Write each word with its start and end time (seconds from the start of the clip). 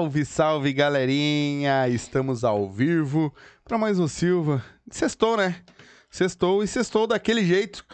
Salve, 0.00 0.24
salve, 0.24 0.72
galerinha! 0.72 1.86
Estamos 1.86 2.42
ao 2.42 2.70
vivo 2.70 3.34
para 3.62 3.76
mais 3.76 3.98
um 3.98 4.08
Silva. 4.08 4.64
Sextou, 4.90 5.36
né? 5.36 5.62
Sextou 6.10 6.64
e 6.64 6.66
sextou 6.66 7.06
daquele 7.06 7.44
jeito. 7.44 7.84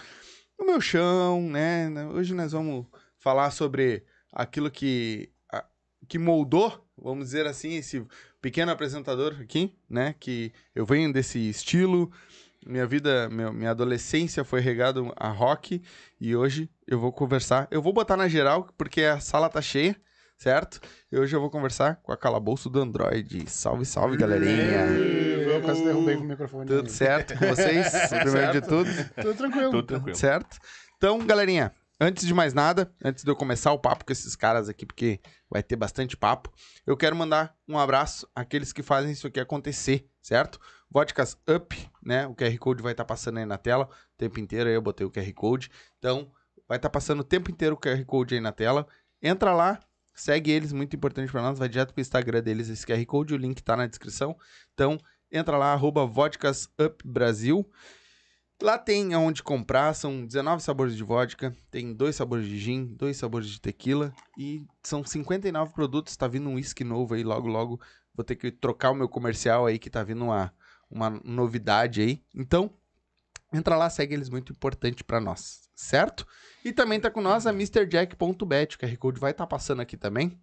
No 0.56 0.64
meu 0.64 0.80
chão, 0.80 1.42
né? 1.42 1.90
Hoje 2.14 2.32
nós 2.32 2.52
vamos 2.52 2.86
falar 3.18 3.50
sobre 3.50 4.04
aquilo 4.32 4.70
que, 4.70 5.30
que 6.06 6.16
moldou, 6.16 6.80
vamos 6.96 7.24
dizer 7.24 7.44
assim, 7.44 7.74
esse 7.74 8.06
pequeno 8.40 8.70
apresentador 8.70 9.36
aqui, 9.40 9.76
né? 9.90 10.14
Que 10.20 10.52
eu 10.76 10.86
venho 10.86 11.12
desse 11.12 11.40
estilo. 11.50 12.12
Minha 12.64 12.86
vida, 12.86 13.28
minha 13.28 13.72
adolescência 13.72 14.44
foi 14.44 14.60
regada 14.60 15.00
a 15.16 15.28
rock 15.28 15.82
e 16.20 16.36
hoje 16.36 16.70
eu 16.86 17.00
vou 17.00 17.12
conversar. 17.12 17.66
Eu 17.68 17.82
vou 17.82 17.92
botar 17.92 18.16
na 18.16 18.28
geral 18.28 18.68
porque 18.78 19.02
a 19.02 19.18
sala 19.18 19.48
tá 19.48 19.60
cheia 19.60 19.96
certo? 20.36 20.80
E 21.10 21.18
hoje 21.18 21.34
eu 21.34 21.40
vou 21.40 21.50
conversar 21.50 21.96
com 21.96 22.12
a 22.12 22.16
calabouço 22.16 22.68
do 22.68 22.80
Android. 22.80 23.48
Salve, 23.50 23.84
salve, 23.84 24.16
galerinha! 24.16 24.86
Eu 24.86 25.62
quase 25.62 25.84
derrubei 25.84 26.16
com 26.16 26.24
o 26.24 26.26
microfone. 26.26 26.66
Tudo 26.66 26.90
certo 26.90 27.38
com 27.38 27.46
vocês? 27.46 27.90
Primeiro 28.22 28.52
de 28.52 28.60
tudo? 28.60 28.90
Tudo 29.22 29.34
tranquilo. 29.34 29.70
Tudo 29.70 29.86
tranquilo. 29.86 30.16
Certo? 30.16 30.58
Então, 30.96 31.24
galerinha, 31.26 31.72
antes 32.00 32.26
de 32.26 32.34
mais 32.34 32.52
nada, 32.52 32.92
antes 33.02 33.24
de 33.24 33.30
eu 33.30 33.36
começar 33.36 33.72
o 33.72 33.78
papo 33.78 34.04
com 34.04 34.12
esses 34.12 34.36
caras 34.36 34.68
aqui, 34.68 34.84
porque 34.84 35.20
vai 35.50 35.62
ter 35.62 35.76
bastante 35.76 36.16
papo, 36.16 36.52
eu 36.86 36.96
quero 36.96 37.16
mandar 37.16 37.54
um 37.68 37.78
abraço 37.78 38.28
àqueles 38.34 38.72
que 38.72 38.82
fazem 38.82 39.12
isso 39.12 39.26
aqui 39.26 39.40
acontecer, 39.40 40.08
certo? 40.20 40.58
Vodkas 40.90 41.36
Up, 41.48 41.90
né? 42.02 42.26
O 42.26 42.34
QR 42.34 42.56
Code 42.58 42.82
vai 42.82 42.92
estar 42.92 43.04
tá 43.04 43.08
passando 43.08 43.38
aí 43.38 43.46
na 43.46 43.58
tela 43.58 43.88
o 44.14 44.16
tempo 44.16 44.38
inteiro, 44.38 44.68
aí 44.68 44.74
eu 44.74 44.82
botei 44.82 45.06
o 45.06 45.10
QR 45.10 45.32
Code. 45.34 45.70
Então, 45.98 46.30
vai 46.68 46.76
estar 46.76 46.88
tá 46.88 46.92
passando 46.92 47.20
o 47.20 47.24
tempo 47.24 47.50
inteiro 47.50 47.74
o 47.74 47.78
QR 47.78 48.04
Code 48.04 48.34
aí 48.34 48.40
na 48.40 48.52
tela. 48.52 48.86
Entra 49.22 49.52
lá, 49.52 49.80
Segue 50.16 50.50
eles, 50.50 50.72
muito 50.72 50.96
importante 50.96 51.30
para 51.30 51.42
nós. 51.42 51.58
Vai 51.58 51.68
direto 51.68 51.92
pro 51.92 52.00
Instagram 52.00 52.42
deles, 52.42 52.70
esse 52.70 52.86
QR 52.86 53.04
Code, 53.04 53.34
o 53.34 53.36
link 53.36 53.62
tá 53.62 53.76
na 53.76 53.86
descrição. 53.86 54.34
Então, 54.72 54.98
entra 55.30 55.58
lá, 55.58 55.74
arroba 55.74 56.10
Brasil. 57.04 57.70
Lá 58.62 58.78
tem 58.78 59.12
aonde 59.12 59.42
comprar, 59.42 59.92
são 59.92 60.24
19 60.24 60.62
sabores 60.62 60.96
de 60.96 61.04
vodka, 61.04 61.54
tem 61.70 61.92
dois 61.92 62.16
sabores 62.16 62.46
de 62.46 62.58
gin, 62.58 62.86
dois 62.86 63.18
sabores 63.18 63.50
de 63.50 63.60
tequila 63.60 64.14
e 64.38 64.64
são 64.82 65.04
59 65.04 65.74
produtos. 65.74 66.16
Tá 66.16 66.26
vindo 66.26 66.48
um 66.48 66.54
whisky 66.54 66.82
novo 66.82 67.14
aí, 67.14 67.22
logo, 67.22 67.46
logo. 67.46 67.78
Vou 68.14 68.24
ter 68.24 68.34
que 68.34 68.50
trocar 68.50 68.92
o 68.92 68.94
meu 68.94 69.10
comercial 69.10 69.66
aí, 69.66 69.78
que 69.78 69.90
tá 69.90 70.02
vindo 70.02 70.24
uma, 70.24 70.50
uma 70.90 71.10
novidade 71.22 72.00
aí. 72.00 72.22
Então, 72.34 72.72
entra 73.52 73.76
lá, 73.76 73.88
segue 73.88 74.14
eles, 74.14 74.28
muito 74.28 74.52
importante 74.52 75.04
para 75.04 75.20
nós, 75.20 75.68
certo? 75.74 76.26
E 76.64 76.72
também 76.72 77.00
tá 77.00 77.10
com 77.10 77.20
nós 77.20 77.46
a 77.46 77.50
MrJack.bet, 77.50 78.76
o 78.76 78.78
QR 78.78 78.96
Code 78.98 79.20
vai 79.20 79.30
estar 79.30 79.44
tá 79.44 79.48
passando 79.48 79.80
aqui 79.80 79.96
também, 79.96 80.40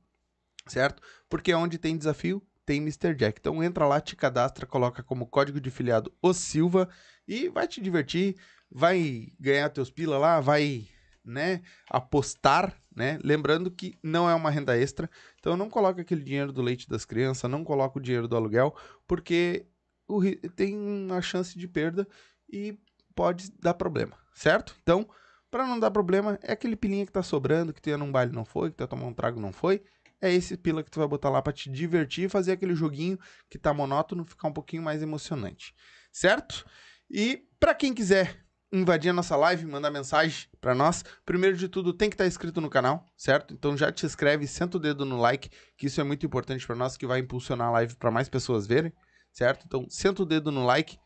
certo? 0.68 1.02
Porque 1.30 1.54
onde 1.54 1.78
tem 1.78 1.98
desafio, 1.98 2.42
tem 2.66 2.80
Mr. 2.80 3.14
Jack. 3.14 3.40
Então 3.40 3.64
entra 3.64 3.86
lá, 3.86 4.00
te 4.00 4.16
cadastra, 4.16 4.66
coloca 4.66 5.04
como 5.04 5.28
código 5.28 5.60
de 5.60 5.70
filiado 5.70 6.14
o 6.22 6.34
Silva 6.34 6.90
e 7.28 7.50
vai 7.50 7.68
te 7.68 7.82
divertir, 7.82 8.36
vai 8.70 9.32
ganhar 9.40 9.70
teus 9.70 9.92
pila 9.92 10.18
lá, 10.18 10.40
vai, 10.40 10.88
né, 11.24 11.62
apostar, 11.90 12.76
né? 12.96 13.20
Lembrando 13.24 13.72
que 13.72 13.98
não 14.02 14.30
é 14.30 14.34
uma 14.34 14.50
renda 14.50 14.78
extra, 14.78 15.10
então 15.40 15.58
não 15.58 15.70
coloca 15.70 16.02
aquele 16.02 16.24
dinheiro 16.24 16.52
do 16.52 16.62
leite 16.62 16.88
das 16.88 17.06
crianças, 17.06 17.50
não 17.50 17.64
coloca 17.64 18.00
o 18.00 18.02
dinheiro 18.02 18.28
do 18.28 18.36
aluguel, 18.36 18.76
porque 19.08 19.66
o, 20.08 20.22
tem 20.56 20.78
uma 20.78 21.22
chance 21.22 21.58
de 21.58 21.68
perda 21.68 22.08
e 22.52 22.78
pode 23.16 23.52
dar 23.60 23.74
problema, 23.74 24.18
certo? 24.34 24.76
Então, 24.82 25.08
para 25.50 25.68
não 25.68 25.80
dar 25.80 25.92
problema, 25.92 26.40
é 26.42 26.54
aquele 26.54 26.76
pilinha 26.76 27.06
que 27.06 27.12
tá 27.12 27.22
sobrando, 27.22 27.74
que 27.74 27.82
tu 27.82 27.90
ia 27.90 27.98
num 27.98 28.12
baile 28.12 28.32
não 28.32 28.44
foi, 28.44 28.72
que 28.72 28.78
tu 28.78 28.82
ia 28.82 28.88
tomar 28.88 29.06
um 29.06 29.14
trago 29.14 29.40
não 29.40 29.52
foi. 29.52 29.84
É 30.20 30.32
esse 30.32 30.58
pila 30.58 30.82
que 30.82 30.90
tu 30.90 31.00
vai 31.00 31.08
botar 31.08 31.30
lá 31.30 31.42
para 31.42 31.54
te 31.54 31.70
divertir 31.70 32.30
fazer 32.30 32.54
aquele 32.54 32.74
joguinho 32.74 33.20
que 33.50 33.60
tá 33.60 33.74
monótono 33.74 34.26
ficar 34.26 34.48
um 34.48 34.54
pouquinho 34.54 34.82
mais 34.82 35.02
emocionante. 35.02 35.76
Certo? 36.12 36.66
E 37.10 37.46
para 37.60 37.76
quem 37.76 37.94
quiser 37.94 38.44
invadir 38.74 39.12
a 39.12 39.14
nossa 39.14 39.36
live, 39.36 39.68
mandar 39.68 39.92
mensagem 39.92 40.48
para 40.60 40.74
nós, 40.74 41.06
primeiro 41.24 41.56
de 41.56 41.68
tudo 41.68 41.94
tem 41.94 42.10
que 42.10 42.16
estar 42.16 42.24
tá 42.24 42.28
inscrito 42.28 42.60
no 42.60 42.70
canal, 42.70 43.06
certo? 43.16 43.54
Então 43.54 43.78
já 43.78 43.92
te 43.92 44.04
inscreve, 44.04 44.48
senta 44.48 44.78
o 44.78 44.80
dedo 44.80 45.06
no 45.06 45.18
like, 45.18 45.52
que 45.78 45.86
isso 45.86 46.02
é 46.02 46.04
muito 46.04 46.26
importante 46.26 46.66
para 46.66 46.76
nós, 46.76 46.98
que 46.98 47.06
vai 47.06 47.20
impulsionar 47.20 47.68
a 47.68 47.72
live 47.72 47.96
para 47.96 48.10
mais 48.10 48.28
pessoas 48.28 48.66
verem, 48.66 48.92
certo? 49.32 49.66
Então 49.68 49.86
senta 49.88 50.24
o 50.24 50.26
dedo 50.26 50.52
no 50.52 50.66
like, 50.66 50.98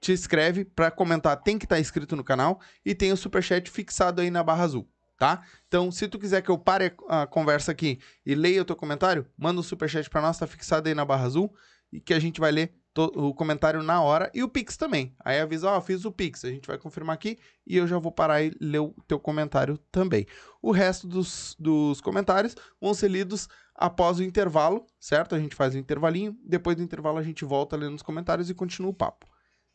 te 0.00 0.12
escreve 0.12 0.64
para 0.64 0.90
comentar, 0.90 1.36
tem 1.42 1.58
que 1.58 1.64
estar 1.64 1.76
tá 1.76 1.80
inscrito 1.80 2.16
no 2.16 2.24
canal 2.24 2.60
e 2.84 2.94
tem 2.94 3.12
o 3.12 3.16
superchat 3.16 3.70
fixado 3.70 4.20
aí 4.20 4.30
na 4.30 4.42
barra 4.42 4.64
azul, 4.64 4.88
tá? 5.18 5.42
Então, 5.66 5.90
se 5.90 6.08
tu 6.08 6.18
quiser 6.18 6.42
que 6.42 6.50
eu 6.50 6.58
pare 6.58 6.94
a 7.08 7.26
conversa 7.26 7.72
aqui 7.72 7.98
e 8.24 8.34
leia 8.34 8.62
o 8.62 8.64
teu 8.64 8.76
comentário, 8.76 9.26
manda 9.36 9.58
o 9.58 9.60
um 9.60 9.64
superchat 9.64 10.08
para 10.08 10.22
nós, 10.22 10.38
tá 10.38 10.46
fixado 10.46 10.88
aí 10.88 10.94
na 10.94 11.04
barra 11.04 11.26
azul 11.26 11.52
e 11.92 12.00
que 12.00 12.14
a 12.14 12.18
gente 12.18 12.40
vai 12.40 12.52
ler 12.52 12.74
o 13.14 13.32
comentário 13.32 13.80
na 13.82 14.02
hora 14.02 14.28
e 14.34 14.42
o 14.42 14.48
Pix 14.48 14.76
também. 14.76 15.14
Aí 15.24 15.38
avisa, 15.38 15.70
ó, 15.70 15.78
oh, 15.78 15.80
fiz 15.80 16.04
o 16.04 16.10
Pix, 16.10 16.44
a 16.44 16.50
gente 16.50 16.66
vai 16.66 16.76
confirmar 16.76 17.14
aqui 17.14 17.38
e 17.64 17.76
eu 17.76 17.86
já 17.86 17.96
vou 17.96 18.10
parar 18.10 18.42
e 18.42 18.52
ler 18.60 18.80
o 18.80 18.94
teu 19.06 19.20
comentário 19.20 19.78
também. 19.92 20.26
O 20.60 20.72
resto 20.72 21.06
dos, 21.06 21.54
dos 21.58 22.00
comentários 22.00 22.56
vão 22.80 22.92
ser 22.94 23.08
lidos 23.08 23.48
após 23.74 24.18
o 24.18 24.24
intervalo, 24.24 24.84
certo? 24.98 25.36
A 25.36 25.38
gente 25.38 25.54
faz 25.54 25.74
o 25.74 25.78
intervalinho, 25.78 26.36
depois 26.44 26.76
do 26.76 26.82
intervalo 26.82 27.18
a 27.18 27.22
gente 27.22 27.44
volta 27.44 27.76
lendo 27.76 27.94
os 27.94 28.02
comentários 28.02 28.50
e 28.50 28.54
continua 28.54 28.90
o 28.90 28.94
papo 28.94 29.26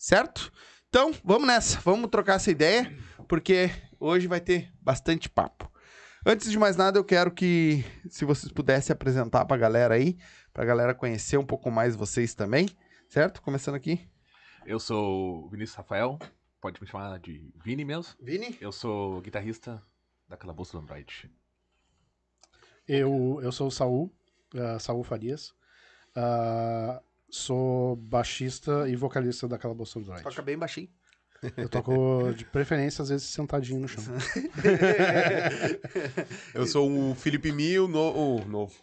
certo? 0.04 0.52
Então, 0.90 1.14
vamos 1.24 1.48
nessa, 1.48 1.80
vamos 1.80 2.10
trocar 2.10 2.36
essa 2.36 2.52
ideia, 2.52 2.94
porque 3.26 3.72
hoje 3.98 4.28
vai 4.28 4.42
ter 4.42 4.70
bastante 4.82 5.30
papo. 5.30 5.72
Antes 6.26 6.52
de 6.52 6.60
mais 6.60 6.76
nada, 6.76 7.00
eu 7.00 7.06
quero 7.06 7.32
que, 7.32 7.86
se 8.10 8.26
vocês 8.26 8.52
pudessem 8.52 8.94
apresentar 8.94 9.46
pra 9.46 9.56
galera 9.56 9.96
aí, 9.96 10.18
pra 10.52 10.66
galera 10.66 10.94
conhecer 10.94 11.38
um 11.38 11.46
pouco 11.46 11.72
mais 11.72 11.96
vocês 11.96 12.34
também, 12.34 12.68
certo? 13.08 13.42
Começando 13.42 13.76
aqui. 13.76 14.06
Eu 14.66 14.78
sou 14.78 15.50
Vinícius 15.50 15.78
Rafael, 15.78 16.20
pode 16.60 16.82
me 16.82 16.88
chamar 16.88 17.18
de 17.20 17.50
Vini 17.64 17.86
mesmo. 17.86 18.14
Vini? 18.22 18.58
Eu 18.60 18.74
sou 18.74 19.22
guitarrista 19.22 19.82
da 20.28 20.36
Calabouço 20.36 20.74
do 20.74 20.80
Android. 20.80 21.32
Eu, 22.86 23.40
eu 23.42 23.54
sou 23.54 23.68
o 23.68 23.72
Saul, 23.72 24.14
uh, 24.54 24.78
Saul 24.82 25.04
Farias. 25.04 25.52
Uh, 26.16 27.02
sou 27.34 27.96
baixista 27.96 28.88
e 28.88 28.96
vocalista 28.96 29.48
da 29.48 29.58
Calabouço 29.58 29.98
Android. 29.98 30.22
Toca 30.22 30.42
bem 30.44 30.56
baixinho. 30.56 30.88
Eu 31.58 31.68
toco 31.68 32.32
de 32.34 32.46
preferência, 32.46 33.02
às 33.02 33.10
vezes, 33.10 33.28
sentadinho 33.28 33.82
no 33.82 33.88
chão. 33.88 34.04
eu 36.54 36.66
sou 36.68 36.90
o 36.90 37.16
Felipe 37.16 37.52
Mil, 37.52 37.88
no, 37.88 38.00
o 38.00 38.46
novo. 38.46 38.74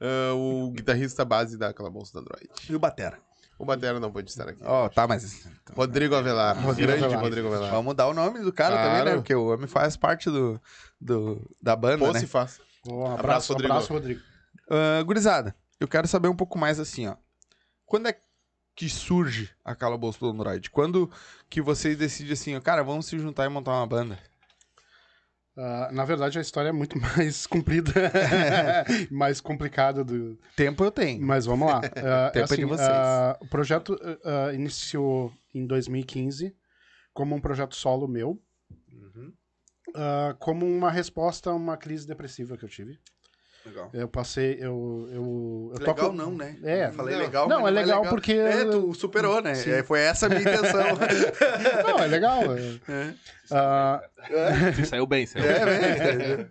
Uh, 0.00 0.66
o 0.66 0.70
guitarrista 0.72 1.24
base 1.24 1.56
da 1.56 1.72
Calabouço 1.72 2.12
do 2.12 2.18
Android. 2.18 2.48
E 2.68 2.74
o 2.74 2.78
Batera? 2.78 3.18
O 3.58 3.64
Batera 3.64 4.00
não 4.00 4.10
pode 4.10 4.28
estar 4.28 4.48
aqui. 4.48 4.60
Ó, 4.64 4.84
oh, 4.84 4.88
tá, 4.90 5.06
mas. 5.06 5.48
Rodrigo 5.72 6.16
Avelar. 6.16 6.60
Rodrigo 6.60 6.88
grande 6.88 7.04
Avelar. 7.04 7.22
Rodrigo 7.22 7.48
Avelar. 7.48 7.70
Vamos 7.70 7.94
dar 7.94 8.08
o 8.08 8.12
nome 8.12 8.40
do 8.40 8.52
cara 8.52 8.74
claro. 8.74 8.90
também, 8.90 9.04
né? 9.04 9.14
Porque 9.14 9.34
o 9.34 9.46
homem 9.46 9.68
faz 9.68 9.96
parte 9.96 10.28
do, 10.28 10.60
do, 11.00 11.48
da 11.62 11.76
banda. 11.76 12.04
Pô, 12.04 12.12
né? 12.12 12.18
se 12.18 12.26
faz. 12.26 12.60
Um 12.86 13.06
abraço, 13.06 13.20
abraço, 13.20 13.52
Rodrigo. 13.52 13.72
Abraço, 13.72 13.92
Rodrigo. 13.92 14.20
Uh, 14.68 15.04
gurizada, 15.04 15.54
eu 15.78 15.86
quero 15.86 16.08
saber 16.08 16.28
um 16.28 16.36
pouco 16.36 16.58
mais 16.58 16.80
assim, 16.80 17.06
ó. 17.06 17.16
Quando 17.86 18.08
é 18.08 18.16
que 18.74 18.88
surge 18.88 19.50
a 19.64 19.74
Calabouço 19.74 20.20
do 20.20 20.28
Android? 20.28 20.70
Quando 20.70 21.10
que 21.48 21.60
vocês 21.62 21.96
decidem 21.96 22.32
assim, 22.32 22.60
cara, 22.60 22.82
vamos 22.82 23.06
se 23.06 23.18
juntar 23.18 23.44
e 23.46 23.48
montar 23.48 23.72
uma 23.72 23.86
banda? 23.86 24.18
Uh, 25.56 25.92
na 25.92 26.04
verdade, 26.04 26.36
a 26.36 26.42
história 26.42 26.70
é 26.70 26.72
muito 26.72 26.98
mais 26.98 27.46
comprida, 27.46 27.92
mais 29.10 29.40
complicada 29.40 30.02
do. 30.02 30.36
Tempo 30.56 30.82
eu 30.84 30.90
tenho. 30.90 31.22
Mas 31.22 31.46
vamos 31.46 31.68
lá. 31.68 31.78
Uh, 31.78 32.32
Tempo 32.32 32.44
assim, 32.44 32.54
é 32.54 32.56
de 32.56 32.64
assim, 32.64 32.64
vocês. 32.64 32.88
Uh, 32.88 33.44
o 33.44 33.48
projeto 33.48 33.96
iniciou 34.52 35.32
em 35.54 35.64
2015 35.66 36.54
como 37.12 37.36
um 37.36 37.40
projeto 37.40 37.76
solo 37.76 38.08
meu, 38.08 38.42
uhum. 38.92 39.32
como 40.40 40.66
uma 40.66 40.90
resposta 40.90 41.50
a 41.50 41.54
uma 41.54 41.76
crise 41.76 42.08
depressiva 42.08 42.56
que 42.56 42.64
eu 42.64 42.68
tive. 42.68 42.98
Legal. 43.66 43.90
Eu 43.94 44.06
passei, 44.06 44.58
eu. 44.60 45.08
eu, 45.10 45.70
eu 45.72 45.78
legal 45.78 45.94
toco... 45.94 46.12
não, 46.12 46.32
né? 46.32 46.58
É. 46.62 46.88
Eu 46.88 46.92
falei 46.92 47.16
legal, 47.16 47.48
Não, 47.48 47.66
é 47.66 47.70
legal, 47.70 48.00
é 48.00 48.00
legal, 48.00 48.14
porque. 48.14 48.32
É, 48.32 48.64
tu 48.64 48.92
superou, 48.92 49.40
né? 49.40 49.52
É, 49.52 49.82
foi 49.82 50.00
essa 50.00 50.26
a 50.26 50.28
minha 50.28 50.42
intenção. 50.42 50.84
não, 51.88 51.98
é 51.98 52.06
legal. 52.06 52.42
É. 52.42 52.80
É. 52.92 53.14
Uh... 53.50 54.86
saiu 54.86 55.06
bem, 55.06 55.26
saiu 55.26 55.46
é, 55.46 55.64
bem. 55.64 56.50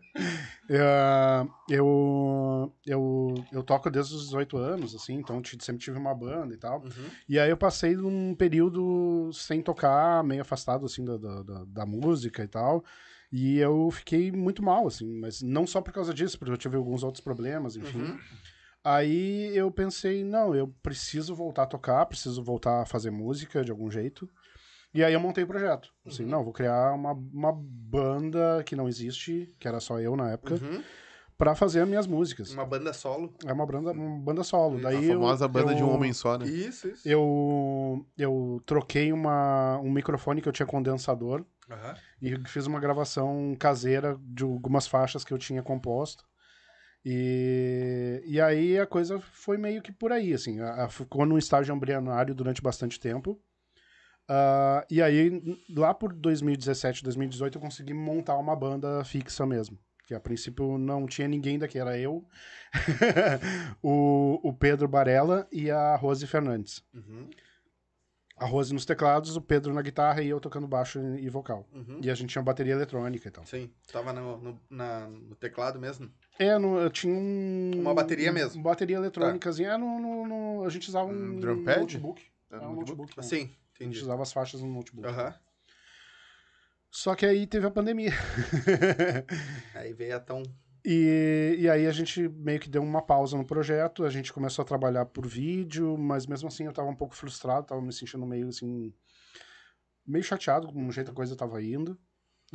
Uh, 0.70 1.52
eu, 1.70 2.74
eu, 2.86 3.46
eu 3.52 3.64
toco 3.64 3.92
desde 3.92 4.16
os 4.16 4.26
18 4.26 4.58
anos, 4.58 4.96
assim, 4.96 5.14
então 5.14 5.40
sempre 5.60 5.84
tive 5.84 6.00
uma 6.00 6.16
banda 6.16 6.52
e 6.52 6.58
tal. 6.58 6.80
Uhum. 6.80 7.10
E 7.30 7.40
aí 7.40 7.50
eu 7.52 7.58
passei 7.58 7.96
um 7.96 8.34
período 8.34 9.30
sem 9.34 9.62
tocar, 9.62 10.24
meio 10.24 10.42
afastado, 10.42 10.88
assim, 10.88 11.06
da, 11.06 11.18
da, 11.18 11.64
da 11.68 11.86
música 11.86 12.44
e 12.44 12.48
tal. 12.48 12.84
E 13.36 13.58
eu 13.58 13.90
fiquei 13.90 14.32
muito 14.32 14.62
mal, 14.62 14.86
assim, 14.86 15.12
mas 15.20 15.42
não 15.42 15.66
só 15.66 15.82
por 15.82 15.92
causa 15.92 16.14
disso, 16.14 16.38
porque 16.38 16.52
eu 16.54 16.58
tive 16.58 16.78
alguns 16.78 17.04
outros 17.04 17.24
problemas, 17.24 17.76
enfim. 17.76 17.98
Uhum. 18.04 18.20
Aí 18.84 19.58
eu 19.58 19.72
pensei, 19.72 20.24
não, 20.24 20.54
eu 20.54 20.68
preciso 20.84 21.34
voltar 21.34 21.64
a 21.64 21.66
tocar, 21.66 22.06
preciso 22.06 22.44
voltar 22.44 22.82
a 22.82 22.86
fazer 22.86 23.10
música 23.10 23.64
de 23.64 23.72
algum 23.72 23.90
jeito. 23.90 24.30
E 24.94 25.04
aí 25.04 25.12
eu 25.16 25.20
montei 25.20 25.44
o 25.44 25.48
projeto. 25.48 25.90
Assim, 26.06 26.26
uhum. 26.26 26.30
não, 26.30 26.44
vou 26.44 26.54
criar 26.54 26.94
uma, 26.94 27.14
uma 27.14 27.52
banda 27.52 28.62
que 28.64 28.76
não 28.76 28.88
existe, 28.88 29.52
que 29.60 29.68
era 29.68 29.80
só 29.80 30.00
eu 30.00 30.16
na 30.16 30.30
época, 30.34 30.54
uhum. 30.54 30.84
pra 31.36 31.56
fazer 31.56 31.80
as 31.82 31.88
minhas 31.90 32.06
músicas. 32.06 32.54
Uma 32.54 32.68
banda 32.68 32.94
solo. 32.94 33.34
É 33.48 33.52
uma 33.52 33.66
banda, 33.66 33.94
uma 33.94 34.20
banda 34.20 34.44
solo. 34.44 34.78
A 34.78 34.82
Daí 34.82 35.06
eu- 35.08 35.14
famosa 35.20 35.48
banda 35.48 35.74
de 35.74 35.82
um 35.82 35.88
eu- 35.88 35.94
homem 35.96 36.14
só, 36.14 36.38
né? 36.38 36.46
Isso, 36.46 36.88
isso. 36.88 37.08
Eu, 37.10 38.06
eu 38.16 38.62
troquei 38.64 39.12
uma, 39.12 39.80
um 39.80 39.90
microfone 39.92 40.40
que 40.40 40.48
eu 40.48 40.54
tinha 40.54 40.68
condensador 40.68 41.44
Aham. 41.70 41.96
e 42.22 42.38
fiz 42.48 42.66
uma 42.68 42.80
gravação 42.80 43.56
caseira 43.60 44.18
de 44.22 44.44
algumas 44.44 44.86
faixas 44.88 45.24
que 45.24 45.34
eu 45.34 45.38
tinha 45.38 45.64
composto. 45.64 46.26
E, 47.06 48.22
e 48.26 48.40
aí 48.40 48.80
a 48.80 48.86
coisa 48.88 49.20
foi 49.20 49.58
meio 49.58 49.82
que 49.82 49.92
por 49.92 50.12
aí, 50.12 50.34
assim. 50.34 50.60
A, 50.62 50.86
a- 50.86 50.90
ficou 50.90 51.26
num 51.26 51.38
estágio 51.38 51.76
embrionário 51.76 52.34
durante 52.34 52.62
bastante 52.62 53.00
tempo. 53.00 53.42
Ah, 54.28 54.86
e 54.90 55.02
aí, 55.02 55.42
lá 55.70 55.94
por 55.94 56.14
2017, 56.14 57.04
2018, 57.04 57.58
eu 57.58 57.62
consegui 57.62 57.94
montar 57.94 58.38
uma 58.38 58.56
banda 58.56 59.04
fixa 59.04 59.46
mesmo. 59.46 59.78
Que 60.06 60.14
a 60.14 60.20
princípio 60.20 60.78
não 60.78 61.06
tinha 61.06 61.28
ninguém 61.28 61.58
daqui, 61.60 61.78
era 61.80 61.98
eu, 61.98 62.26
o, 63.82 64.40
o 64.50 64.54
Pedro 64.54 64.88
Barella 64.88 65.48
e 65.52 65.70
a 65.72 65.96
Rose 65.96 66.26
Fernandes. 66.28 66.84
Uhum. 66.94 67.30
A 68.44 68.46
Rose 68.46 68.74
nos 68.74 68.84
teclados, 68.84 69.38
o 69.38 69.42
Pedro 69.42 69.74
na 69.74 69.82
guitarra 69.82 70.22
e 70.22 70.28
eu 70.28 70.38
tocando 70.40 70.68
baixo 70.68 71.00
e 71.18 71.30
vocal. 71.30 71.66
Uhum. 71.72 72.02
E 72.04 72.10
a 72.12 72.14
gente 72.14 72.32
tinha 72.32 72.42
bateria 72.42 72.74
eletrônica 72.74 73.26
e 73.26 73.32
tal. 73.32 73.46
Sim. 73.46 73.72
Tava 73.90 74.12
no, 74.12 74.38
no, 74.38 74.60
na- 74.70 75.08
no 75.08 75.34
teclado 75.36 75.80
mesmo. 75.80 76.12
É, 76.38 76.58
no, 76.58 76.78
eu 76.78 76.90
tinha 76.90 77.14
um. 77.14 77.72
Uma 77.76 77.94
bateria 77.94 78.32
um- 78.32 78.34
mesmo? 78.34 78.60
Uma 78.62 78.72
bateria 78.72 78.98
eletrônica. 78.98 79.50
É, 79.50 79.78
no, 79.78 79.98
no- 80.00 80.28
no- 80.28 80.66
a 80.66 80.70
gente 80.70 80.90
usava 80.90 81.08
um, 81.08 81.36
Um 81.36 81.40
drum 81.40 81.64
pad? 81.64 81.80
notebook. 81.80 82.22
É, 82.52 82.58
um 82.58 82.74
notebook? 82.76 83.14
né? 83.16 83.24
Sim, 83.24 83.36
A 83.36 83.40
gente 83.40 83.58
entendi. 83.76 84.02
usava 84.02 84.22
as 84.24 84.34
faixas 84.34 84.62
no 84.62 84.68
notebook. 84.68 85.08
Aham. 85.08 85.34
Só 86.92 87.16
que 87.16 87.26
aí 87.26 87.48
teve 87.48 87.66
a 87.66 87.72
pandemia. 87.72 88.12
Aí 89.74 89.94
veio 89.94 90.16
a 90.16 90.20
tão. 90.20 90.44
E, 90.86 91.56
e 91.60 91.70
aí 91.70 91.88
a 91.88 91.92
gente 91.92 92.28
meio 92.28 92.60
que 92.60 92.70
deu 92.70 92.84
uma 92.84 93.02
pausa 93.02 93.38
no 93.38 93.46
projeto. 93.46 94.04
A 94.04 94.10
gente 94.10 94.34
começou 94.34 94.64
a 94.64 94.66
trabalhar 94.66 95.06
por 95.06 95.26
vídeo, 95.26 95.98
mas 95.98 96.26
mesmo 96.28 96.48
assim 96.48 96.66
eu 96.66 96.74
tava 96.74 96.90
um 96.90 96.96
pouco 96.96 97.16
frustrado, 97.16 97.68
tava 97.68 97.82
me 97.82 97.94
sentindo 97.94 98.26
meio 98.26 98.50
assim. 98.50 98.94
meio 100.06 100.24
chateado 100.24 100.68
com 100.68 100.88
o 100.88 100.92
jeito 100.92 101.12
a 101.12 101.14
coisa 101.14 101.36
tava 101.36 101.62
indo. 101.64 101.98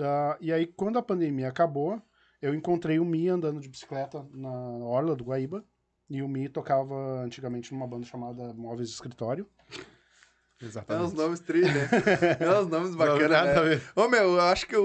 Ah, 0.00 0.36
e 0.40 0.52
aí, 0.52 0.66
quando 0.66 0.98
a 0.98 1.02
pandemia 1.02 1.48
acabou, 1.48 2.00
eu 2.40 2.54
encontrei 2.54 2.98
o 2.98 3.04
Mi 3.04 3.28
andando 3.28 3.60
de 3.60 3.68
bicicleta 3.68 4.26
na 4.32 4.50
orla 4.50 5.16
do 5.16 5.24
Guaíba. 5.24 5.64
E 6.10 6.22
o 6.22 6.28
Mi 6.28 6.48
tocava 6.48 7.22
antigamente 7.22 7.72
numa 7.72 7.86
banda 7.86 8.06
chamada 8.06 8.54
Móveis 8.54 8.90
Escritório. 8.90 9.46
É 10.60 10.64
uns 10.64 10.68
Exatamente. 10.70 11.14
nomes 11.16 11.40
tri, 11.40 11.60
né? 11.60 11.88
É 12.40 12.60
uns 12.60 12.68
nomes 12.68 12.90
Não, 12.90 12.96
bacanas, 12.96 13.30
nada 13.30 13.60
a 13.60 13.62
né? 13.62 13.68
ver. 13.76 13.82
Ô, 13.94 14.08
meu, 14.08 14.22
eu 14.34 14.40
acho 14.40 14.66
que 14.66 14.76
o, 14.76 14.84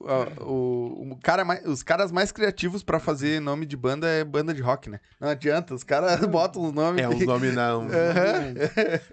o, 0.00 0.06
a- 0.08 0.42
o, 0.42 1.12
o 1.12 1.18
cara 1.22 1.44
mais, 1.44 1.64
os 1.64 1.84
caras 1.84 2.10
mais 2.10 2.32
criativos 2.32 2.82
pra 2.82 2.98
fazer 2.98 3.40
nome 3.40 3.64
de 3.64 3.76
banda 3.76 4.08
é 4.08 4.24
banda 4.24 4.52
de 4.52 4.60
rock, 4.60 4.90
né? 4.90 4.98
Não 5.20 5.28
adianta, 5.28 5.72
os 5.72 5.84
caras 5.84 6.18
botam 6.26 6.64
os 6.64 6.72
nomes. 6.72 7.00
É 7.00 7.08
uns 7.08 7.24
nomes 7.24 7.54
não. 7.54 7.86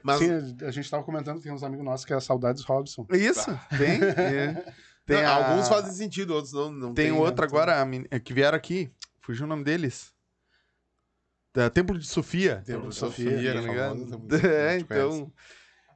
Mas 0.01 0.17
Sim, 0.19 0.57
a 0.65 0.71
gente 0.71 0.89
tava 0.89 1.03
comentando 1.03 1.37
que 1.37 1.43
tem 1.43 1.51
uns 1.53 1.61
amigos 1.63 1.85
nossos 1.85 2.03
que 2.05 2.13
é 2.13 2.19
Saudades 2.19 2.63
Robson. 2.63 3.05
Isso, 3.11 3.49
tem. 3.77 4.01
é. 4.03 4.73
Tem 5.09 5.23
não, 5.23 5.27
a- 5.27 5.49
alguns 5.49 5.67
fazem 5.67 5.91
sentido, 5.91 6.35
outros 6.35 6.53
não. 6.53 6.71
não 6.71 6.93
Tem 6.93 7.11
né? 7.11 7.17
outro 7.17 7.43
agora, 7.43 7.81
a 7.81 7.85
men- 7.85 8.05
é, 8.11 8.19
que 8.19 8.31
vieram 8.31 8.55
aqui. 8.55 8.91
Fugiu 9.21 9.45
o 9.45 9.49
nome 9.49 9.63
deles. 9.63 10.13
Da 11.51 11.67
Templo 11.67 11.97
de 11.97 12.05
Sofia. 12.07 12.61
Templo 12.63 12.89
de 12.89 12.95
Sofia, 12.95 13.31
Sofia, 13.31 13.53
tá 13.55 13.59
tá 13.61 13.67
ligado? 13.67 14.35
É, 14.45 14.77
gente 14.77 14.85
conhece. 14.87 15.27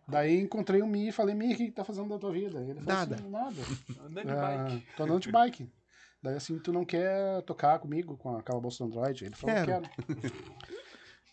Daí 0.07 0.41
encontrei 0.41 0.81
o 0.81 0.87
Mi 0.87 1.07
e 1.07 1.11
falei, 1.11 1.33
Mi, 1.33 1.53
o 1.53 1.57
que 1.57 1.71
tá 1.71 1.83
fazendo 1.83 2.09
da 2.09 2.17
tua 2.19 2.31
vida? 2.31 2.59
Ele 2.59 2.73
falou 2.81 2.85
Nada. 2.99 3.15
assim, 3.15 3.29
nada. 3.29 3.55
Andando 4.05 4.25
de 4.25 4.31
Ah, 4.31 4.65
bike. 4.67 4.87
tô 4.97 5.03
andando 5.03 5.19
de 5.21 5.31
bike. 5.31 5.69
Daí 6.21 6.35
assim, 6.35 6.57
tu 6.59 6.71
não 6.73 6.85
quer 6.85 7.41
tocar 7.43 7.79
comigo 7.79 8.15
com 8.17 8.35
a 8.35 8.41
Calabouço 8.43 8.83
do 8.85 8.87
Android? 8.89 9.25
Ele 9.25 9.35
falou, 9.35 9.55
Quero. 9.55 9.81
quero. 9.81 9.89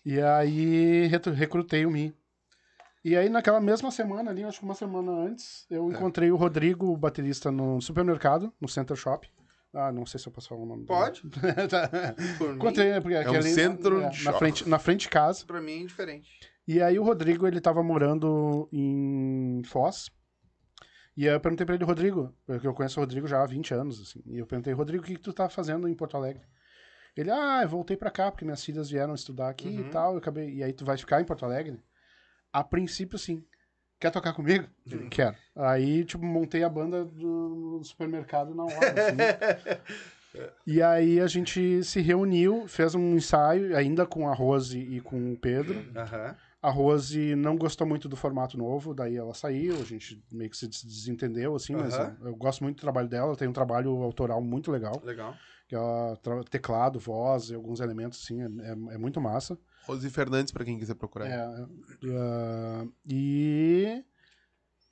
e 0.05 0.21
aí 0.21 1.07
recrutei 1.37 1.85
o 1.87 1.91
Mi. 1.91 2.15
E 3.05 3.17
aí 3.17 3.29
naquela 3.29 3.61
mesma 3.61 3.91
semana 3.91 4.31
ali, 4.31 4.45
acho 4.45 4.59
que 4.59 4.65
uma 4.65 4.75
semana 4.75 5.11
antes, 5.11 5.65
eu 5.71 5.91
encontrei 5.91 6.31
o 6.31 6.37
Rodrigo, 6.37 6.87
o 6.93 6.97
baterista, 6.97 7.51
no 7.51 7.81
supermercado, 7.81 8.53
no 8.61 8.69
Center 8.69 8.97
Shop. 8.97 9.29
Ah, 9.73 9.91
não 9.93 10.05
sei 10.05 10.19
se 10.19 10.27
eu 10.27 10.33
posso 10.33 10.49
falar 10.49 10.63
o 10.63 10.67
nome 10.67 10.85
dele. 10.85 10.99
Pode. 10.99 11.23
Tá. 11.71 11.89
Encontrei, 12.55 13.01
porque 13.01 13.17
um 13.17 13.21
aquele- 13.21 13.43
centro 13.45 13.97
é, 14.03 14.09
de 14.11 14.25
na 14.25 14.33
shop. 14.33 14.39
frente, 14.39 14.69
na 14.69 14.79
frente 14.79 15.01
de 15.03 15.09
casa. 15.09 15.47
pra 15.47 15.61
mim 15.61 15.83
é 15.85 15.87
diferente. 15.87 16.29
E 16.73 16.81
aí 16.81 16.99
o 17.01 17.03
Rodrigo, 17.03 17.49
ele 17.49 17.61
tava 17.61 17.83
morando 17.83 18.69
em 18.73 19.61
Foz. 19.65 20.09
E 21.17 21.29
aí 21.29 21.35
eu 21.35 21.41
perguntei 21.41 21.67
pra 21.67 21.75
ele, 21.75 21.85
Rodrigo, 21.85 22.33
porque 22.47 22.65
eu 22.65 22.73
conheço 22.73 23.01
o 23.01 23.03
Rodrigo 23.03 23.27
já 23.27 23.43
há 23.43 23.47
20 23.47 23.75
anos, 23.75 24.01
assim. 24.01 24.23
E 24.25 24.39
eu 24.39 24.47
perguntei, 24.47 24.73
Rodrigo, 24.73 25.03
o 25.03 25.07
que, 25.07 25.15
que 25.15 25.21
tu 25.21 25.33
tá 25.33 25.49
fazendo 25.49 25.89
em 25.89 25.95
Porto 25.95 26.17
Alegre? 26.17 26.43
Ele, 27.17 27.29
ah, 27.29 27.59
eu 27.65 27.69
voltei 27.69 27.97
pra 27.97 28.09
cá, 28.09 28.31
porque 28.31 28.45
minhas 28.45 28.65
filhas 28.65 28.89
vieram 28.89 29.15
estudar 29.15 29.49
aqui 29.49 29.67
Uhum. 29.67 29.81
e 29.81 29.85
tal. 29.91 30.13
Eu 30.13 30.19
acabei... 30.19 30.49
E 30.55 30.63
aí 30.63 30.73
tu 30.73 30.85
vai 30.85 30.97
ficar 30.97 31.21
em 31.21 31.25
Porto 31.25 31.45
Alegre? 31.45 31.83
A 32.53 32.63
princípio, 32.63 33.19
sim. 33.19 33.45
Quer 33.99 34.13
tocar 34.13 34.33
comigo? 34.33 34.69
Ele, 34.87 35.09
quero. 35.09 35.35
Aí, 35.57 36.05
tipo, 36.05 36.25
montei 36.25 36.63
a 36.63 36.69
banda 36.69 37.05
do 37.05 37.79
no 37.79 37.85
supermercado 37.85 38.55
na 38.55 38.63
hora, 38.65 38.95
assim. 38.95 39.17
E 40.65 40.81
aí 40.81 41.19
a 41.19 41.27
gente 41.27 41.83
se 41.83 42.01
reuniu, 42.01 42.69
fez 42.69 42.95
um 42.95 43.17
ensaio, 43.17 43.77
ainda 43.77 44.07
com 44.07 44.29
a 44.29 44.33
Rose 44.33 44.79
e 44.79 45.01
com 45.01 45.33
o 45.33 45.37
Pedro. 45.37 45.85
Aham. 45.97 46.37
A 46.63 46.69
Rose 46.71 47.35
não 47.37 47.57
gostou 47.57 47.87
muito 47.87 48.07
do 48.09 48.17
formato 48.17 48.59
novo, 48.59 48.93
daí 48.95 49.17
ela 49.17 49.33
saiu, 49.33 49.81
a 49.81 49.85
gente 49.85 50.23
meio 50.31 50.51
que 50.51 50.57
se 50.57 50.69
des- 50.69 50.85
desentendeu, 50.85 51.55
assim, 51.57 51.75
mas 51.75 51.95
Aham. 51.95 52.17
eu, 52.21 52.27
eu 52.29 52.37
gosto 52.37 52.63
muito 52.63 52.77
do 52.77 52.81
trabalho 52.81 53.09
dela, 53.09 53.29
ela 53.29 53.37
tem 53.37 53.49
um 53.49 53.53
trabalho 53.53 53.91
autoral 54.03 54.43
muito 54.43 54.71
legal, 54.71 55.01
Legal. 55.03 55.35
que 55.67 55.75
ela 55.75 56.19
teclado, 56.51 56.99
voz 57.01 57.49
e 57.49 57.55
alguns 57.55 57.81
elementos, 57.81 58.23
assim, 58.23 58.43
é, 58.43 58.45
é- 58.45 58.95
é 58.95 58.99
muito 58.99 59.21
massa. 59.23 59.59
Rose 59.85 60.09
Fernandes, 60.11 60.53
pra 60.53 60.65
quem 60.65 60.79
quiser 60.79 60.95
procurar. 60.95 61.27
É, 61.29 61.67
ah, 62.13 62.87
e... 63.09 64.05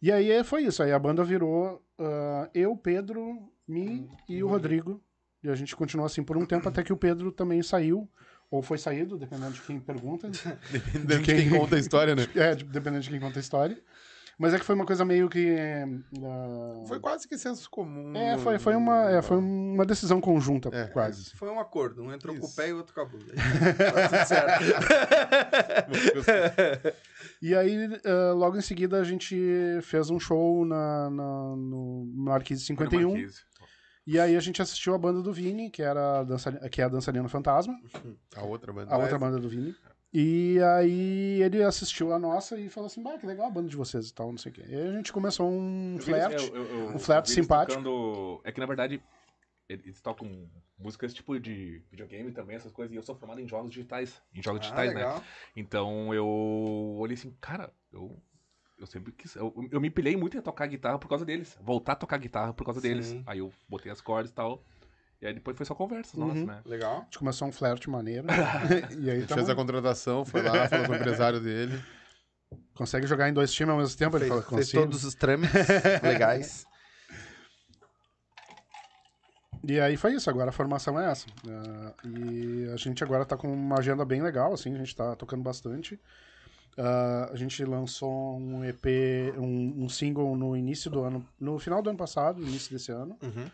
E 0.01 0.13
aí 0.13 0.43
foi 0.45 0.63
isso, 0.63 0.83
aí 0.83 0.93
a 0.93 0.99
banda 0.99 1.25
virou 1.25 1.83
ah, 1.99 2.49
eu, 2.55 2.77
Pedro, 2.77 3.53
mim 3.67 4.09
e 4.29 4.43
o 4.43 4.49
Rodrigo, 4.49 5.03
e 5.43 5.49
a 5.51 5.55
gente 5.55 5.75
continuou 5.77 6.07
assim 6.07 6.23
por 6.23 6.37
um 6.37 6.47
tempo, 6.47 6.69
até 6.69 6.83
que 6.83 6.93
o 6.93 6.97
Pedro 6.97 7.31
também 7.33 7.63
saiu, 7.63 8.09
ou 8.51 8.63
foi 8.63 8.79
saído, 8.79 9.19
dependendo 9.19 9.53
de 9.53 9.61
quem 9.63 9.79
pergunta. 9.81 10.29
Dependendo 10.73 11.23
de 11.23 11.23
quem 11.23 11.51
conta 11.51 11.77
a 11.77 11.79
história, 11.79 12.15
né? 12.17 12.27
É, 12.35 12.55
de- 12.55 12.65
dependendo 12.65 13.03
de 13.03 13.11
quem 13.11 13.21
conta 13.21 13.39
a 13.39 13.41
história. 13.41 13.79
Mas 14.41 14.55
é 14.55 14.59
que 14.61 14.65
foi 14.65 14.77
uma 14.77 14.87
coisa 14.87 15.05
meio 15.05 15.29
que. 15.29 15.57
ah, 15.59 16.85
Foi 16.87 17.01
quase 17.01 17.27
que 17.27 17.37
senso 17.37 17.69
comum. 17.69 18.17
É, 18.17 18.39
foi, 18.39 18.57
foi, 18.61 18.77
uma, 18.77 19.11
é, 19.11 19.21
foi 19.21 19.37
uma 19.37 19.85
decisão 19.85 20.21
conjunta, 20.21 20.69
É, 20.73 20.87
quase. 20.87 21.31
Foi 21.35 21.49
um 21.51 21.59
acordo. 21.59 22.05
Um 22.05 22.13
entrou 22.13 22.37
com 22.37 22.43
o 22.43 22.45
Isso. 22.47 22.55
pé 22.55 22.69
e 22.69 22.73
o 22.73 22.77
outro 22.77 22.95
com 22.95 23.01
a 23.01 23.05
bunda. 23.05 23.35
E 27.43 27.55
aí, 27.55 27.89
ah, 28.05 28.33
logo 28.33 28.57
em 28.57 28.61
seguida, 28.61 29.01
a 29.01 29.05
gente 29.05 29.37
fez 29.83 30.11
um 30.11 30.19
show 30.21 30.65
na, 30.65 31.11
na- 31.11 31.57
no 31.57 32.09
Marquise 32.15 32.65
51. 32.65 33.11
Marquise. 33.11 33.41
E 34.11 34.19
aí 34.19 34.35
a 34.37 34.41
gente 34.41 34.63
assistiu 34.63 34.95
a 34.95 34.99
banda 34.99 35.21
do 35.21 35.31
Vini, 35.35 35.69
que, 35.69 35.83
era 35.83 36.21
a 36.21 36.25
dançarina, 36.25 36.67
que 36.71 36.81
é 36.81 36.85
a 36.85 36.89
Dançarina 36.89 37.29
Fantasma, 37.29 37.79
A 38.35 38.43
outra 38.43 38.73
banda. 38.73 38.91
a 38.95 38.97
outra 38.97 39.19
banda 39.19 39.39
do 39.39 39.51
Vini. 39.51 39.77
E 40.11 40.59
aí 40.63 41.43
ele 41.43 41.63
assistiu 41.63 42.15
a 42.15 42.19
nossa 42.19 42.59
e 42.59 42.71
falou 42.71 42.87
assim, 42.87 43.03
bah, 43.03 43.19
que 43.19 43.27
legal 43.27 43.47
a 43.49 43.51
banda 43.51 43.69
de 43.69 43.77
vocês 43.77 44.09
e 44.09 44.15
tal, 44.15 44.31
não 44.31 44.39
sei 44.39 44.51
o 44.51 44.55
quê. 44.55 44.63
E 44.67 44.75
aí 44.75 44.89
a 44.89 44.93
gente 44.93 45.13
começou 45.13 45.47
um 45.51 45.99
flerte. 46.01 46.51
um 46.95 46.99
flerte 46.99 47.31
simpático. 47.31 47.83
tocando- 47.83 48.41
É 48.45 48.51
que 48.51 48.59
na 48.61 48.65
verdade 48.65 49.03
eles 49.69 50.01
tocam 50.01 50.49
músicas 50.79 51.13
tipo 51.13 51.39
de 51.39 51.83
videogame 51.91 52.33
também, 52.33 52.57
essas 52.57 52.73
coisas, 52.73 52.91
e 52.95 52.97
eu 52.97 53.03
sou 53.03 53.15
formado 53.15 53.43
em 53.43 53.47
jogos 53.47 53.71
digitais. 53.71 54.23
Em 54.35 54.43
jogos 54.43 54.61
Ah, 54.61 54.63
digitais, 54.63 54.89
né? 54.95 55.01
legal. 55.01 55.23
Então 55.55 56.15
eu 56.15 56.27
olhei 56.99 57.15
assim, 57.15 57.37
cara, 57.43 57.71
eu, 57.93 58.19
eu 58.79 58.87
sempre 58.87 59.13
quis. 59.13 59.35
Eu, 59.35 59.53
eu 59.71 59.81
me 59.81 59.91
pilhei 59.91 60.17
muito 60.17 60.37
em 60.37 60.41
tocar 60.41 60.67
guitarra 60.67 60.99
por 60.99 61.09
causa 61.09 61.25
deles. 61.25 61.57
Voltar 61.61 61.93
a 61.93 61.97
tocar 61.97 62.17
guitarra 62.19 62.53
por 62.53 62.65
causa 62.65 62.81
deles. 62.81 63.07
Sim. 63.07 63.23
Aí 63.27 63.39
eu 63.41 63.53
botei 63.69 63.91
as 63.91 64.01
cordas 64.01 64.31
e 64.31 64.35
tal. 64.35 64.63
E 65.21 65.27
aí 65.27 65.35
depois 65.35 65.57
foi 65.57 65.67
só 65.67 65.75
conversa, 65.75 66.17
Uhum. 66.17 66.29
nossa, 66.29 66.45
né? 66.45 66.61
Legal. 66.65 66.99
A 67.01 67.05
gente 67.05 67.19
começou 67.19 67.49
um 67.49 67.53
flerte 67.53 67.91
maneiro. 67.91 68.27
e 69.01 69.11
aí 69.11 69.17
Ele 69.19 69.27
tamo- 69.27 69.39
fez 69.39 69.51
a 69.51 69.55
contratação, 69.55 70.25
foi 70.25 70.43
lá, 70.43 70.69
falou 70.69 70.87
com 70.87 70.93
o 70.93 70.97
empresário 70.97 71.41
dele. 71.41 71.83
consegue 72.75 73.07
jogar 73.07 73.29
em 73.29 73.33
dois 73.33 73.53
times 73.53 73.73
ao 73.73 73.79
mesmo 73.79 73.99
tempo? 73.99 74.17
Ele 74.17 74.27
Fez, 74.27 74.29
falou, 74.29 74.43
fez 74.45 74.67
consigo. 74.67 74.83
todos 74.85 75.03
os 75.05 75.15
trâmites 75.17 75.53
legais. 76.03 76.65
E 79.65 79.81
aí 79.81 79.97
foi 79.97 80.15
isso, 80.15 80.31
agora 80.31 80.51
a 80.51 80.53
formação 80.53 80.99
é 81.01 81.11
essa. 81.11 81.27
Ah, 81.49 81.93
e 82.05 82.71
a 82.73 82.77
gente 82.77 83.03
agora 83.03 83.25
tá 83.27 83.37
com 83.37 83.53
uma 83.53 83.79
agenda 83.79 84.05
bem 84.05 84.23
legal, 84.23 84.53
assim, 84.53 84.73
a 84.75 84.79
gente 84.79 84.95
tá 84.95 85.17
tocando 85.17 85.43
bastante. 85.43 85.99
Ah, 86.79 87.31
a 87.33 87.37
gente 87.37 87.65
lançou 87.65 88.39
um 88.39 88.65
EP, 88.65 88.87
um, 89.37 89.85
um 89.85 89.89
single 89.89 90.37
no 90.37 90.57
início 90.57 90.89
do 90.91 91.03
ano, 91.03 91.27
no 91.41 91.59
final 91.59 91.83
do 91.83 91.91
ano 91.91 91.99
passado, 91.99 92.41
no 92.41 92.47
início 92.47 92.71
desse 92.73 92.93
ano. 92.93 93.19
Uhum. 93.23 93.51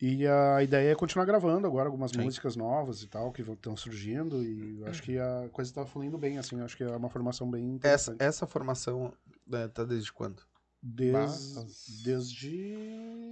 E 0.00 0.26
a 0.26 0.62
ideia 0.62 0.92
é 0.92 0.94
continuar 0.94 1.24
gravando 1.26 1.66
agora 1.66 1.88
algumas 1.88 2.12
Sim. 2.12 2.22
músicas 2.22 2.54
novas 2.56 3.02
e 3.02 3.08
tal, 3.08 3.32
que 3.32 3.42
estão 3.42 3.76
surgindo. 3.76 4.42
E 4.42 4.80
eu 4.80 4.86
acho 4.86 5.02
que 5.02 5.18
a 5.18 5.48
coisa 5.52 5.74
tá 5.74 5.84
fluindo 5.84 6.16
bem, 6.16 6.38
assim, 6.38 6.60
acho 6.62 6.76
que 6.76 6.84
é 6.84 6.96
uma 6.96 7.10
formação 7.10 7.50
bem 7.50 7.64
Essa, 7.82 8.12
interessante. 8.12 8.22
essa 8.22 8.46
formação 8.46 9.12
né, 9.46 9.66
tá 9.68 9.84
desde 9.84 10.12
quando? 10.12 10.40
Des... 10.80 11.10
Mas- 11.12 12.02
Desde. 12.04 12.76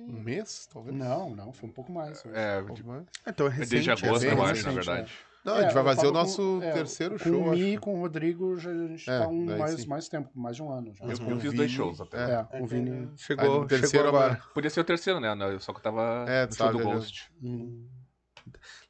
Um 0.08 0.20
mês, 0.20 0.68
talvez? 0.73 0.96
Não, 0.96 1.35
não, 1.35 1.52
foi 1.52 1.68
um 1.68 1.73
pouco 1.73 1.92
mais. 1.92 2.25
É, 2.26 2.61
Um 2.61 2.66
pouco 2.66 2.85
mais. 2.87 3.04
Então 3.26 3.46
é 3.46 3.50
é 3.50 3.52
recente. 3.52 3.70
desde 3.70 3.90
agosto, 3.92 4.25
é 4.26 4.32
eu 4.32 4.42
acho, 4.42 4.64
na 4.64 4.70
recente, 4.70 4.75
verdade. 4.75 5.12
Não, 5.46 5.54
É, 5.54 5.58
a 5.58 5.62
gente 5.62 5.74
vai 5.74 5.82
eu 5.82 5.86
fazer 5.86 6.06
o 6.08 6.12
nosso 6.12 6.42
com- 6.58 6.62
é, 6.62 6.72
terceiro 6.72 7.18
com 7.18 7.24
show, 7.24 7.40
o 7.42 7.50
Mi 7.52 7.74
e 7.74 7.78
com 7.78 7.94
o 7.94 8.00
Rodrigo, 8.00 8.58
já, 8.58 8.68
a 8.70 8.74
gente 8.88 9.08
É, 9.08 9.18
tá 9.20 9.28
um 9.28 9.44
mais, 9.56 9.80
sim. 9.80 9.86
mais 9.86 10.08
tempo, 10.08 10.28
mais 10.34 10.56
de 10.56 10.62
um 10.64 10.70
ano 10.72 10.92
já. 10.92 11.04
Eu, 11.04 11.18
com 11.18 11.30
eu 11.30 11.36
o 11.36 11.40
fiz 11.40 11.52
dois 11.52 11.70
shows 11.70 12.00
até. 12.00 12.32
É, 12.34 12.42
com 12.42 12.62
o 12.64 12.66
Vini. 12.66 12.90
Chegou, 13.16 13.44
chegou 13.46 13.66
terceiro 13.66 14.08
agora. 14.08 14.32
agora. 14.34 14.42
Podia 14.52 14.68
ser 14.70 14.80
o 14.80 14.84
terceiro, 14.84 15.20
né? 15.20 15.32
Não, 15.36 15.60
Só 15.60 15.72
que 15.72 15.78
eu 15.78 15.82
tava 15.84 16.24
É, 16.28 16.46
no 16.46 16.52
show 16.52 16.72
do? 16.72 16.78
Ghost. 16.80 17.30
Hum. 17.40 17.86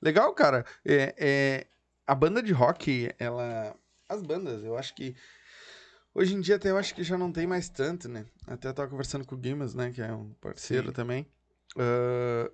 Legal, 0.01 0.33
cara. 0.35 0.65
É, 0.85 1.15
é, 1.19 1.67
a 2.07 2.15
banda 2.15 2.43
de 2.43 2.53
rock, 2.53 3.11
ela. 3.19 3.75
As 4.09 4.23
bandas, 4.23 4.65
eu 4.65 4.79
acho 4.79 4.95
que. 4.95 5.15
Hoje 6.15 6.35
em 6.35 6.41
dia 6.41 6.57
até 6.57 6.71
eu 6.71 6.79
acho 6.79 6.95
que 6.95 7.03
já 7.05 7.19
não 7.19 7.31
tem 7.31 7.47
mais 7.47 7.69
tanto, 7.69 8.09
né? 8.09 8.25
Até 8.47 8.69
eu 8.69 8.73
tava 8.75 8.89
conversando 8.89 9.27
com 9.27 9.35
o 9.35 9.39
Guimas, 9.39 9.75
né? 9.75 9.91
Que 9.93 10.01
é 10.01 10.11
um 10.13 10.33
parceiro 10.41 10.87
Sim. 10.89 10.93
também. 10.95 11.27
ah, 11.77 12.51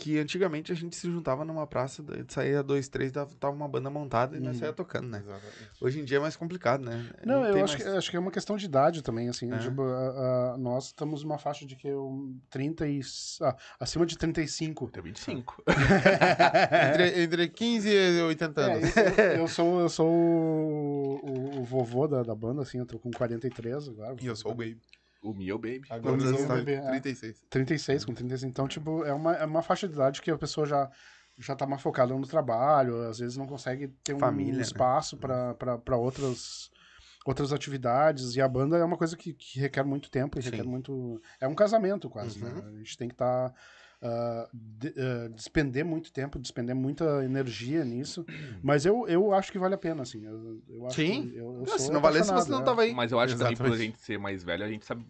que 0.00 0.18
antigamente 0.18 0.72
a 0.72 0.74
gente 0.74 0.96
se 0.96 1.06
juntava 1.10 1.44
numa 1.44 1.66
praça, 1.66 2.02
saía 2.28 2.62
dois, 2.62 2.88
três, 2.88 3.12
tava, 3.12 3.28
uma 3.54 3.68
banda 3.68 3.90
montada 3.90 4.34
e 4.36 4.40
nós 4.40 4.54
Uhum. 4.54 4.60
saía 4.60 4.72
tocando, 4.72 5.08
né? 5.08 5.18
Exatamente. 5.18 5.70
Hoje 5.80 6.00
em 6.00 6.04
dia 6.04 6.16
é 6.16 6.20
mais 6.20 6.36
complicado, 6.36 6.82
né? 6.84 7.06
Não, 7.24 7.44
eu 7.44 7.52
tem 7.52 7.62
acho, 7.62 7.74
mais- 7.74 7.84
que, 7.90 7.96
acho 7.98 8.10
que 8.10 8.16
é 8.16 8.20
uma 8.20 8.30
questão 8.30 8.56
de 8.56 8.64
idade 8.64 9.02
também, 9.02 9.28
assim. 9.28 9.52
É. 9.52 9.58
Tipo, 9.58 9.82
a- 9.82 10.52
a- 10.54 10.56
nós 10.58 10.86
estamos 10.86 11.22
numa 11.22 11.36
faixa 11.38 11.66
de 11.66 11.76
que 11.76 11.86
eu, 11.86 12.34
30 12.48 12.88
e, 12.88 13.00
ah, 13.42 13.54
acima 13.78 14.06
de 14.06 14.16
35. 14.16 14.88
Tem 14.88 15.02
25. 15.02 15.62
Entre, 16.92 17.22
entre 17.22 17.48
15 17.48 17.88
e 17.90 18.22
80 18.22 18.60
É, 18.60 18.64
anos. 18.74 18.96
eu, 18.96 19.24
eu 19.42 19.48
sou, 19.48 19.80
eu 19.80 19.88
sou 19.88 20.08
o, 20.10 21.20
o- 21.22 21.60
o 21.60 21.64
vovô 21.64 22.06
da, 22.08 22.22
da 22.22 22.34
banda, 22.34 22.62
assim, 22.62 22.78
eu 22.78 22.86
tô 22.86 22.98
com 22.98 23.10
43 23.10 23.88
agora. 23.88 24.16
E 24.20 24.26
eu 24.26 24.34
sou 24.36 24.52
o 24.52 24.54
Baby. 24.54 24.78
O 25.22 25.34
Mio 25.34 25.58
Baby. 25.58 25.82
Agora 25.90 26.14
Quantos 26.14 26.24
eu 26.24 26.36
anos 26.36 26.40
sou 26.40 26.64
tá? 26.64 26.70
É. 26.70 27.00
36. 27.00 27.44
36, 27.50 28.04
com 28.04 28.14
36. 28.14 28.50
Então, 28.50 28.66
tipo, 28.66 29.04
é 29.04 29.12
uma, 29.12 29.34
é 29.34 29.44
uma 29.44 29.62
faixa 29.62 29.86
de 29.86 29.94
idade 29.94 30.22
que 30.22 30.30
a 30.30 30.38
pessoa 30.38 30.66
já, 30.66 30.90
já 31.38 31.54
tá 31.54 31.66
mais 31.66 31.82
focada 31.82 32.14
no 32.14 32.26
trabalho, 32.26 33.02
às 33.08 33.18
vezes 33.18 33.36
não 33.36 33.46
consegue 33.46 33.88
ter 34.02 34.14
um 34.14 34.18
Família, 34.18 34.54
né? 34.54 34.62
espaço 34.62 35.16
pra 35.16 35.54
para 35.54 35.96
outras 35.96 36.70
outras 37.26 37.52
atividades 37.52 38.34
e 38.34 38.40
a 38.40 38.48
banda 38.48 38.78
é 38.78 38.84
uma 38.84 38.96
coisa 38.96 39.14
que, 39.14 39.34
que 39.34 39.60
requer 39.60 39.82
muito 39.84 40.10
tempo 40.10 40.38
e 40.38 40.42
requer 40.42 40.64
muito 40.64 41.20
é 41.38 41.46
um 41.46 41.54
casamento 41.54 42.08
quase 42.08 42.42
Uhum. 42.42 42.48
né? 42.48 42.62
a 42.66 42.78
gente 42.78 42.96
tem 42.96 43.08
que 43.08 43.14
estar 43.14 43.52
despender 45.34 45.84
muito 45.84 46.12
tempo 46.12 46.38
despender 46.38 46.74
muita 46.74 47.24
energia 47.24 47.84
nisso 47.84 48.24
mas 48.62 48.86
eu, 48.86 49.06
eu 49.08 49.32
acho 49.34 49.52
que 49.52 49.58
vale 49.58 49.74
a 49.74 49.78
pena 49.78 50.02
assim 50.02 50.24
eu, 50.24 50.62
eu 50.68 50.86
acho 50.86 50.96
Sim. 50.96 51.28
que 51.30 51.36
eu, 51.36 51.44
eu 51.46 51.52
Não, 51.60 51.66
sou 51.66 51.78
se 51.78 51.92
não 51.92 52.00
valesse, 52.00 52.32
você 52.32 52.50
não 52.50 52.60
é. 52.60 52.64
tava 52.64 52.82
aí. 52.82 52.94
Mas 52.94 53.12
eu 53.12 53.20
acho 53.20 53.34
que 53.34 53.38
também, 53.40 53.56
por 53.56 53.64
a 53.64 53.68
Exatamente. 53.68 53.92
gente 53.92 54.00
ser 54.02 54.18
mais 54.18 54.42
velho, 54.42 54.64
a 54.64 54.68
gente 54.68 54.84
sabe 54.86 55.04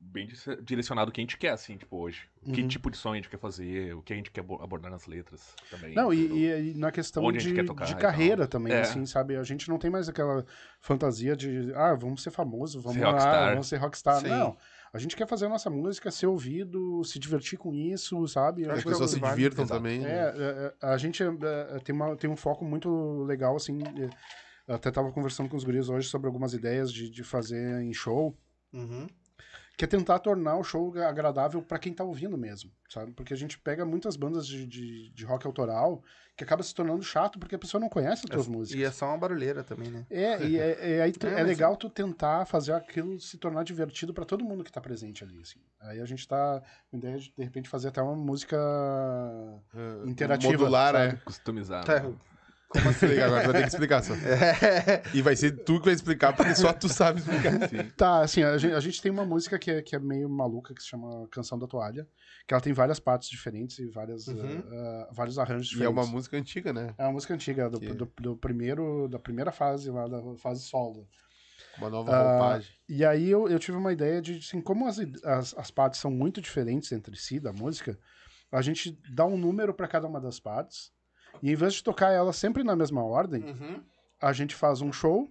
bem 0.00 0.28
direcionado 0.64 1.10
o 1.10 1.12
que 1.14 1.20
a 1.20 1.22
gente 1.22 1.38
quer, 1.38 1.50
assim, 1.50 1.76
tipo, 1.76 1.96
hoje. 1.96 2.28
Que 2.52 2.60
Uhum. 2.62 2.68
tipo 2.68 2.90
de 2.90 2.96
som 2.96 3.12
a 3.12 3.16
gente 3.16 3.28
quer 3.30 3.38
fazer, 3.38 3.94
o 3.94 4.02
que 4.02 4.12
a 4.12 4.16
gente 4.16 4.30
quer 4.32 4.40
abo- 4.40 4.60
abordar 4.62 4.90
nas 4.90 5.06
letras 5.06 5.54
também. 5.70 5.94
Não, 5.94 6.12
e, 6.12 6.26
e- 6.26 6.70
e 6.70 6.74
na 6.74 6.90
questão 6.90 7.22
Onde 7.24 7.38
de, 7.38 7.52
de 7.62 7.96
carreira 7.96 8.46
também, 8.48 8.72
É. 8.72 8.80
assim, 8.80 9.06
sabe? 9.06 9.36
A 9.36 9.44
gente 9.44 9.68
não 9.68 9.78
tem 9.78 9.90
mais 9.90 10.08
aquela 10.08 10.44
fantasia 10.80 11.36
de, 11.36 11.72
ah, 11.74 11.94
vamos 11.94 12.22
ser 12.22 12.30
famoso, 12.32 12.80
vamos 12.80 12.98
Ser 12.98 13.04
lá, 13.04 13.10
rockstar. 13.12 13.50
vamos 13.50 13.68
ser 13.68 13.76
rockstar. 13.76 14.20
Sim. 14.20 14.28
Não. 14.28 14.56
A 14.92 14.98
gente 14.98 15.16
quer 15.16 15.26
fazer 15.26 15.46
a 15.46 15.48
nossa 15.48 15.70
música, 15.70 16.10
ser 16.10 16.26
ouvido, 16.26 17.02
se 17.04 17.18
divertir 17.18 17.58
com 17.58 17.74
isso, 17.74 18.26
sabe? 18.28 18.68
As 18.68 18.80
é 18.80 18.82
pessoas 18.82 19.10
se 19.10 19.20
divirtam 19.20 19.64
Exato. 19.64 19.80
também. 19.80 20.04
É, 20.04 20.34
é, 20.36 20.74
é, 20.82 20.86
a 20.86 20.96
gente 20.98 21.22
é, 21.22 21.78
tem, 21.82 21.94
uma, 21.94 22.14
tem 22.16 22.28
um 22.28 22.36
foco 22.36 22.64
muito 22.64 23.22
legal, 23.24 23.56
assim. 23.56 23.78
eu 24.68 24.74
até 24.74 24.90
tava 24.90 25.10
conversando 25.10 25.48
com 25.48 25.56
os 25.56 25.64
guris 25.64 25.88
hoje 25.88 26.08
sobre 26.08 26.26
algumas 26.26 26.52
ideias 26.52 26.92
de, 26.92 27.08
de 27.08 27.24
fazer 27.24 27.80
em 27.82 27.94
show, 27.94 28.36
Uhum. 28.72 29.06
Que 29.76 29.84
é 29.84 29.88
tentar 29.88 30.18
tornar 30.18 30.56
o 30.56 30.62
show 30.64 30.92
agradável 31.02 31.62
pra 31.62 31.78
quem 31.78 31.92
tá 31.94 32.04
ouvindo 32.04 32.36
mesmo, 32.36 32.70
sabe? 32.88 33.12
Porque 33.12 33.32
a 33.32 33.36
gente 33.36 33.58
pega 33.58 33.84
muitas 33.86 34.16
bandas 34.16 34.46
de, 34.46 34.66
de, 34.66 35.10
de 35.10 35.24
rock 35.24 35.46
autoral 35.46 36.02
que 36.36 36.44
acaba 36.44 36.62
se 36.62 36.74
tornando 36.74 37.02
chato 37.02 37.38
porque 37.38 37.54
a 37.54 37.58
pessoa 37.58 37.80
não 37.80 37.88
conhece 37.88 38.22
as 38.24 38.30
tuas 38.30 38.48
músicas. 38.48 38.80
E 38.80 38.84
é 38.84 38.90
só 38.90 39.06
uma 39.06 39.18
barulheira 39.18 39.62
também, 39.64 39.90
né? 39.90 40.06
É, 40.10 40.44
e 40.44 40.58
é, 40.58 40.78
é- 40.98 41.02
aí 41.02 41.12
tu- 41.12 41.26
É, 41.26 41.40
é, 41.40 41.42
legal 41.42 41.76
tu 41.76 41.88
tentar 41.90 42.46
fazer 42.46 42.72
aquilo 42.72 43.18
se 43.20 43.36
tornar 43.38 43.64
divertido 43.64 44.12
pra 44.14 44.24
todo 44.24 44.44
mundo 44.44 44.62
que 44.64 44.70
tá 44.72 44.80
presente 44.80 45.24
ali, 45.24 45.40
assim. 45.40 45.60
Aí 45.80 46.00
a 46.00 46.04
gente 46.06 46.26
tá 46.28 46.62
com 46.90 46.96
ideia 46.98 47.18
de, 47.18 47.32
de 47.36 47.42
repente, 47.44 47.68
fazer 47.68 47.88
até 47.88 48.00
uma 48.02 48.14
música 48.14 48.56
É, 49.74 50.08
interativa. 50.08 50.52
Modular, 50.52 50.92
sabe? 50.94 51.14
é. 51.14 51.16
Customizado. 51.24 51.86
Tá. 51.86 52.31
Como 52.72 52.88
assim? 52.88 53.06
Agora 53.20 53.44
vai 53.44 53.52
ter 53.52 53.62
que 53.62 53.68
explicar 53.68 54.02
só. 54.02 54.14
É. 54.24 55.02
E 55.14 55.22
vai 55.22 55.36
ser 55.36 55.52
tu 55.64 55.78
que 55.78 55.86
vai 55.86 55.94
explicar, 55.94 56.32
porque 56.34 56.54
só 56.54 56.72
tu 56.72 56.88
sabe 56.88 57.20
explicar. 57.20 57.68
Sim. 57.68 57.90
Tá, 57.96 58.22
assim, 58.22 58.42
a 58.42 58.56
gente, 58.56 58.74
a 58.74 58.80
gente 58.80 59.02
tem 59.02 59.12
uma 59.12 59.24
música 59.24 59.58
que 59.58 59.70
é, 59.70 59.82
que 59.82 59.94
é 59.94 59.98
meio 59.98 60.28
maluca, 60.28 60.74
que 60.74 60.82
se 60.82 60.88
chama 60.88 61.28
Canção 61.28 61.58
da 61.58 61.66
Toalha, 61.66 62.06
que 62.46 62.54
ela 62.54 62.60
tem 62.60 62.72
várias 62.72 62.98
partes 62.98 63.28
diferentes 63.28 63.78
e 63.78 63.88
várias, 63.88 64.26
Uhum. 64.26 64.38
eh, 64.40 64.64
eh, 64.72 65.08
vários 65.12 65.38
arranjos 65.38 65.68
E 65.68 65.70
é 65.70 65.76
diferentes. 65.78 65.98
uma 66.04 66.06
música 66.10 66.36
antiga, 66.36 66.72
né? 66.72 66.94
É 66.98 67.04
uma 67.04 67.12
música 67.12 67.34
antiga, 67.34 67.68
do, 67.68 67.78
Que- 67.78 67.92
do, 67.94 68.10
do 68.20 68.36
primeiro, 68.36 69.08
da 69.08 69.18
primeira 69.18 69.52
fase 69.52 69.90
lá, 69.90 70.08
da 70.08 70.20
fase 70.36 70.62
solo. 70.62 71.06
Uma 71.76 71.88
nova 71.90 72.10
Ah, 72.14 72.22
roupagem. 72.40 72.70
E 72.88 73.04
aí 73.04 73.28
eu, 73.30 73.48
eu 73.48 73.58
tive 73.58 73.76
uma 73.76 73.92
ideia 73.92 74.20
de, 74.20 74.38
assim, 74.38 74.60
como 74.60 74.86
as, 74.86 74.98
as, 75.24 75.54
as 75.56 75.70
partes 75.70 76.00
são 76.00 76.10
muito 76.10 76.40
diferentes 76.40 76.90
entre 76.92 77.16
si 77.16 77.38
da 77.40 77.52
música, 77.52 77.98
a 78.50 78.60
gente 78.60 78.98
dá 79.10 79.24
um 79.24 79.36
número 79.38 79.72
para 79.72 79.88
cada 79.88 80.06
uma 80.06 80.20
das 80.20 80.38
partes, 80.38 80.90
e 81.42 81.52
em 81.52 81.54
vez 81.54 81.74
de 81.74 81.84
tocar 81.84 82.10
ela 82.10 82.32
sempre 82.32 82.64
na 82.64 82.74
mesma 82.74 83.04
ordem, 83.04 83.42
Uhum. 83.44 83.80
a 84.20 84.32
gente 84.32 84.54
faz 84.54 84.80
um 84.80 84.92
show 84.92 85.28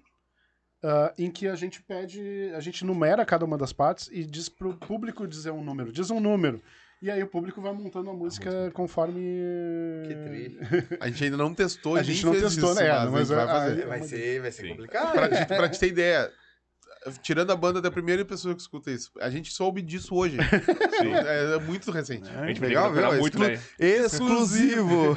ah, 0.84 1.14
em 1.18 1.30
que 1.30 1.48
a 1.48 1.56
gente 1.56 1.82
pede, 1.84 2.52
a 2.56 2.60
gente 2.60 2.84
numera 2.86 3.26
cada 3.26 3.46
uma 3.46 3.58
das 3.58 3.72
partes 3.74 4.10
e 4.12 4.24
diz 4.26 4.50
pro 4.50 4.74
público 4.76 5.28
dizer 5.28 5.52
um 5.52 5.64
número, 5.64 5.92
diz 5.92 6.10
um 6.10 6.20
número. 6.20 6.62
E 7.04 7.10
aí 7.10 7.22
o 7.24 7.28
público 7.28 7.60
vai 7.62 7.74
montando 7.74 8.12
a 8.12 8.14
música 8.14 8.70
conforme. 8.76 9.20
Que 10.08 10.14
tri. 10.16 10.60
A 11.02 11.08
gente 11.08 11.24
ainda 11.24 11.38
não 11.38 11.52
testou 11.54 11.96
A 11.96 12.00
e 12.02 12.04
nem 12.06 12.14
gente 12.14 12.26
não 12.26 12.32
testou, 12.34 12.72
isso, 12.74 12.80
né? 12.80 12.90
mas, 12.90 13.12
Mas 13.12 13.32
a 13.32 13.36
gente 13.36 13.42
a- 13.42 13.46
vai 13.46 13.70
fazer. 13.70 13.84
a- 13.84 13.88
Vai 13.88 14.02
ser, 14.04 14.42
vai 14.42 14.52
ser 14.52 14.68
complicado. 14.70 15.12
pra, 15.14 15.30
te, 15.30 15.46
pra 15.48 15.70
te 15.70 15.80
ter 15.80 15.88
ideia, 15.88 16.32
tirando 17.22 17.52
a 17.52 17.56
banda 17.56 17.82
da 17.82 17.90
primeira 17.90 18.24
pessoa 18.24 18.54
que 18.54 18.62
escuta 18.62 18.92
isso, 18.92 19.12
a 19.20 19.30
gente 19.30 19.52
soube 19.52 19.82
disso 19.82 20.16
hoje. 20.16 20.38
Sim. 21.00 21.14
É, 21.14 21.56
é 21.56 21.60
muito 21.60 21.90
recente. 21.92 22.30
A 22.30 22.46
gente 22.48 22.62
legal, 22.62 22.92
viu? 22.92 23.02
muito, 23.20 23.44
Exclu- 23.44 23.48
né? 23.48 23.60
Exclusivo. 23.80 25.16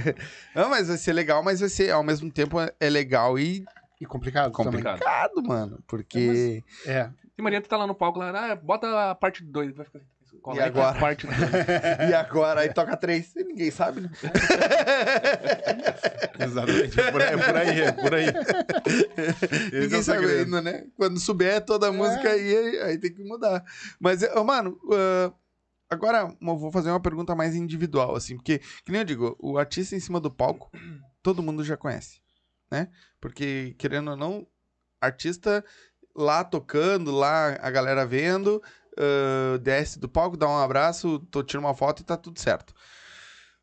Não, 0.54 0.68
mas 0.70 0.88
vai 0.88 0.96
ser 0.96 1.12
legal, 1.12 1.42
mas 1.42 1.60
vai 1.60 1.68
ser, 1.68 1.90
ao 1.90 2.02
mesmo 2.02 2.30
tempo, 2.30 2.56
é 2.80 2.88
legal 2.90 3.38
e 3.38 3.64
E 4.00 4.06
complicado, 4.06 4.52
Complicado. 4.52 4.98
complicado, 4.98 5.42
mano. 5.42 5.78
Porque. 5.86 6.18
também. 6.84 6.96
É. 6.96 7.10
E 7.38 7.42
Maria 7.42 7.60
tá 7.60 7.76
lá 7.76 7.86
no 7.86 7.94
palco 7.94 8.18
lá, 8.18 8.52
ah, 8.52 8.56
bota 8.56 9.10
a 9.10 9.14
parte 9.14 9.44
2, 9.44 9.76
vai 9.76 9.84
ficar 9.84 9.98
assim. 9.98 10.08
Qual 10.46 10.54
E 10.54 10.60
é 10.60 10.62
é 10.62 10.66
agora? 10.66 10.96
a 10.96 11.00
parte 11.00 11.26
2? 11.26 11.38
E 12.08 12.14
agora 12.14 12.60
aí 12.60 12.72
toca 12.72 12.96
três. 12.96 13.34
E 13.34 13.42
Ninguém 13.42 13.68
sabe, 13.68 14.02
né? 14.02 14.10
Exatamente. 16.38 17.00
É 17.00 17.10
por, 17.10 17.20
é 17.20 17.36
por 17.36 17.56
aí, 17.56 17.80
é 17.80 17.92
por 17.92 18.14
aí. 18.14 18.26
Esse 19.66 19.76
é 19.76 19.80
Ninguém 19.80 19.98
o 19.98 20.02
sabe 20.04 20.26
ainda, 20.26 20.62
né? 20.62 20.86
Quando 20.96 21.18
souber 21.18 21.64
toda 21.64 21.88
a 21.88 21.92
música 21.92 22.30
aí, 22.30 22.78
aí 22.82 22.96
tem 22.96 23.12
que 23.12 23.24
mudar. 23.24 23.64
Mas, 23.98 24.22
ô, 24.22 24.44
mano, 24.44 24.78
ah, 24.92 25.32
agora 25.90 26.32
eu 26.40 26.56
vou 26.56 26.70
fazer 26.70 26.90
uma 26.90 27.00
pergunta 27.00 27.34
mais 27.34 27.56
individual, 27.56 28.14
assim, 28.14 28.36
porque, 28.36 28.60
que 28.84 28.92
nem 28.92 29.00
eu 29.00 29.04
digo, 29.04 29.36
o 29.40 29.58
artista 29.58 29.96
em 29.96 30.00
cima 30.00 30.20
do 30.20 30.30
palco, 30.30 30.70
todo 31.24 31.42
mundo 31.42 31.64
já 31.64 31.76
conhece, 31.76 32.20
né? 32.70 32.86
Porque, 33.20 33.74
querendo 33.78 34.12
ou 34.12 34.16
não, 34.16 34.46
artista 35.00 35.64
lá 36.14 36.44
tocando, 36.44 37.10
lá 37.10 37.58
a 37.60 37.68
galera 37.68 38.06
vendo, 38.06 38.62
ah, 38.96 39.58
desce 39.58 39.98
do 39.98 40.08
palco, 40.08 40.36
dá 40.36 40.48
um 40.48 40.58
abraço, 40.58 41.18
tô 41.30 41.42
tirando 41.42 41.64
uma 41.64 41.74
foto 41.74 42.00
e 42.00 42.04
tá 42.04 42.16
tudo 42.16 42.40
certo. 42.40 42.74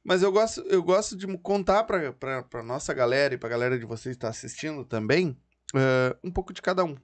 Mas 0.04 0.22
eu 0.22 0.32
gosto, 0.32 0.62
eu 0.67 0.84
gosto 0.84 1.15
de 1.15 1.26
contar 1.38 1.84
pra, 1.84 2.12
pra, 2.13 2.43
pra 2.43 2.63
nossa 2.63 2.93
galera 2.93 3.34
e 3.34 3.38
pra 3.38 3.50
galera 3.50 3.80
de 3.80 3.86
vocês 3.86 4.15
que 4.15 4.22
tá 4.22 4.30
assistindo 4.30 4.84
também, 4.84 5.38
ah, 5.74 6.15
um 6.24 6.32
pouco 6.32 6.54
de 6.54 6.62
cada 6.62 6.84
um. 6.84 6.96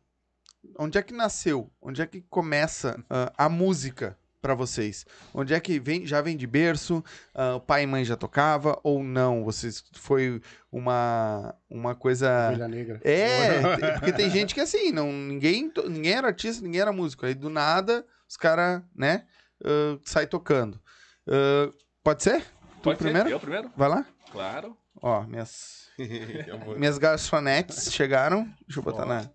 Onde 0.78 0.98
é 0.98 1.02
que 1.02 1.14
nasceu? 1.14 1.72
Onde 1.82 2.02
é 2.02 2.06
que 2.06 2.22
começa 2.22 3.04
ah, 3.10 3.32
a 3.38 3.50
música 3.50 4.19
pra 4.42 4.54
vocês? 4.56 5.06
Onde 5.34 5.54
é 5.54 5.60
que 5.60 5.80
vem? 5.80 6.06
Já 6.06 6.22
vem 6.22 6.36
de 6.38 6.48
berço? 6.48 7.04
Ah, 7.34 7.56
o 7.56 7.60
pai 7.62 7.84
e 7.84 7.88
mãe 7.88 8.04
já 8.06 8.16
tocava 8.16 8.80
ou 8.84 9.04
não? 9.04 9.44
Vocês 9.44 9.84
foi 9.94 10.42
uma 10.72 11.54
uma 11.70 11.94
coisa 11.96 12.48
Ovelha 12.50 12.68
Negra. 12.68 13.02
é, 13.04 13.94
porque 13.94 14.14
tem 14.14 14.30
gente 14.30 14.54
que 14.54 14.62
assim, 14.62 14.92
não, 14.92 15.12
ninguém, 15.12 15.72
ninguém 15.88 16.14
era 16.14 16.28
artista, 16.28 16.64
ninguém 16.64 16.82
era 16.82 16.92
músico. 16.92 17.26
Aí 17.26 17.34
do 17.34 17.50
nada, 17.50 18.06
os 18.28 18.38
caras, 18.38 18.82
né, 18.96 19.26
ah, 19.64 19.98
sai 20.06 20.26
tocando. 20.28 20.80
Ah, 21.28 21.70
pode 22.04 22.24
ser? 22.24 22.42
Tu 22.42 22.84
Pode 22.84 22.98
ser? 22.98 23.04
primeiro? 23.04 23.30
Eu 23.30 23.40
primeiro? 23.40 23.72
Vai 23.76 23.90
lá? 23.90 24.06
Claro. 24.32 24.78
Ó, 25.02 25.22
minhas, 25.24 25.88
minhas 26.78 26.98
garçonetes 26.98 27.92
chegaram. 27.94 28.44
Deixa 28.68 28.80
eu 28.80 28.84
botar 28.84 29.06
na, 29.06 29.30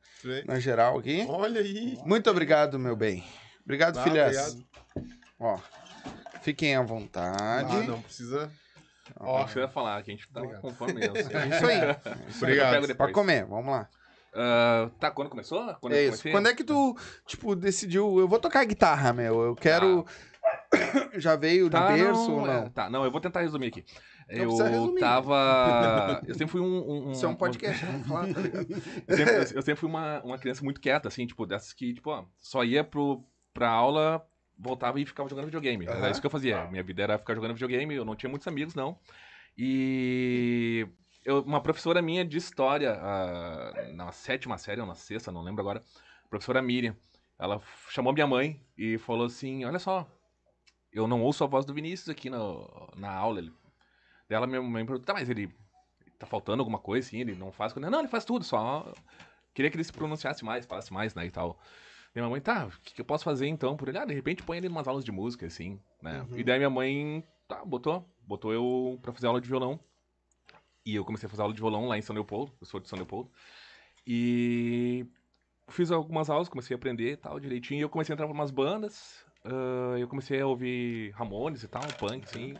na 0.46 0.58
geral 0.60 0.98
aqui. 0.98 1.24
Olha 1.28 1.60
aí. 1.60 1.98
Muito 2.04 2.30
obrigado, 2.30 2.78
meu 2.78 2.94
bem. 2.96 3.24
Obrigado, 3.64 3.98
Ah, 3.98 4.02
filhas. 4.02 4.36
obrigado. 4.48 4.73
Ó, 5.38 5.58
fiquem 6.42 6.76
à 6.76 6.82
vontade. 6.82 7.76
Ah, 7.76 7.82
não 7.82 8.00
precisa. 8.02 8.50
Ó, 9.20 9.46
você 9.46 9.60
ia 9.60 9.68
falar 9.68 10.02
que 10.02 10.10
a 10.10 10.14
gente 10.14 10.28
tá 10.30 10.40
Obrigado. 10.40 10.62
conforme 10.62 10.94
mesmo. 10.94 11.14
É 11.16 11.20
isso 11.56 11.66
aí. 11.66 12.26
Isso 12.28 12.44
Obrigado. 12.44 12.96
Pode 12.96 13.12
comer, 13.12 13.44
vamos 13.46 13.70
lá. 13.72 13.88
Ah, 14.34 14.90
tá, 14.98 15.10
quando 15.10 15.28
começou? 15.28 15.74
Quando 15.80 15.92
É 15.92 16.02
isso. 16.02 16.10
comecei? 16.12 16.32
Quando 16.32 16.48
é 16.48 16.54
que 16.54 16.64
tu, 16.64 16.96
tipo, 17.26 17.54
decidiu, 17.54 18.18
eu 18.18 18.26
vou 18.26 18.38
tocar 18.40 18.64
guitarra, 18.64 19.12
meu, 19.12 19.42
eu 19.42 19.54
quero... 19.56 20.04
Já 21.16 21.36
veio 21.36 21.64
de 21.66 21.70
Tá, 21.70 21.88
berço 21.92 22.28
não, 22.30 22.38
ou 22.40 22.46
é, 22.50 22.54
não? 22.62 22.70
tá, 22.70 22.90
não, 22.90 23.04
eu 23.04 23.10
vou 23.10 23.20
tentar 23.20 23.40
resumir 23.40 23.68
aqui. 23.68 23.84
Não 24.28 24.36
eu 24.36 24.42
precisa 24.46 24.68
resumir. 24.68 25.00
tava. 25.00 26.20
Eu 26.26 26.34
sempre 26.34 26.48
fui 26.52 26.60
um. 26.60 27.08
um 27.08 27.12
Isso 27.12 27.24
é 27.24 27.28
um 27.28 27.34
podcast, 27.34 27.84
vamos 27.84 28.06
falar, 28.06 28.32
tá 28.32 28.40
ligado? 28.40 28.66
Eu 29.06 29.16
sempre, 29.16 29.34
eu 29.36 29.62
sempre 29.62 29.76
fui 29.76 29.88
uma, 29.88 30.22
uma 30.22 30.38
criança 30.38 30.64
muito 30.64 30.80
quieta, 30.80 31.08
assim, 31.08 31.26
tipo, 31.26 31.46
dessas 31.46 31.72
que, 31.74 31.92
tipo, 31.94 32.10
ó, 32.10 32.24
só 32.38 32.64
ia 32.64 32.82
pro, 32.82 33.22
pra 33.52 33.68
aula, 33.68 34.24
voltava 34.58 35.00
e 35.00 35.06
ficava 35.06 35.28
jogando 35.28 35.46
videogame. 35.46 35.86
Era 35.86 36.10
isso 36.10 36.20
que 36.20 36.26
eu 36.26 36.30
fazia. 36.30 36.66
Minha 36.66 36.82
vida 36.82 37.02
era 37.02 37.18
ficar 37.18 37.34
jogando 37.34 37.54
videogame, 37.54 37.94
eu 37.94 38.04
não 38.04 38.16
tinha 38.16 38.30
muitos 38.30 38.46
amigos, 38.48 38.74
não. 38.74 38.98
E 39.56 40.86
eu- 41.24 41.42
uma 41.42 41.60
professora 41.60 42.02
minha 42.02 42.24
de 42.24 42.36
história, 42.36 42.98
ah, 43.00 43.72
na 43.94 44.12
sétima 44.12 44.58
série 44.58 44.80
ou 44.80 44.86
na 44.86 44.94
sexta, 44.94 45.32
não 45.32 45.42
lembro 45.42 45.60
agora, 45.62 45.82
professora 46.28 46.60
Miriam, 46.60 46.96
ela 47.38 47.60
chamou 47.88 48.12
minha 48.12 48.26
mãe 48.26 48.60
e 48.76 48.98
falou 48.98 49.26
assim: 49.26 49.64
Olha 49.64 49.78
só, 49.78 50.06
eu 50.92 51.06
não 51.06 51.22
ouço 51.22 51.42
a 51.44 51.46
voz 51.46 51.64
do 51.64 51.74
Vinícius 51.74 52.08
aqui 52.08 52.28
no, 52.30 52.68
na 52.96 53.12
aula. 53.12 53.38
Ele, 53.40 53.52
dela, 54.28 54.46
minha 54.46 54.62
mãe 54.62 54.84
perguntou: 54.84 55.04
Tá, 55.06 55.14
mas 55.14 55.28
ele 55.28 55.52
tá 56.18 56.26
faltando 56.26 56.60
alguma 56.62 56.78
coisa 56.78 57.06
assim? 57.06 57.20
Ele 57.20 57.34
não 57.34 57.50
faz. 57.52 57.72
coisa?" 57.72 57.88
Não, 57.90 57.98
ele 58.00 58.08
faz 58.08 58.24
tudo, 58.24 58.44
só. 58.44 58.92
Queria 59.54 59.70
que 59.70 59.76
ele 59.76 59.84
se 59.84 59.92
pronunciasse 59.92 60.44
mais, 60.44 60.66
falasse 60.66 60.92
mais, 60.92 61.14
né, 61.14 61.26
e 61.26 61.30
tal. 61.30 61.58
Minha 62.14 62.28
mãe, 62.28 62.40
tá, 62.40 62.66
o 62.66 62.70
que, 62.82 62.94
que 62.94 63.00
eu 63.00 63.04
posso 63.04 63.24
fazer 63.24 63.46
então 63.48 63.76
por 63.76 63.88
ele? 63.88 63.98
Ah, 63.98 64.04
de 64.04 64.14
repente 64.14 64.42
põe 64.42 64.56
ele 64.58 64.68
em 64.68 64.70
umas 64.70 64.86
aulas 64.86 65.04
de 65.04 65.10
música, 65.10 65.46
assim, 65.46 65.80
né? 66.00 66.24
Uhum. 66.30 66.38
E 66.38 66.44
daí 66.44 66.58
minha 66.58 66.70
mãe, 66.70 67.24
tá, 67.48 67.64
botou. 67.64 68.08
Botou 68.26 68.52
eu 68.52 68.98
pra 69.02 69.12
fazer 69.12 69.26
aula 69.26 69.40
de 69.40 69.48
violão. 69.48 69.80
E 70.86 70.94
eu 70.94 71.04
comecei 71.04 71.26
a 71.26 71.30
fazer 71.30 71.42
aula 71.42 71.52
de 71.54 71.60
violão 71.60 71.86
lá 71.88 71.98
em 71.98 72.02
São 72.02 72.14
Leopoldo. 72.14 72.52
Eu 72.60 72.66
sou 72.66 72.78
de 72.78 72.88
São 72.88 72.96
Leopoldo. 72.98 73.30
E 74.06 75.06
fiz 75.68 75.90
algumas 75.90 76.30
aulas, 76.30 76.48
comecei 76.48 76.74
a 76.74 76.78
aprender 76.78 77.12
e 77.12 77.16
tal, 77.16 77.40
direitinho. 77.40 77.80
E 77.80 77.82
eu 77.82 77.88
comecei 77.88 78.12
a 78.12 78.14
entrar 78.14 78.26
pra 78.26 78.34
umas 78.34 78.50
bandas. 78.50 79.24
ah, 79.44 79.96
eu 79.98 80.06
comecei 80.06 80.40
a 80.40 80.46
ouvir 80.46 81.10
Ramones 81.12 81.62
e 81.62 81.68
tal, 81.68 81.82
punk, 81.98 82.24
assim. 82.24 82.54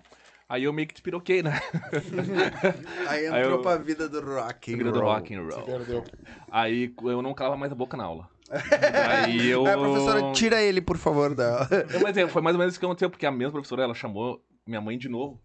Aí 0.49 0.65
eu 0.65 0.73
meio 0.73 0.87
que 0.89 0.95
despiroquei, 0.95 1.43
né? 1.43 1.53
Aí 3.09 3.27
Aí 3.27 3.41
entrou 3.43 3.59
eu- 3.59 3.63
pra 3.63 3.77
vida 3.77 4.09
do 4.09 4.21
rock 4.21 4.73
and 4.73 4.77
Vida 4.77 4.93
do 4.93 5.01
roll. 5.01 5.09
rock 5.15 5.35
and 5.35 5.43
roll. 5.43 5.65
Perdeu. 5.65 6.05
Aí 6.51 6.95
eu 7.03 7.23
não 7.23 7.33
calava 7.35 7.57
mais 7.57 7.73
a 7.73 7.75
boca 7.75 7.97
na 7.97 8.05
aula. 8.05 8.29
Aí 8.51 9.49
eu. 9.49 9.67
A 9.67 9.73
professora, 9.77 10.33
tira 10.33 10.61
ele, 10.63 10.81
por 10.81 10.97
favor, 10.99 11.35
da... 11.35 11.67
É, 11.71 11.99
Mas 12.01 12.17
é, 12.17 12.27
foi 12.29 12.43
mais 12.43 12.55
ou 12.55 12.59
menos 12.59 12.75
isso 12.75 12.81
que 12.81 12.87
aconteceu, 12.87 13.09
porque 13.11 13.27
a 13.27 13.31
mesma 13.31 13.53
professora, 13.53 13.83
ela 13.83 13.95
chamou 13.95 14.45
minha 14.67 14.81
mãe 14.81 14.99
de 14.99 15.09
novo. 15.09 15.41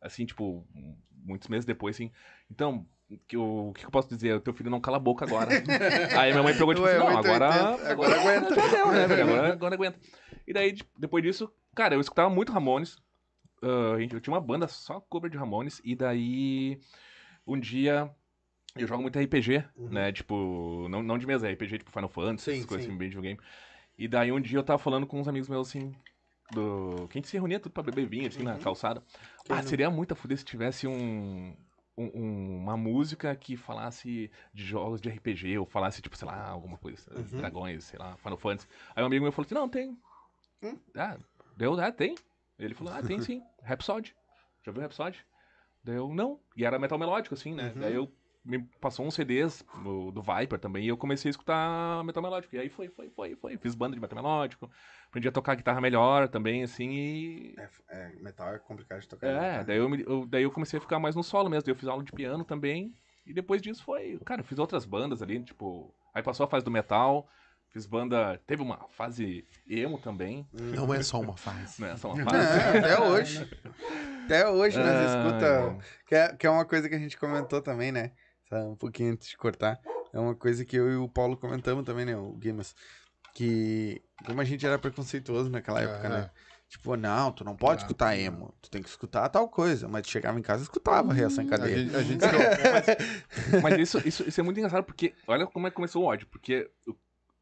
Assim, 0.00 0.26
tipo, 0.26 0.66
muitos 1.24 1.48
meses 1.48 1.64
depois, 1.64 1.96
assim. 1.96 2.10
Então, 2.50 2.86
que 3.26 3.36
eu- 3.36 3.68
o 3.68 3.72
que 3.72 3.84
eu 3.86 3.90
posso 3.90 4.08
dizer? 4.08 4.34
O 4.36 4.40
teu 4.40 4.52
filho 4.52 4.70
não 4.70 4.80
cala 4.80 4.98
a 4.98 5.00
boca 5.00 5.24
agora. 5.24 5.48
Aí 6.20 6.30
minha 6.32 6.42
mãe 6.42 6.52
pegou, 6.56 6.74
tipo, 6.74 6.86
Ué, 6.86 6.96
assim, 6.96 7.06
não, 7.06 7.16
880, 7.16 7.34
agora... 7.34 7.90
agora 7.92 8.20
aguenta. 8.20 8.54
Deu, 8.54 8.92
né? 8.92 9.04
Agora, 9.22 9.52
agora 9.52 9.74
aguenta. 9.74 9.98
E 10.46 10.52
daí, 10.52 10.72
de- 10.72 10.84
depois 10.98 11.24
disso, 11.24 11.50
cara, 11.74 11.94
eu 11.94 12.00
escutava 12.00 12.28
muito 12.28 12.52
Ramones. 12.52 12.98
Gente, 13.98 14.12
eu 14.14 14.20
tinha 14.20 14.34
uma 14.34 14.40
banda 14.42 14.68
só 14.68 15.00
cover 15.00 15.30
de 15.30 15.38
Ramones. 15.38 15.80
E 15.82 15.96
daí, 15.96 16.78
um 17.46 17.58
dia... 17.58 18.10
Eu 18.76 18.86
jogo 18.88 19.02
muito 19.02 19.18
RPG, 19.18 19.64
né? 19.76 20.12
Tipo, 20.12 20.88
não, 20.88 21.02
não 21.02 21.16
de 21.16 21.26
mesa, 21.26 21.48
RPG 21.48 21.78
tipo 21.78 21.90
Final 21.92 22.08
Fantasy, 22.08 22.44
Sim, 22.44 22.52
essas 22.52 22.66
coisas 22.66 22.84
sim. 22.84 22.90
assim, 22.90 22.98
bem 22.98 23.08
de 23.08 23.16
videogame. 23.16 23.40
E 23.96 24.08
daí 24.08 24.32
um 24.32 24.40
dia 24.40 24.58
eu 24.58 24.64
tava 24.64 24.78
falando 24.78 25.06
com 25.06 25.20
uns 25.20 25.28
amigos 25.28 25.48
meus 25.48 25.68
assim, 25.68 25.94
do. 26.50 27.06
Que 27.08 27.18
a 27.18 27.20
gente 27.20 27.28
se 27.28 27.36
reunia 27.36 27.60
tudo 27.60 27.72
pra 27.72 27.82
beber 27.84 28.06
vinho, 28.06 28.26
assim, 28.26 28.42
na 28.42 28.58
calçada. 28.58 29.02
Quem 29.44 29.56
ah, 29.56 29.62
não? 29.62 29.68
seria 29.68 29.90
muito 29.90 30.12
a 30.12 30.16
fuder 30.16 30.36
se 30.36 30.44
tivesse 30.44 30.88
um, 30.88 31.54
um- 31.96 32.10
um- 32.14 32.56
uma 32.58 32.76
música 32.76 33.34
que 33.36 33.56
falasse 33.56 34.28
de 34.52 34.64
jogos 34.64 35.00
de 35.00 35.08
RPG, 35.08 35.56
ou 35.58 35.66
falasse, 35.66 36.02
tipo, 36.02 36.16
sei 36.16 36.26
lá, 36.26 36.48
alguma 36.48 36.76
coisa, 36.76 37.08
Uhum. 37.14 37.38
dragões, 37.38 37.84
sei 37.84 37.98
lá, 38.00 38.16
Final 38.16 38.36
Fantasy. 38.38 38.66
Aí 38.96 39.02
um 39.04 39.06
amigo 39.06 39.22
meu 39.22 39.30
falou 39.30 39.46
assim, 39.46 39.54
não, 39.54 39.68
tem. 39.68 39.96
Hum? 40.64 40.76
Ah, 40.96 41.16
deu, 41.56 41.78
ah, 41.80 41.92
tem. 41.92 42.16
Ele 42.58 42.74
falou, 42.74 42.92
ah, 42.92 43.02
tem 43.02 43.20
sim, 43.22 43.40
Rhapsody. 43.62 44.16
Já 44.64 44.72
viu 44.72 44.80
Rhapsody? 44.82 45.24
Daí 45.84 45.96
eu, 45.96 46.12
não. 46.12 46.40
E 46.56 46.64
era 46.64 46.78
metal 46.78 46.98
melódico, 46.98 47.34
assim, 47.34 47.54
né? 47.54 47.72
Uhum. 47.74 47.80
Daí 47.80 47.94
eu 47.94 48.10
me 48.44 48.58
passou 48.80 49.06
uns 49.06 49.14
CDs 49.14 49.64
do, 49.82 50.10
do 50.10 50.20
Viper 50.22 50.58
também, 50.58 50.84
e 50.84 50.88
eu 50.88 50.96
comecei 50.96 51.28
a 51.28 51.30
escutar 51.30 52.04
metal 52.04 52.22
melódico. 52.22 52.54
E 52.54 52.58
aí 52.58 52.68
foi, 52.68 52.88
foi, 52.88 53.08
foi, 53.10 53.34
foi. 53.36 53.56
Fiz 53.56 53.74
banda 53.74 53.94
de 53.94 54.00
metal 54.00 54.16
melódico, 54.22 54.70
aprendi 55.08 55.26
a 55.28 55.32
tocar 55.32 55.54
guitarra 55.54 55.80
melhor 55.80 56.28
também, 56.28 56.62
assim, 56.62 56.90
e. 56.92 57.54
É, 57.58 57.68
é, 57.88 58.12
metal 58.20 58.54
é 58.54 58.58
complicado 58.58 59.00
de 59.00 59.08
tocar. 59.08 59.26
É, 59.26 59.32
guitarra. 59.32 59.64
daí 59.64 59.78
eu, 59.78 59.88
me- 59.88 60.04
eu- 60.06 60.26
daí 60.26 60.42
eu 60.42 60.50
comecei 60.50 60.78
a 60.78 60.80
ficar 60.80 60.98
mais 60.98 61.14
no 61.16 61.22
solo 61.22 61.48
mesmo. 61.48 61.64
Daí 61.64 61.72
eu 61.72 61.78
fiz 61.78 61.88
aula 61.88 62.04
de 62.04 62.12
piano 62.12 62.44
também. 62.44 62.94
E 63.26 63.32
depois 63.32 63.62
disso 63.62 63.82
foi. 63.82 64.18
Cara, 64.26 64.42
eu 64.42 64.44
fiz 64.44 64.58
outras 64.58 64.84
bandas 64.84 65.22
ali, 65.22 65.42
tipo. 65.42 65.94
Aí 66.14 66.22
passou 66.22 66.44
a 66.44 66.48
fase 66.48 66.64
do 66.64 66.70
metal. 66.70 67.26
Fiz 67.70 67.86
banda. 67.86 68.38
Teve 68.46 68.62
uma 68.62 68.76
fase 68.90 69.44
emo 69.66 69.98
também. 69.98 70.46
Não 70.52 70.92
é 70.92 71.02
só 71.02 71.18
uma 71.20 71.36
fase. 71.36 71.80
Né? 71.80 71.96
Só 71.96 72.12
uma 72.12 72.20
É, 72.20 72.24
fase. 72.24 72.78
até 72.78 73.00
hoje. 73.00 73.50
Até 74.26 74.48
hoje 74.48 74.78
nós 74.78 74.86
Ai, 74.88 75.06
escuta. 75.06 75.78
Que 76.06 76.14
é, 76.14 76.36
que 76.36 76.46
é 76.46 76.50
uma 76.50 76.64
coisa 76.64 76.88
que 76.88 76.94
a 76.94 76.98
gente 76.98 77.16
comentou 77.18 77.60
também, 77.62 77.90
né? 77.90 78.12
Só 78.62 78.68
Um 78.70 78.76
pouquinho 78.76 79.12
antes 79.12 79.28
de 79.28 79.36
cortar. 79.36 79.80
É 80.12 80.18
uma 80.18 80.34
coisa 80.34 80.64
que 80.64 80.76
eu 80.76 80.90
e 80.90 80.96
o 80.96 81.08
Paulo 81.08 81.36
comentamos 81.36 81.84
também, 81.84 82.04
né? 82.04 82.16
O 82.16 82.32
Guimas. 82.32 82.74
Que 83.34 84.00
como 84.24 84.40
a 84.40 84.44
gente 84.44 84.64
era 84.64 84.78
preconceituoso 84.78 85.50
naquela 85.50 85.80
época, 85.80 86.08
né? 86.08 86.30
Tipo, 86.68 86.96
não, 86.96 87.30
tu 87.32 87.44
não 87.44 87.54
pode 87.56 87.82
Ah, 87.82 87.86
escutar 87.86 88.16
emo. 88.16 88.54
Tu 88.62 88.70
tem 88.70 88.82
que 88.82 88.88
escutar 88.88 89.28
tal 89.28 89.48
coisa. 89.48 89.86
Mas 89.88 90.02
tu 90.02 90.10
chegava 90.10 90.38
em 90.38 90.42
casa 90.42 90.62
e 90.62 90.64
escutava 90.64 91.12
reação 91.12 91.44
em 91.44 91.46
A 91.48 91.50
cadeia. 91.50 91.78
gente, 91.78 91.96
a 91.96 92.02
gente 92.02 92.24
Mas 93.62 93.78
isso, 93.78 93.98
isso, 94.06 94.28
isso 94.28 94.40
é 94.40 94.42
muito 94.42 94.58
engraçado 94.58 94.84
porque. 94.84 95.14
Olha 95.26 95.46
como 95.46 95.66
é 95.66 95.70
que 95.70 95.76
começou 95.76 96.02
o 96.02 96.06
ódio. 96.06 96.26
Porque. 96.28 96.70
o- 96.86 96.94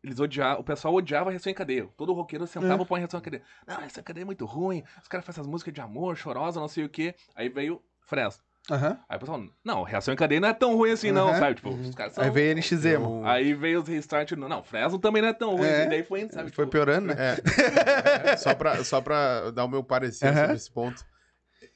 Eles 0.03 0.19
odiavam, 0.19 0.61
o 0.61 0.65
pessoal 0.65 0.95
odiava 0.95 1.29
a 1.29 1.31
reação 1.31 1.51
em 1.51 1.55
cadeia. 1.55 1.89
Todo 1.97 2.13
roqueiro 2.13 2.45
sentava 2.47 2.83
É. 2.83 2.87
pra 2.87 2.99
reação 2.99 3.21
em 3.21 3.23
cadeia. 3.23 3.43
Não, 3.67 3.77
reação 3.77 4.01
em 4.01 4.05
cadeia 4.05 4.23
é 4.23 4.27
muito 4.27 4.45
ruim. 4.45 4.83
Os 5.01 5.07
caras 5.09 5.25
fazem 5.25 5.41
essas 5.41 5.47
músicas 5.51 5.73
de 5.73 5.81
amor, 5.81 6.17
chorosa, 6.17 6.59
não 6.59 6.69
sei 6.69 6.85
o 6.85 6.89
quê. 6.89 7.15
Aí 7.37 7.49
veio 7.49 7.81
Fresno. 8.01 8.43
Aham. 8.71 8.99
Aí 9.09 9.17
o 9.17 9.21
pessoal, 9.21 9.43
não, 9.65 9.83
reação 9.83 10.15
em 10.15 10.17
cadeia 10.17 10.41
não 10.41 10.49
é 10.49 10.55
tão 10.55 10.77
ruim 10.77 10.93
assim, 10.93 11.11
não, 11.11 11.29
Aham. 11.31 11.39
sabe? 11.39 11.57
Tipo, 11.57 11.71
os 11.71 11.95
caras 11.95 12.13
são. 12.15 12.23
Aí 12.23 12.31
veio 12.31 12.53
NX 12.57 12.85
Emo. 12.85 13.21
Eu- 13.23 13.27
Aí 13.27 13.55
veio 13.55 13.83
os 13.83 13.89
restart, 13.89 14.31
não, 14.33 14.49
não, 14.49 14.63
Fresno 14.63 14.99
também 14.99 15.21
não 15.21 15.29
é 15.31 15.33
tão 15.33 15.57
ruim, 15.57 15.67
É. 15.69 15.81
assim, 15.81 15.89
daí 15.91 16.05
foi 16.05 16.21
indo, 16.21 16.33
sabe? 16.33 16.51
Foi 16.53 16.65
Tipo, 16.65 16.71
piorando, 16.73 17.09
né? 17.09 17.15
É, 18.33 18.37
só, 18.37 18.55
pra, 18.55 18.83
só 18.85 19.01
pra 19.01 19.51
dar 19.51 19.65
o 19.65 19.69
meu 19.69 19.83
parecer 19.83 20.29
Aham. 20.29 20.41
sobre 20.43 20.57
esse 20.57 20.71
ponto. 20.71 21.05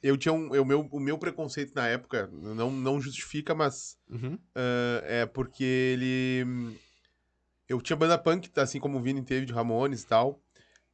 Eu 0.01 0.17
tinha 0.17 0.33
um. 0.33 0.53
eu- 0.55 0.63
meu, 0.65 0.87
o 0.91 0.99
meu 0.99 1.17
preconceito 1.17 1.73
na 1.75 1.87
época 1.87 2.29
não, 2.31 2.71
não 2.71 3.01
justifica, 3.01 3.53
mas 3.55 3.97
Uhum. 4.09 4.37
ah, 4.55 5.01
é 5.03 5.25
porque 5.25 5.63
ele. 5.63 6.77
Eu 7.67 7.81
tinha 7.81 7.97
banda 7.97 8.17
punk, 8.17 8.49
assim 8.57 8.79
como 8.79 8.97
o 8.97 9.01
Vini 9.01 9.21
teve 9.23 9.45
de 9.45 9.51
Ramones 9.53 10.03
e 10.03 10.07
tal. 10.07 10.39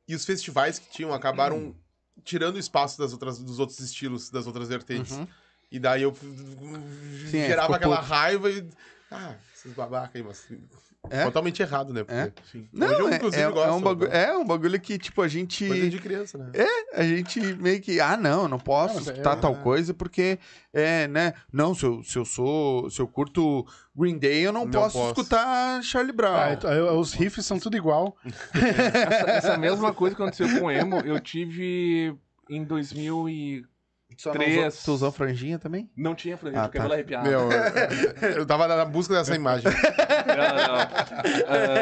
E 0.08 0.16
os 0.16 0.26
festivais 0.26 0.80
que 0.80 0.90
tinham 0.90 1.14
acabaram 1.14 1.76
tirando 2.24 2.56
o 2.56 2.60
espaço 2.60 2.98
das 2.98 3.14
outras, 3.14 3.38
dos 3.40 3.60
outros 3.60 3.80
estilos, 3.80 4.30
das 4.30 4.48
outras 4.48 4.68
vertentes. 4.70 5.18
Uhum. 5.18 5.28
E 5.74 5.80
daí 5.80 6.04
eu 6.04 6.14
Sim, 7.30 7.40
é, 7.40 7.48
gerava 7.48 7.76
aquela 7.76 7.98
puto. 7.98 8.08
raiva 8.10 8.50
e. 8.52 8.64
Ah, 9.10 9.34
esses 9.54 9.74
babacas 9.74 10.16
aí, 10.16 10.24
mas. 10.24 10.48
É? 11.10 11.24
Totalmente 11.26 11.62
errado, 11.62 11.92
né? 11.92 12.02
Porque 12.04 12.18
É? 12.18 12.32
Sim. 12.50 12.66
Não, 12.72 12.88
Hoje 12.88 13.00
eu, 13.02 13.08
é, 13.10 13.16
inclusive, 13.18 13.42
é, 13.44 13.52
gosto, 13.52 13.68
é 13.68 13.72
um 13.74 13.82
bagulho, 13.82 14.10
né? 14.10 14.24
é 14.24 14.38
um 14.38 14.46
bagulho 14.46 14.80
que, 14.80 14.98
tipo, 14.98 15.22
a 15.22 15.28
gente. 15.28 15.68
Coisa 15.68 15.90
de 15.90 16.00
criança, 16.00 16.38
né? 16.38 16.52
A 16.94 17.04
gente 17.04 17.42
meio 17.56 17.82
que, 17.82 18.00
ah, 18.00 18.16
não, 18.16 18.48
não 18.48 18.58
posso 18.60 18.94
Não, 18.94 19.00
mas 19.02 19.08
é- 19.08 19.12
escutar 19.12 19.36
tal 19.36 19.54
é. 19.54 19.58
coisa 19.58 19.94
porque, 19.96 20.40
é, 20.72 21.08
né? 21.10 21.34
Não, 21.52 21.74
se 21.76 21.86
eu, 21.86 22.04
se 22.04 22.18
eu 22.18 22.24
sou, 22.24 22.90
se 22.90 23.02
eu 23.02 23.08
curto 23.08 23.66
Green 23.96 24.18
Day, 24.18 24.46
eu 24.46 24.54
não, 24.54 24.64
Não 24.64 24.72
posso, 24.72 24.98
posso. 24.98 25.20
escutar 25.22 25.84
Charlie 25.84 26.14
Brown. 26.16 26.36
Ah, 26.38 26.54
então, 26.54 26.72
eu- 26.72 26.98
os 27.00 27.12
riffs 27.14 27.46
são 27.46 27.60
tudo 27.60 27.76
igual. 27.76 28.16
Essa, 28.54 29.30
essa 29.32 29.58
mesma 29.58 29.94
coisa 29.94 30.16
que 30.16 30.22
aconteceu 30.22 30.48
com 30.60 30.68
o 30.68 30.72
Emo, 30.72 31.00
eu 31.00 31.20
tive 31.20 32.16
em 32.50 32.64
2000 32.64 33.28
e... 33.28 33.66
Só 34.18 34.32
três. 34.32 34.76
usou- 34.76 34.84
Tu 34.86 34.92
usou 34.96 35.12
franjinha 35.12 35.58
também? 35.60 35.90
Não 35.96 36.14
tinha 36.16 36.38
franjinha, 36.38 36.62
Ah, 36.64 36.66
porque 36.68 36.78
tá. 36.78 36.84
cabelo 36.84 36.94
arrepiado. 36.94 37.30
Meu, 37.30 37.50
eu, 38.22 38.30
eu 38.40 38.46
tava 38.46 38.68
na 38.68 38.86
busca 38.86 39.14
dessa 39.14 39.36
imagem. 39.36 39.72
Não, 39.72 40.78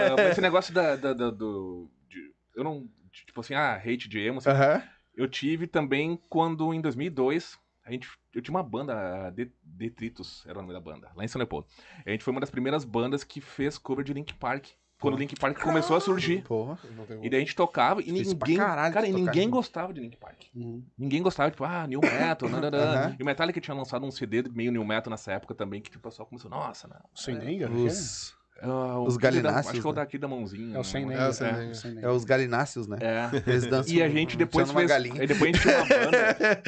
não. 0.10 0.15
Mas 0.17 0.32
esse 0.32 0.41
negócio 0.41 0.74
da, 0.74 0.96
da- 0.96 1.13
da- 1.13 1.30
do... 1.32 1.89
de- 2.10 2.32
eu 2.56 2.63
não... 2.63 2.88
Tipo 3.12 3.41
assim, 3.41 3.54
ah, 3.54 3.76
hate 3.76 4.08
de 4.08 4.20
emo, 4.20 4.39
assim, 4.39 4.50
Aham. 4.50 4.82
Eu 5.15 5.28
tive 5.28 5.67
também 5.67 6.17
quando, 6.30 6.74
em 6.74 6.80
2002, 6.80 7.58
a 7.86 7.91
gente, 7.91 8.10
eu 8.34 8.41
tinha 8.41 8.56
uma 8.56 8.63
banda, 8.63 9.28
a 9.28 9.30
De- 9.30 9.52
Detritus, 9.62 10.44
era 10.48 10.58
o 10.58 10.62
nome 10.62 10.74
da 10.74 10.80
banda, 10.80 11.12
lá 11.15 11.24
em 11.26 11.28
São 11.28 11.38
Leopoldo. 11.39 11.67
A 12.06 12.10
gente 12.10 12.24
foi 12.24 12.32
uma 12.32 12.39
das 12.39 12.50
primeiras 12.50 12.86
bandas 12.86 13.24
que 13.24 13.41
fez 13.41 13.78
cover 13.78 14.06
de 14.06 14.13
Link 14.13 14.34
Park, 14.36 14.67
quando 15.02 15.16
o 15.16 15.18
Link 15.18 15.36
Park 15.38 15.60
começou 15.60 15.98
a 15.98 16.00
surgir. 16.00 16.44
Porra. 16.44 16.78
E 17.22 17.30
daí 17.30 17.38
a 17.38 17.44
gente 17.44 17.56
tocava 17.56 18.02
e 18.02 18.12
ninguém, 18.12 18.56
caralho 18.56 18.94
cara, 18.94 19.08
e 19.08 19.12
ninguém 19.12 19.50
gostava 19.50 19.92
de 19.92 20.00
Link 20.00 20.16
Park. 20.16 20.44
Uhum. 20.56 20.82
Ninguém 20.98 21.22
gostava, 21.22 21.50
tipo, 21.52 21.64
ah, 21.66 21.86
New 21.88 22.00
Metal, 22.00 22.48
nananã. 22.50 22.78
Aham. 22.78 23.16
E 23.20 23.24
o 23.24 23.26
Metallica 23.26 23.60
tinha 23.60 23.76
lançado 23.76 24.06
um 24.06 24.12
CD 24.12 24.44
meio 24.54 24.72
New 24.72 24.86
Metal 24.86 25.10
nessa 25.12 25.34
época 25.34 25.54
também, 25.56 25.82
que 25.82 25.90
tipo, 25.90 26.08
o 26.08 26.10
pessoal 26.10 26.26
começou, 26.28 26.50
nossa, 26.50 26.88
não. 26.88 27.02
Sem 27.16 27.36
é, 27.62 27.68
Os, 27.68 28.36
o 28.64 29.04
Os 29.08 29.16
da- 29.18 29.22
galináceos, 29.24 29.68
Acho 29.70 29.82
que 29.82 29.88
é 29.88 29.90
o 29.90 29.94
né? 29.94 29.96
daqui 30.02 30.18
da 30.20 30.28
mãozinha. 30.28 30.78
É 30.78 30.80
o 30.80 30.84
sem. 30.84 31.12
É 31.12 31.28
o 31.28 31.34
sem 31.34 31.48
é, 31.48 31.94
nem. 31.96 32.04
é 32.04 32.10
os 32.10 32.24
galináceos, 32.24 32.88
né? 32.88 32.98
É. 33.02 33.50
Eles 33.50 33.66
dançam 33.66 33.92
E 33.94 34.04
a 34.04 34.08
gente 34.08 34.38
depois 34.38 34.68
sendo 34.68 34.76
uma 34.76 34.82
fez. 34.82 34.92
galinha. 34.92 35.20
Aí 35.20 35.26
depois 35.28 35.50
a 35.50 35.58
gente 35.58 35.62
tinha 35.64 35.78
uma 35.78 35.86
banda. 35.90 36.62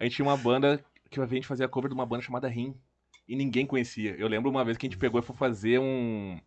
a 0.00 0.04
gente 0.04 0.16
tinha 0.16 0.26
uma 0.26 0.36
banda 0.36 0.80
que 1.08 1.20
a 1.20 1.26
gente 1.26 1.46
fazia 1.46 1.68
cover 1.68 1.88
de 1.88 1.94
uma 1.94 2.04
banda 2.04 2.22
chamada 2.22 2.48
Rim. 2.48 2.74
e 3.28 3.36
ninguém 3.36 3.64
conhecia. 3.66 4.16
Eu 4.18 4.26
lembro 4.26 4.50
uma 4.50 4.64
vez 4.64 4.76
que 4.76 4.86
a 4.86 4.88
gente 4.90 4.98
pegou 4.98 5.20
e 5.20 5.22
foi 5.22 5.36
fazer 5.36 5.78
um, 5.78 6.40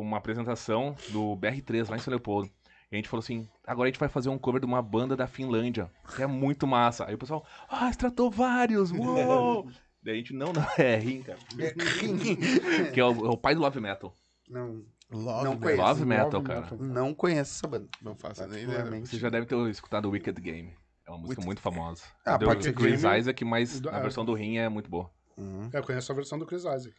uma 0.00 0.16
apresentação 0.18 0.94
do 1.10 1.36
BR3 1.36 1.88
lá 1.90 1.96
em 1.96 2.00
São 2.00 2.10
Leopoldo. 2.10 2.48
E 2.90 2.94
a 2.94 2.96
gente 2.96 3.08
falou 3.08 3.22
assim: 3.22 3.48
agora 3.66 3.88
a 3.88 3.90
gente 3.90 3.98
vai 4.00 4.08
fazer 4.08 4.28
um 4.28 4.38
cover 4.38 4.60
de 4.60 4.66
uma 4.66 4.80
banda 4.82 5.16
da 5.16 5.26
Finlândia, 5.26 5.90
que 6.14 6.22
é 6.22 6.26
muito 6.26 6.66
massa. 6.66 7.04
Aí 7.06 7.14
o 7.14 7.18
pessoal, 7.18 7.44
ah, 7.68 7.90
Stratovarius, 7.90 8.90
uou! 8.96 9.68
Daí 10.02 10.14
a 10.14 10.16
gente, 10.18 10.32
não, 10.32 10.52
não, 10.52 10.62
é 10.78 10.96
Rim, 10.96 11.22
cara. 11.22 11.38
que 12.94 13.00
é 13.00 13.04
o, 13.04 13.26
é 13.26 13.30
o 13.30 13.36
pai 13.36 13.54
do 13.54 13.60
Love 13.60 13.80
Metal. 13.80 14.16
Não, 14.48 14.84
Love, 15.10 15.44
Não 15.44 15.56
conheço. 15.58 15.82
Love 15.82 16.04
Metal, 16.04 16.42
cara. 16.42 16.68
não 16.78 17.14
conheço 17.14 17.52
essa 17.58 17.66
banda. 17.66 17.88
Não 18.00 18.14
faço 18.14 18.46
nem 18.46 18.64
ideia. 18.64 18.84
Você 19.04 19.18
já 19.18 19.28
deve 19.28 19.46
ter 19.46 19.56
escutado 19.68 20.08
Wicked 20.10 20.40
Game. 20.40 20.72
É 21.06 21.10
uma 21.10 21.18
música 21.18 21.40
Wicked 21.40 21.46
muito 21.46 21.60
famosa. 21.60 22.04
Ah, 22.24 22.34
É 22.34 22.38
do 22.38 22.44
pode 22.46 22.62
ser 22.64 22.72
Chris 22.72 23.02
Game. 23.02 23.18
Isaac, 23.18 23.44
mas 23.44 23.80
Do- 23.80 23.90
a 23.90 23.98
versão 24.00 24.24
do 24.24 24.34
Rim 24.34 24.58
é 24.58 24.68
muito 24.68 24.88
boa. 24.88 25.10
Uhum. 25.36 25.68
Eu 25.72 25.82
conheço 25.82 26.10
a 26.10 26.14
versão 26.14 26.38
do 26.38 26.46
Chris 26.46 26.62
Isaac. 26.62 26.94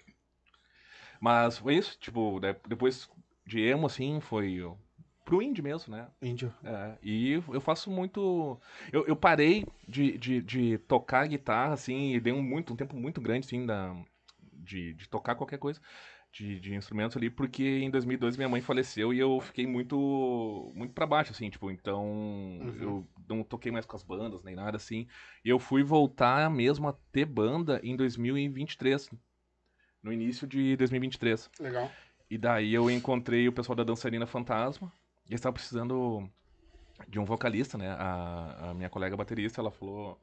Mas 1.20 1.58
foi 1.58 1.76
isso, 1.76 1.98
tipo, 2.00 2.40
de- 2.40 2.56
depois 2.68 3.10
de 3.46 3.62
emo, 3.62 3.88
assim, 3.88 4.20
foi 4.20 4.64
pro 5.26 5.42
indie 5.42 5.62
mesmo, 5.62 5.96
né? 5.96 6.08
Índio. 6.22 6.54
É, 6.64 6.98
e 7.04 7.32
eu 7.34 7.62
faço 7.62 7.90
muito. 7.92 8.60
Eu, 8.92 9.06
eu 9.08 9.16
parei 9.16 9.66
de, 9.88 10.18
de, 10.18 10.42
de 10.42 10.78
tocar 10.80 11.28
guitarra, 11.28 11.74
assim, 11.74 12.14
e 12.14 12.20
dei 12.20 12.34
um, 12.34 12.42
muito, 12.42 12.74
um 12.74 12.76
tempo 12.76 12.96
muito 12.96 13.20
grande, 13.22 13.46
assim, 13.46 13.66
da, 13.66 13.96
de, 14.54 14.94
de 14.94 15.10
tocar 15.10 15.36
qualquer 15.36 15.60
coisa 15.60 15.82
de, 16.32 16.60
de 16.60 16.76
instrumentos 16.76 17.16
ali, 17.18 17.30
porque 17.30 17.64
em 17.80 17.90
2012 17.90 18.38
minha 18.38 18.50
mãe 18.50 18.62
faleceu 18.62 19.14
e 19.14 19.20
eu 19.20 19.40
fiquei 19.40 19.66
muito 19.66 20.72
muito 20.76 20.94
para 20.94 21.06
baixo, 21.08 21.32
assim, 21.32 21.50
tipo, 21.50 21.72
então 21.72 22.60
eu 22.80 23.08
não 23.28 23.44
toquei 23.44 23.72
mais 23.72 23.86
com 23.86 23.96
as 23.96 24.04
bandas 24.04 24.44
nem 24.44 24.56
nada, 24.56 24.78
assim. 24.78 25.08
E 25.44 25.50
eu 25.50 25.58
fui 25.60 25.84
voltar 25.84 26.50
mesmo 26.50 26.88
a 26.88 26.94
ter 27.12 27.26
banda 27.26 27.80
em 27.84 27.96
2023, 27.96 29.10
no 30.08 30.14
início 30.14 30.48
de 30.48 30.76
2023. 30.78 31.52
Legal. 31.60 31.92
E 32.30 32.38
daí 32.38 32.74
eu 32.74 32.90
encontrei 32.90 33.48
o 33.48 33.54
pessoal 33.54 33.76
da 33.76 33.84
Dançarina 33.84 34.26
Fantasma. 34.26 34.92
E 35.26 35.32
eles 35.32 35.40
estavam 35.40 35.54
precisando 35.54 36.30
de 37.08 37.20
um 37.20 37.26
vocalista, 37.26 37.78
né? 37.78 37.90
A, 37.92 38.70
a 38.70 38.74
minha 38.74 38.90
colega 38.90 39.16
baterista, 39.16 39.62
ela 39.62 39.72
falou 39.72 40.20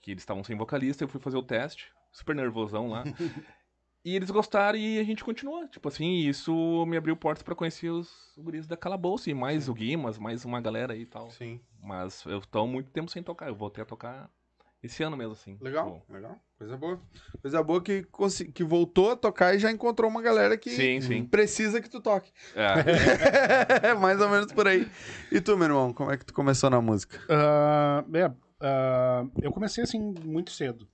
que 0.00 0.10
eles 0.10 0.22
estavam 0.22 0.44
sem 0.44 0.56
vocalista. 0.56 1.04
Eu 1.04 1.08
fui 1.08 1.20
fazer 1.20 1.36
o 1.36 1.42
teste, 1.42 1.90
super 2.12 2.34
nervosão 2.34 2.88
lá. 2.88 3.04
e 4.04 4.14
eles 4.14 4.30
gostaram 4.30 4.78
e 4.78 4.98
a 4.98 5.04
gente 5.04 5.24
continuou. 5.24 5.66
Tipo 5.68 5.88
assim, 5.88 6.18
isso 6.28 6.84
me 6.86 6.96
abriu 6.96 7.16
portas 7.16 7.42
pra 7.42 7.54
conhecer 7.54 7.90
os 7.90 8.32
guris 8.36 8.66
da 8.66 8.76
Calabouço. 8.76 9.28
E 9.28 9.34
mais 9.34 9.68
o 9.68 9.74
Guimas, 9.74 10.18
mais 10.18 10.44
uma 10.44 10.60
galera 10.60 10.92
aí 10.92 11.02
e 11.02 11.06
tal. 11.06 11.30
Sim. 11.30 11.60
Mas 11.82 12.24
eu 12.26 12.40
tô 12.40 12.66
muito 12.66 12.90
tempo 12.90 13.10
sem 13.10 13.22
tocar. 13.22 13.48
Eu 13.48 13.54
voltei 13.54 13.82
a 13.82 13.86
tocar 13.86 14.30
esse 14.82 15.02
ano 15.02 15.16
mesmo, 15.16 15.32
assim. 15.32 15.56
Legal, 15.60 16.04
legal. 16.08 16.38
Coisa 16.56 16.76
boa. 16.76 17.00
Coisa 17.40 17.62
boa 17.62 17.82
que, 17.82 18.06
que 18.54 18.64
voltou 18.64 19.12
a 19.12 19.16
tocar 19.16 19.54
e 19.54 19.58
já 19.58 19.70
encontrou 19.70 20.10
uma 20.10 20.22
galera 20.22 20.56
que 20.56 20.70
Sim, 20.70 21.00
sim. 21.00 21.24
precisa 21.24 21.80
que 21.80 21.88
tu 21.88 22.00
toque. 22.00 22.32
É. 22.54 23.94
Mais 23.98 24.20
ou 24.20 24.28
menos 24.28 24.52
por 24.52 24.66
aí. 24.66 24.88
E 25.30 25.40
tu, 25.40 25.56
meu 25.56 25.66
irmão, 25.66 25.92
como 25.92 26.10
é 26.10 26.16
que 26.16 26.24
tu 26.24 26.34
começou 26.34 26.68
na 26.70 26.80
música? 26.80 27.20
Ah, 27.28 28.04
é, 28.12 28.30
ah, 28.60 29.24
eu 29.40 29.52
comecei 29.52 29.82
assim 29.84 30.14
muito 30.24 30.50
cedo. 30.50 30.88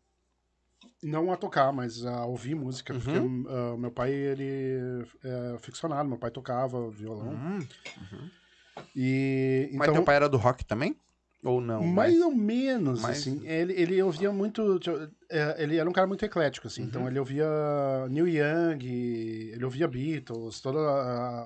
Não 1.02 1.30
a 1.30 1.36
tocar, 1.36 1.70
mas 1.72 2.04
a 2.04 2.24
ouvir 2.24 2.54
música, 2.54 2.94
porque 2.94 3.10
ah, 3.10 3.76
meu 3.76 3.90
pai, 3.90 4.12
ele 4.12 4.48
é 5.22 5.58
ficcionado, 5.58 6.08
meu 6.08 6.18
pai 6.18 6.30
tocava 6.30 6.90
violão. 6.90 7.58
E 8.94 9.68
Mas 9.72 9.88
então, 9.88 9.94
teu 9.94 10.04
pai 10.04 10.16
era 10.16 10.28
do 10.28 10.36
rock 10.36 10.64
também? 10.64 10.96
Ou 11.44 11.60
não? 11.60 11.82
mais 11.84 12.14
Mas- 12.14 12.22
ou 12.24 12.34
menos, 12.34 13.02
mais- 13.02 13.18
assim. 13.18 13.46
Ele, 13.46 13.72
ele 13.74 14.02
ouvia 14.02 14.32
muito. 14.32 14.80
é, 15.30 15.62
Ele 15.62 15.76
era 15.76 15.88
um 15.88 15.92
cara 15.92 16.06
muito 16.06 16.24
eclético, 16.24 16.66
assim. 16.66 16.82
Uhum. 16.82 16.88
Então 16.88 17.06
ele 17.06 17.18
ouvia 17.18 17.46
Neil 18.08 18.26
Young, 18.26 18.82
ele 19.52 19.64
ouvia 19.64 19.86
Beatles, 19.86 20.60
todos 20.60 20.80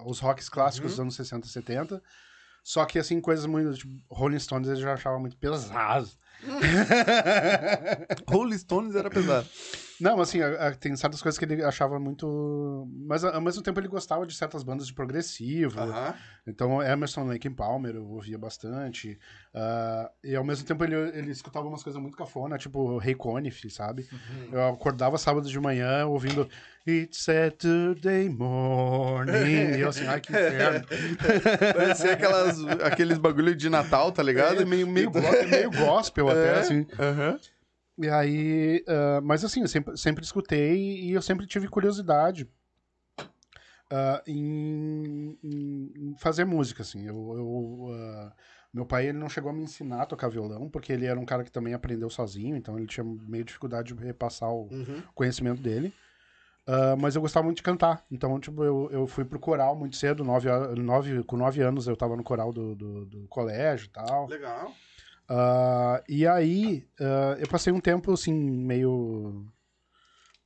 os 0.07 0.21
rocks 0.21 0.49
clássicos 0.49 0.93
Uhum. 0.93 0.97
dos 0.97 1.01
anos 1.01 1.17
60 1.17 1.47
e 1.47 1.51
70. 1.51 2.03
Só 2.63 2.85
que, 2.85 2.99
assim, 2.99 3.21
coisas 3.21 3.47
muito. 3.47 3.73
Tipo, 3.75 3.93
Rolling 4.11 4.39
Stones 4.39 4.69
ele 4.69 4.81
já 4.81 4.93
achava 4.93 5.19
muito 5.19 5.37
pesado. 5.37 6.09
Rolling 8.29 8.59
Stones 8.59 8.95
era 8.95 9.11
pesado. 9.11 9.47
Não, 10.01 10.21
assim, 10.21 10.41
a- 10.41 10.69
a- 10.69 10.75
tem 10.75 10.95
certas 10.97 11.21
coisas 11.21 11.39
que 11.39 11.45
ele 11.45 11.63
achava 11.65 11.99
muito. 11.99 12.87
Mas 13.07 13.25
ao 13.25 13.41
mesmo 13.41 13.63
tempo 13.63 13.81
ele 13.81 13.89
gostava 13.89 14.27
de 14.27 14.35
certas 14.35 14.63
bandas 14.63 14.87
de 14.87 14.95
progressivo. 14.95 15.81
Aham. 15.81 16.15
Então, 16.47 16.83
Emerson, 16.83 17.25
Lake 17.27 17.51
Palmer 17.51 17.95
eu 17.97 18.07
ouvia 18.09 18.39
bastante. 18.39 19.19
Ah, 19.55 20.11
e 20.25 20.35
ao 20.35 20.45
mesmo 20.45 20.67
tempo 20.67 20.83
ele, 20.85 20.95
ele 21.17 21.31
escutava 21.31 21.67
umas 21.67 21.83
coisas 21.83 22.01
muito 22.01 22.17
cafona, 22.17 22.57
tipo 22.57 22.97
Ray 22.99 23.15
Conniff, 23.15 23.69
sabe? 23.71 24.09
Eu 24.51 24.69
acordava 24.69 25.19
sábado 25.19 25.49
de 25.49 25.61
manhã 25.61 26.07
ouvindo 26.07 26.49
It's 26.87 27.23
Saturday 27.23 28.29
morning. 28.29 29.77
e 29.77 29.81
eu 29.81 29.89
assim, 29.89 30.07
ai 30.07 30.21
que 30.21 30.33
inferno. 30.33 30.87
Parecia 31.75 32.13
aquelas, 32.13 32.59
aqueles 32.85 33.19
bagulho 33.19 33.55
de 33.55 33.69
Natal, 33.69 34.11
tá 34.13 34.23
ligado? 34.23 34.63
É, 34.63 34.65
meio, 34.65 34.87
meio, 34.87 35.11
go- 35.11 35.21
meio 35.49 35.71
gospel 35.71 36.29
até, 36.31 36.49
É. 36.57 36.59
assim. 36.61 36.87
Aham. 36.99 37.39
E 38.01 38.09
aí, 38.09 38.85
ah, 38.87 39.21
mas 39.23 39.45
assim, 39.45 39.63
eu 39.63 39.69
sempre, 39.69 39.97
sempre 39.97 40.25
escutei 40.25 41.01
e 41.01 41.13
eu 41.13 41.23
sempre 41.23 41.47
tive 41.47 41.69
curiosidade 41.69 42.49
ah, 43.91 44.23
em, 44.27 45.39
em- 45.43 46.15
fazer 46.19 46.45
música, 46.45 46.83
assim. 46.83 47.07
Eu, 47.07 47.17
eu, 47.37 47.89
ah, 47.95 48.33
meu 48.73 48.85
pai, 48.87 49.09
ele 49.09 49.19
não 49.19 49.29
chegou 49.29 49.51
a 49.51 49.55
me 49.55 49.63
ensinar 49.63 50.03
a 50.03 50.07
tocar 50.07 50.29
violão, 50.29 50.69
porque 50.69 50.93
ele 50.93 51.07
era 51.07 51.19
um 51.19 51.25
cara 51.25 51.43
que 51.43 51.51
também 51.51 51.75
aprendeu 51.75 52.11
sozinho, 52.11 52.57
então 52.57 52.77
ele 52.79 52.87
tinha 52.87 53.05
meio 53.05 53.45
dificuldade 53.45 53.93
de 53.95 54.05
repassar 54.05 54.51
o 54.53 54.69
Uhum. 54.71 55.03
conhecimento 55.15 55.61
dele. 55.63 55.93
Mas 57.01 57.15
eu 57.17 57.23
gostava 57.23 57.45
muito 57.47 57.57
de 57.57 57.63
cantar, 57.63 58.05
então, 58.11 58.39
tipo, 58.39 58.63
eu, 58.63 58.91
eu 58.93 59.07
fui 59.07 59.25
pro 59.25 59.41
coral 59.41 59.75
muito 59.75 59.97
cedo, 59.97 60.23
nove, 60.23 60.49
nove, 60.77 61.23
com 61.25 61.35
nove 61.39 61.63
anos 61.63 61.89
eu 61.89 61.97
tava 61.97 62.15
no 62.15 62.23
coral 62.23 62.53
do, 62.53 62.75
do, 62.75 63.07
do 63.07 63.27
colégio 63.29 63.87
e 63.87 63.89
tal. 63.89 64.27
Legal. 64.27 64.75
Ah, 65.29 66.03
e 66.09 66.27
aí, 66.27 66.87
ah, 67.01 67.37
eu 67.39 67.47
passei 67.49 67.73
um 67.73 67.81
tempo, 67.81 68.13
assim, 68.13 68.33
meio. 68.33 69.47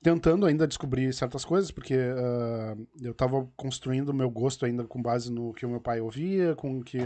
tentando 0.02 0.44
ainda 0.46 0.66
descobrir 0.66 1.12
certas 1.14 1.44
coisas, 1.44 1.70
porque 1.70 1.94
ah, 1.94 2.76
eu 3.00 3.14
tava 3.14 3.48
construindo 3.56 4.08
o 4.08 4.14
meu 4.14 4.28
gosto 4.30 4.64
ainda 4.66 4.84
com 4.84 5.00
base 5.00 5.30
no 5.30 5.52
que 5.54 5.64
o 5.64 5.70
meu 5.70 5.80
pai 5.80 6.00
ouvia, 6.00 6.56
com 6.56 6.80
o 6.80 6.84
que 6.84 6.98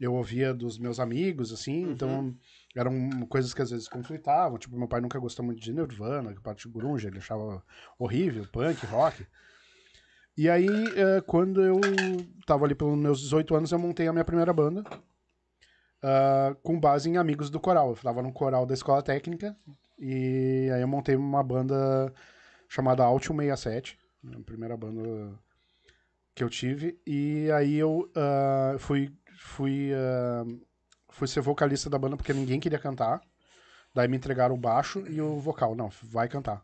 eu 0.00 0.14
ouvia 0.14 0.52
dos 0.52 0.78
meus 0.78 1.00
amigos, 1.00 1.52
assim, 1.52 1.90
então 1.92 2.34
eram 2.76 3.26
coisas 3.26 3.54
que 3.54 3.62
às 3.62 3.70
vezes 3.70 3.88
conflitavam. 3.88 4.58
Tipo, 4.58 4.76
meu 4.76 4.88
pai 4.88 5.00
nunca 5.00 5.18
gostou 5.18 5.44
muito 5.44 5.60
de 5.60 5.72
Nirvana, 5.72 6.34
que 6.34 6.40
parte 6.40 6.68
de 6.68 6.74
grunge, 6.74 7.06
ele 7.06 7.18
achava 7.18 7.62
horrível, 7.98 8.46
punk, 8.52 8.84
rock. 8.86 9.26
E 10.36 10.48
aí, 10.50 10.92
eh, 10.96 11.20
quando 11.20 11.62
eu 11.62 12.26
tava 12.44 12.64
ali 12.64 12.74
pelos 12.74 12.98
meus 12.98 13.20
18 13.20 13.54
anos, 13.54 13.70
eu 13.70 13.78
montei 13.78 14.08
a 14.08 14.12
minha 14.12 14.24
primeira 14.24 14.52
banda 14.52 14.82
ah, 16.04 16.54
com 16.62 16.78
base 16.78 17.08
em 17.08 17.16
amigos 17.16 17.48
do 17.48 17.58
coral. 17.58 17.90
Eu 17.90 17.96
tava 17.96 18.22
no 18.22 18.32
coral 18.32 18.66
da 18.66 18.74
escola 18.74 19.02
técnica 19.02 19.56
e 19.98 20.68
aí 20.74 20.82
eu 20.82 20.88
montei 20.88 21.16
uma 21.16 21.42
banda 21.42 22.12
chamada 22.68 23.02
Alt 23.02 23.28
167, 23.28 23.98
a 24.34 24.40
primeira 24.40 24.76
banda 24.76 25.32
que 26.34 26.44
eu 26.44 26.50
tive. 26.50 27.00
E 27.06 27.50
aí 27.52 27.76
eu 27.76 28.10
ah, 28.14 28.76
fui, 28.78 29.10
fui, 29.38 29.92
ah, 29.94 30.44
fui 31.08 31.26
ser 31.26 31.40
vocalista 31.40 31.88
da 31.88 31.98
banda 31.98 32.18
porque 32.18 32.34
ninguém 32.34 32.60
queria 32.60 32.78
cantar. 32.78 33.22
Daí 33.94 34.06
me 34.08 34.16
entregaram 34.16 34.54
o 34.54 34.58
baixo 34.58 35.06
e 35.08 35.22
o 35.22 35.38
vocal. 35.38 35.74
Não, 35.74 35.88
vai 36.02 36.28
cantar. 36.28 36.62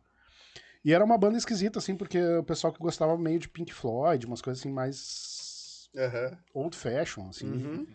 E 0.85 0.93
era 0.93 1.05
uma 1.05 1.17
banda 1.17 1.39
esquisita, 1.39 1.79
assim, 1.79 1.97
porque 1.97 2.21
o 2.37 2.43
pessoal 2.43 2.73
que 2.73 2.79
gostava 2.79 3.17
meio 3.17 3.39
de 3.39 3.49
Pink 3.49 3.73
Floyd, 3.73 4.27
umas 4.27 4.43
coisas 4.43 4.61
assim 4.61 4.73
mais 4.73 5.89
Aham. 5.97 6.37
old 6.53 6.77
fashion, 6.77 7.29
assim. 7.29 7.47
Uhum. 7.47 7.87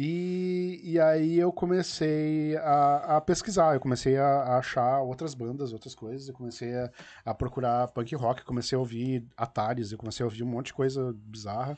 E, 0.00 0.80
e 0.84 1.00
aí 1.00 1.36
eu 1.40 1.52
comecei 1.52 2.56
a, 2.58 3.16
a 3.16 3.20
pesquisar, 3.20 3.74
eu 3.74 3.80
comecei 3.80 4.16
a, 4.16 4.28
a 4.28 4.58
achar 4.58 5.00
outras 5.00 5.34
bandas, 5.34 5.72
outras 5.72 5.92
coisas, 5.92 6.28
eu 6.28 6.34
comecei 6.34 6.72
a, 6.72 6.88
a 7.24 7.34
procurar 7.34 7.88
punk 7.88 8.14
rock, 8.14 8.44
comecei 8.44 8.76
a 8.76 8.78
ouvir 8.78 9.26
Ataris, 9.36 9.90
eu 9.90 9.98
comecei 9.98 10.22
a 10.22 10.28
ouvir 10.28 10.44
um 10.44 10.46
monte 10.46 10.66
de 10.66 10.74
coisa 10.74 11.12
bizarra. 11.16 11.76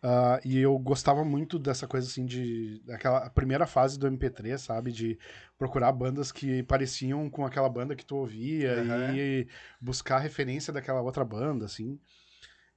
Ah, 0.00 0.40
e 0.44 0.58
eu 0.60 0.78
gostava 0.78 1.24
muito 1.24 1.58
dessa 1.58 1.88
coisa 1.88 2.06
assim 2.06 2.24
de. 2.24 2.80
daquela 2.86 3.28
primeira 3.30 3.66
fase 3.66 3.98
do 3.98 4.06
MP3, 4.06 4.56
sabe? 4.56 4.92
De 4.92 5.18
procurar 5.58 5.90
bandas 5.90 6.30
que 6.30 6.62
pareciam 6.62 7.28
com 7.28 7.44
aquela 7.44 7.68
banda 7.68 7.96
que 7.96 8.06
tu 8.06 8.14
ouvia 8.14 8.76
Aham. 8.76 9.12
e 9.16 9.48
buscar 9.80 10.18
referência 10.18 10.72
daquela 10.72 11.02
outra 11.02 11.24
banda, 11.24 11.64
assim. 11.64 11.98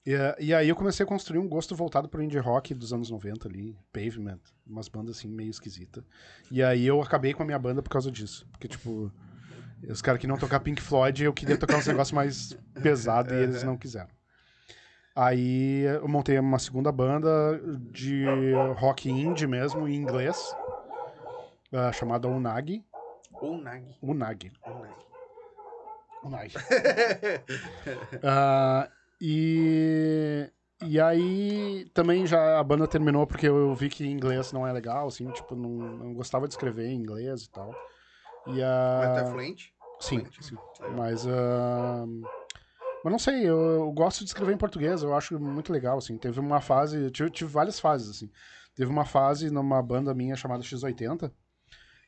E, 0.05 0.13
eh, 0.13 0.35
e 0.39 0.53
aí 0.53 0.67
eu 0.67 0.75
comecei 0.75 1.03
a 1.03 1.07
construir 1.07 1.39
um 1.39 1.47
gosto 1.47 1.75
voltado 1.75 2.09
pro 2.09 2.23
indie 2.23 2.39
rock 2.39 2.73
dos 2.73 2.91
anos 2.91 3.09
90 3.09 3.47
ali, 3.47 3.77
Pavement, 3.93 4.39
umas 4.65 4.87
bandas 4.87 5.17
assim 5.17 5.27
meio 5.27 5.49
esquisitas. 5.49 6.03
E 6.49 6.63
aí 6.63 6.85
eu 6.85 7.01
acabei 7.01 7.33
com 7.33 7.43
a 7.43 7.45
minha 7.45 7.59
banda 7.59 7.81
por 7.83 7.89
causa 7.89 8.11
disso. 8.11 8.47
Porque, 8.51 8.67
tipo, 8.67 9.11
os 9.87 10.01
caras 10.01 10.19
queriam 10.19 10.37
tocar 10.37 10.59
Pink 10.59 10.81
Floyd 10.81 11.23
eu 11.23 11.33
queria 11.33 11.57
tocar 11.57 11.77
uns 11.77 11.87
negócios 11.87 12.13
mais 12.13 12.57
pesados 12.81 13.31
e 13.31 13.35
eles 13.35 13.63
não 13.63 13.77
quiseram. 13.77 14.09
Aí 15.15 15.81
eu 15.81 16.07
montei 16.07 16.39
uma 16.39 16.57
segunda 16.57 16.91
banda 16.91 17.59
de 17.91 18.53
rock 18.77 19.09
indie 19.09 19.45
mesmo, 19.45 19.87
em 19.87 19.95
inglês, 19.95 20.55
ah, 21.73 21.91
chamada 21.91 22.27
Unagi. 22.27 22.83
Ou 23.39 23.57
Nag. 23.57 23.85
Unagi. 24.01 24.51
Unai. 26.23 26.49
Ah, 28.23 28.89
e, 29.21 30.49
e 30.81 30.99
aí 30.99 31.86
também 31.93 32.25
já 32.25 32.60
a 32.60 32.63
banda 32.63 32.88
terminou 32.88 33.27
porque 33.27 33.47
eu 33.47 33.75
vi 33.75 33.88
que 33.88 34.03
inglês 34.07 34.51
não 34.51 34.65
é 34.65 34.73
legal, 34.73 35.07
assim, 35.07 35.29
tipo, 35.31 35.55
não, 35.55 35.69
não 35.69 36.13
gostava 36.15 36.47
de 36.47 36.53
escrever 36.55 36.88
em 36.88 36.95
inglês 36.95 37.43
e 37.43 37.51
tal. 37.51 37.71
E 38.47 38.63
a... 38.63 38.97
Mas 38.99 39.13
tu 39.13 39.27
é 39.27 39.31
fluente? 39.31 39.73
Sim, 39.99 40.19
Fluente. 40.21 40.43
sim. 40.43 40.57
Mas, 40.97 41.27
ah, 41.27 42.03
mas 43.03 43.12
não 43.12 43.19
sei, 43.19 43.47
eu, 43.47 43.60
eu 43.60 43.91
gosto 43.91 44.19
de 44.23 44.25
escrever 44.25 44.53
em 44.53 44.57
português, 44.57 45.03
eu 45.03 45.13
acho 45.15 45.39
muito 45.39 45.71
legal, 45.71 45.99
assim. 45.99 46.17
Teve 46.17 46.39
uma 46.39 46.60
fase, 46.60 47.03
eu 47.03 47.12
tive, 47.12 47.29
tive 47.29 47.51
várias 47.51 47.79
fases, 47.79 48.10
assim. 48.10 48.31
Teve 48.73 48.89
uma 48.89 49.05
fase 49.05 49.51
numa 49.51 49.84
banda 49.84 50.15
minha 50.15 50.36
chamada 50.36 50.63
X80, 50.63 51.31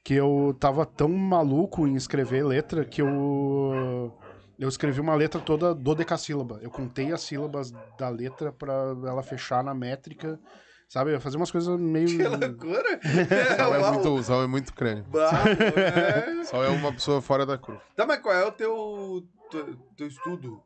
que 0.04 0.16
eu 0.16 0.56
tava 0.60 0.84
tão 0.84 1.10
maluco 1.10 1.88
em 1.88 1.96
escrever 1.96 2.44
letra 2.44 2.84
que 2.84 3.04
eu 3.04 4.12
eu 4.58 4.70
escrevi 4.70 5.00
uma 5.02 5.16
letra 5.16 5.42
toda 5.42 5.74
dodecassílaba. 5.74 6.60
Eu 6.62 6.70
contei 6.70 7.12
as 7.12 7.22
sílabas 7.22 7.72
da 7.98 8.10
letra 8.10 8.52
pra 8.52 8.74
ela 8.74 9.24
fechar 9.24 9.64
na 9.64 9.74
métrica, 9.74 10.40
sabe? 10.88 11.14
Eu 11.14 11.22
fazia 11.22 11.40
umas 11.40 11.52
coisas 11.52 11.80
meio 11.80 12.08
Que 12.08 12.24
loucura! 12.24 13.00
Sal 13.58 13.76
é 13.76 13.92
muito, 13.92 14.10
o 14.10 14.24
Sal 14.24 14.44
é 14.44 14.48
muito 14.48 14.74
crânio. 14.74 15.06
Bah, 15.10 15.32
é. 15.78 16.44
Sal 16.44 16.64
é 16.64 16.70
uma 16.70 16.94
pessoa 16.94 17.22
fora 17.22 17.46
da 17.46 17.58
curva. 17.58 17.82
Tá, 17.96 18.06
mas 18.06 18.20
qual 18.20 18.36
é 18.36 18.46
o 18.46 18.52
teu, 18.52 19.24
teu, 19.50 19.76
teu 19.98 20.08
estudo? 20.08 20.62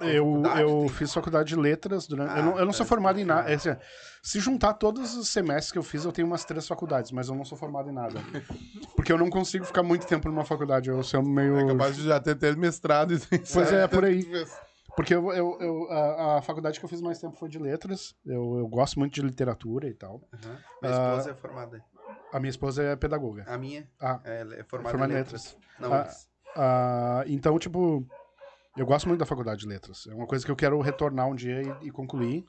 Eu, 0.00 0.42
eu 0.58 0.88
fiz 0.88 1.12
faculdade 1.12 1.50
de 1.50 1.56
letras 1.56 2.06
durante. 2.06 2.32
Ah, 2.32 2.38
eu 2.38 2.42
não, 2.44 2.58
eu 2.58 2.64
não 2.66 2.72
sou 2.72 2.84
tá, 2.84 2.88
formado 2.88 3.20
em 3.20 3.24
nada. 3.24 3.44
tá. 3.44 3.50
é 3.50 3.54
assim, 3.54 3.76
se 4.22 4.40
juntar 4.40 4.74
todos 4.74 5.14
os 5.14 5.28
semestres 5.28 5.70
que 5.70 5.78
eu 5.78 5.82
fiz, 5.82 6.04
eu 6.04 6.10
tenho 6.12 6.26
umas 6.26 6.44
três 6.44 6.66
faculdades, 6.66 7.12
mas 7.12 7.28
eu 7.28 7.34
não 7.34 7.44
sou 7.44 7.56
formado 7.56 7.88
em 7.88 7.92
nada. 7.92 8.20
Porque 8.96 9.12
eu 9.12 9.18
não 9.18 9.30
consigo 9.30 9.64
ficar 9.64 9.82
muito 9.82 10.06
tempo 10.06 10.28
numa 10.28 10.44
faculdade. 10.44 10.90
Eu 10.90 11.02
sou 11.02 11.22
meio. 11.22 11.56
É 11.56 11.66
capaz 11.68 11.96
de 11.96 12.02
já 12.04 12.18
ter, 12.20 12.34
ter 12.36 12.56
mestrado. 12.56 13.14
Pois 13.52 13.72
é, 13.72 13.86
por 13.86 14.04
aí. 14.04 14.26
Porque 14.96 15.14
eu, 15.14 15.32
eu, 15.32 15.56
eu- 15.60 15.90
a, 15.90 16.38
a 16.38 16.42
faculdade 16.42 16.78
que 16.78 16.84
eu 16.84 16.88
fiz 16.88 17.00
mais 17.00 17.18
tempo 17.18 17.36
foi 17.36 17.48
de 17.48 17.58
letras. 17.58 18.14
Eu, 18.26 18.58
eu 18.58 18.68
gosto 18.68 18.98
muito 18.98 19.14
de 19.14 19.22
literatura 19.22 19.88
e 19.88 19.94
tal. 19.94 20.20
Aham. 20.34 20.58
Minha 20.82 20.94
Ah, 20.94 21.14
esposa 21.14 21.30
é 21.30 21.34
formada. 21.34 21.84
A 22.32 22.40
minha 22.40 22.50
esposa 22.50 22.82
é 22.82 22.96
pedagoga. 22.96 23.44
A 23.46 23.56
minha 23.56 23.88
Ah, 24.00 24.20
ela 24.24 24.54
é 24.54 24.64
formada 24.64 24.90
Formada 24.90 25.12
em 25.12 25.16
em 25.16 25.18
letras. 25.18 25.56
Não, 25.78 25.92
Ah, 25.92 25.96
letras. 25.98 26.28
ah, 26.56 27.24
então, 27.26 27.58
tipo, 27.58 28.06
eu 28.76 28.86
gosto 28.86 29.06
muito 29.08 29.20
da 29.20 29.26
faculdade 29.26 29.60
de 29.60 29.66
letras. 29.66 30.06
É 30.06 30.14
uma 30.14 30.26
coisa 30.26 30.44
que 30.44 30.50
eu 30.50 30.56
quero 30.56 30.80
retornar 30.80 31.28
um 31.28 31.34
dia 31.34 31.62
e, 31.62 31.88
e 31.88 31.90
concluir. 31.90 32.44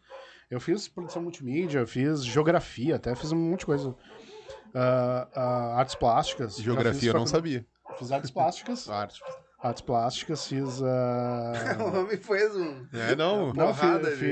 Eu 0.49 0.59
fiz 0.59 0.87
produção 0.87 1.21
multimídia, 1.21 1.79
eu 1.79 1.87
fiz 1.87 2.23
geografia, 2.23 2.95
até 2.95 3.15
fiz 3.15 3.31
um 3.31 3.37
monte 3.37 3.61
de 3.61 3.65
coisa. 3.65 3.95
Ah, 4.73 5.27
ah, 5.33 5.79
artes 5.79 5.95
plásticas. 5.95 6.57
Geografia 6.57 7.09
eu 7.09 7.13
não 7.13 7.27
sabia. 7.27 7.65
Fiz 7.97 8.11
artes 8.11 8.31
plásticas. 8.31 8.87
Arte. 8.89 9.21
Artes 9.63 9.81
plásticas, 9.81 10.45
fiz. 10.47 10.81
ah, 10.83 11.53
o 11.79 11.99
homem 12.01 12.17
fez 12.17 12.55
um. 12.55 12.85
É, 12.93 13.15
não. 13.15 13.47
Não, 13.53 13.67
Porrada 13.67 14.11
fiz, 14.11 14.19
de- 14.19 14.25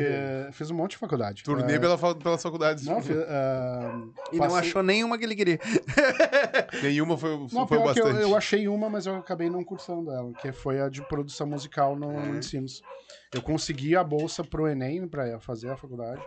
fiz, 0.47 0.55
fiz 0.57 0.71
um 0.71 0.75
monte 0.75 0.91
de 0.91 0.97
faculdade. 0.97 1.41
Turnê 1.43 1.75
Ah, 1.75 1.79
pela, 1.79 2.15
pelas 2.15 2.43
faculdades. 2.43 2.85
Não, 2.85 3.01
fiz, 3.01 3.15
ah, 3.17 4.01
E 4.31 4.37
não 4.37 4.47
passei- 4.47 4.59
achou 4.69 4.83
nenhuma 4.83 5.17
que 5.17 5.23
ele 5.23 5.35
queria. 5.35 5.59
Nenhuma 6.83 7.17
foi, 7.17 7.37
Não, 7.51 7.67
foi 7.67 7.67
que 7.67 7.73
eu, 7.75 7.83
bastante. 7.83 8.21
eu 8.21 8.35
achei 8.35 8.67
uma, 8.67 8.89
mas 8.89 9.05
eu 9.05 9.15
acabei 9.15 9.49
não 9.49 9.63
cursando 9.63 10.11
ela, 10.11 10.31
que 10.33 10.51
foi 10.51 10.81
a 10.81 10.89
de 10.89 11.01
produção 11.01 11.47
musical 11.47 11.95
no, 11.95 12.11
É. 12.11 12.25
no 12.25 12.37
Ensinos. 12.37 12.81
Eu 13.33 13.41
consegui 13.41 13.95
a 13.95 14.03
bolsa 14.03 14.43
pro 14.43 14.67
Enem 14.67 15.07
pra 15.07 15.39
fazer 15.39 15.69
a 15.69 15.77
faculdade, 15.77 16.21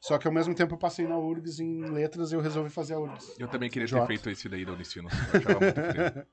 só 0.00 0.18
que 0.18 0.26
ao 0.26 0.32
mesmo 0.34 0.54
tempo 0.54 0.74
eu 0.74 0.78
passei 0.78 1.06
na 1.06 1.16
URGS 1.18 1.60
em 1.60 1.84
letras 1.90 2.32
e 2.32 2.34
eu 2.34 2.40
resolvi 2.40 2.68
fazer 2.70 2.94
a 2.94 2.98
URGS. 3.00 3.34
Eu 3.38 3.48
também 3.48 3.70
queria 3.70 3.86
Jota. 3.86 4.02
ter 4.06 4.18
feito 4.18 4.30
esse 4.30 4.48
daí 4.48 4.64
da 4.64 4.72
Unicinos. 4.72 5.12
Eu 5.32 5.38
achava 5.40 5.60
muito 5.60 5.80
frio. 5.92 6.26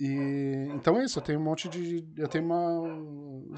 E 0.00 0.68
então 0.74 0.98
é 0.98 1.04
isso, 1.04 1.18
eu 1.18 1.22
tenho 1.22 1.38
um 1.38 1.42
monte 1.44 1.68
de. 1.68 2.04
Eu 2.16 2.26
tenho 2.26 2.44
uma. 2.44 3.56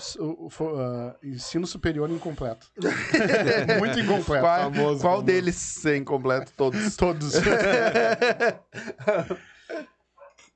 fo- 0.50 0.74
ah, 0.76 1.16
ensino 1.22 1.66
superior 1.66 2.10
incompleto. 2.10 2.70
Muito 3.78 3.98
incompleto. 4.00 4.44
Qual, 4.44 4.60
famoso, 4.60 5.00
qual 5.00 5.12
famoso. 5.14 5.22
deles 5.22 5.54
sem 5.54 6.04
completo? 6.04 6.52
Todos. 6.56 6.96
Todos. 6.96 7.32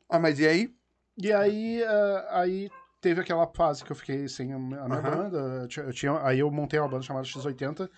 ah, 0.08 0.18
mas 0.18 0.38
e 0.38 0.46
aí? 0.46 0.74
E 1.20 1.32
aí, 1.32 1.82
ah, 1.84 2.28
aí 2.40 2.70
teve 3.00 3.20
aquela 3.20 3.46
fase 3.46 3.84
que 3.84 3.92
eu 3.92 3.96
fiquei 3.96 4.28
sem 4.28 4.52
a 4.52 4.58
minha 4.58 4.86
banda. 4.88 5.66
Eu 5.76 5.92
tinha- 5.92 6.20
aí 6.22 6.40
eu 6.40 6.50
montei 6.50 6.78
uma 6.78 6.88
banda 6.88 7.02
chamada 7.02 7.26
X80, 7.26 7.88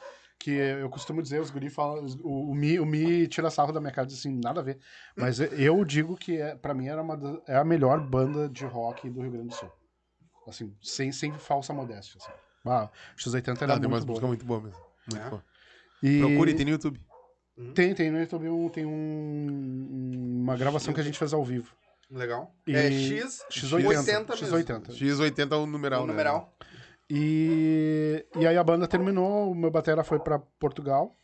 que 0.41 0.51
eu 0.51 0.89
costumo 0.89 1.23
dizer, 1.23 1.39
os 1.41 1.51
guri 1.51 1.69
falam, 1.69 2.03
os- 2.03 2.15
o, 2.17 2.51
o, 2.51 2.55
Mi, 2.55 2.81
o 2.81 2.87
Mi 2.87 3.29
tira 3.29 3.51
sarro 3.51 3.73
da 3.73 3.81
minha 3.81 3.93
cara, 3.93 4.07
diz 4.07 4.19
assim, 4.19 4.41
nada 4.43 4.61
a 4.61 4.63
ver. 4.65 4.79
Mas 5.15 5.39
eu 5.39 5.85
digo 5.85 6.17
que 6.17 6.39
é, 6.41 6.57
pra 6.57 6.73
mim 6.75 6.89
era 6.89 7.03
uma, 7.03 7.43
é 7.47 7.57
a 7.57 7.65
melhor 7.65 8.01
banda 8.01 8.49
de 8.49 8.65
rock 8.65 9.09
do 9.11 9.21
Rio 9.21 9.31
Grande 9.31 9.49
do 9.49 9.55
Sul. 9.55 9.71
Assim, 10.49 10.75
sem, 10.83 11.13
sem 11.13 11.31
falsa 11.33 11.73
modéstia. 11.75 12.19
Assim. 12.19 12.33
Ah, 12.67 12.89
X80 13.17 13.63
era 13.63 13.75
Ah, 13.75 13.79
tem 13.79 13.87
umas 13.87 14.05
muito 14.05 14.07
músicas 14.07 14.21
boa. 14.21 14.29
muito 14.29 14.45
boas 14.47 14.63
mesmo. 14.65 14.81
Muito 15.13 15.27
É. 15.27 15.31
boa. 15.31 15.45
E 16.03 16.19
Procure, 16.21 16.55
tem 16.55 16.65
no 16.65 16.71
YouTube. 16.73 16.99
tem, 17.75 17.95
tem 17.95 18.11
no 18.11 18.19
YouTube 18.19 18.49
um, 18.49 18.69
tem 18.71 18.87
um, 18.87 20.41
uma 20.43 20.57
gravação 20.57 20.95
que 20.95 21.01
a 21.01 21.05
gente 21.05 21.19
fez 21.19 21.33
ao 21.35 21.45
vivo. 21.45 21.75
Legal. 22.11 22.55
E- 22.67 22.75
É 22.75 22.91
X, 22.91 23.45
X80. 23.51 23.87
80 23.87 24.37
mesmo. 24.37 24.57
X80. 24.57 24.91
X80 24.93 25.53
é 25.53 25.57
o 25.57 25.67
numeral, 25.67 26.05
O 26.05 26.07
né? 26.07 26.13
E, 27.11 28.25
e 28.37 28.47
aí 28.47 28.57
a 28.57 28.63
banda 28.63 28.87
terminou, 28.87 29.51
o 29.51 29.55
meu 29.55 29.71
batera 29.71 30.05
foi 30.05 30.21
pra 30.21 30.39
Portugal. 30.39 31.17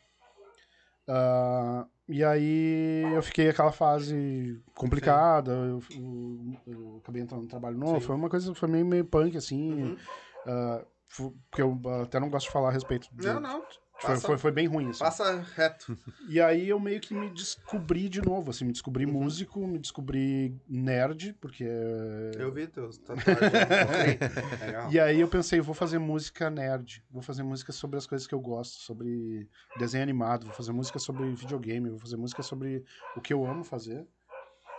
Ah, 1.09 1.87
e 2.09 2.25
aí 2.25 3.13
eu 3.15 3.23
fiquei 3.23 3.49
aquela 3.49 3.71
fase 3.73 4.61
complicada, 4.75 5.53
eu, 5.53 5.81
eu- 5.91 6.57
eu 6.67 6.97
acabei 7.03 7.23
entrando 7.23 7.43
no 7.43 7.49
trabalho 7.49 7.79
novo, 7.79 8.01
Sim. 8.01 8.07
foi 8.07 8.17
uma 8.17 8.29
coisa, 8.29 8.55
foi 8.55 8.69
meio, 8.69 8.85
meio 8.85 9.05
punk, 9.05 9.37
assim, 9.37 9.97
Uhum. 10.47 10.85
fu- 11.09 11.37
porque 11.51 11.63
eu 11.63 11.81
até 12.03 12.19
não 12.19 12.29
gosto 12.31 12.47
de 12.47 12.53
falar 12.53 12.69
a 12.69 12.73
respeito. 12.73 13.09
de- 13.13 13.27
Não, 13.29 13.41
não. 13.41 13.63
Foi, 13.99 14.11
Passa, 14.15 14.27
foi, 14.27 14.39
foi 14.39 14.53
bem 14.53 14.67
ruim, 14.67 14.91
assim. 14.91 14.99
passa 15.01 15.41
reto. 15.55 15.97
E 16.29 16.41
aí 16.41 16.69
eu 16.69 16.81
meio 16.81 17.01
que 17.01 17.15
me 17.15 17.31
descobri 17.31 18.09
de 18.09 18.21
novo, 18.21 18.51
assim, 18.51 18.65
me 18.65 18.73
descobri 18.73 19.07
Uhum. 19.07 19.13
músico, 19.13 19.65
me 19.65 19.79
descobri 19.79 20.57
nerd, 20.69 21.35
porque... 21.41 21.65
Eu 22.37 22.53
vi 22.53 22.67
teus 22.67 22.99
tatuagens. 22.99 23.53
Legal. 24.61 24.91
E 24.93 24.99
aí 24.99 25.21
eu 25.21 25.29
pensei, 25.29 25.61
vou 25.61 25.75
fazer 25.75 25.99
música 25.99 26.51
nerd, 26.51 27.05
vou 27.11 27.23
fazer 27.23 27.45
música 27.45 27.73
sobre 27.73 27.97
as 27.97 28.07
coisas 28.07 28.27
que 28.27 28.35
eu 28.35 28.41
gosto, 28.41 28.75
sobre 28.81 29.49
desenho 29.75 30.03
animado, 30.03 30.45
vou 30.47 30.53
fazer 30.53 30.73
música 30.73 30.99
sobre 30.99 31.33
videogame, 31.33 31.91
vou 31.91 31.99
fazer 32.01 32.17
música 32.17 32.43
sobre 32.43 32.85
o 33.15 33.21
que 33.21 33.33
eu 33.33 33.47
amo 33.47 33.63
fazer. 33.63 34.05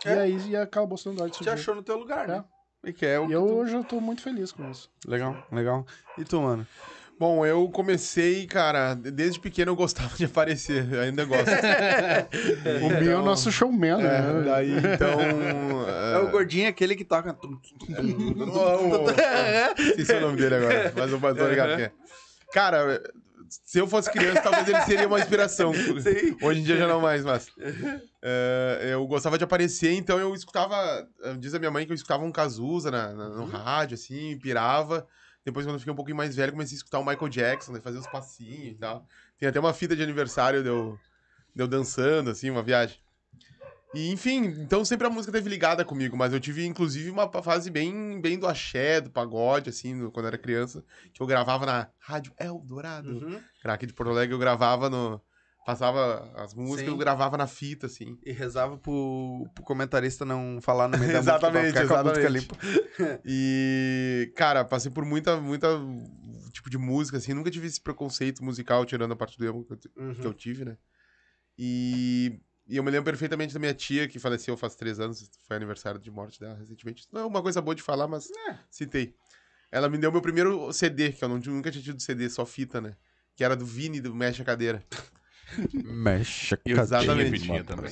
É. 0.04 0.14
E 0.14 0.18
aí 0.18 0.48
e 0.50 0.56
acabou 0.56 0.98
sendo 0.98 1.22
arte 1.22 1.42
Te 1.42 1.48
achou 1.50 1.74
no 1.74 1.82
teu 1.82 1.96
lugar, 1.98 2.28
né? 2.28 2.44
E 2.84 2.92
que 2.92 3.06
é 3.06 3.18
o 3.18 3.24
E 3.24 3.28
que 3.28 3.34
eu 3.34 3.46
tu- 3.46 3.54
hoje 3.54 3.74
eu 3.74 3.84
tô 3.84 4.00
muito 4.00 4.22
feliz 4.22 4.52
com 4.52 4.68
isso. 4.70 4.90
Legal, 5.06 5.36
legal. 5.50 5.86
E 6.16 6.24
tu, 6.24 6.40
mano? 6.42 6.66
Bom, 7.18 7.44
eu 7.44 7.68
comecei, 7.70 8.46
cara, 8.46 8.94
desde 8.94 9.40
pequeno 9.40 9.72
eu 9.72 9.76
gostava 9.76 10.16
de 10.16 10.24
aparecer, 10.26 10.86
ainda 11.00 11.24
gosto. 11.24 11.50
o 12.82 12.88
meu 12.88 13.12
é 13.12 13.16
o 13.16 13.24
nosso 13.24 13.50
showman, 13.50 14.00
É, 14.00 14.20
né? 14.22 14.42
daí, 14.44 14.70
então... 14.76 15.18
É 16.14 16.18
o 16.18 16.30
gordinho 16.30 16.68
aquele 16.68 16.94
que 16.94 17.04
toca. 17.04 17.36
Esqueci 19.78 20.12
o 20.14 20.20
nome 20.20 20.36
dele 20.36 20.54
agora, 20.56 20.92
mas 20.96 21.10
eu 21.12 21.20
tô 21.36 21.48
ligado 21.48 21.76
quem 21.76 21.84
é. 21.86 21.92
Cara, 22.52 23.02
se 23.48 23.78
eu 23.78 23.86
fosse 23.86 24.10
criança, 24.10 24.40
talvez 24.42 24.68
ele 24.68 24.80
seria 24.82 25.06
uma 25.06 25.18
inspiração. 25.18 25.72
Sim. 25.74 26.36
Hoje 26.40 26.60
em 26.60 26.62
dia 26.62 26.76
já 26.76 26.86
não 26.86 27.00
mais, 27.00 27.24
mas. 27.24 27.48
É, 28.22 28.90
eu 28.92 29.06
gostava 29.06 29.36
de 29.38 29.44
aparecer, 29.44 29.92
então 29.92 30.18
eu 30.18 30.34
escutava. 30.34 30.76
Diz 31.38 31.52
a 31.54 31.58
minha 31.58 31.70
mãe 31.70 31.84
que 31.84 31.92
eu 31.92 31.96
escutava 31.96 32.24
um 32.24 32.32
Cazuza 32.32 32.90
na, 32.90 33.12
na- 33.12 33.28
no 33.28 33.44
rádio, 33.44 33.94
assim, 33.94 34.38
pirava. 34.38 35.06
Depois, 35.48 35.64
quando 35.64 35.76
eu 35.76 35.78
fiquei 35.80 35.92
um 35.92 35.96
pouquinho 35.96 36.16
mais 36.16 36.36
velho, 36.36 36.52
comecei 36.52 36.76
a 36.76 36.78
escutar 36.78 36.98
o 36.98 37.04
Michael 37.06 37.28
Jackson, 37.30 37.72
né, 37.72 37.80
fazer 37.80 37.98
uns 37.98 38.06
passinhos 38.06 38.72
e 38.72 38.78
tal. 38.78 39.06
Tem 39.38 39.48
até 39.48 39.58
uma 39.58 39.72
fita 39.72 39.96
de 39.96 40.02
aniversário 40.02 40.62
de 40.62 40.68
eu, 40.68 40.98
de 41.54 41.62
eu 41.62 41.66
dançando, 41.66 42.28
assim, 42.30 42.50
uma 42.50 42.62
viagem. 42.62 42.98
E, 43.94 44.10
enfim, 44.12 44.44
então 44.44 44.84
sempre 44.84 45.06
a 45.06 45.10
música 45.10 45.32
teve 45.32 45.48
ligada 45.48 45.82
comigo, 45.82 46.14
mas 46.14 46.34
eu 46.34 46.38
tive, 46.38 46.66
inclusive, 46.66 47.08
uma 47.08 47.26
fase 47.42 47.70
bem, 47.70 48.20
bem 48.20 48.38
do 48.38 48.46
axé, 48.46 49.00
do 49.00 49.10
pagode, 49.10 49.70
assim, 49.70 49.94
no- 49.94 50.12
quando 50.12 50.26
eu 50.26 50.28
era 50.28 50.36
criança, 50.38 50.84
que 51.14 51.22
eu 51.22 51.26
gravava 51.26 51.64
na 51.64 51.88
Rádio 51.98 52.34
Eldorado. 52.38 53.08
Uhum. 53.08 53.40
Era 53.64 53.72
aqui 53.72 53.86
de 53.86 53.94
Porto 53.94 54.10
Alegre, 54.10 54.34
eu 54.34 54.38
gravava 54.38 54.90
no... 54.90 55.18
Passava 55.68 56.32
as 56.34 56.54
músicas, 56.54 56.86
Sim. 56.86 56.90
eu 56.92 56.96
gravava 56.96 57.36
na 57.36 57.46
fita, 57.46 57.84
assim. 57.84 58.16
E 58.24 58.32
rezava 58.32 58.78
pro, 58.78 59.46
pro 59.54 59.62
comentarista 59.62 60.24
não 60.24 60.62
falar 60.62 60.88
no 60.88 60.96
meio 60.96 61.12
da 61.12 61.18
Exatamente, 61.18 61.62
música 61.64 61.82
exatamente. 61.82 62.26
limpa. 62.28 62.56
E, 63.22 64.32
cara, 64.34 64.64
passei 64.64 64.90
por 64.90 65.04
muita, 65.04 65.38
muita 65.38 65.68
tipo 66.52 66.70
de 66.70 66.78
música, 66.78 67.18
assim. 67.18 67.34
Nunca 67.34 67.50
tive 67.50 67.66
esse 67.66 67.78
preconceito 67.82 68.42
musical, 68.42 68.86
tirando 68.86 69.12
a 69.12 69.16
parte 69.16 69.36
do 69.36 69.44
emo 69.44 69.62
que 69.62 69.74
Uhum. 69.94 70.14
que 70.14 70.26
eu 70.26 70.32
tive, 70.32 70.64
né? 70.64 70.78
E, 71.58 72.40
e 72.66 72.78
eu 72.78 72.82
me 72.82 72.90
lembro 72.90 73.04
perfeitamente 73.04 73.52
da 73.52 73.60
minha 73.60 73.74
tia, 73.74 74.08
que 74.08 74.18
faleceu 74.18 74.56
faz 74.56 74.74
três 74.74 74.98
anos. 74.98 75.30
Foi 75.46 75.54
aniversário 75.54 76.00
de 76.00 76.10
morte 76.10 76.40
dela 76.40 76.54
recentemente. 76.56 77.06
Não 77.12 77.20
é 77.20 77.26
uma 77.26 77.42
coisa 77.42 77.60
boa 77.60 77.74
de 77.74 77.82
falar, 77.82 78.08
mas 78.08 78.26
citei. 78.70 79.14
Ela 79.70 79.90
me 79.90 79.98
deu 79.98 80.10
meu 80.10 80.22
primeiro 80.22 80.72
CD, 80.72 81.12
que 81.12 81.22
eu 81.22 81.28
não, 81.28 81.36
nunca 81.36 81.70
tinha 81.70 81.84
tido 81.84 82.00
CD, 82.00 82.30
só 82.30 82.46
fita, 82.46 82.80
né? 82.80 82.96
Que 83.36 83.44
era 83.44 83.54
do 83.54 83.66
Vini, 83.66 84.00
do 84.00 84.14
Mexe 84.14 84.40
a 84.40 84.46
Cadeira. 84.46 84.82
Mexe 85.84 86.54
a 86.54 86.58
Exatamente. 86.64 87.40
Tinha 87.40 87.64
também. 87.64 87.90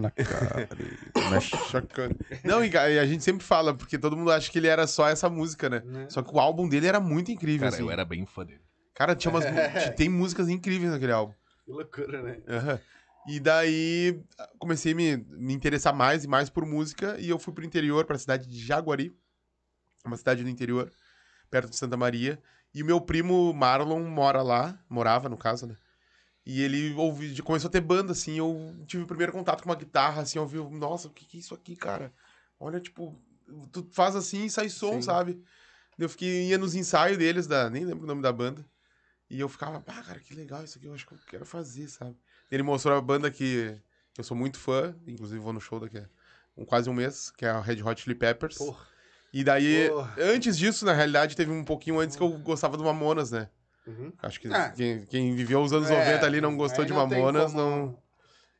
Na 0.00 0.10
cara. 0.10 0.68
Mexe 1.30 1.56
Chocando. 1.56 2.16
Não, 2.44 2.64
e 2.64 2.70
e 2.70 2.98
a 2.98 3.06
gente 3.06 3.22
sempre 3.24 3.44
fala, 3.44 3.74
porque 3.74 3.98
todo 3.98 4.16
mundo 4.16 4.30
acha 4.30 4.50
que 4.50 4.58
ele 4.58 4.68
era 4.68 4.86
só 4.86 5.08
essa 5.08 5.28
música, 5.28 5.68
né? 5.68 5.82
Só 6.08 6.22
que 6.22 6.34
o 6.34 6.38
álbum 6.38 6.68
dele 6.68 6.86
era 6.86 7.00
muito 7.00 7.30
incrível, 7.30 7.60
Cara, 7.66 7.74
assim. 7.74 7.82
eu 7.84 7.90
era 7.90 8.04
bem 8.04 8.24
fã 8.26 8.44
dele. 8.44 8.60
Cara, 8.94 9.14
tinha 9.14 9.30
umas, 9.30 9.44
mu- 9.50 9.94
tem 9.96 10.08
músicas 10.08 10.48
incríveis 10.48 10.90
naquele 10.90 11.12
álbum. 11.12 11.34
Que 11.64 11.70
loucura, 11.72 12.22
né? 12.22 12.38
Aham. 12.48 12.80
E 13.26 13.38
daí 13.40 14.22
comecei 14.58 14.92
a 14.92 14.94
me, 14.96 15.16
me 15.16 15.52
interessar 15.52 15.94
mais 15.94 16.24
e 16.24 16.28
mais 16.28 16.48
por 16.48 16.64
música 16.64 17.16
e 17.20 17.28
eu 17.28 17.38
fui 17.38 17.52
pro 17.52 17.64
interior, 17.64 18.06
pra 18.06 18.16
cidade 18.16 18.48
de 18.48 18.58
Jaguari, 18.58 19.14
uma 20.04 20.16
cidade 20.16 20.42
do 20.42 20.48
interior, 20.48 20.90
perto 21.50 21.68
de 21.68 21.76
Santa 21.76 21.96
Maria. 21.96 22.38
E 22.74 22.82
o 22.82 22.86
meu 22.86 23.00
primo 23.00 23.52
Marlon 23.52 24.00
mora 24.08 24.40
lá, 24.42 24.78
morava 24.88 25.28
no 25.28 25.36
caso, 25.36 25.66
né? 25.66 25.74
E 26.48 26.62
ele 26.62 26.94
ouvi, 26.94 27.42
começou 27.42 27.68
a 27.68 27.70
ter 27.70 27.82
banda, 27.82 28.12
assim, 28.12 28.38
eu 28.38 28.74
tive 28.86 29.02
o 29.02 29.06
primeiro 29.06 29.30
contato 29.30 29.62
com 29.62 29.68
uma 29.68 29.76
guitarra, 29.76 30.22
assim, 30.22 30.38
eu 30.38 30.44
ouvi, 30.44 30.56
nossa, 30.78 31.06
o 31.06 31.10
que 31.10 31.26
que 31.26 31.36
é 31.36 31.40
isso 31.40 31.52
aqui, 31.52 31.76
cara? 31.76 32.10
Olha, 32.58 32.80
tipo, 32.80 33.14
tu 33.70 33.86
faz 33.92 34.16
assim 34.16 34.46
e 34.46 34.50
sai 34.50 34.70
som, 34.70 34.94
Sim. 34.94 35.02
sabe? 35.02 35.44
Eu 35.98 36.08
fiquei, 36.08 36.46
ia 36.46 36.56
nos 36.56 36.74
ensaios 36.74 37.18
deles, 37.18 37.46
da, 37.46 37.68
nem 37.68 37.84
lembro 37.84 38.04
o 38.04 38.06
nome 38.06 38.22
da 38.22 38.32
banda. 38.32 38.64
E 39.28 39.38
eu 39.38 39.46
ficava, 39.46 39.84
ah, 39.86 40.02
cara, 40.02 40.20
que 40.20 40.34
legal 40.34 40.64
isso 40.64 40.78
aqui, 40.78 40.86
eu 40.86 40.94
acho 40.94 41.06
que 41.06 41.12
eu 41.12 41.18
quero 41.28 41.44
fazer, 41.44 41.86
sabe? 41.86 42.16
Ele 42.50 42.62
mostrou 42.62 42.96
a 42.96 43.00
banda 43.02 43.30
que, 43.30 43.78
que 44.14 44.20
eu 44.22 44.24
sou 44.24 44.34
muito 44.34 44.58
fã, 44.58 44.96
inclusive 45.06 45.38
vou 45.38 45.52
no 45.52 45.60
show 45.60 45.78
daqui 45.78 45.98
a 45.98 46.08
um, 46.56 46.64
quase 46.64 46.88
um 46.88 46.94
mês, 46.94 47.30
que 47.30 47.44
é 47.44 47.50
a 47.50 47.60
Red 47.60 47.82
Hot 47.82 48.00
Chili 48.00 48.14
Peppers. 48.14 48.56
Porra. 48.56 48.86
E 49.34 49.44
daí, 49.44 49.90
Porra. 49.90 50.16
antes 50.18 50.56
disso, 50.56 50.86
na 50.86 50.94
realidade, 50.94 51.36
teve 51.36 51.50
um 51.50 51.62
pouquinho 51.62 52.00
antes 52.00 52.16
que 52.16 52.22
eu 52.22 52.30
gostava 52.38 52.78
do 52.78 52.84
Mamonas, 52.84 53.32
né? 53.32 53.50
Uhum. 53.88 54.12
Acho 54.22 54.38
que 54.40 54.48
Ah. 54.48 54.70
quem, 54.70 55.04
quem 55.06 55.34
viveu 55.34 55.60
os 55.62 55.72
anos 55.72 55.90
É, 55.90 55.98
90 55.98 56.26
ali 56.26 56.40
não 56.40 56.56
gostou 56.56 56.82
aí 56.82 56.86
de 56.86 56.92
não 56.92 57.06
Mamonas, 57.06 57.52
como- 57.52 57.62
não... 57.64 58.02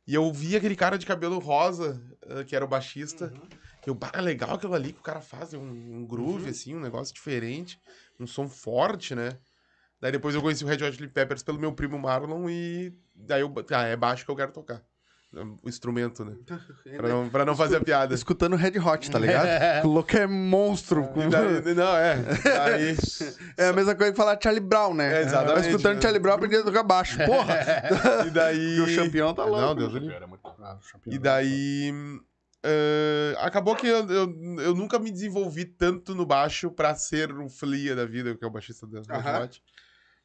E 0.07 0.15
eu 0.15 0.33
vi 0.33 0.55
aquele 0.55 0.75
cara 0.75 0.97
de 0.97 1.05
cabelo 1.05 1.37
rosa, 1.37 2.01
eh, 2.25 2.43
que 2.43 2.55
era 2.55 2.65
o 2.65 2.67
baixista. 2.67 3.25
Uhum. 3.25 3.41
Eu, 3.85 3.93
bah, 3.93 4.11
legal 4.19 4.55
aquilo 4.55 4.73
ali 4.73 4.91
que 4.91 4.99
o 4.99 5.03
cara 5.03 5.21
faz, 5.21 5.53
um, 5.53 5.61
um 5.61 6.05
groove, 6.05 6.45
Uhum. 6.45 6.49
assim, 6.49 6.75
um 6.75 6.79
negócio 6.79 7.13
diferente, 7.13 7.79
um 8.19 8.25
som 8.25 8.49
forte, 8.49 9.13
né? 9.13 9.37
Daí 10.01 10.11
depois 10.11 10.33
eu 10.33 10.41
conheci 10.41 10.63
o 10.63 10.67
Red 10.67 10.83
Hot 10.83 10.95
Chili 10.95 11.07
Peppers 11.09 11.43
pelo 11.43 11.59
meu 11.59 11.73
primo 11.73 11.99
Marlon 11.99 12.49
e 12.49 12.91
daí 13.13 13.41
eu, 13.41 13.53
ah, 13.71 13.83
é 13.83 13.95
baixo 13.95 14.25
que 14.25 14.31
eu 14.31 14.35
quero 14.35 14.51
tocar. 14.51 14.83
O 15.61 15.69
instrumento, 15.69 16.25
né? 16.25 16.35
Pra 16.97 17.07
não, 17.07 17.29
pra 17.29 17.45
não 17.45 17.55
fazer 17.55 17.75
a 17.77 17.81
piada. 17.81 18.15
Escutando 18.15 18.55
Red 18.55 18.79
Hot, 18.79 19.11
tá 19.11 19.19
ligado? 19.19 19.85
O 19.85 19.89
louco 19.89 20.17
é 20.17 20.25
monstro. 20.25 21.07
E 21.15 21.27
daí- 21.29 21.61
não, 21.75 21.95
é. 21.95 22.15
Aí, 22.63 22.97
É 23.55 23.67
a 23.67 23.73
mesma 23.73 23.93
coisa 23.93 24.11
que 24.11 24.17
falar 24.17 24.39
Charlie 24.41 24.59
Brown, 24.63 24.95
né? 24.95 25.19
É, 25.19 25.21
exatamente. 25.21 25.59
Vai 25.61 25.69
escutando 25.69 26.01
Charlie 26.01 26.19
Brown, 26.19 26.33
aprendendo 26.35 26.61
a 26.61 26.65
tocar 26.65 26.81
baixo. 26.83 27.17
Porra! 27.27 27.59
e 28.25 28.29
daí. 28.31 28.77
E 28.77 28.81
o 28.81 28.95
campeão 28.95 29.33
tá 29.35 29.45
louco. 29.45 29.61
Não, 29.61 29.75
Deus 29.75 29.93
do 29.93 30.01
muito 30.01 30.41
bom. 30.41 30.55
E 31.05 31.19
daí. 31.19 31.93
eh, 32.63 33.35
acabou 33.39 33.75
que 33.75 33.85
eu, 33.87 34.05
eu, 34.09 34.35
eu 34.61 34.75
nunca 34.75 34.97
me 34.97 35.11
desenvolvi 35.11 35.63
tanto 35.65 36.15
no 36.15 36.25
baixo 36.25 36.71
pra 36.71 36.95
ser 36.95 37.31
o 37.31 37.47
Flia 37.49 37.95
da 37.95 38.05
vida, 38.05 38.35
que 38.35 38.43
é 38.43 38.47
o 38.47 38.51
baixista 38.51 38.87
da 38.87 39.01
Red. 39.19 39.43
Hot. 39.43 39.63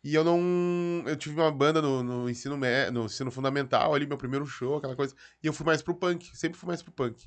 E 0.05 0.15
eu 0.15 0.23
não. 0.23 1.03
Eu 1.07 1.17
tive 1.17 1.41
uma 1.41 1.51
banda 1.51 1.81
no, 1.81 2.03
no 2.03 2.29
ensino, 2.29 2.59
me- 2.59 2.91
no 2.91 3.07
ensino 3.07 3.31
fundamental, 3.31 3.95
ali, 3.95 4.07
meu 4.07 4.19
primeiro 4.19 4.45
show, 4.45 4.77
aquela 4.77 4.95
coisa. 4.95 5.15
E 5.43 5.47
eu 5.47 5.53
fui 5.53 5.65
mais 5.65 5.81
pro 5.81 5.95
punk, 5.95 6.31
sempre 6.37 6.59
fui 6.59 6.67
mais 6.67 6.83
pro 6.83 6.93
punk. 6.93 7.27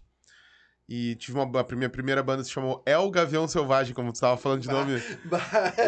E 0.87 1.15
tive 1.15 1.37
uma. 1.37 1.43
A 1.59 1.75
minha 1.75 1.89
primeira 1.89 2.21
banda 2.23 2.43
se 2.43 2.51
chamou 2.51 2.81
El 2.85 3.09
Gavião 3.11 3.45
Selvagem, 3.47 3.93
como 3.93 4.13
tu 4.13 4.19
tava 4.21 4.37
falando 4.37 4.61
de 4.61 4.69
nome. 4.69 5.01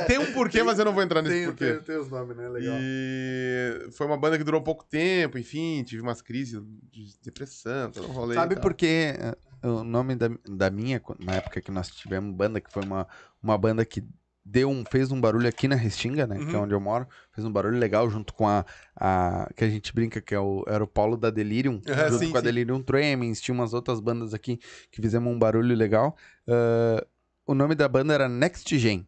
Tem 0.07 0.17
um 0.17 0.33
porquê, 0.33 0.61
mas 0.63 0.77
eu 0.77 0.83
não 0.83 0.91
vou 0.93 1.01
entrar 1.03 1.21
nesse 1.21 1.35
tem, 1.37 1.45
porquê. 1.45 1.73
tem, 1.75 1.83
tem 1.83 1.97
os 1.97 2.09
nomes, 2.09 2.35
né? 2.35 2.49
E 2.59 3.89
foi 3.91 4.07
uma 4.07 4.17
banda 4.17 4.37
que 4.37 4.43
durou 4.43 4.61
pouco 4.61 4.83
tempo, 4.83 5.37
enfim, 5.37 5.83
tive 5.83 6.01
umas 6.01 6.21
crises 6.21 6.61
de 6.91 7.13
depressão, 7.23 7.91
todo 7.91 8.09
um 8.09 8.11
rolê. 8.11 8.35
Sabe 8.35 8.55
por 8.59 8.73
que 8.73 8.85
eh, 9.17 9.37
o 9.63 9.83
nome 9.85 10.15
da, 10.15 10.29
da 10.45 10.69
minha, 10.69 11.01
na 11.19 11.35
época 11.35 11.61
que 11.61 11.71
nós 11.71 11.89
tivemos 11.91 12.35
banda, 12.35 12.59
que 12.59 12.69
foi 12.69 12.81
uma, 12.81 13.07
uma 13.41 13.57
banda 13.57 13.85
que 13.85 14.03
deu 14.51 14.69
um, 14.69 14.83
fez 14.89 15.11
um 15.11 15.21
barulho 15.21 15.47
aqui 15.47 15.67
na 15.67 15.75
Restinga, 15.75 16.25
né? 16.25 16.37
Que 16.37 16.43
é 16.55 16.57
Uhum. 16.57 16.63
onde 16.63 16.73
eu 16.73 16.79
moro. 16.79 17.07
Fez 17.31 17.45
um 17.45 17.51
barulho 17.51 17.77
legal 17.77 18.09
junto 18.09 18.33
com 18.33 18.47
a. 18.47 18.65
a 18.95 19.49
que 19.55 19.63
a 19.63 19.69
gente 19.69 19.93
brinca 19.93 20.19
que 20.19 20.33
é 20.33 20.39
o, 20.39 20.63
era 20.67 20.83
o 20.83 20.87
Polo 20.87 21.15
da 21.15 21.29
Delirium. 21.29 21.81
Ah, 21.87 22.09
junto 22.09 22.19
sim, 22.25 22.31
com 22.31 22.37
a 22.37 22.39
sim. 22.41 22.45
Delirium 22.45 22.81
Tremens. 22.81 23.39
Tinha 23.39 23.53
umas 23.53 23.73
outras 23.73 23.99
bandas 23.99 24.33
aqui 24.33 24.59
que 24.91 25.01
fizemos 25.01 25.31
um 25.31 25.37
barulho 25.37 25.75
legal. 25.75 26.15
Ah, 26.47 27.05
o 27.45 27.53
nome 27.53 27.75
da 27.75 27.87
banda 27.87 28.13
era 28.13 28.27
Next 28.27 28.77
Gen. 28.77 29.07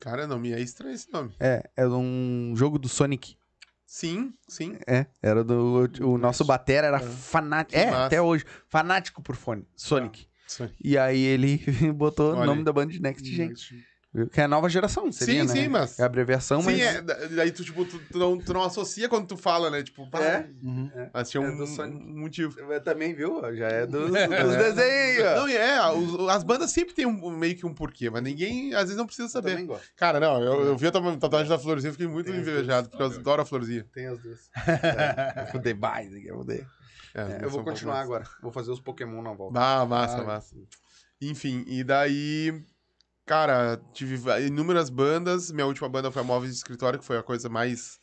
Cara, 0.00 0.26
não 0.26 0.38
me 0.38 0.52
é 0.52 0.60
estranho 0.60 0.94
esse 0.94 1.12
nome. 1.12 1.32
É, 1.40 1.68
é 1.76 1.86
um 1.88 2.52
jogo 2.56 2.78
do 2.78 2.88
Sonic. 2.88 3.36
Sim, 3.84 4.32
sim. 4.46 4.76
É, 4.86 5.06
era 5.22 5.42
do. 5.42 5.88
O 6.02 6.18
nosso 6.18 6.44
batera 6.44 6.86
era 6.88 7.00
Que 7.00 7.06
fanático. 7.06 7.78
É, 7.78 7.86
massa. 7.90 8.06
até 8.06 8.20
hoje. 8.22 8.44
Fanático 8.68 9.22
por 9.22 9.34
fone. 9.34 9.66
Sonic. 9.74 10.26
Sim, 10.46 10.68
E 10.82 10.96
aí 10.96 11.20
ele 11.20 11.58
botou 11.94 12.32
Olha 12.32 12.40
o 12.42 12.46
nome 12.46 12.64
da 12.64 12.72
banda 12.72 12.92
de 12.92 13.00
Next 13.00 13.26
Gen. 13.34 13.52
Que 14.26 14.40
é 14.40 14.44
a 14.44 14.48
nova 14.48 14.68
geração, 14.68 15.10
seria, 15.12 15.44
né? 15.44 15.52
sim, 15.52 15.68
mas. 15.68 15.98
É 15.98 16.02
a 16.02 16.06
abreviação, 16.06 16.62
mas... 16.62 16.74
Sim, 16.76 16.82
é, 16.82 17.00
da- 17.02 17.14
daí 17.26 17.52
tu, 17.52 17.62
tipo, 17.64 17.84
tu, 17.84 17.98
tu 18.10 18.18
não, 18.18 18.38
tu 18.38 18.52
não 18.52 18.62
associa 18.62 19.08
quando 19.08 19.26
tu 19.26 19.36
fala, 19.36 19.70
né? 19.70 19.82
Tipo, 19.82 20.08
pá, 20.10 20.20
É? 20.22 20.48
mas 21.12 21.30
tinha 21.30 21.42
É 21.44 21.48
um, 21.50 21.56
do 21.56 21.66
Sonic. 21.66 21.96
um 22.04 22.18
motivo. 22.20 22.56
Também, 22.80 23.14
viu? 23.14 23.40
Já 23.54 23.68
é 23.68 23.86
dos, 23.86 24.10
dos 24.10 24.56
desenhos. 24.56 25.24
Não, 25.36 25.48
e 25.48 25.56
é, 25.56 25.86
os- 25.92 26.28
as 26.28 26.42
bandas 26.42 26.70
sempre 26.70 26.94
tem 26.94 27.06
um, 27.06 27.30
meio 27.30 27.56
que 27.56 27.64
um 27.66 27.74
porquê, 27.74 28.08
mas 28.10 28.22
ninguém, 28.22 28.72
às 28.74 28.82
vezes, 28.82 28.96
não 28.96 29.06
precisa 29.06 29.28
saber. 29.28 29.50
Também 29.50 29.66
gosto. 29.66 29.86
Cara, 29.96 30.18
não, 30.18 30.42
eu, 30.42 30.64
eu 30.66 30.76
vi 30.76 30.86
a 30.86 30.90
tua 30.92 31.16
tatuagem 31.16 31.48
da 31.48 31.58
Florzinha, 31.58 31.92
fiquei 31.92 32.06
muito 32.06 32.26
Tem 32.26 32.34
as 32.34 32.40
invejado, 32.40 32.88
porque 32.90 33.02
eu 33.02 33.06
adoro 33.06 33.42
a 33.42 33.44
Florzinha. 33.44 33.84
Tem 33.92 34.06
as 34.06 34.18
duas. 34.18 34.50
É, 34.66 35.46
fudei 35.52 35.74
mais, 35.74 36.12
eu 36.24 36.38
fudei. 36.38 36.64
É, 37.14 37.20
as 37.22 37.30
É, 37.30 37.44
eu 37.44 37.50
vou 37.50 37.64
continuar 37.64 38.00
agora. 38.00 38.24
Vou 38.42 38.52
fazer 38.52 38.70
os 38.70 38.80
Pokémon 38.80 39.22
na 39.22 39.32
volta. 39.32 39.54
Bah, 39.54 39.84
massa, 39.86 40.18
Ah, 40.18 40.24
massa. 40.24 40.54
Enfim, 41.20 41.64
e 41.66 41.82
daí, 41.82 42.62
cara, 43.28 43.80
tive 43.92 44.18
inúmeras 44.46 44.88
bandas. 44.90 45.50
Minha 45.52 45.66
última 45.66 45.88
banda 45.88 46.10
foi 46.10 46.22
a 46.22 46.24
Móveis 46.24 46.52
de 46.52 46.56
Escritório, 46.58 46.98
que 46.98 47.04
foi 47.04 47.18
a 47.18 47.22
coisa 47.22 47.48
mais 47.48 47.98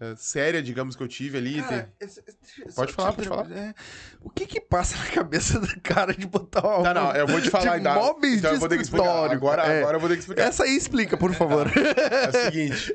eh, 0.00 0.14
séria, 0.16 0.62
digamos, 0.62 0.94
que 0.94 1.02
eu 1.02 1.08
tive 1.08 1.38
ali. 1.38 1.54
Tem- 1.54 1.62
Cara, 1.62 1.92
esse- 2.00 2.22
esse- 2.66 2.74
Pode 2.76 2.92
falar, 2.92 3.12
pode 3.12 3.28
falar. 3.28 3.50
é, 3.50 3.74
o 4.20 4.30
que 4.30 4.46
que 4.46 4.60
passa 4.60 4.96
na 4.98 5.06
cabeça 5.06 5.58
do 5.58 5.80
cara 5.80 6.12
de 6.14 6.24
botar 6.26 6.60
uma 6.66 6.82
Tá, 6.84 6.94
não, 6.94 7.12
eu 7.12 7.26
vou 7.26 7.40
te 7.40 7.50
falar 7.50 7.72
ainda. 7.74 7.94
móveis 7.94 8.38
então 8.38 8.50
de 8.50 8.56
eu 8.56 8.60
vou 8.60 8.68
ter 8.68 8.76
que 8.76 8.82
explicar. 8.82 9.30
Agora, 9.30 9.62
é. 9.66 9.80
agora 9.80 9.96
eu 9.96 10.00
vou 10.00 10.08
ter 10.08 10.14
que 10.16 10.20
explicar. 10.20 10.42
Essa 10.44 10.64
aí 10.64 10.76
explica, 10.76 11.16
por 11.16 11.32
favor. 11.34 11.66
É 11.76 12.28
o 12.28 12.44
seguinte: 12.44 12.94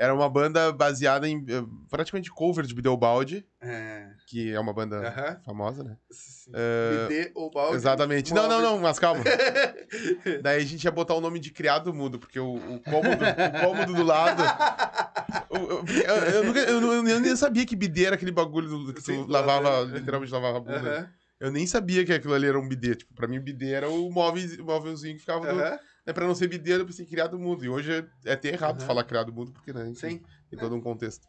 era 0.00 0.14
uma 0.14 0.30
banda 0.30 0.72
baseada 0.72 1.28
em 1.28 1.44
eh, 1.46 1.62
praticamente 1.90 2.30
cover 2.30 2.64
de 2.64 2.74
Bideobaldi, 2.74 3.46
é. 3.60 4.08
que 4.26 4.50
é 4.50 4.58
uma 4.58 4.72
banda 4.72 4.96
Aham. 5.06 5.40
famosa, 5.44 5.84
né? 5.84 5.96
Sim. 6.10 6.50
É, 6.54 7.06
BD 7.08 7.32
ou 7.34 7.50
balde. 7.50 7.76
Exatamente. 7.76 8.32
Não, 8.32 8.48
não, 8.48 8.62
não, 8.62 8.78
mas 8.78 8.98
calma. 8.98 9.22
Daí 10.42 10.62
a 10.62 10.64
gente 10.64 10.82
ia 10.84 10.90
botar 10.90 11.12
o 11.14 11.20
nome 11.20 11.38
de 11.38 11.50
criado 11.50 11.92
mudo, 11.92 12.18
porque 12.18 12.40
o, 12.40 12.54
o 12.54 12.80
cômodo, 12.80 13.24
o 13.26 13.60
cômodo 13.60 13.94
do 13.94 14.02
lado. 14.02 14.42
o- 15.50 15.58
Eu, 15.58 16.16
eu, 16.16 16.32
eu 16.32 16.44
nunca- 16.44 16.60
eu 16.60 17.08
eu 17.08 17.20
nem 17.20 17.36
sabia 17.36 17.66
que 17.66 17.76
bidê 17.76 18.06
era 18.06 18.14
aquele 18.16 18.32
bagulho 18.32 18.68
do- 18.68 18.94
que 18.94 19.02
tu 19.02 19.06
Sim, 19.06 19.26
lavava, 19.28 19.68
lava- 19.68 19.98
literalmente 19.98 20.32
lavava 20.32 20.56
a 20.56 20.60
bunda. 20.60 20.90
Aham, 20.98 21.08
Eu 21.40 21.50
nem 21.50 21.66
sabia 21.66 22.04
que 22.04 22.12
aquilo 22.12 22.34
ali 22.34 22.46
era 22.46 22.58
um 22.58 22.66
bidê. 22.68 22.94
Tipo, 22.96 23.14
pra 23.14 23.28
mim, 23.28 23.38
bidê 23.40 23.72
era 23.72 23.88
o 23.88 24.10
móvel, 24.10 24.64
móvelzinho 24.64 25.14
que 25.14 25.20
ficava. 25.20 25.52
No, 25.52 25.60
aham. 25.60 25.78
Né, 26.10 26.12
pra 26.12 26.26
não 26.26 26.34
ser 26.34 26.48
bidê, 26.48 26.74
eu 26.74 26.86
pensei 26.86 27.06
criado 27.06 27.38
mudo. 27.38 27.64
E 27.64 27.68
hoje 27.68 27.92
é, 27.92 28.30
é 28.30 28.32
até 28.32 28.48
errado 28.48 28.78
Aham. 28.78 28.86
falar 28.86 29.04
criado 29.04 29.32
mudo, 29.32 29.52
porque, 29.52 29.72
né? 29.72 29.88
enfim, 29.88 30.10
Sim. 30.10 30.22
Tem 30.50 30.58
todo 30.58 30.74
um 30.74 30.80
contexto. 30.80 31.26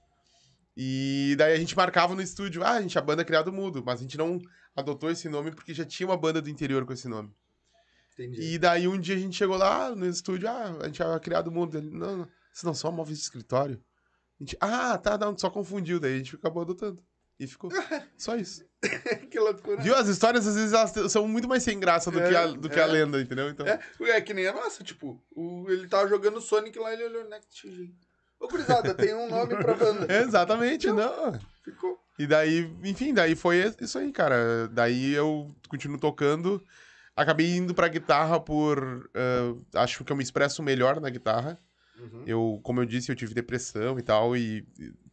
E 0.75 1.35
daí 1.37 1.53
a 1.53 1.57
gente 1.57 1.75
marcava 1.75 2.15
no 2.15 2.21
estúdio, 2.21 2.63
ah, 2.63 2.71
a 2.71 2.81
gente 2.81 2.97
é 2.97 3.01
a 3.01 3.03
banda 3.03 3.25
Criado 3.25 3.51
Mudo, 3.51 3.83
mas 3.85 3.99
a 3.99 4.03
gente 4.03 4.17
não 4.17 4.39
adotou 4.75 5.11
esse 5.11 5.27
nome 5.27 5.51
porque 5.51 5.73
já 5.73 5.85
tinha 5.85 6.07
uma 6.07 6.17
banda 6.17 6.41
do 6.41 6.49
interior 6.49 6.85
com 6.85 6.93
esse 6.93 7.07
nome. 7.07 7.29
Entendi. 8.13 8.41
E 8.41 8.57
daí 8.57 8.87
um 8.87 8.99
dia 8.99 9.15
a 9.15 9.19
gente 9.19 9.35
chegou 9.35 9.57
lá 9.57 9.93
no 9.93 10.05
estúdio, 10.05 10.49
ah, 10.49 10.77
a 10.81 10.85
gente 10.85 11.01
é 11.01 11.19
Criado 11.19 11.51
Mudo. 11.51 11.77
Ele, 11.77 11.89
não, 11.89 12.17
não, 12.17 12.25
vocês 12.51 12.63
não 12.63 12.73
são 12.73 12.91
móveis 12.91 13.17
de 13.17 13.23
escritório? 13.23 13.83
A 14.39 14.43
gente, 14.43 14.57
ah, 14.59 14.97
tá, 14.97 15.17
não, 15.17 15.37
só 15.37 15.49
confundiu. 15.49 15.99
Daí 15.99 16.15
a 16.15 16.17
gente 16.17 16.35
acabou 16.35 16.63
adotando. 16.63 17.03
E 17.39 17.45
ficou. 17.47 17.69
Só 18.17 18.35
isso. 18.35 18.63
que 19.29 19.39
loucura. 19.39 19.81
Viu? 19.81 19.95
As 19.95 20.07
histórias, 20.07 20.47
às 20.47 20.55
vezes, 20.55 20.73
elas 20.73 21.11
são 21.11 21.27
muito 21.27 21.47
mais 21.47 21.63
sem 21.63 21.79
graça 21.79 22.09
do, 22.09 22.19
É, 22.19 22.29
que, 22.29 22.35
a, 22.35 22.47
do 22.47 22.69
que 22.69 22.79
a 22.79 22.83
é. 22.83 22.87
lenda, 22.87 23.21
entendeu? 23.21 23.49
Então, 23.49 23.65
É, 23.67 23.79
é 24.09 24.21
que 24.21 24.33
nem 24.33 24.47
a 24.47 24.53
nossa, 24.53 24.83
tipo, 24.83 25.21
o, 25.35 25.65
ele 25.69 25.87
tava 25.87 26.07
jogando 26.07 26.41
Sonic 26.41 26.77
lá, 26.79 26.91
ele 26.93 27.05
olhou 27.05 27.29
Next 27.29 27.69
Gen. 27.69 27.93
Ô, 28.39 28.47
gurizada, 28.47 28.95
tem 28.95 29.13
um 29.13 29.29
nome 29.29 29.55
pra 29.55 29.75
banda. 29.75 30.07
Exatamente, 30.11 30.87
não. 30.87 31.39
Ficou. 31.63 31.99
E 32.17 32.25
daí, 32.25 32.73
enfim, 32.83 33.13
daí 33.13 33.35
foi 33.35 33.71
isso 33.79 33.99
aí, 33.99 34.11
cara. 34.11 34.67
Daí 34.69 35.13
eu 35.13 35.53
continuo 35.69 35.99
tocando. 35.99 36.61
Acabei 37.15 37.55
indo 37.55 37.75
pra 37.75 37.87
guitarra 37.87 38.39
por. 38.39 39.09
eh, 39.13 39.53
acho 39.75 40.03
que 40.03 40.11
eu 40.11 40.15
me 40.15 40.23
expresso 40.23 40.63
melhor 40.63 40.99
na 40.99 41.09
guitarra. 41.09 41.57
Uhum. 41.99 42.23
Eu, 42.25 42.59
como 42.63 42.79
eu 42.81 42.85
disse, 42.85 43.11
eu 43.11 43.15
tive 43.15 43.33
depressão 43.35 43.99
e 43.99 44.01
tal. 44.01 44.35
E 44.35 44.65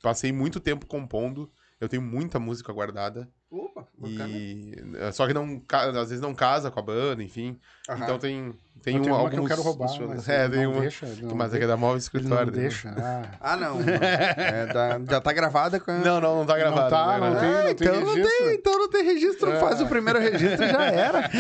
passei 0.03 0.33
muito 0.33 0.59
tempo 0.59 0.87
compondo. 0.87 1.51
Eu 1.79 1.89
tenho 1.89 2.03
muita 2.03 2.39
música 2.39 2.73
guardada. 2.73 3.29
Opa, 3.51 3.87
bacana. 3.97 4.29
E, 4.29 4.75
é, 4.99 5.11
só 5.11 5.27
que 5.27 5.33
não, 5.33 5.63
às 5.73 6.11
vezes 6.11 6.21
não 6.21 6.35
casa 6.35 6.71
com 6.71 6.79
a 6.79 6.83
banda, 6.83 7.23
enfim. 7.23 7.59
Aham. 7.89 8.05
Então 8.05 8.19
tem, 8.19 8.55
tem 8.83 9.01
um, 9.01 9.05
uma 9.07 9.17
alguns... 9.17 9.31
que 9.33 9.39
eu 9.41 9.45
quero 9.47 9.63
roubar, 9.63 9.89
mas 10.07 10.29
é, 10.29 10.47
tem 10.51 10.65
não 10.65 10.73
uma... 10.73 10.81
deixa. 10.83 11.07
Não, 11.23 11.35
mas 11.35 11.55
é 11.55 11.59
que 11.59 11.65
é 11.65 11.67
da 11.67 11.77
móvel 11.77 11.97
escritório. 11.97 12.53
não 12.53 12.59
né? 12.59 12.69
deixa. 12.69 12.91
Ah. 12.91 13.39
Ah, 13.41 13.57
não. 13.57 13.79
não. 13.79 13.87
É, 13.89 14.67
da- 14.67 15.01
já 15.11 15.21
tá 15.23 15.33
gravada 15.33 15.81
com 15.81 15.91
a... 15.91 15.99
Não, 15.99 16.21
não, 16.21 16.37
não 16.41 16.47
tá 16.47 16.59
gravado. 16.59 16.91
tá, 16.91 17.19
não 17.19 17.31
gravado. 17.31 17.41
tem. 17.41 17.49
Ah, 17.55 17.63
tem 17.63 17.89
então, 17.89 18.01
não 18.01 18.15
registro. 18.15 18.39
tem, 18.45 18.55
então 18.55 18.79
não 18.79 18.91
tem 18.91 19.05
registro. 19.05 19.51
É. 19.51 19.61
Faz 19.61 19.81
o 19.81 19.87
primeiro 19.87 20.19
registro 20.19 20.65
e 20.65 20.69
já 20.69 20.85
era. 20.87 21.31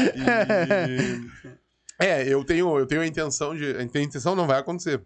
E- 0.88 1.58
É, 2.00 2.22
eu 2.32 2.44
tenho, 2.44 2.78
eu 2.78 2.86
tenho 2.86 3.00
a 3.02 3.06
intenção 3.06 3.56
de. 3.56 3.76
A 3.76 3.82
intenção 3.82 4.34
não 4.36 4.46
vai 4.46 4.60
acontecer. 4.60 5.02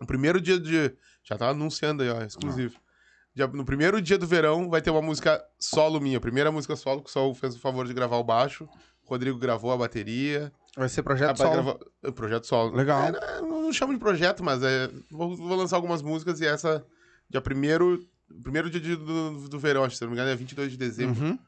O 0.00 0.06
primeiro 0.06 0.40
dia 0.40 0.60
de. 0.60 0.94
Já 1.24 1.36
tá 1.36 1.48
anunciando 1.48 2.02
aí, 2.02 2.10
ó, 2.10 2.22
exclusivo. 2.22 2.76
No 3.52 3.64
primeiro 3.64 4.00
dia 4.00 4.16
do 4.16 4.26
verão 4.26 4.70
vai 4.70 4.80
ter 4.80 4.90
uma 4.90 5.02
música 5.02 5.44
solo 5.58 6.00
minha. 6.00 6.18
Primeira 6.20 6.50
música 6.50 6.74
solo, 6.76 7.02
que 7.02 7.10
o 7.10 7.12
Sol 7.12 7.34
fez 7.34 7.54
o 7.54 7.58
favor 7.60 7.86
de 7.86 7.92
gravar 7.92 8.16
o 8.16 8.24
baixo. 8.24 8.64
O 9.04 9.08
Rodrigo 9.10 9.38
gravou 9.38 9.70
a 9.72 9.76
bateria. 9.76 10.50
Vai 10.76 10.88
ser 10.88 11.02
projeto 11.02 11.36
solo. 11.38 11.78
é, 12.02 12.10
Projeto 12.10 12.46
solo. 12.46 12.74
Legal. 12.74 13.02
É, 13.04 13.40
não, 13.42 13.62
não 13.62 13.72
chamo 13.72 13.92
de 13.92 13.98
projeto, 13.98 14.42
mas 14.42 14.62
é. 14.62 14.88
Vou, 15.10 15.36
vou 15.36 15.56
lançar 15.56 15.76
algumas 15.76 16.00
músicas 16.02 16.40
e 16.40 16.46
essa. 16.46 16.84
Dia 17.28 17.40
primeiro. 17.40 18.02
Primeiro 18.42 18.68
dia 18.70 18.80
de- 18.80 18.96
do, 18.96 19.48
do 19.48 19.58
verão, 19.58 19.84
acho, 19.84 19.92
que, 19.92 19.98
se 19.98 20.02
não 20.02 20.10
me 20.10 20.16
engano, 20.16 20.30
é 20.30 20.34
22 20.36 20.72
de 20.72 20.76
dezembro. 20.76 21.22
Uhum. 21.24 21.38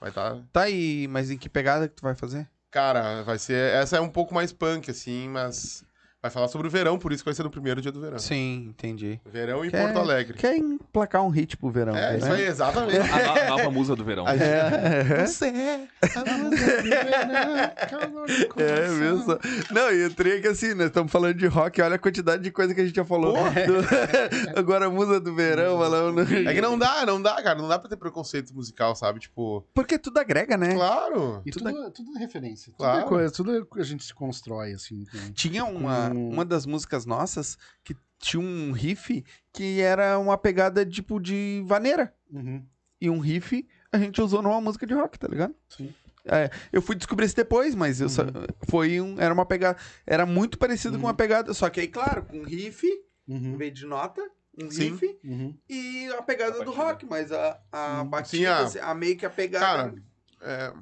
Vai 0.00 0.10
estar. 0.10 0.36
Tá 0.52 0.62
aí, 0.62 1.08
mas 1.08 1.30
em 1.30 1.36
que 1.36 1.48
pegada 1.48 1.88
que 1.88 1.94
tu 1.96 2.02
vai 2.02 2.14
fazer? 2.14 2.48
Cara, 2.70 3.22
vai 3.22 3.38
ser. 3.38 3.74
Essa 3.74 3.96
é 3.96 4.00
um 4.00 4.08
pouco 4.08 4.32
mais 4.34 4.52
punk, 4.52 4.90
assim, 4.90 5.28
mas. 5.28 5.84
Vai 6.22 6.30
falar 6.30 6.48
sobre 6.48 6.66
o 6.68 6.70
verão, 6.70 6.98
por 6.98 7.12
isso 7.12 7.22
que 7.22 7.28
vai 7.30 7.34
ser 7.34 7.42
no 7.44 7.50
primeiro 7.50 7.80
dia 7.80 7.90
do 7.90 7.98
verão. 7.98 8.18
Sim, 8.18 8.66
entendi. 8.68 9.18
Verão 9.24 9.64
em 9.64 9.70
Quer- 9.70 9.84
Porto 9.84 9.98
Alegre. 10.00 10.36
Quer 10.36 10.54
emplacar 10.54 11.22
um 11.24 11.30
hit 11.30 11.56
pro 11.56 11.70
verão. 11.70 11.96
É, 11.96 12.12
né? 12.12 12.18
isso 12.18 12.26
aí, 12.30 12.44
exatamente. 12.44 12.98
A, 12.98 13.44
no- 13.44 13.56
nova 13.56 13.70
musa 13.70 13.96
do 13.96 14.04
verão. 14.04 14.26
A 14.26 14.32
gente- 14.36 14.42
É. 14.44 15.24
Você 15.26 15.46
é 15.46 15.88
a 16.02 16.36
música 16.36 16.82
do 16.82 16.88
verão. 16.90 18.24
É 18.56 18.88
mesmo. 18.88 19.38
Não, 19.70 19.90
e 19.92 20.06
entrei 20.06 20.38
aqui 20.38 20.48
assim, 20.48 20.74
nós 20.74 20.88
estamos 20.88 21.10
falando 21.10 21.34
de 21.34 21.46
rock, 21.46 21.80
olha 21.80 21.96
a 21.96 21.98
quantidade 21.98 22.42
de 22.42 22.50
coisa 22.50 22.74
que 22.74 22.82
a 22.82 22.84
gente 22.84 22.96
já 22.96 23.04
falou. 23.04 23.32
Do- 23.32 24.58
Agora 24.60 24.86
a 24.86 24.90
musa 24.90 25.18
do 25.20 25.34
verão, 25.34 25.78
falando. 25.78 26.20
É 26.22 26.52
que 26.52 26.60
não 26.60 26.78
dá, 26.78 27.06
não 27.06 27.20
dá, 27.20 27.42
cara. 27.42 27.58
Não 27.58 27.68
dá 27.68 27.78
pra 27.78 27.88
ter 27.88 27.96
preconceito 27.96 28.54
musical, 28.54 28.94
sabe? 28.94 29.20
Tipo, 29.20 29.64
Porque 29.72 29.98
tudo 29.98 30.18
agrega, 30.18 30.56
né? 30.58 30.74
claro. 30.74 31.40
E 31.46 31.50
tudo, 31.50 31.90
tudo 31.92 32.16
é 32.16 32.20
referência. 32.20 32.72
Tudo 32.72 32.76
Claro. 32.76 33.00
é 33.00 33.08
coisa, 33.08 33.32
tudo 33.32 33.56
é- 33.56 33.80
a 33.80 33.84
gente 33.84 34.04
se 34.04 34.14
constrói, 34.14 34.72
assim. 34.72 35.06
né? 35.14 35.30
Tinha 35.34 35.64
uma, 35.64 36.09
Uma 36.18 36.44
das 36.44 36.66
músicas 36.66 37.06
nossas 37.06 37.56
que 37.84 37.96
tinha 38.18 38.40
um 38.40 38.72
riff 38.72 39.24
que 39.52 39.80
era 39.80 40.18
uma 40.18 40.36
pegada 40.36 40.84
tipo 40.84 41.18
de 41.20 41.62
vaneira. 41.66 42.14
Uhum. 42.30 42.64
E 43.00 43.08
um 43.08 43.18
riff 43.18 43.66
a 43.92 43.98
gente 43.98 44.20
usou 44.20 44.42
numa 44.42 44.60
música 44.60 44.86
de 44.86 44.94
rock, 44.94 45.18
tá 45.18 45.26
ligado? 45.26 45.54
Sim. 45.68 45.92
É, 46.26 46.50
eu 46.70 46.82
fui 46.82 46.94
descobrir 46.94 47.24
isso 47.26 47.34
depois, 47.36 47.74
mas 47.74 47.98
eu 48.00 48.08
só- 48.10 48.24
foi 48.68 49.00
um, 49.00 49.18
era 49.18 49.32
uma 49.32 49.46
pegada. 49.46 49.78
Era 50.06 50.26
muito 50.26 50.58
parecido 50.58 50.98
com 50.98 51.06
uma 51.06 51.14
pegada. 51.14 51.52
Só 51.54 51.70
que 51.70 51.80
aí, 51.80 51.88
claro, 51.88 52.22
com 52.24 52.42
riff, 52.42 52.86
em 53.26 53.34
Uhum. 53.34 53.56
vez 53.56 53.72
de 53.72 53.86
nota, 53.86 54.20
um 54.62 54.70
Sim. 54.70 54.90
riff 54.90 55.18
Uhum. 55.24 55.56
e 55.68 56.08
a 56.18 56.22
pegada 56.22 56.60
A 56.60 56.64
do 56.64 56.72
rock, 56.72 57.06
mas 57.06 57.32
a, 57.32 57.58
a 57.72 58.00
Sim, 58.02 58.08
batida, 58.10 58.54
a- 58.54 58.60
assim, 58.64 58.78
a 58.80 58.94
meio 58.94 59.16
que 59.16 59.24
a 59.24 59.30
pegada. 59.30 59.64
Cara, 59.64 59.94
é, 60.42 60.72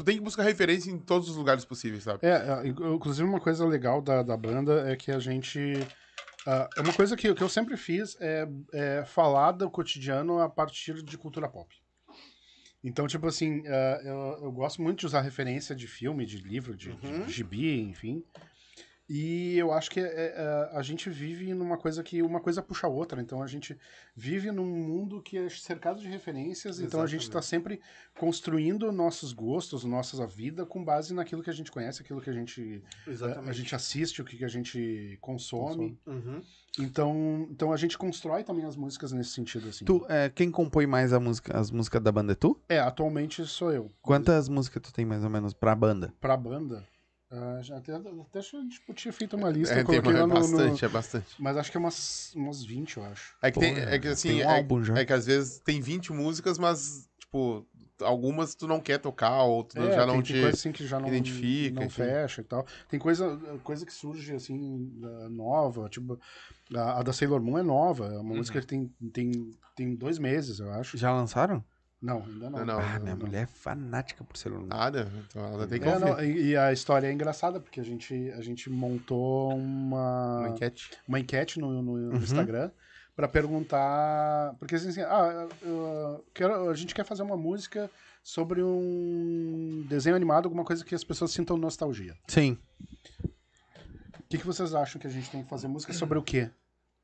tu 0.00 0.04
tem 0.04 0.16
que 0.16 0.22
buscar 0.22 0.42
referência 0.42 0.90
em 0.90 0.98
todos 0.98 1.28
os 1.28 1.36
lugares 1.36 1.64
possíveis, 1.64 2.04
sabe? 2.04 2.20
É, 2.26 2.30
é, 2.30 2.66
inclusive 2.66 3.28
uma 3.28 3.40
coisa 3.40 3.64
legal 3.66 4.00
da, 4.00 4.22
da 4.22 4.36
banda 4.36 4.90
é 4.90 4.96
que 4.96 5.10
a 5.10 5.18
gente. 5.18 5.58
é 6.76 6.80
uma 6.80 6.92
coisa 6.92 7.16
que, 7.16 7.32
que 7.34 7.42
eu 7.42 7.48
sempre 7.48 7.76
fiz 7.76 8.16
é, 8.20 8.48
é 8.72 9.04
falar 9.04 9.52
do 9.52 9.70
cotidiano 9.70 10.40
a 10.40 10.48
partir 10.48 11.02
de 11.02 11.18
cultura 11.18 11.48
pop. 11.48 11.74
Então, 12.82 13.06
tipo 13.06 13.26
assim, 13.26 13.62
ah, 13.66 14.00
eu, 14.02 14.44
eu 14.44 14.52
gosto 14.52 14.80
muito 14.80 15.00
de 15.00 15.06
usar 15.06 15.20
referência 15.20 15.74
de 15.76 15.86
filme, 15.86 16.24
de 16.24 16.38
livro, 16.38 16.74
de, 16.74 16.94
de 16.94 17.06
Uhum. 17.12 17.28
gibi, 17.28 17.80
enfim. 17.82 18.24
E 19.12 19.58
eu 19.58 19.72
acho 19.72 19.90
que 19.90 19.98
é, 19.98 20.04
é, 20.04 20.70
a 20.72 20.82
gente 20.82 21.10
vive 21.10 21.52
numa 21.52 21.76
coisa 21.76 22.00
que 22.00 22.22
uma 22.22 22.38
coisa 22.38 22.62
puxa 22.62 22.86
a 22.86 22.90
outra. 22.90 23.20
Então 23.20 23.42
a 23.42 23.46
gente 23.48 23.76
vive 24.14 24.52
num 24.52 24.64
mundo 24.64 25.20
que 25.20 25.36
é 25.36 25.48
cercado 25.48 26.00
de 26.00 26.06
referências. 26.06 26.78
Então 26.78 27.02
a 27.02 27.08
gente 27.08 27.22
está 27.22 27.42
sempre 27.42 27.80
construindo 28.16 28.92
nossos 28.92 29.32
gostos, 29.32 29.82
nossa 29.82 30.24
vida 30.28 30.64
com 30.64 30.84
base 30.84 31.12
naquilo 31.12 31.42
que 31.42 31.50
a 31.50 31.52
gente 31.52 31.72
conhece, 31.72 32.02
aquilo 32.02 32.20
que 32.20 32.30
a 32.30 32.32
gente, 32.32 32.84
a, 33.04 33.50
a 33.50 33.52
gente 33.52 33.74
assiste, 33.74 34.22
o 34.22 34.24
que, 34.24 34.36
que 34.36 34.44
a 34.44 34.48
gente 34.48 35.18
consome. 35.20 35.98
Uhum. 36.06 36.40
Então, 36.78 37.48
então 37.50 37.72
a 37.72 37.76
gente 37.76 37.98
constrói 37.98 38.44
também 38.44 38.64
as 38.64 38.76
músicas 38.76 39.10
nesse 39.10 39.30
sentido. 39.30 39.70
Assim. 39.70 39.84
Tu, 39.84 40.06
é, 40.08 40.28
quem 40.28 40.52
compõe 40.52 40.86
mais 40.86 41.12
a 41.12 41.18
música, 41.18 41.58
as 41.58 41.72
músicas 41.72 42.00
da 42.00 42.12
banda 42.12 42.30
é 42.30 42.36
tu? 42.36 42.56
É, 42.68 42.78
atualmente 42.78 43.44
sou 43.44 43.72
eu. 43.72 43.90
Quantas 44.00 44.48
músicas 44.48 44.80
tu 44.80 44.92
tem 44.92 45.04
mais 45.04 45.24
ou 45.24 45.30
menos 45.30 45.52
pra 45.52 45.74
banda? 45.74 46.14
Pra 46.20 46.36
banda. 46.36 46.86
Ah, 47.30 47.60
já 47.62 47.76
até, 47.76 47.94
até 47.94 48.38
acho 48.38 48.50
que 48.50 48.56
a 48.56 48.60
gente 48.60 48.80
tinha 48.94 49.12
feito 49.12 49.36
uma 49.36 49.50
lista, 49.50 49.74
É, 49.74 49.80
eu 49.80 49.84
tem 49.86 50.00
coloquei 50.00 50.12
uma- 50.12 50.20
lá 50.20 50.26
no, 50.26 50.34
no- 50.34 50.40
bastante, 50.40 50.84
é 50.84 50.88
bastante. 50.88 51.42
Mas 51.42 51.56
acho 51.56 51.70
que 51.70 51.76
é 51.76 51.80
umas, 51.80 52.32
umas 52.34 52.64
20, 52.64 52.96
eu 52.96 53.04
acho. 53.04 53.36
É 53.42 53.50
que, 53.50 53.58
tem, 53.60 53.74
Porra, 53.74 53.80
é 53.90 53.98
que 53.98 54.08
assim, 54.08 54.28
tem 54.28 54.44
um 54.44 54.50
é, 54.50 54.56
álbum 54.56 54.82
já. 54.84 54.98
é 54.98 55.04
que 55.04 55.12
às 55.12 55.26
vezes 55.26 55.58
tem 55.60 55.80
20 55.80 56.12
músicas, 56.12 56.58
mas, 56.58 57.08
tipo, 57.20 57.66
algumas 58.00 58.54
tu 58.54 58.66
não 58.66 58.80
quer 58.80 58.98
tocar, 58.98 59.44
ou 59.44 59.62
tu 59.64 59.80
É, 59.80 59.92
já 59.92 60.06
não 60.06 60.14
tem, 60.14 60.22
te. 60.22 60.32
tem 60.32 60.42
coisa 60.42 60.58
assim 60.58 60.72
que 60.72 60.86
já 60.86 60.98
não, 60.98 61.08
identifica, 61.08 61.74
não 61.80 61.86
enfim. 61.86 62.02
fecha 62.02 62.40
e 62.40 62.44
tal. 62.44 62.66
Tem 62.88 62.98
coisa, 62.98 63.36
coisa 63.62 63.86
que 63.86 63.92
surge 63.92 64.34
assim, 64.34 64.90
nova, 65.30 65.88
tipo, 65.88 66.18
a, 66.74 67.00
a 67.00 67.02
da 67.02 67.12
Sailor 67.12 67.40
Moon 67.40 67.58
é 67.58 67.62
nova, 67.62 68.06
é 68.06 68.18
uma 68.18 68.34
música 68.34 68.60
que 68.60 68.66
tem, 68.66 68.88
tem, 69.12 69.30
tem 69.76 69.94
dois 69.94 70.18
meses, 70.18 70.58
eu 70.58 70.70
acho. 70.72 70.96
Já 70.96 71.12
lançaram? 71.12 71.64
Não, 72.02 72.22
ainda 72.22 72.48
não. 72.48 72.58
Não, 72.60 72.64
não. 72.66 72.80
ah, 72.80 72.98
minha 72.98 73.14
mulher 73.16 73.42
é 73.42 73.46
fanática 73.46 74.24
por 74.24 74.36
celular. 74.36 74.66
Nada, 74.66 75.12
então 75.28 75.44
ela 75.44 75.66
tem 75.66 75.78
que 75.78 75.86
É, 75.86 75.98
não, 75.98 76.18
e, 76.24 76.48
e 76.50 76.56
a 76.56 76.72
história 76.72 77.06
é 77.06 77.12
engraçada, 77.12 77.60
porque 77.60 77.78
a 77.78 77.84
gente, 77.84 78.14
a 78.32 78.40
gente 78.40 78.70
montou 78.70 79.54
uma, 79.54 80.38
Uma 80.40 80.48
enquete. 80.50 80.90
uma 81.06 81.20
enquete 81.20 81.58
no, 81.60 81.82
no 81.82 81.92
Uhum. 81.92 82.16
Instagram 82.16 82.70
pra 83.14 83.28
perguntar. 83.28 84.54
Porque 84.58 84.76
assim, 84.76 84.98
ah, 85.02 85.46
eu 85.62 86.24
quero, 86.32 86.70
a 86.70 86.74
gente 86.74 86.94
quer 86.94 87.04
fazer 87.04 87.22
uma 87.22 87.36
música 87.36 87.90
sobre 88.22 88.62
um 88.62 89.84
desenho 89.88 90.16
animado, 90.16 90.46
alguma 90.46 90.64
coisa 90.64 90.82
que 90.84 90.94
as 90.94 91.04
pessoas 91.04 91.30
sintam 91.32 91.56
nostalgia. 91.58 92.14
Sim. 92.28 92.56
O 93.24 94.22
que, 94.30 94.38
que 94.38 94.46
vocês 94.46 94.74
acham 94.74 95.00
que 95.00 95.06
a 95.06 95.10
gente 95.10 95.28
tem 95.30 95.42
que 95.42 95.50
fazer 95.50 95.68
música 95.68 95.92
sobre 95.92 96.16
o 96.18 96.22
quê? 96.22 96.48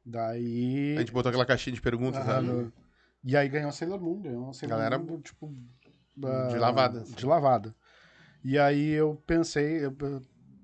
Daí. 0.05 0.95
A 0.97 1.01
gente 1.01 1.13
botou 1.13 1.29
aquela 1.29 1.45
caixinha 1.45 1.75
de 1.75 1.83
perguntas, 1.83 2.23
Ah, 2.23 2.25
sabe? 2.37 2.47
no- 2.47 2.73
E 3.27 3.37
aí 3.37 3.49
ganhou 3.49 3.69
a 3.69 3.73
Sailor 3.73 4.01
Moon, 4.01 4.21
ganhou 4.23 4.49
a 4.51 4.53
Sailor 4.53 4.79
Galera 4.79 4.99
Moon, 5.01 5.21
tipo. 5.21 5.53
de 6.17 6.25
ah, 6.25 6.61
lavada. 6.61 7.03
De 7.03 7.27
lavada. 7.27 7.75
E 8.45 8.57
aí 8.57 8.91
eu 8.91 9.21
pensei, 9.27 9.85
eu 9.85 9.93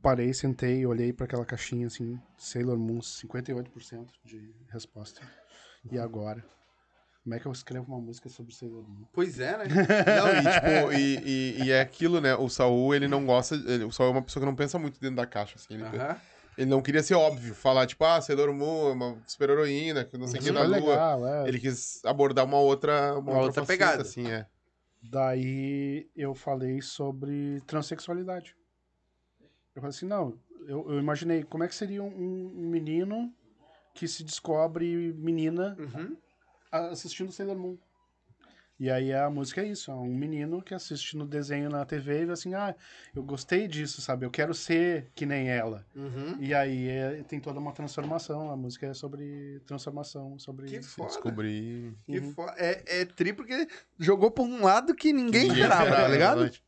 parei, 0.00 0.32
sentei, 0.32 0.86
olhei 0.86 1.12
pra 1.12 1.24
aquela 1.26 1.44
caixinha 1.44 1.88
assim, 1.88 2.16
Sailor 2.38 2.78
Moon, 2.78 3.00
58% 3.00 4.06
de 4.24 4.54
resposta. 4.68 5.20
E 5.90 5.98
agora? 5.98 6.44
Como 7.24 7.34
é 7.34 7.40
que 7.40 7.46
eu 7.46 7.52
escrevo 7.52 7.86
uma 7.92 8.00
música 8.00 8.28
sobre 8.28 8.54
Sailor 8.54 8.88
Moon? 8.88 9.06
Pois 9.12 9.40
é, 9.40 9.58
né? 9.58 9.64
Não, 10.16 10.28
e 10.36 10.42
tipo, 10.54 10.92
e, 10.92 11.18
e- 11.24 11.64
e 11.64 11.70
é 11.72 11.80
aquilo, 11.80 12.20
né? 12.20 12.34
O 12.36 12.48
Saul, 12.48 12.94
ele 12.94 13.08
não 13.08 13.26
gosta. 13.26 13.56
ele- 13.56 13.84
o 13.84 13.90
Saul 13.90 14.10
é 14.10 14.12
uma 14.12 14.22
pessoa 14.22 14.40
que 14.40 14.46
não 14.46 14.54
pensa 14.56 14.78
muito 14.78 15.00
dentro 15.00 15.16
da 15.16 15.26
caixa, 15.26 15.56
assim. 15.56 15.74
Ele, 15.74 15.82
Aham. 15.84 16.16
Ele 16.56 16.70
não 16.70 16.82
queria 16.82 17.02
ser 17.02 17.14
óbvio, 17.14 17.54
falar, 17.54 17.86
tipo, 17.86 18.04
ah, 18.04 18.20
Sailor 18.20 18.52
Moon 18.52 18.90
é 18.90 18.92
uma 18.92 19.22
super-heroína, 19.26 20.04
que 20.04 20.16
não 20.18 20.26
sei 20.26 20.38
o 20.40 20.42
que 20.42 20.48
Isso 20.50 20.54
na 20.54 20.60
é 20.64 20.66
lua. 20.66 20.90
legal, 20.90 21.26
é. 21.26 21.48
Ele 21.48 21.58
quis 21.58 22.04
abordar 22.04 22.44
uma 22.44 22.58
outra, 22.58 23.12
uma 23.12 23.20
Uma 23.20 23.30
outra, 23.42 23.46
outra 23.46 23.62
faceta, 23.64 23.66
pegada. 23.72 24.02
assim, 24.02 24.30
é. 24.30 24.46
Daí 25.02 26.08
eu 26.16 26.34
falei 26.34 26.80
sobre 26.80 27.60
transexualidade. 27.66 28.54
Eu 29.74 29.80
falei 29.82 29.88
assim, 29.96 30.06
não, 30.06 30.38
eu, 30.66 30.90
eu 30.92 30.98
imaginei 30.98 31.42
como 31.42 31.64
é 31.64 31.68
que 31.68 31.74
seria 31.74 32.02
um, 32.02 32.52
um 32.54 32.68
menino 32.68 33.32
que 33.94 34.06
se 34.06 34.22
descobre 34.22 35.12
menina 35.14 35.76
Uhum. 35.78 36.16
a- 36.70 36.88
assistindo 36.88 37.32
Sailor 37.32 37.56
Moon. 37.58 37.76
E 38.82 38.90
aí 38.90 39.12
a 39.14 39.30
música 39.30 39.60
é 39.60 39.66
isso, 39.68 39.92
é 39.92 39.94
um 39.94 40.12
menino 40.12 40.60
que 40.60 40.74
assiste 40.74 41.16
no 41.16 41.24
desenho 41.24 41.70
na 41.70 41.84
TV 41.84 42.22
e 42.22 42.26
vê 42.26 42.32
assim, 42.32 42.52
ah, 42.52 42.74
eu 43.14 43.22
gostei 43.22 43.68
disso, 43.68 44.02
sabe? 44.02 44.26
Eu 44.26 44.30
quero 44.30 44.52
ser 44.52 45.08
que 45.14 45.24
nem 45.24 45.48
ela. 45.48 45.86
Uhum. 45.94 46.36
E 46.40 46.52
aí 46.52 46.88
é- 46.88 47.22
tem 47.28 47.38
toda 47.38 47.60
uma 47.60 47.70
transformação, 47.72 48.50
a 48.50 48.56
música 48.56 48.88
é 48.88 48.92
sobre 48.92 49.60
transformação, 49.66 50.36
sobre... 50.36 50.66
Que 50.66 50.82
foda. 50.82 51.10
Descobri. 51.10 51.94
Que 52.06 52.18
Uhum. 52.18 52.32
fo- 52.32 52.50
É, 52.56 52.82
é 53.02 53.04
tri 53.04 53.32
porque 53.32 53.68
jogou 54.00 54.32
pra 54.32 54.42
um 54.42 54.64
lado 54.64 54.96
que 54.96 55.12
ninguém 55.12 55.46
esperava, 55.46 55.88
tá 55.88 56.08
ligado? 56.08 56.38
exatamente. 56.40 56.64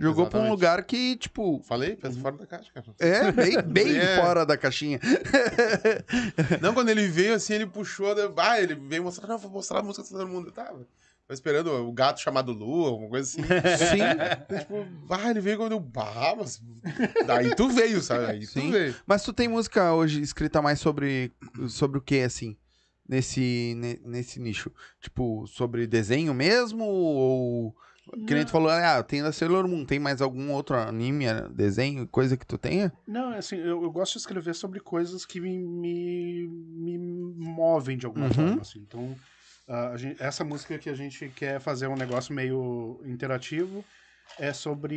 Jogou 0.00 0.26
pra 0.26 0.40
um 0.40 0.42
Exatamente. 0.46 0.50
lugar 0.50 0.84
que, 0.84 1.14
tipo, 1.16 1.62
Falei? 1.62 1.94
Pensa 1.94 2.18
fora 2.18 2.36
da 2.36 2.44
caixa, 2.46 2.72
cara. 2.74 2.86
é 2.98 3.30
bem, 3.30 3.62
bem 3.62 3.96
É. 3.98 4.16
fora 4.20 4.44
da 4.44 4.56
caixinha. 4.56 4.98
Não, 6.60 6.74
quando 6.74 6.88
ele 6.88 7.06
veio 7.06 7.34
assim, 7.34 7.54
ele 7.54 7.66
puxou. 7.66 8.08
Ah, 8.36 8.60
ele 8.60 8.74
veio 8.74 9.04
mostrar, 9.04 9.28
não, 9.28 9.38
vou 9.38 9.50
mostrar 9.50 9.78
a 9.78 9.82
música 9.82 10.02
de 10.02 10.10
todo 10.10 10.26
mundo. 10.26 10.52
Eu 10.56 10.86
esperando 11.34 11.68
o 11.70 11.92
gato 11.92 12.20
chamado 12.20 12.52
Lua, 12.52 12.88
alguma 12.90 13.08
coisa 13.08 13.28
assim. 13.28 13.42
Sim. 13.76 13.98
Daí, 13.98 14.58
tipo, 14.60 14.86
ah, 15.10 15.30
ele 15.30 15.40
veio 15.40 15.56
quando 15.58 15.72
eu. 15.72 15.90
Ah, 15.96 16.34
mas. 16.36 16.62
Daí 17.26 17.54
tu 17.54 17.68
veio, 17.68 18.00
sabe? 18.02 18.26
Aí 18.26 18.46
Sim. 18.46 18.66
tu 18.66 18.70
veio. 18.72 18.96
Mas 19.06 19.22
tu 19.22 19.32
tem 19.32 19.48
música 19.48 19.92
hoje 19.94 20.20
escrita 20.20 20.60
mais 20.62 20.80
sobre, 20.80 21.32
sobre 21.68 21.98
o 21.98 22.02
que, 22.02 22.20
assim? 22.20 22.56
Nesse, 23.08 23.74
ne- 23.76 24.00
nesse 24.04 24.40
nicho? 24.40 24.70
Tipo, 25.00 25.46
sobre 25.46 25.86
desenho 25.86 26.32
mesmo? 26.32 26.84
Ou 26.84 27.74
Que 28.26 28.34
nem 28.34 28.44
tu 28.44 28.50
falou, 28.50 28.68
ah, 28.70 29.02
tem 29.02 29.22
da 29.22 29.32
Sailor 29.32 29.66
Moon. 29.68 29.84
Tem 29.84 29.98
mais 29.98 30.22
algum 30.22 30.50
outro 30.52 30.76
anime, 30.76 31.24
desenho, 31.54 32.06
coisa 32.06 32.36
que 32.36 32.46
tu 32.46 32.56
tenha? 32.56 32.92
Não, 33.06 33.32
é 33.34 33.38
assim, 33.38 33.56
eu, 33.56 33.82
eu 33.82 33.90
gosto 33.90 34.12
de 34.14 34.18
escrever 34.20 34.54
sobre 34.54 34.80
coisas 34.80 35.26
que 35.26 35.40
me, 35.40 35.58
me, 35.58 36.46
me 36.48 36.98
movem 37.36 37.96
de 37.98 38.06
alguma 38.06 38.26
Uhum. 38.26 38.32
forma, 38.32 38.60
assim. 38.62 38.78
Então, 38.80 39.16
ah, 39.68 39.90
a 39.90 39.96
gente- 39.96 40.22
essa 40.22 40.44
música 40.44 40.78
que 40.78 40.90
a 40.90 40.94
gente 40.94 41.28
quer 41.30 41.60
fazer 41.60 41.86
um 41.88 41.96
negócio 41.96 42.34
meio 42.34 43.00
interativo 43.04 43.84
é 44.38 44.52
sobre 44.52 44.96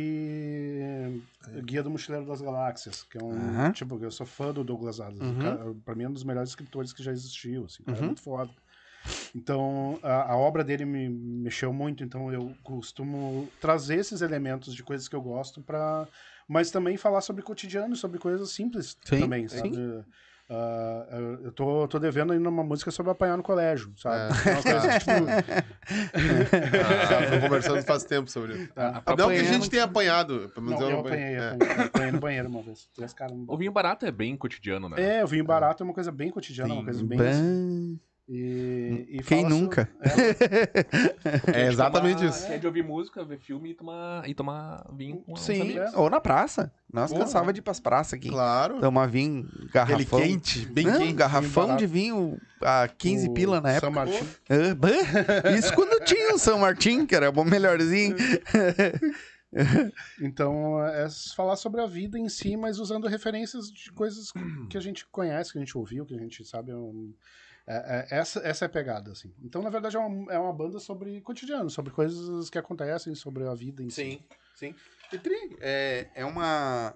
Guia 1.64 1.82
do 1.82 1.90
Mochileiro 1.90 2.26
das 2.26 2.40
Galáxias, 2.40 3.02
que 3.04 3.18
é 3.18 3.22
um, 3.22 3.50
Aham. 3.50 3.72
tipo, 3.72 3.98
eu 4.02 4.10
sou 4.10 4.26
fã 4.26 4.52
do 4.52 4.64
Douglas 4.64 5.00
Adams. 5.00 5.20
Uhum. 5.20 5.32
O 5.36 5.38
cara, 5.38 5.74
pra 5.84 5.94
mim 5.94 6.04
é 6.04 6.08
um 6.08 6.12
dos 6.12 6.24
melhores 6.24 6.50
escritores 6.50 6.92
que 6.92 7.02
já 7.02 7.12
existiu, 7.12 7.64
assim, 7.64 7.84
é 7.86 7.90
Uhum. 7.92 8.06
muito 8.06 8.22
foda. 8.22 8.52
Então, 9.34 10.00
a, 10.02 10.32
a 10.32 10.36
obra 10.36 10.64
dele 10.64 10.84
me 10.84 11.08
mexeu 11.08 11.72
muito, 11.72 12.02
então 12.02 12.32
eu 12.32 12.56
costumo 12.62 13.52
trazer 13.60 13.96
esses 13.98 14.22
elementos 14.22 14.74
de 14.74 14.82
coisas 14.82 15.08
que 15.08 15.14
eu 15.16 15.20
gosto 15.22 15.62
para 15.62 16.08
mas 16.48 16.70
também 16.70 16.96
falar 16.96 17.20
sobre 17.20 17.42
cotidiano, 17.42 17.94
sobre 17.96 18.18
coisas 18.18 18.50
simples 18.52 18.96
Sim, 19.04 19.20
também, 19.20 19.48
sim. 19.48 19.58
sabe? 19.58 19.76
Ah, 19.76 20.04
eu- 20.48 21.44
eu 21.46 21.52
tô, 21.52 21.88
tô 21.88 21.98
devendo 21.98 22.32
ainda 22.32 22.48
uma 22.48 22.62
música 22.62 22.90
sobre 22.90 23.10
apanhar 23.12 23.36
no 23.36 23.42
colégio, 23.42 23.92
sabe? 23.96 24.16
É. 24.16 24.52
Uma 24.52 24.62
que, 24.62 24.98
tipo, 25.00 25.10
Ah, 26.56 27.30
tô 27.30 27.40
conversando 27.40 27.82
faz 27.82 28.04
tempo 28.04 28.30
sobre 28.30 28.54
isso. 28.54 28.72
ah, 28.76 29.02
Não 29.16 29.28
que 29.28 29.36
a 29.36 29.42
gente 29.44 29.68
tenha 29.68 29.84
apanhado. 29.84 30.50
Pelo 30.54 30.66
menos 30.66 30.80
não, 30.80 30.90
eu 30.90 31.00
apanhei. 31.00 31.36
apanhei, 31.36 31.36
É. 31.36 31.50
apanhei, 31.54 31.84
apanhei 31.86 32.12
no 32.12 32.20
banheiro 32.20 32.48
uma 32.48 32.62
vez. 32.62 32.88
Três 32.94 33.12
caras 33.12 33.36
no 33.36 33.44
O 33.48 33.56
vinho 33.56 33.72
barato 33.72 34.06
é 34.06 34.10
bem 34.12 34.36
cotidiano, 34.36 34.88
né? 34.88 35.18
É, 35.18 35.24
o 35.24 35.26
vinho 35.26 35.44
barato 35.44 35.82
é 35.82 35.84
uma 35.84 35.94
coisa 35.94 36.12
bem 36.12 36.30
cotidiana, 36.30 36.72
uma 36.74 36.80
Sim. 36.80 36.84
coisa 36.84 37.04
bem. 37.04 37.18
Ban- 37.18 37.98
E, 38.28 39.06
e 39.08 39.22
Quem 39.22 39.44
nunca? 39.48 39.88
É, 41.52 41.60
É 41.66 41.68
exatamente 41.68 42.16
Tomar- 42.18 42.28
isso. 42.30 42.46
É 42.52 42.58
de 42.58 42.66
ouvir 42.66 42.82
música, 42.82 43.24
ver 43.24 43.38
filme 43.38 43.70
e 43.70 43.74
tomar, 43.74 44.28
e 44.28 44.34
tomar 44.34 44.84
vinho 44.92 45.18
com 45.18 45.36
Sim, 45.36 45.60
amigos. 45.62 45.94
ou 45.94 46.10
na 46.10 46.20
praça. 46.20 46.72
Nós 46.92 47.10
Porra. 47.12 47.24
cansava 47.24 47.52
de 47.52 47.60
ir 47.60 47.62
pras 47.62 47.78
praças 47.78 48.14
aqui. 48.14 48.28
Claro. 48.28 48.80
Tomar 48.80 49.06
vinho, 49.06 49.46
Aquele 49.72 50.04
garrafão. 50.04 50.20
quente, 50.20 50.66
bem 50.66 50.86
Não, 50.86 50.98
quente. 50.98 51.12
garrafão 51.12 51.76
de 51.76 51.86
vinho 51.86 52.36
a 52.62 52.88
15 52.88 53.28
o 53.28 53.32
pila 53.32 53.60
na 53.60 53.68
São 53.78 53.88
época. 53.90 53.90
Martin. 53.92 54.26
Ah, 54.50 54.74
bah, 54.74 55.50
Isso 55.56 55.72
quando 55.74 56.04
tinha 56.04 56.34
o 56.34 56.38
São 56.38 56.58
Martin, 56.58 57.06
que 57.06 57.14
era 57.14 57.30
bom 57.30 57.44
melhorzinho. 57.44 58.16
Então, 60.20 60.84
é 60.84 61.08
falar 61.34 61.56
sobre 61.56 61.80
a 61.80 61.86
vida 61.86 62.18
em 62.18 62.28
si, 62.28 62.56
mas 62.56 62.78
usando 62.78 63.06
referências 63.06 63.70
de 63.70 63.90
coisas 63.92 64.32
que 64.70 64.76
a 64.76 64.80
gente 64.80 65.06
conhece, 65.06 65.52
que 65.52 65.58
a 65.58 65.60
gente 65.60 65.76
ouviu, 65.76 66.04
que 66.04 66.14
a 66.14 66.18
gente 66.18 66.44
sabe. 66.44 66.72
é 66.72 66.74
é- 67.68 67.74
é- 68.12 68.18
essa, 68.18 68.38
essa 68.40 68.64
é 68.64 68.66
a 68.66 68.68
pegada, 68.68 69.10
assim. 69.10 69.32
Então, 69.42 69.60
na 69.60 69.70
verdade, 69.70 69.96
é 69.96 69.98
uma, 69.98 70.32
é 70.32 70.38
uma 70.38 70.52
banda 70.52 70.78
sobre 70.78 71.20
cotidiano, 71.20 71.68
sobre 71.68 71.92
coisas 71.92 72.48
que 72.48 72.58
acontecem, 72.58 73.14
sobre 73.14 73.44
a 73.44 73.54
vida 73.54 73.82
em 73.82 73.90
si. 73.90 74.22
sim. 74.54 74.74
E 75.12 75.18
Tri, 75.18 75.56
é, 75.60 76.08
é 76.14 76.24
uma. 76.24 76.94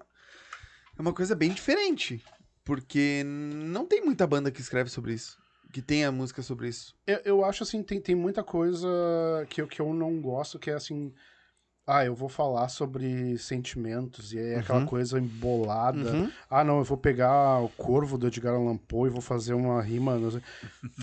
É 0.97 1.01
uma 1.01 1.13
coisa 1.13 1.35
bem 1.35 1.51
diferente. 1.51 2.23
Porque 2.63 3.23
não 3.25 3.85
tem 3.85 4.01
muita 4.03 4.27
banda 4.27 4.51
que 4.51 4.61
escreve 4.61 4.89
sobre 4.89 5.13
isso. 5.13 5.37
Que 5.73 5.81
tenha 5.81 6.11
música 6.11 6.41
sobre 6.41 6.67
isso. 6.67 6.95
Eu, 7.07 7.19
eu 7.25 7.45
acho, 7.45 7.63
assim, 7.63 7.81
tem, 7.81 7.99
tem 7.99 8.13
muita 8.15 8.43
coisa 8.43 8.87
que 9.49 9.61
eu, 9.61 9.67
que 9.67 9.81
eu 9.81 9.93
não 9.93 10.21
gosto, 10.21 10.59
que 10.59 10.69
é 10.69 10.73
assim... 10.73 11.13
Ah, 11.93 12.05
eu 12.05 12.15
vou 12.15 12.29
falar 12.29 12.69
sobre 12.69 13.37
sentimentos, 13.37 14.31
e 14.33 14.39
é 14.39 14.59
aquela 14.59 14.79
Uhum. 14.79 14.85
coisa 14.85 15.19
embolada. 15.19 16.11
Uhum. 16.13 16.31
Ah, 16.49 16.63
não, 16.63 16.77
eu 16.77 16.83
vou 16.83 16.97
pegar 16.97 17.59
o 17.59 17.69
corvo 17.69 18.17
do 18.17 18.27
Edgar 18.27 18.53
Allan 18.55 18.77
Poe 18.77 19.09
e 19.09 19.11
vou 19.11 19.21
fazer 19.21 19.53
uma 19.53 19.81
rima. 19.81 20.17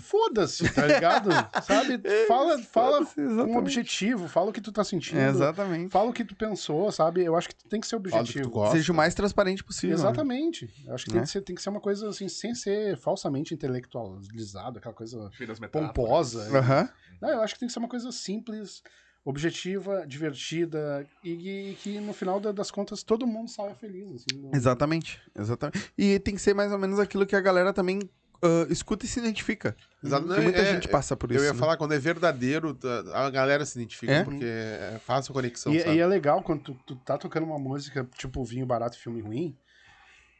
Foda-se, 0.02 0.72
tá 0.72 0.86
ligado? 0.86 1.28
Sabe? 1.62 2.00
Fala, 2.26 2.58
fala 2.62 3.04
com 3.04 3.20
um 3.20 3.56
objetivo, 3.58 4.28
fala 4.28 4.50
o 4.50 4.52
que 4.52 4.60
tu 4.60 4.72
tá 4.72 4.82
sentindo. 4.84 5.18
É, 5.18 5.28
exatamente. 5.28 5.90
Fala 5.90 6.10
o 6.10 6.12
que 6.12 6.24
tu 6.24 6.34
pensou, 6.34 6.90
sabe? 6.90 7.24
Eu 7.24 7.36
acho 7.36 7.48
que 7.48 7.54
tem 7.68 7.80
que 7.80 7.86
ser 7.86 7.96
Fala 7.96 8.10
que 8.10 8.18
objetivo. 8.20 8.50
gosta. 8.50 8.76
Seja 8.76 8.92
o 8.92 8.96
mais 8.96 9.14
transparente 9.14 9.62
possível. 9.64 9.96
né? 9.96 10.02
Exatamente. 10.02 10.70
Eu 10.86 10.94
acho 10.94 11.04
que 11.04 11.10
tem, 11.10 11.20
Né? 11.20 11.26
que 11.26 11.30
ser, 11.32 11.40
tem 11.42 11.54
que 11.56 11.62
ser 11.62 11.70
uma 11.70 11.80
coisa 11.80 12.08
assim, 12.08 12.28
sem 12.28 12.54
ser 12.54 12.96
falsamente 12.96 13.52
intelectualizado, 13.54 14.78
aquela 14.78 14.94
coisa 14.94 15.30
pomposa. 15.70 16.48
Aham. 16.56 16.88
Não, 17.20 17.28
eu 17.30 17.42
acho 17.42 17.54
que 17.54 17.60
tem 17.60 17.66
que 17.66 17.72
ser 17.72 17.78
uma 17.80 17.88
coisa 17.88 18.10
simples, 18.12 18.82
objetiva, 19.28 20.06
divertida 20.06 21.06
e, 21.22 21.70
e 21.70 21.74
que 21.74 22.00
no 22.00 22.12
final 22.14 22.40
da- 22.40 22.50
das 22.52 22.70
contas 22.70 23.02
todo 23.02 23.26
mundo 23.26 23.50
saia 23.50 23.74
feliz. 23.74 24.10
Assim, 24.14 24.38
não- 24.40 24.50
Exatamente. 24.54 25.20
Exatamente. 25.38 25.92
E 25.98 26.18
tem 26.18 26.34
que 26.34 26.40
ser 26.40 26.54
mais 26.54 26.72
ou 26.72 26.78
menos 26.78 26.98
aquilo 26.98 27.26
que 27.26 27.36
a 27.36 27.40
galera 27.40 27.72
também 27.72 28.00
ah, 28.42 28.66
escuta 28.70 29.04
e 29.04 29.08
se 29.08 29.18
identifica. 29.20 29.76
Exato. 30.02 30.26
Porque 30.26 30.40
muita 30.40 30.60
É, 30.60 30.72
gente 30.74 30.88
passa 30.88 31.16
por 31.16 31.30
isso. 31.30 31.40
Eu 31.40 31.46
ia 31.48 31.52
né? 31.52 31.58
falar, 31.58 31.76
quando 31.76 31.92
é 31.92 31.98
verdadeiro, 31.98 32.72
tá- 32.72 33.04
a 33.12 33.28
galera 33.30 33.66
se 33.66 33.78
identifica, 33.78 34.12
É? 34.12 34.24
porque 34.24 34.44
é 34.44 34.98
fácil 35.04 35.32
a 35.32 35.34
conexão, 35.34 35.74
E, 35.74 35.80
sabe? 35.80 35.96
e 35.96 35.98
é 36.00 36.06
legal 36.06 36.40
quando 36.42 36.62
tu, 36.62 36.74
tu 36.86 36.96
tá 36.96 37.18
tocando 37.18 37.44
uma 37.44 37.58
música 37.58 38.08
tipo 38.16 38.42
vinho 38.44 38.64
barato 38.64 38.96
e 38.96 39.00
filme 39.00 39.20
ruim, 39.20 39.56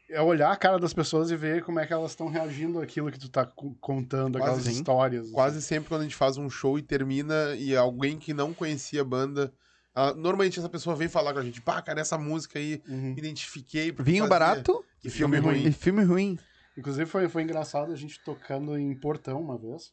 é 0.09 0.21
olhar 0.21 0.51
a 0.51 0.55
cara 0.55 0.79
das 0.79 0.93
pessoas 0.93 1.29
e 1.31 1.35
ver 1.35 1.63
como 1.63 1.79
é 1.79 1.85
que 1.85 1.93
elas 1.93 2.11
estão 2.11 2.27
reagindo 2.27 2.79
àquilo 2.81 3.11
que 3.11 3.19
tu 3.19 3.29
tá 3.29 3.45
co- 3.45 3.75
contando, 3.79 4.37
Quase 4.39 4.51
aquelas 4.51 4.63
sim. 4.73 4.79
histórias. 4.79 5.23
assim. 5.25 5.33
Quase 5.33 5.61
sempre 5.61 5.89
quando 5.89 6.01
a 6.01 6.03
gente 6.05 6.15
faz 6.15 6.37
um 6.37 6.49
show 6.49 6.77
e 6.79 6.81
termina 6.81 7.55
e 7.57 7.75
alguém 7.75 8.17
que 8.17 8.33
não 8.33 8.53
conhecia 8.53 9.01
a 9.01 9.05
banda, 9.05 9.53
ela- 9.95 10.13
normalmente 10.15 10.57
essa 10.59 10.69
pessoa 10.69 10.95
vem 10.95 11.07
falar 11.07 11.33
com 11.33 11.39
a 11.39 11.43
gente, 11.43 11.61
pá, 11.61 11.81
cara, 11.81 12.01
essa 12.01 12.17
música 12.17 12.57
aí, 12.59 12.81
Uhum. 12.87 13.13
identifiquei. 13.17 13.91
Vinho 13.91 14.23
fazia- 14.23 14.27
barato 14.27 14.83
E 15.03 15.09
filme 15.09 15.37
Filme 15.37 15.51
ruim. 15.57 15.67
e 15.67 15.71
filme 15.71 16.03
ruim. 16.03 16.39
Inclusive 16.77 17.05
foi, 17.05 17.27
foi 17.27 17.43
engraçado 17.43 17.91
a 17.91 17.95
gente 17.95 18.19
tocando 18.23 18.77
em 18.77 18.93
Portão 18.95 19.39
uma 19.41 19.57
vez. 19.57 19.91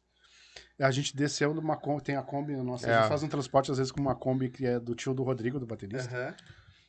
A 0.79 0.91
gente 0.91 1.15
desceu 1.17 1.53
numa 1.53 1.77
Kombi, 1.77 2.03
tem 2.03 2.17
a 2.17 2.23
Kombi, 2.23 2.55
nossa, 2.57 2.87
a 2.87 2.91
É. 2.91 2.99
gente 3.01 3.09
faz 3.09 3.23
um 3.23 3.29
transporte 3.29 3.71
às 3.71 3.79
vezes 3.79 3.91
com 3.93 4.01
uma 4.01 4.15
Kombi 4.15 4.49
que 4.49 4.65
é 4.65 4.79
do 4.79 4.95
tio 4.95 5.13
do 5.13 5.23
Rodrigo, 5.23 5.59
do 5.59 5.67
baterista. 5.67 6.35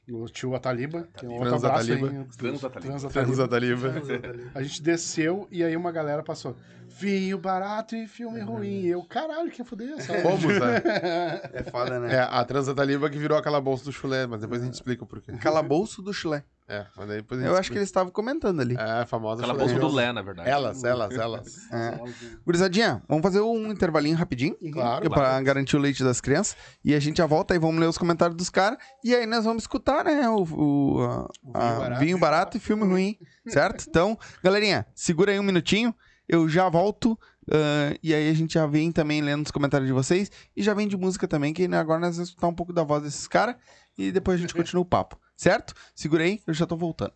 O 0.09 0.25
tio 0.29 0.55
Ataliba, 0.55 1.07
que 1.17 1.25
é 1.25 1.29
outro 1.29 1.49
Transa 1.49 1.67
abraço 1.67 1.91
Ataliba. 1.91 2.07
aí. 2.07 2.25
Transa 2.37 2.67
Ataliba. 2.67 2.87
Transa 2.87 3.09
Transa 3.09 3.43
Ataliba. 3.43 3.91
Taliba. 3.91 4.51
A 4.55 4.63
gente 4.63 4.81
desceu 4.81 5.47
e 5.51 5.63
aí 5.63 5.75
uma 5.75 5.91
galera 5.91 6.23
passou. 6.23 6.55
Vinho 6.87 7.37
barato 7.37 7.95
e 7.95 8.07
filme 8.07 8.39
ruim. 8.39 8.81
E 8.81 8.87
eu, 8.87 9.03
caralho, 9.03 9.51
que 9.51 9.63
foder, 9.63 10.01
sabe? 10.01 10.21
Fomos, 10.21 10.43
né? 10.45 10.81
É 11.53 11.63
foda, 11.69 11.99
né? 11.99 12.15
É, 12.15 12.19
a 12.21 12.43
Transa 12.45 12.73
Taliba 12.73 13.09
que 13.09 13.17
virou 13.17 13.37
aquela 13.37 13.59
bolsa 13.59 13.83
do 13.83 13.91
chulé, 13.91 14.25
mas 14.25 14.41
depois 14.41 14.61
a 14.61 14.65
gente 14.65 14.75
explica 14.75 15.03
o 15.03 15.07
porquê. 15.07 15.33
Calabouço 15.33 16.01
do 16.01 16.13
chulé. 16.13 16.43
É, 16.69 16.85
mas 16.97 17.07
daí 17.07 17.17
depois 17.17 17.41
Eu 17.41 17.55
acho 17.55 17.71
que 17.71 17.77
eles 17.77 17.87
estavam 17.87 18.11
comentando 18.11 18.59
ali. 18.59 18.75
É, 18.75 18.81
a 19.01 19.05
famosa 19.05 19.41
Aquela 19.41 19.57
bolsa 19.57 19.79
do 19.79 19.87
Lé, 19.87 20.11
na 20.11 20.21
verdade. 20.21 20.49
Elas, 20.49 20.83
elas, 20.83 21.13
elas. 21.15 21.55
É. 21.71 21.97
Gurizadinha, 22.45 23.01
vamos 23.07 23.23
fazer 23.23 23.39
um 23.39 23.71
intervalinho 23.71 24.17
rapidinho. 24.17 24.55
Claro. 24.73 25.09
Pra 25.09 25.41
garantir 25.41 25.77
o 25.77 25.79
leite 25.79 26.03
das 26.03 26.19
crianças. 26.19 26.57
E 26.83 26.93
a 26.93 26.99
gente 26.99 27.17
já 27.17 27.25
volta 27.25 27.55
e 27.55 27.59
vamos 27.59 27.79
ler 27.79 27.87
os 27.87 27.97
comentários 27.97 28.35
dos 28.35 28.49
caras. 28.49 28.77
E 29.03 29.15
aí 29.15 29.25
nós 29.25 29.45
vamos 29.45 29.63
escutar, 29.63 30.03
né? 30.03 30.27
O, 30.29 30.43
o, 30.43 31.01
a- 31.01 31.29
a- 31.53 31.79
barato. 31.79 31.99
vinho 32.01 32.17
barato 32.17 32.57
e 32.57 32.59
filme 32.59 32.83
ruim. 32.83 33.17
Certo? 33.47 33.85
Então, 33.87 34.17
galerinha, 34.43 34.85
segura 34.93 35.31
aí 35.31 35.39
um 35.39 35.43
minutinho. 35.43 35.95
Eu 36.27 36.49
já 36.49 36.67
volto. 36.67 37.17
ah, 37.49 37.95
e 38.03 38.13
aí 38.13 38.29
a 38.29 38.33
gente 38.33 38.55
já 38.55 38.65
vem 38.67 38.91
também 38.91 39.21
lendo 39.21 39.45
os 39.45 39.51
comentários 39.51 39.87
de 39.87 39.93
vocês. 39.93 40.29
E 40.55 40.61
já 40.61 40.73
vem 40.73 40.85
de 40.87 40.97
música 40.97 41.27
também, 41.29 41.53
que 41.53 41.63
agora 41.73 41.99
nós 42.01 42.15
vamos 42.17 42.27
escutar 42.29 42.47
um 42.47 42.53
pouco 42.53 42.73
da 42.73 42.83
voz 42.83 43.03
desses 43.03 43.25
caras. 43.25 43.55
E 43.97 44.11
depois 44.11 44.37
a 44.37 44.41
gente 44.41 44.53
continua 44.53 44.81
o 44.81 44.85
papo. 44.85 45.17
Certo? 45.37 45.73
Segura 45.95 46.23
aí, 46.23 46.41
eu 46.45 46.53
já 46.53 46.65
tô 46.65 46.75
voltando. 46.75 47.13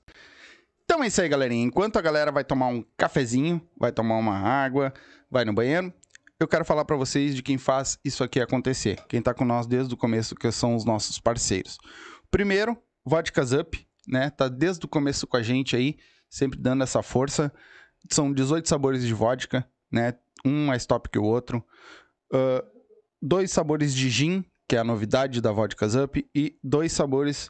Então 0.86 1.03
é 1.03 1.07
isso 1.07 1.19
aí, 1.22 1.28
galerinha. 1.28 1.65
Enquanto 1.65 1.97
a 1.97 2.01
galera 2.01 2.32
vai 2.32 2.43
tomar 2.43 2.67
um 2.67 2.86
cafezinho, 2.95 3.61
vai 3.78 3.91
tomar 3.91 4.17
uma 4.17 4.38
água, 4.38 4.93
vai 5.30 5.43
no 5.43 5.51
banheiro, 5.51 5.91
eu 6.39 6.47
quero 6.47 6.63
falar 6.63 6.86
pra 6.86 6.95
vocês 6.95 7.36
de 7.36 7.41
quem 7.41 7.57
faz 7.57 7.99
isso 8.03 8.24
aqui 8.24 8.39
acontecer. 8.39 8.99
Quem 9.07 9.22
tá 9.22 9.34
com 9.34 9.45
nós 9.45 9.67
desde 9.67 9.93
o 9.93 9.97
começo, 9.97 10.36
que 10.36 10.51
são 10.51 10.76
os 10.76 10.86
nossos 10.86 11.19
parceiros. 11.19 11.78
Primeiro, 12.30 12.78
Vodkas 13.05 13.51
Up, 13.51 13.88
né? 14.07 14.30
Tá 14.30 14.47
desde 14.47 14.86
o 14.86 14.89
começo 14.89 15.28
com 15.28 15.38
a 15.38 15.41
gente 15.41 15.76
aí, 15.76 15.97
sempre 16.30 16.59
dando 16.59 16.84
essa 16.84 17.01
força. 17.01 17.51
São 18.09 18.32
18 18.32 18.67
sabores 18.67 19.03
de 19.03 19.13
vodka, 19.13 19.67
né? 19.91 20.15
Um 20.45 20.65
mais 20.65 20.86
top 20.86 21.09
que 21.09 21.19
o 21.19 21.24
outro. 21.24 21.63
Ah, 22.34 22.63
dois 23.22 23.51
sabores 23.51 23.93
de 23.93 24.09
gin, 24.09 24.43
que 24.67 24.76
é 24.76 24.80
a 24.80 24.84
novidade 24.84 25.41
da 25.41 25.51
Vodkas 25.51 25.95
Up, 25.95 26.28
e 26.34 26.57
dois 26.63 26.91
sabores 26.91 27.49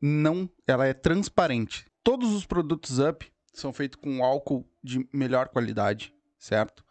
Não, 0.00 0.48
ela 0.66 0.86
é 0.86 0.92
transparente. 0.92 1.86
Todos 2.02 2.32
os 2.32 2.44
produtos 2.44 2.98
Up 2.98 3.30
são 3.52 3.72
feitos 3.72 3.98
com 4.00 4.22
álcool 4.22 4.68
de 4.82 5.08
melhor 5.12 5.48
qualidade, 5.48 6.14
certo? 6.38 6.84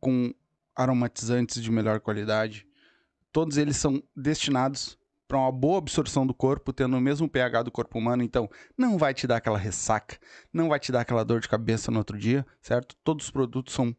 Com 0.00 0.34
aromatizantes 0.74 1.62
de 1.62 1.70
melhor 1.70 2.00
qualidade. 2.00 2.66
Todos 3.32 3.56
eles 3.56 3.76
são 3.76 4.02
destinados 4.16 4.98
para 5.28 5.38
uma 5.38 5.52
boa 5.52 5.78
absorção 5.78 6.26
do 6.26 6.32
corpo, 6.32 6.72
tendo 6.72 6.96
o 6.96 7.00
mesmo 7.00 7.28
pH 7.28 7.64
do 7.64 7.70
corpo 7.70 7.98
humano, 7.98 8.22
então 8.22 8.48
não 8.76 8.96
vai 8.96 9.12
te 9.12 9.26
dar 9.26 9.36
aquela 9.36 9.58
ressaca, 9.58 10.18
não 10.50 10.70
vai 10.70 10.80
te 10.80 10.90
dar 10.90 11.02
aquela 11.02 11.22
dor 11.22 11.40
de 11.40 11.48
cabeça 11.48 11.90
no 11.90 11.98
outro 11.98 12.18
dia, 12.18 12.46
certo? 12.62 12.96
Todos 13.04 13.26
os 13.26 13.30
produtos 13.30 13.74
são 13.74 13.94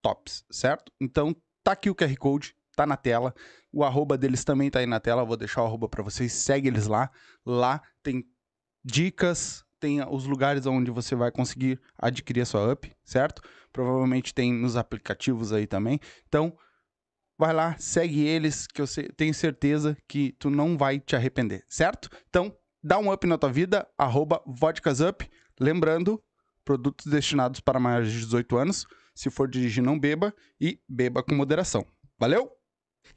tops, 0.00 0.44
certo? 0.48 0.92
Então 1.00 1.34
tá 1.64 1.72
aqui 1.72 1.90
o 1.90 1.94
QR 1.94 2.16
Code, 2.16 2.54
tá 2.76 2.86
na 2.86 2.96
tela. 2.96 3.34
O 3.72 3.84
arroba 3.84 4.16
deles 4.16 4.44
também 4.44 4.70
tá 4.70 4.78
aí 4.78 4.86
na 4.86 5.00
tela, 5.00 5.24
vou 5.24 5.36
deixar 5.36 5.62
o 5.62 5.66
arroba 5.66 5.88
para 5.88 6.02
vocês, 6.02 6.32
segue 6.32 6.68
eles 6.68 6.86
lá. 6.86 7.10
Lá 7.44 7.82
tem 8.02 8.24
dicas, 8.84 9.64
tem 9.78 10.02
os 10.08 10.24
lugares 10.24 10.66
onde 10.66 10.90
você 10.90 11.14
vai 11.14 11.30
conseguir 11.30 11.80
adquirir 11.96 12.42
a 12.42 12.46
sua 12.46 12.72
up, 12.72 12.90
certo? 13.04 13.42
Provavelmente 13.72 14.34
tem 14.34 14.52
nos 14.52 14.76
aplicativos 14.76 15.52
aí 15.52 15.66
também. 15.66 16.00
Então, 16.26 16.56
vai 17.38 17.52
lá, 17.52 17.76
segue 17.78 18.26
eles, 18.26 18.66
que 18.66 18.80
eu 18.80 18.86
tenho 19.16 19.34
certeza 19.34 19.96
que 20.08 20.32
tu 20.38 20.50
não 20.50 20.76
vai 20.76 20.98
te 20.98 21.14
arrepender, 21.14 21.64
certo? 21.68 22.08
Então, 22.28 22.54
dá 22.82 22.98
um 22.98 23.12
up 23.12 23.26
na 23.26 23.38
tua 23.38 23.52
vida, 23.52 23.86
arroba 23.96 24.42
vodkasup. 24.46 25.28
Lembrando, 25.60 26.22
produtos 26.64 27.06
destinados 27.06 27.60
para 27.60 27.80
maiores 27.80 28.10
de 28.10 28.20
18 28.20 28.56
anos. 28.56 28.86
Se 29.14 29.30
for 29.30 29.48
dirigir, 29.48 29.82
não 29.82 29.98
beba 29.98 30.34
e 30.60 30.80
beba 30.88 31.22
com 31.22 31.34
moderação. 31.34 31.84
Valeu? 32.18 32.57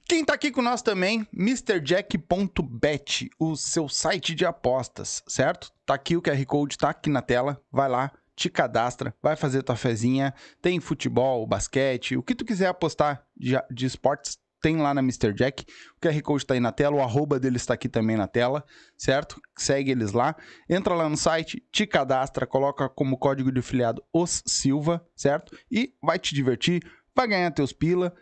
Quem 0.05 0.25
tá 0.25 0.33
aqui 0.33 0.51
com 0.51 0.61
nós 0.61 0.81
também, 0.81 1.27
MrJack.bet, 1.33 3.29
o 3.39 3.55
seu 3.55 3.87
site 3.87 4.35
de 4.35 4.45
apostas, 4.45 5.23
certo? 5.27 5.71
Tá 5.85 5.93
aqui 5.93 6.17
o 6.17 6.21
QR 6.21 6.45
Code, 6.45 6.77
tá 6.77 6.89
aqui 6.89 7.09
na 7.09 7.21
tela. 7.21 7.61
Vai 7.71 7.87
lá, 7.87 8.11
te 8.35 8.49
cadastra, 8.49 9.15
vai 9.21 9.35
fazer 9.35 9.63
tua 9.63 9.75
fezinha. 9.75 10.33
Tem 10.61 10.79
futebol, 10.79 11.45
basquete, 11.47 12.17
o 12.17 12.23
que 12.23 12.35
tu 12.35 12.43
quiser 12.43 12.67
apostar 12.67 13.23
de, 13.37 13.55
de 13.71 13.85
esportes, 13.85 14.37
tem 14.61 14.77
lá 14.77 14.93
na 14.93 15.01
Mr. 15.01 15.33
Jack. 15.33 15.65
O 15.97 15.99
QR 15.99 16.21
Code 16.21 16.45
tá 16.45 16.53
aí 16.53 16.59
na 16.59 16.71
tela, 16.71 16.95
o 16.95 17.01
arroba 17.01 17.39
deles 17.39 17.65
tá 17.65 17.73
aqui 17.73 17.89
também 17.89 18.15
na 18.15 18.27
tela, 18.27 18.63
certo? 18.97 19.41
Segue 19.57 19.91
eles 19.91 20.11
lá. 20.11 20.35
Entra 20.69 20.93
lá 20.93 21.09
no 21.09 21.17
site, 21.17 21.65
te 21.71 21.87
cadastra, 21.87 22.45
coloca 22.45 22.87
como 22.87 23.17
código 23.17 23.51
de 23.51 23.59
afiliado 23.59 24.03
os 24.13 24.43
Silva, 24.45 25.05
certo? 25.15 25.57
E 25.69 25.93
vai 26.01 26.19
te 26.19 26.35
divertir, 26.35 26.83
vai 27.15 27.27
ganhar 27.27 27.51
teus 27.51 27.73
pila, 27.73 28.13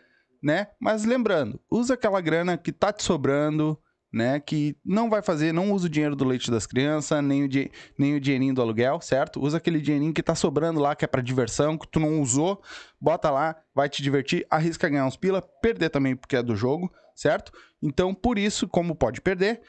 né? 0.42 0.68
Mas 0.80 1.04
lembrando, 1.04 1.60
usa 1.70 1.94
aquela 1.94 2.20
grana 2.20 2.56
que 2.56 2.72
tá 2.72 2.92
te 2.92 3.02
sobrando, 3.02 3.78
né? 4.12 4.40
Que 4.40 4.76
não 4.84 5.08
vai 5.08 5.22
fazer, 5.22 5.52
não 5.52 5.72
usa 5.72 5.86
o 5.86 5.90
dinheiro 5.90 6.16
do 6.16 6.24
leite 6.24 6.50
das 6.50 6.66
crianças, 6.66 7.22
nem 7.22 7.44
o, 7.44 7.48
di- 7.48 7.70
nem 7.98 8.14
o 8.16 8.20
dinheirinho 8.20 8.54
do 8.54 8.60
aluguel, 8.62 9.00
certo? 9.00 9.40
Usa 9.40 9.58
aquele 9.58 9.80
dinheirinho 9.80 10.12
que 10.12 10.22
tá 10.22 10.34
sobrando 10.34 10.80
lá, 10.80 10.96
que 10.96 11.04
é 11.04 11.08
pra 11.08 11.22
diversão, 11.22 11.78
que 11.78 11.86
tu 11.86 12.00
não 12.00 12.20
usou, 12.20 12.60
bota 13.00 13.30
lá, 13.30 13.56
vai 13.74 13.88
te 13.88 14.02
divertir, 14.02 14.46
arrisca 14.50 14.88
ganhar 14.88 15.06
uns 15.06 15.16
pila, 15.16 15.40
perder 15.40 15.90
também 15.90 16.16
porque 16.16 16.36
é 16.36 16.42
do 16.42 16.56
jogo, 16.56 16.92
certo? 17.14 17.52
Então, 17.82 18.12
por 18.14 18.36
isso, 18.38 18.66
como 18.66 18.94
pode 18.96 19.20
perder, 19.20 19.60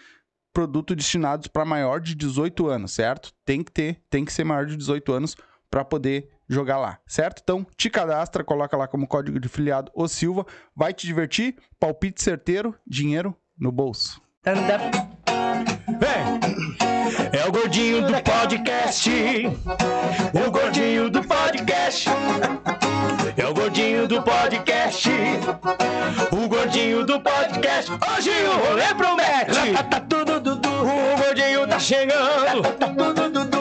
produto 0.54 0.96
destinados 0.96 1.48
para 1.48 1.64
maior 1.64 2.00
de 2.02 2.16
18 2.16 2.68
anos, 2.68 2.92
certo? 2.94 3.32
Tem 3.46 3.64
que 3.64 3.72
ter, 3.72 4.02
tem 4.10 4.26
que 4.26 4.34
ser 4.34 4.44
maior 4.44 4.66
de 4.66 4.76
18 4.76 5.14
anos 5.14 5.36
para 5.72 5.86
poder 5.86 6.30
jogar 6.48 6.78
lá, 6.78 7.00
certo? 7.08 7.40
Então, 7.42 7.66
te 7.78 7.90
cadastra, 7.90 8.44
coloca 8.44 8.76
lá 8.76 8.88
como 8.88 9.08
código 9.08 9.40
de 9.40 9.48
filiado 9.48 9.90
o 9.96 10.06
Silva, 10.08 10.46
vai 10.76 10.94
te 10.94 11.08
divertir, 11.08 11.56
palpite 11.80 12.22
certeiro, 12.22 12.76
dinheiro 12.86 13.34
no 13.58 13.72
bolso. 13.72 14.22
Vem! 14.44 16.42
É 17.34 17.48
o 17.48 17.52
gordinho 17.52 18.02
do 18.06 18.14
podcast. 18.22 19.10
O 20.34 20.52
gordinho 20.52 21.10
do 21.10 21.24
podcast. 21.24 22.10
É 23.38 23.46
o 23.48 23.54
gordinho 23.54 24.08
do 24.08 24.22
podcast. 24.22 25.10
O 26.32 26.48
gordinho 26.48 27.06
do 27.06 27.20
podcast. 27.22 27.92
Hoje 27.92 28.32
o 28.32 28.68
rolê 28.68 28.94
promete. 28.96 29.74
Tá 29.90 30.00
tudo 30.02 30.40
dudu. 30.40 30.70
O 30.70 31.18
gordinho 31.24 31.68
tá 31.68 31.80
chegando. 31.80 33.61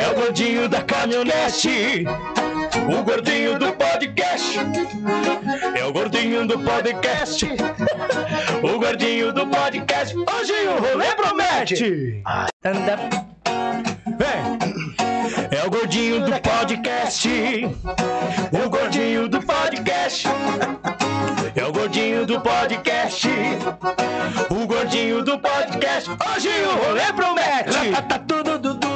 É 0.00 0.08
o 0.10 0.14
gordinho 0.14 0.68
da 0.68 0.82
caminhonete. 0.82 2.04
O 2.98 3.02
gordinho 3.02 3.58
do 3.58 3.72
podcast. 3.72 4.58
É 5.76 5.84
o 5.84 5.92
gordinho 5.92 6.46
do 6.46 6.58
podcast. 6.58 7.46
O 8.62 8.78
gordinho 8.78 9.32
do 9.32 9.46
podcast. 9.46 10.14
Hoje 10.14 10.52
o 10.68 10.80
rolê 10.80 11.14
promete. 11.14 12.22
Vem. 14.18 14.60
É 15.50 15.66
o 15.66 15.70
gordinho 15.70 16.20
do 16.20 16.32
podcast. 16.40 17.28
O 18.52 18.68
gordinho 18.68 19.28
do 19.28 19.40
podcast. 19.40 20.28
É 21.56 21.64
o 21.64 21.72
gordinho 21.72 22.26
do 22.26 22.40
podcast. 22.40 23.28
O 24.50 24.66
gordinho 24.66 25.24
do 25.24 25.38
podcast. 25.38 26.10
Hoje 26.10 26.48
o 26.48 26.86
rolê 26.86 27.12
promete. 27.14 28.02
Tá 28.08 28.18
tudo 28.18 28.58
dudu. 28.58 28.79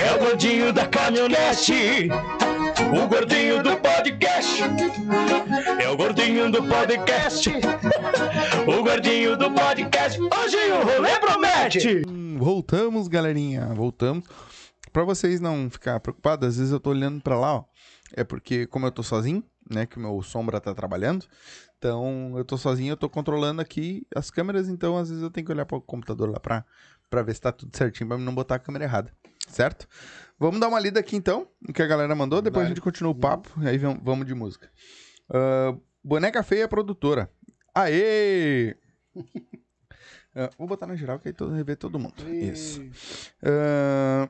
É 0.00 0.12
o 0.14 0.18
gordinho 0.18 0.72
da 0.72 0.86
caminhonete. 0.86 2.08
O 3.02 3.08
gordinho 3.08 3.62
do 3.62 3.76
podcast. 3.76 4.62
É 5.82 5.88
o 5.88 5.96
gordinho 5.96 6.50
do 6.50 6.62
podcast. 6.64 7.50
O 8.66 8.82
gordinho 8.82 9.36
do 9.36 9.50
podcast. 9.52 10.20
Hoje 10.20 10.56
o 10.72 10.84
rolê 10.84 11.18
promete. 11.18 12.02
Hum, 12.08 12.36
Voltamos, 12.38 13.08
galerinha. 13.08 13.66
Voltamos. 13.74 14.24
Pra 14.92 15.04
vocês 15.04 15.40
não 15.40 15.68
ficar 15.68 16.00
preocupados, 16.00 16.48
às 16.48 16.56
vezes 16.56 16.72
eu 16.72 16.80
tô 16.80 16.90
olhando 16.90 17.20
pra 17.20 17.38
lá, 17.38 17.56
ó. 17.56 17.64
É 18.14 18.24
porque, 18.24 18.66
como 18.66 18.86
eu 18.86 18.90
tô 18.92 19.02
sozinho, 19.02 19.42
né? 19.70 19.84
Que 19.86 19.98
o 19.98 20.00
meu 20.00 20.22
sombra 20.22 20.60
tá 20.60 20.74
trabalhando. 20.74 21.26
Então, 21.76 22.34
eu 22.36 22.44
tô 22.44 22.56
sozinho, 22.56 22.92
eu 22.92 22.96
tô 22.96 23.08
controlando 23.08 23.60
aqui 23.60 24.06
as 24.14 24.30
câmeras. 24.30 24.68
Então, 24.68 24.96
às 24.96 25.08
vezes 25.08 25.22
eu 25.22 25.30
tenho 25.30 25.44
que 25.46 25.52
olhar 25.52 25.66
pro 25.66 25.80
computador 25.80 26.30
lá 26.30 26.40
pra, 26.40 26.64
pra 27.10 27.22
ver 27.22 27.34
se 27.34 27.40
tá 27.40 27.52
tudo 27.52 27.76
certinho, 27.76 28.08
pra 28.08 28.18
não 28.18 28.34
botar 28.34 28.54
a 28.56 28.58
câmera 28.58 28.84
errada. 28.84 29.12
Certo? 29.48 29.88
Vamos 30.38 30.60
dar 30.60 30.68
uma 30.68 30.78
lida 30.78 31.00
aqui 31.00 31.16
então, 31.16 31.48
no 31.60 31.72
que 31.72 31.82
a 31.82 31.86
galera 31.86 32.14
mandou. 32.14 32.40
Depois 32.40 32.66
a 32.66 32.68
gente 32.68 32.80
continua 32.80 33.10
o 33.12 33.14
papo. 33.14 33.50
E 33.62 33.68
aí 33.68 33.76
vam- 33.78 34.00
vamos 34.02 34.26
de 34.26 34.34
música. 34.34 34.70
Ah, 35.30 35.74
Boneca 36.04 36.42
Feia 36.42 36.68
produtora. 36.68 37.30
Aê! 37.74 38.76
Ah, 40.36 40.50
vou 40.56 40.68
botar 40.68 40.86
na 40.86 40.94
geral 40.94 41.18
que 41.18 41.26
aí 41.28 41.34
todo, 41.34 41.64
vê 41.64 41.74
todo 41.74 41.98
mundo. 41.98 42.14
Isso. 42.30 42.80
Ah, 43.42 44.28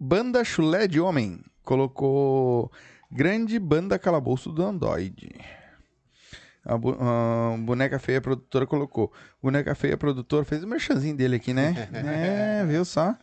banda 0.00 0.42
Chulé 0.42 0.86
de 0.86 0.98
Homem 1.00 1.44
colocou 1.62 2.70
Grande 3.10 3.58
Banda 3.58 3.98
Calabouço 3.98 4.50
do 4.50 4.62
Android. 4.64 5.34
A 6.64 6.78
bu- 6.78 6.96
a 6.98 7.56
boneca 7.58 7.98
feia 7.98 8.20
produtora 8.22 8.66
colocou. 8.66 9.12
Boneca 9.42 9.74
feia 9.74 9.98
produtor 9.98 10.44
fez 10.46 10.64
o 10.64 10.66
merchanzinho 10.66 11.16
dele 11.16 11.36
aqui, 11.36 11.52
né? 11.52 11.74
é, 12.62 12.64
viu 12.64 12.84
só? 12.84 13.14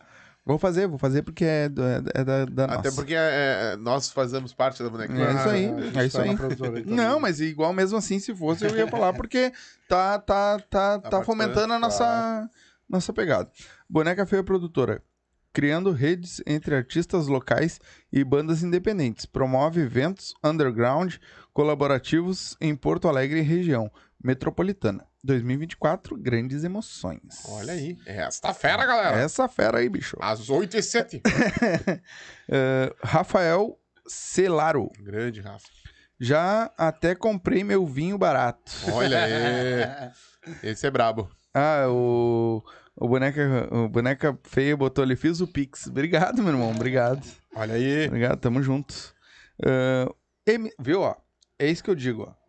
Vou 0.46 0.58
fazer, 0.58 0.86
vou 0.86 0.98
fazer 0.98 1.22
porque 1.22 1.44
é, 1.44 1.68
do- 1.70 1.82
é 1.82 2.00
da- 2.02 2.10
é 2.14 2.24
da, 2.24 2.44
da 2.44 2.64
Até 2.66 2.88
nossa. 2.88 2.92
porque 2.96 3.14
é, 3.14 3.72
é, 3.72 3.76
nós 3.76 4.10
fazemos 4.10 4.52
parte 4.52 4.82
da 4.82 4.90
bonequinha. 4.90 5.24
É 5.26 5.32
isso 5.34 5.48
aí, 5.48 5.64
a 5.66 5.80
gente 5.82 5.98
é 5.98 6.04
isso 6.06 6.16
tá 6.18 6.68
aí. 6.68 6.84
Não, 6.84 7.18
mas 7.18 7.40
igual 7.40 7.72
mesmo 7.72 7.96
assim, 7.96 8.18
se 8.18 8.34
fosse, 8.34 8.64
eu 8.66 8.76
ia 8.76 8.86
falar, 8.86 9.14
porque 9.14 9.50
tá, 9.88 10.18
tá, 10.18 10.58
tá, 10.68 10.98
tá 10.98 11.00
bacana, 11.00 11.24
fomentando 11.24 11.72
a 11.72 11.78
nossa, 11.78 12.50
nossa 12.86 13.10
pegada. 13.12 13.50
Boneca 13.88 14.26
Feia 14.26 14.44
Produtora. 14.44 15.02
Criando 15.50 15.92
redes 15.92 16.42
entre 16.48 16.74
artistas 16.74 17.28
locais 17.28 17.78
e 18.12 18.24
bandas 18.24 18.64
independentes. 18.64 19.24
Promove 19.24 19.82
eventos 19.82 20.34
underground 20.42 21.14
colaborativos 21.52 22.56
em 22.60 22.74
Porto 22.76 23.08
Alegre 23.08 23.38
e 23.38 23.42
região 23.42 23.90
metropolitana. 24.24 25.06
2024, 25.22 26.16
grandes 26.16 26.64
emoções. 26.64 27.42
Olha 27.48 27.72
aí. 27.74 27.96
Esta 28.06 28.52
fera, 28.54 28.84
galera. 28.84 29.16
Essa 29.18 29.48
fera 29.48 29.78
aí, 29.78 29.88
bicho. 29.88 30.16
Às 30.20 30.48
8 30.50 30.76
e 30.76 30.82
7 30.82 31.22
Eh, 32.48 32.94
Rafael 33.02 33.78
Celaro. 34.06 34.90
Grande, 35.00 35.40
Rafa. 35.40 35.66
Já 36.20 36.70
até 36.76 37.14
comprei 37.14 37.64
meu 37.64 37.86
vinho 37.86 38.16
barato. 38.18 38.72
Olha 38.92 39.24
aí. 39.24 40.12
Esse 40.62 40.86
é 40.86 40.90
brabo. 40.90 41.30
Ah, 41.54 41.86
o, 41.88 42.62
o, 42.96 43.08
boneca, 43.08 43.68
o 43.72 43.88
boneca 43.88 44.38
feia 44.44 44.76
botou 44.76 45.02
ali, 45.04 45.16
fiz 45.16 45.40
o 45.40 45.46
Pix. 45.46 45.86
Obrigado, 45.86 46.42
meu 46.42 46.52
irmão, 46.52 46.70
obrigado. 46.70 47.26
Olha 47.54 47.74
aí. 47.74 48.06
Obrigado, 48.06 48.38
tamo 48.40 48.62
junto. 48.62 49.14
Ah, 49.64 50.06
M- 50.46 50.70
viu, 50.78 51.00
ó? 51.00 51.14
É 51.58 51.66
isso 51.68 51.82
que 51.82 51.90
eu 51.90 51.94
digo, 51.94 52.24
ó. 52.28 52.43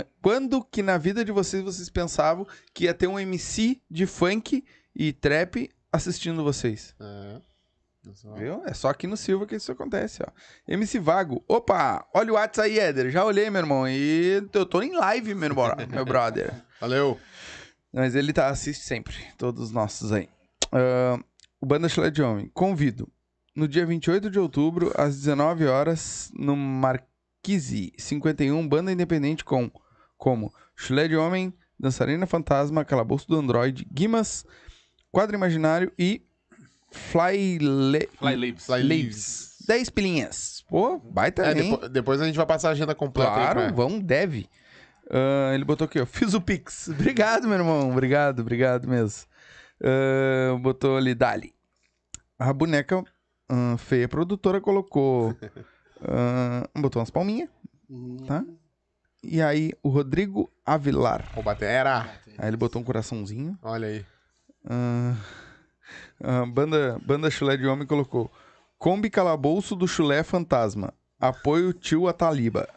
Ah, 0.00 0.06
Quando 0.22 0.62
que 0.64 0.82
na 0.82 0.98
vida 0.98 1.24
de 1.24 1.32
vocês 1.32 1.62
vocês 1.62 1.88
pensavam 1.88 2.46
que 2.74 2.84
ia 2.84 2.94
ter 2.94 3.06
um 3.06 3.18
MC 3.18 3.80
de 3.90 4.06
funk 4.06 4.64
e 4.94 5.12
trap 5.12 5.70
assistindo 5.92 6.42
vocês? 6.44 6.94
É. 7.00 7.40
Viu? 8.36 8.62
É 8.66 8.72
só 8.72 8.88
aqui 8.88 9.06
no 9.08 9.16
Silva 9.16 9.46
que 9.46 9.56
isso 9.56 9.72
acontece, 9.72 10.22
ó. 10.22 10.30
MC 10.68 10.98
Vago. 11.00 11.44
Opa, 11.48 12.06
olha 12.14 12.30
o 12.32 12.34
WhatsApp 12.36 12.68
aí, 12.70 12.78
Éder. 12.78 13.10
Já 13.10 13.24
olhei, 13.24 13.50
meu 13.50 13.60
irmão. 13.60 13.88
E 13.88 14.42
eu 14.52 14.64
tô 14.66 14.80
em 14.80 14.94
live, 14.96 15.34
meu, 15.34 15.52
bro- 15.52 15.74
meu 15.90 16.04
brother. 16.04 16.54
Valeu. 16.80 17.18
Mas 17.92 18.14
ele 18.14 18.32
tá, 18.32 18.48
assiste 18.48 18.84
sempre, 18.84 19.16
todos 19.36 19.60
os 19.64 19.70
nossos 19.72 20.12
aí. 20.12 20.28
Ah, 20.70 21.18
o 21.60 21.66
Banda 21.66 21.88
Chulé 21.88 22.10
de 22.10 22.22
Homem, 22.22 22.48
convido. 22.54 23.10
No 23.56 23.66
dia 23.66 23.84
28 23.84 24.30
de 24.30 24.38
outubro, 24.38 24.92
às 24.94 25.16
19 25.16 25.66
horas, 25.66 26.30
no 26.38 26.54
Marquise 26.54 27.92
51, 27.98 28.68
banda 28.68 28.92
independente 28.92 29.44
com 29.44 29.68
como 30.16 30.52
Chulé 30.74 31.08
de 31.08 31.16
Homem, 31.16 31.52
Dançarina 31.78 32.26
Fantasma, 32.26 32.84
Calabouço 32.84 33.26
do 33.28 33.36
Android, 33.36 33.86
Guimas, 33.92 34.44
Quadro 35.12 35.36
Imaginário 35.36 35.92
e 35.98 36.22
Fly, 36.90 37.58
Le... 37.58 38.08
Fly 38.18 38.36
Lives. 38.36 38.66
Fly 38.66 38.82
Leaves. 38.82 39.56
10 39.66 39.90
pilinhas. 39.90 40.64
Pô, 40.68 40.98
baita 40.98 41.44
É, 41.44 41.50
hein? 41.58 41.70
depo- 41.72 41.88
depois 41.88 42.20
a 42.20 42.26
gente 42.26 42.36
vai 42.36 42.46
passar 42.46 42.68
a 42.68 42.72
agenda 42.72 42.94
completa. 42.94 43.30
aí 43.30 43.36
Claro, 43.36 43.60
pra- 43.60 43.72
vão, 43.72 43.98
deve. 43.98 44.48
Ah, 45.10 45.52
ele 45.54 45.64
botou 45.64 45.84
aqui, 45.84 46.00
ó. 46.00 46.06
Fiz 46.06 46.34
o 46.34 46.40
Pix. 46.40 46.88
Obrigado, 46.90 47.46
meu 47.48 47.58
irmão. 47.58 47.90
Obrigado, 47.90 48.40
obrigado 48.40 48.88
mesmo. 48.88 49.26
Ah, 49.82 50.56
botou 50.60 50.96
ali, 50.96 51.14
Dali. 51.14 51.52
A 52.38 52.52
boneca 52.52 53.04
ah, 53.48 53.76
feia 53.78 54.08
produtora 54.08 54.60
colocou. 54.60 55.34
botou 56.76 57.00
umas 57.00 57.10
palminhas, 57.10 57.48
tá? 58.26 58.44
E 59.28 59.42
aí, 59.42 59.72
o 59.82 59.88
Rodrigo 59.88 60.50
Avilar. 60.64 61.24
Ô, 61.36 61.42
Batera. 61.42 62.08
Aí 62.38 62.48
ele 62.48 62.56
botou 62.56 62.80
um 62.80 62.84
coraçãozinho. 62.84 63.58
Olha 63.62 63.88
aí. 63.88 64.06
Ah, 64.68 65.14
ah, 66.22 66.46
banda, 66.46 66.98
banda 67.04 67.30
Chulé 67.30 67.56
de 67.56 67.66
Homem 67.66 67.86
colocou. 67.86 68.30
Kombi 68.78 69.10
Calabouço 69.10 69.74
do 69.74 69.88
Chulé 69.88 70.22
Fantasma. 70.22 70.92
Apoio 71.18 71.72
tio 71.72 72.08
Ataliba. 72.08 72.68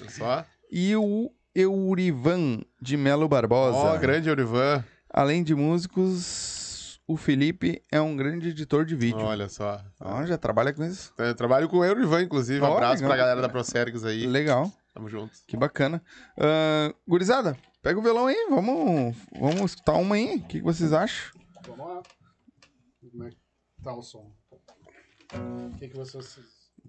Olha 0.00 0.10
Só. 0.10 0.44
E 0.70 0.94
o 0.96 1.30
Eurivan 1.54 2.60
de 2.80 2.96
Melo 2.96 3.28
Barbosa. 3.28 3.78
Ó, 3.78 3.96
grande 3.96 4.28
Orivan. 4.28 4.84
Além 5.08 5.42
de 5.42 5.54
músicos, 5.54 7.00
o 7.06 7.16
Felipe 7.16 7.80
é 7.90 8.00
um 8.00 8.16
grande 8.16 8.48
editor 8.48 8.84
de 8.84 8.96
vídeo. 8.96 9.20
Olha 9.20 9.48
só. 9.48 9.80
Ó, 10.00 10.26
já 10.26 10.36
trabalha 10.36 10.72
com 10.72 10.84
isso? 10.84 11.14
Eu 11.16 11.34
trabalho 11.34 11.68
com 11.68 11.78
o 11.78 11.84
Eurivan, 11.84 12.22
inclusive. 12.22 12.60
Um 12.60 12.64
Ó, 12.68 12.74
abraço 12.74 12.96
legal. 12.96 13.08
pra 13.08 13.16
galera 13.16 13.40
da 13.40 13.48
Procergs 13.48 14.04
aí. 14.04 14.26
Legal, 14.26 14.70
Tamo 14.96 15.10
junto. 15.10 15.36
que 15.46 15.58
bacana. 15.58 16.02
Ah, 16.38 16.90
gurizada, 17.06 17.54
pega 17.82 17.98
o 17.98 18.02
violão 18.02 18.28
aí, 18.28 18.46
vamos, 18.48 19.14
vamos 19.38 19.72
escutar 19.72 19.92
uma 19.92 20.14
aí. 20.14 20.36
O 20.36 20.46
que, 20.46 20.58
que 20.58 20.64
vocês 20.64 20.90
acham? 20.90 21.38
Vamos 21.66 21.86
lá. 21.86 22.02
Como 23.10 23.24
é 23.24 23.28
que 23.28 23.36
tá 23.84 23.94
o 23.94 24.00
som? 24.00 24.32
O 25.34 25.78
que, 25.78 25.88
que 25.88 25.96
vocês. 25.98 26.38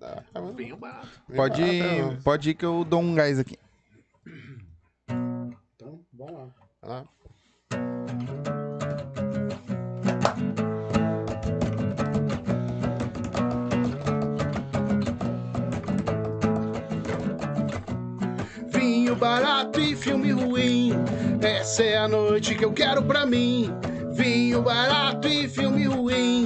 Ah, 0.01 0.23
tá 0.31 0.39
bom. 0.39 0.53
Bem 0.53 0.73
barato. 0.73 1.21
Bem 1.27 1.35
Pode 1.35 1.79
barato, 1.79 2.23
pode 2.23 2.49
ir 2.49 2.53
que 2.53 2.63
eu 2.63 2.85
dou 2.85 3.01
um 3.01 3.13
gás 3.13 3.39
aqui. 3.39 3.59
Então, 5.75 6.05
vamos 6.13 6.33
lá. 6.33 6.55
Vai 6.81 6.89
lá. 6.89 7.09
Filme 19.97 20.31
ruim. 20.31 20.93
Essa 21.41 21.83
é 21.83 21.97
a 21.97 22.07
noite 22.07 22.55
que 22.55 22.63
eu 22.63 22.71
quero 22.71 23.03
pra 23.03 23.25
mim. 23.25 23.69
Vinho 24.13 24.61
barato 24.61 25.27
e 25.27 25.49
filme 25.49 25.85
ruim. 25.85 26.45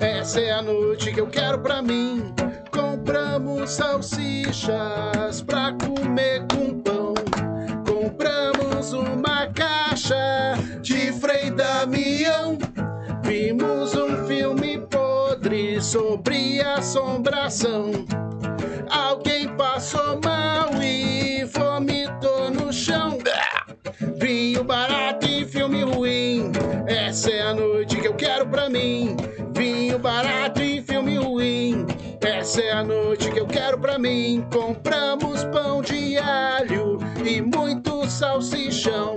Essa 0.00 0.40
é 0.40 0.52
a 0.52 0.62
noite 0.62 1.12
que 1.12 1.20
eu 1.20 1.26
quero 1.26 1.58
pra 1.60 1.82
mim. 1.82 2.32
Compramos 2.70 3.70
salsichas 3.70 5.42
pra 5.42 5.74
comer 5.74 6.46
com 6.50 6.80
pão. 6.80 7.14
Compramos 7.86 8.92
uma 8.92 9.46
caixa 9.48 10.54
de 10.80 11.12
Frei 11.12 11.50
Damião. 11.50 12.58
Vimos 13.22 13.94
um 13.94 14.26
filme 14.26 14.78
podre 14.78 15.80
sobre 15.80 16.60
assombração. 16.60 17.92
Alguém 18.90 19.48
passou 19.56 20.20
mal 20.24 20.81
Vinho 24.62 24.68
barato 24.68 25.26
e 25.26 25.44
filme 25.44 25.82
ruim. 25.82 26.52
Essa 26.86 27.32
é 27.32 27.42
a 27.42 27.52
noite 27.52 27.96
que 27.96 28.06
eu 28.06 28.14
quero 28.14 28.46
pra 28.46 28.70
mim. 28.70 29.16
Vinho 29.56 29.98
barato 29.98 30.62
e 30.62 30.80
filme 30.80 31.16
ruim. 31.16 31.84
Essa 32.20 32.60
é 32.60 32.70
a 32.70 32.84
noite 32.84 33.28
que 33.32 33.40
eu 33.40 33.46
quero 33.46 33.76
pra 33.80 33.98
mim. 33.98 34.46
Compramos 34.52 35.42
pão 35.46 35.82
de 35.82 36.16
alho 36.16 36.98
e 37.26 37.42
muito 37.42 38.08
salsichão. 38.08 39.16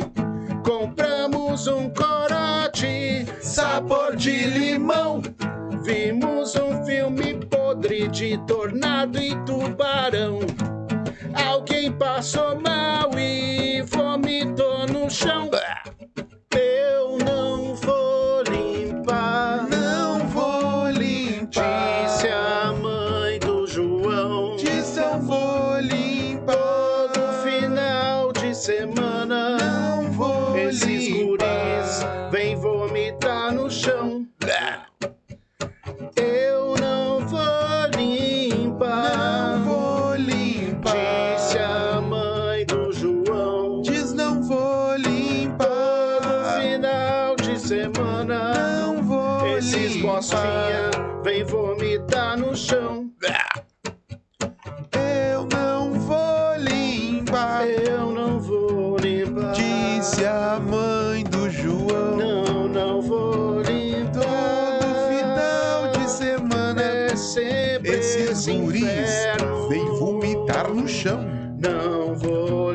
Compramos 0.64 1.68
um 1.68 1.92
corote, 1.92 3.28
sabor 3.40 4.16
de 4.16 4.48
limão. 4.48 5.22
Vimos 5.84 6.56
um 6.56 6.84
filme 6.86 7.36
podre 7.46 8.08
de 8.08 8.36
tornado 8.48 9.20
e 9.20 9.36
tubarão. 9.46 10.40
Alguém 11.36 11.92
passou 11.92 12.60
mal 12.60 13.12
e 13.18 13.82
vomitou 13.84 14.86
no 14.88 15.10
chão. 15.10 15.50
Eu 16.52 17.18
não 17.18 17.76
vou 17.76 18.44
limpar, 18.44 19.68
não 19.70 20.20
vou 20.30 20.90
limpar. 20.90 22.06
Disse 22.06 22.28
a 22.28 22.74
mãe 22.74 23.40
do 23.40 23.68
João. 23.68 24.56
Disse 24.56 25.00
eu 25.00 25.20
vou 25.20 25.80
limpar. 25.80 26.56
Todo 27.14 27.44
final 27.44 28.32
de 28.32 28.54
semana. 28.56 29.58
Não 29.58 30.12
vou 30.12 30.58
Esses 30.58 31.10
guris 31.10 32.06
vêm 32.32 32.56
vomitar 32.56 33.54
no 33.54 33.70
chão. 33.70 34.26
Eu 36.16 36.76
não 36.80 37.20
vou 37.28 37.40
limpar. 37.98 39.18
Não 39.18 39.55
Vem 51.24 51.44
vomitar 51.44 52.36
no 52.36 52.56
chão. 52.56 53.12
Eu 54.92 55.48
não 55.54 56.00
vou 56.00 56.56
limpar. 56.58 57.68
Eu 57.68 58.12
não 58.12 58.40
vou 58.40 58.98
limpar. 58.98 59.52
Disse 59.54 60.26
a 60.26 60.60
mãe 60.60 61.24
do 61.26 61.48
João. 61.50 62.18
Não, 62.18 62.68
não 62.68 63.02
vou 63.04 63.62
limpar. 63.62 64.24
Todo 64.80 64.96
final 65.10 65.92
de 65.92 66.10
semana 66.10 66.82
é 66.82 67.16
sempre 67.16 67.92
Esses 67.92 68.30
esse 68.32 68.54
guris 68.54 69.12
vem 69.70 69.86
vomitar 70.00 70.74
no 70.74 70.88
chão. 70.88 71.24
Não 71.60 72.16
vou 72.16 72.72
limpar. 72.72 72.75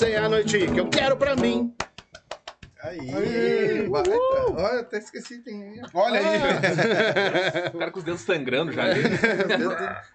Essa 0.00 0.08
é 0.08 0.16
a 0.16 0.30
noite 0.30 0.56
que 0.66 0.80
eu 0.80 0.88
quero 0.88 1.14
pra 1.14 1.36
mim. 1.36 1.74
Aí, 2.82 3.86
baita. 3.86 4.10
Olha, 4.56 4.80
até 4.80 4.96
esqueci. 4.96 5.42
Tem... 5.42 5.78
Olha 5.92 6.20
aí. 6.20 7.68
O 7.74 7.78
cara 7.78 7.90
com 7.90 7.98
os 7.98 8.04
dedos 8.06 8.22
sangrando 8.22 8.72
já 8.72 8.84
ali. 8.84 9.02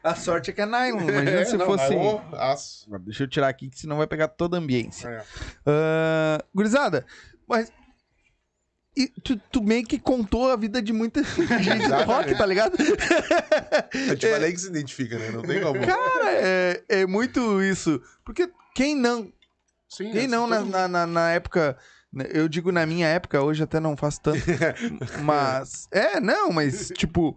A 0.04 0.16
sorte 0.16 0.50
é 0.50 0.54
que 0.54 0.62
é 0.62 0.66
nylon. 0.66 1.08
Imagina 1.08 1.46
se 1.46 1.56
Não, 1.56 1.68
fosse. 1.68 1.94
ô, 1.94 2.20
aço. 2.34 2.90
Deixa 3.02 3.26
eu 3.26 3.28
tirar 3.28 3.48
aqui, 3.48 3.70
que 3.70 3.78
senão 3.78 3.98
vai 3.98 4.08
pegar 4.08 4.28
toda 4.28 4.58
a 4.58 4.60
ambiência. 4.60 5.08
É. 5.08 5.24
Ah, 5.68 6.44
gurizada, 6.52 7.06
mas. 7.48 7.72
e 8.98 9.08
tu, 9.24 9.40
tu 9.52 9.62
meio 9.62 9.86
que 9.86 10.00
contou 10.00 10.52
a 10.52 10.56
vida 10.56 10.82
de 10.82 10.94
muita 10.94 11.22
gente 11.62 11.88
do 11.88 12.04
rock, 12.06 12.36
tá 12.36 12.46
ligado? 12.48 12.76
A 13.94 14.14
gente 14.16 14.32
falei 14.32 14.52
que 14.52 14.62
se 14.62 14.68
identifica, 14.68 15.20
né? 15.20 15.30
Não 15.30 15.44
tem 15.44 15.62
como. 15.62 15.80
Cara, 15.80 16.32
é, 16.32 16.84
é 16.90 17.06
muito 17.06 17.62
isso. 17.62 18.02
Porque 18.26 18.50
quem 18.74 18.96
não. 18.96 19.32
Sim, 19.90 20.12
Quem 20.12 20.28
não 20.28 20.48
na, 20.48 20.62
na, 20.62 20.88
na- 20.88 21.08
na 21.08 21.32
época. 21.32 21.78
né, 22.12 22.26
Eu 22.32 22.48
digo 22.48 22.72
na 22.72 22.86
minha 22.86 23.08
época, 23.08 23.42
hoje 23.42 23.64
até 23.64 23.80
não 23.80 23.96
faço 23.96 24.20
tanto. 24.22 24.40
mas. 25.24 25.88
É, 25.92 26.20
não, 26.20 26.52
mas 26.52 26.92
tipo. 26.96 27.36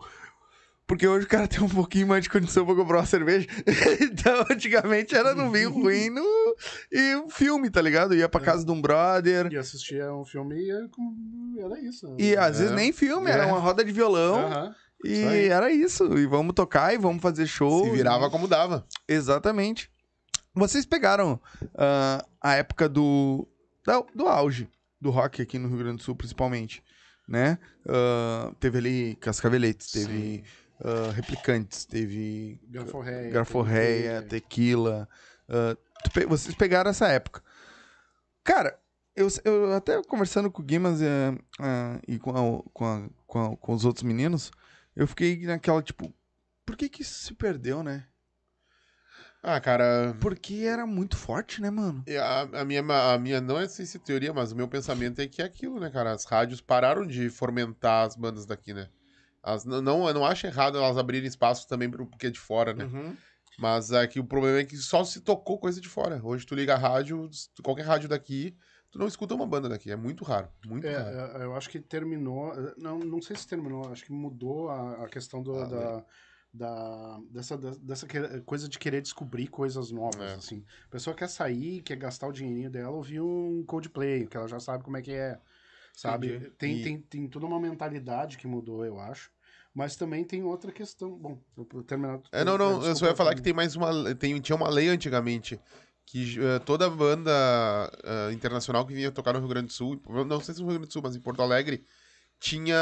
Porque 0.87 1.07
hoje 1.07 1.27
o 1.27 1.29
cara 1.29 1.47
tem 1.47 1.63
um 1.63 1.69
pouquinho 1.69 2.07
mais 2.07 2.23
de 2.25 2.31
condição 2.31 2.65
pra 2.65 2.75
comprar 2.75 2.97
uma 3.01 3.05
cerveja. 3.07 3.47
então, 4.01 4.47
antigamente 4.51 5.15
era 5.15 5.35
no 5.35 5.51
vinho 5.51 5.71
ruim 5.71 6.09
no... 6.09 6.25
e 6.91 7.15
um 7.17 7.29
filme, 7.29 7.69
tá 7.69 7.83
ligado? 7.83 8.15
Ia 8.15 8.27
pra 8.27 8.41
casa 8.41 8.65
de 8.65 8.73
um 8.73 8.81
brother. 8.81 9.53
E 9.53 9.59
assistia 9.59 10.11
um 10.15 10.25
filme 10.25 10.57
e 10.59 10.71
era, 10.71 10.89
era 11.63 11.79
isso. 11.81 12.17
E 12.19 12.35
às 12.39 12.57
vezes 12.59 12.73
É. 12.73 12.75
nem 12.75 12.91
filme, 12.91 13.31
era 13.31 13.43
É. 13.43 13.47
uma 13.47 13.59
roda 13.59 13.85
de 13.85 13.93
violão. 13.93 14.47
Aham. 14.47 14.75
E 15.05 15.13
Isso 15.13 15.29
aí. 15.29 15.49
era 15.49 15.71
isso. 15.71 16.19
E 16.19 16.27
vamos 16.27 16.55
tocar 16.55 16.95
e 16.95 16.97
vamos 16.99 17.21
fazer 17.21 17.47
show. 17.47 17.85
Se 17.85 17.91
virava 17.91 18.31
como 18.31 18.49
dava. 18.49 18.87
Exatamente. 19.07 19.91
Vocês 20.55 20.85
pegaram 20.87 21.41
ah, 21.77 22.25
a 22.41 22.55
época 22.55 22.89
do, 22.89 23.47
da- 23.87 24.05
do 24.15 24.27
auge 24.27 24.69
do 25.01 25.11
rock 25.11 25.41
aqui 25.43 25.59
no 25.59 25.69
Rio 25.69 25.79
Grande 25.79 25.99
do 25.99 26.03
Sul, 26.03 26.17
principalmente, 26.17 26.83
né? 27.29 27.59
Ah, 27.89 28.53
teve 28.59 28.79
ali 28.79 29.15
Cascaveletes, 29.17 29.91
teve 29.93 30.43
ah, 30.83 31.13
Replicantes, 31.13 31.85
teve 31.85 32.61
Garforreia. 32.69 33.31
Garforreia, 33.31 34.23
Tequila. 34.23 35.09
vocês 36.29 36.55
pegaram 36.55 36.91
essa 36.91 37.09
época. 37.09 37.43
Cara, 38.43 38.79
eu, 39.15 39.29
eu 39.45 39.73
até 39.75 40.03
conversando 40.05 40.51
com 40.51 40.63
o 40.63 40.65
Guimas 40.65 41.03
eh, 41.03 41.37
ah, 41.61 42.01
e 42.09 42.19
com, 42.19 42.31
a- 42.31 42.63
com, 42.73 42.85
a- 42.87 43.09
com 43.27 43.39
a- 43.53 43.57
com 43.57 43.73
os 43.75 43.85
outros 43.85 44.03
meninos, 44.03 44.51
eu 44.97 45.07
fiquei 45.07 45.45
naquela, 45.45 45.83
tipo, 45.83 46.13
por 46.65 46.77
que 46.77 46.89
que 46.89 47.03
isso 47.03 47.25
se 47.27 47.35
perdeu, 47.35 47.83
né? 47.83 48.07
Ah, 49.43 49.61
cara, 49.61 50.17
Porque 50.21 50.65
era 50.65 50.85
muito 50.87 51.17
forte, 51.17 51.61
né, 51.63 51.71
mano? 51.71 52.03
A, 52.21 52.61
a 52.61 52.65
minha, 52.65 52.83
a 53.13 53.19
minha, 53.19 53.41
não 53.41 53.59
é 53.59 53.69
sei 53.69 53.87
se 53.87 53.99
teoria, 53.99 54.33
mas 54.33 54.53
o 54.53 54.57
meu 54.57 54.67
pensamento 54.69 55.21
é 55.21 55.27
que 55.27 55.41
é 55.41 55.45
aquilo, 55.45 55.79
né, 55.79 55.91
cara? 55.91 56.13
As 56.13 56.25
rádios 56.25 56.61
pararam 56.61 57.07
de 57.07 57.31
fomentar 57.31 58.07
as 58.07 58.17
bandas 58.17 58.47
daqui, 58.47 58.75
né? 58.75 58.89
As, 59.43 59.65
não, 59.65 59.81
não, 59.81 60.09
eu 60.09 60.15
não 60.15 60.25
acho 60.27 60.47
errado 60.47 60.77
elas 60.79 60.99
abrirem 60.99 61.29
espaço 61.29 61.69
também 61.69 61.89
pro 61.89 62.07
porque 62.07 62.27
é 62.27 62.31
de 62.31 62.39
fora, 62.41 62.75
né? 62.75 62.85
Uhum. 62.85 63.17
Mas 63.59 63.93
aqui 63.93 64.21
o 64.21 64.25
problema 64.25 64.59
é 64.59 64.65
que 64.65 64.77
só 64.77 65.03
se 65.05 65.21
tocou 65.21 65.59
coisa 65.59 65.81
de 65.81 65.89
fora. 65.89 66.21
Hoje 66.23 66.47
tu 66.47 66.55
liga 66.55 66.75
a 66.75 66.79
rádio, 66.79 67.29
qualquer 67.63 67.87
rádio 67.87 68.09
daqui, 68.09 68.57
tu 68.91 68.99
não 68.99 69.07
escuta 69.07 69.35
uma 69.35 69.47
banda 69.47 69.69
daqui. 69.69 69.91
É 69.91 69.97
muito 69.97 70.25
raro, 70.25 70.49
muito 70.67 70.87
É, 70.87 70.93
raro. 70.97 71.39
é, 71.43 71.45
eu 71.45 71.57
acho 71.57 71.69
que 71.69 71.81
terminou. 71.81 72.53
Não, 72.77 72.99
não 72.99 73.21
sei 73.21 73.37
se 73.37 73.47
terminou, 73.47 73.91
acho 73.91 74.05
que 74.05 74.13
mudou 74.13 74.69
a, 74.69 75.05
a 75.05 75.09
questão 75.09 75.43
do, 75.43 75.57
Ah, 75.59 75.65
da, 75.65 76.05
da, 76.53 77.21
dessa, 77.31 77.57
dessa 77.57 78.07
coisa 78.45 78.69
de 78.69 78.79
querer 78.79 79.01
descobrir 79.01 79.49
coisas 79.49 79.91
novas, 79.91 80.33
É. 80.33 80.35
assim. 80.35 80.65
A 80.87 80.91
pessoa 80.91 81.15
quer 81.15 81.29
sair, 81.29 81.83
quer 81.83 81.97
gastar 81.97 82.29
o 82.29 82.33
dinheirinho 82.33 82.71
dela, 82.71 82.91
ouvir 82.97 83.21
um 83.21 83.63
Coldplay, 83.67 84.27
que 84.27 84.37
ela 84.37 84.49
já 84.49 84.59
sabe 84.59 84.83
como 84.85 84.97
é 84.97 85.03
que 85.03 85.13
é, 85.13 85.39
sabe? 85.95 86.29
Entendi. 86.37 86.51
Tem, 86.59 86.77
E- 86.77 86.83
tem, 86.83 87.01
tem 87.01 87.29
toda 87.29 87.47
uma 87.47 87.61
mentalidade 87.61 88.39
que 88.39 88.47
mudou, 88.47 88.85
eu 88.85 88.99
acho. 88.99 89.31
Mas 89.75 89.95
também 89.95 90.25
tem 90.25 90.43
outra 90.43 90.73
questão. 90.73 91.17
Bom, 91.17 91.39
eu 91.57 91.83
terminar. 91.85 92.21
É, 92.33 92.43
não, 92.43 92.59
não, 92.59 92.83
eu 92.85 92.97
só 92.97 93.07
ia 93.07 93.15
falar 93.15 93.35
que 93.35 93.43
tem 93.43 93.53
mais 93.53 93.77
uma. 93.77 94.15
Tem, 94.17 94.41
tinha 94.41 94.57
uma 94.57 94.69
lei 94.69 94.89
antigamente 94.89 95.61
que 96.05 96.41
eh, 96.43 96.59
toda 96.61 96.89
banda 96.89 97.31
eh, 98.03 98.33
internacional 98.33 98.85
que 98.87 98.95
vinha 98.95 99.13
tocar 99.13 99.35
no 99.35 99.41
Rio 99.41 99.49
Grande 99.49 99.67
do 99.69 99.73
Sul, 99.73 100.01
não 100.27 100.41
sei 100.41 100.55
se 100.55 100.61
no 100.61 100.67
Rio 100.67 100.79
Grande 100.79 100.89
do 100.89 100.93
Sul, 100.93 101.03
mas 101.03 101.15
em 101.15 101.21
Porto 101.21 101.43
Alegre, 101.43 101.85
tinha 102.41 102.77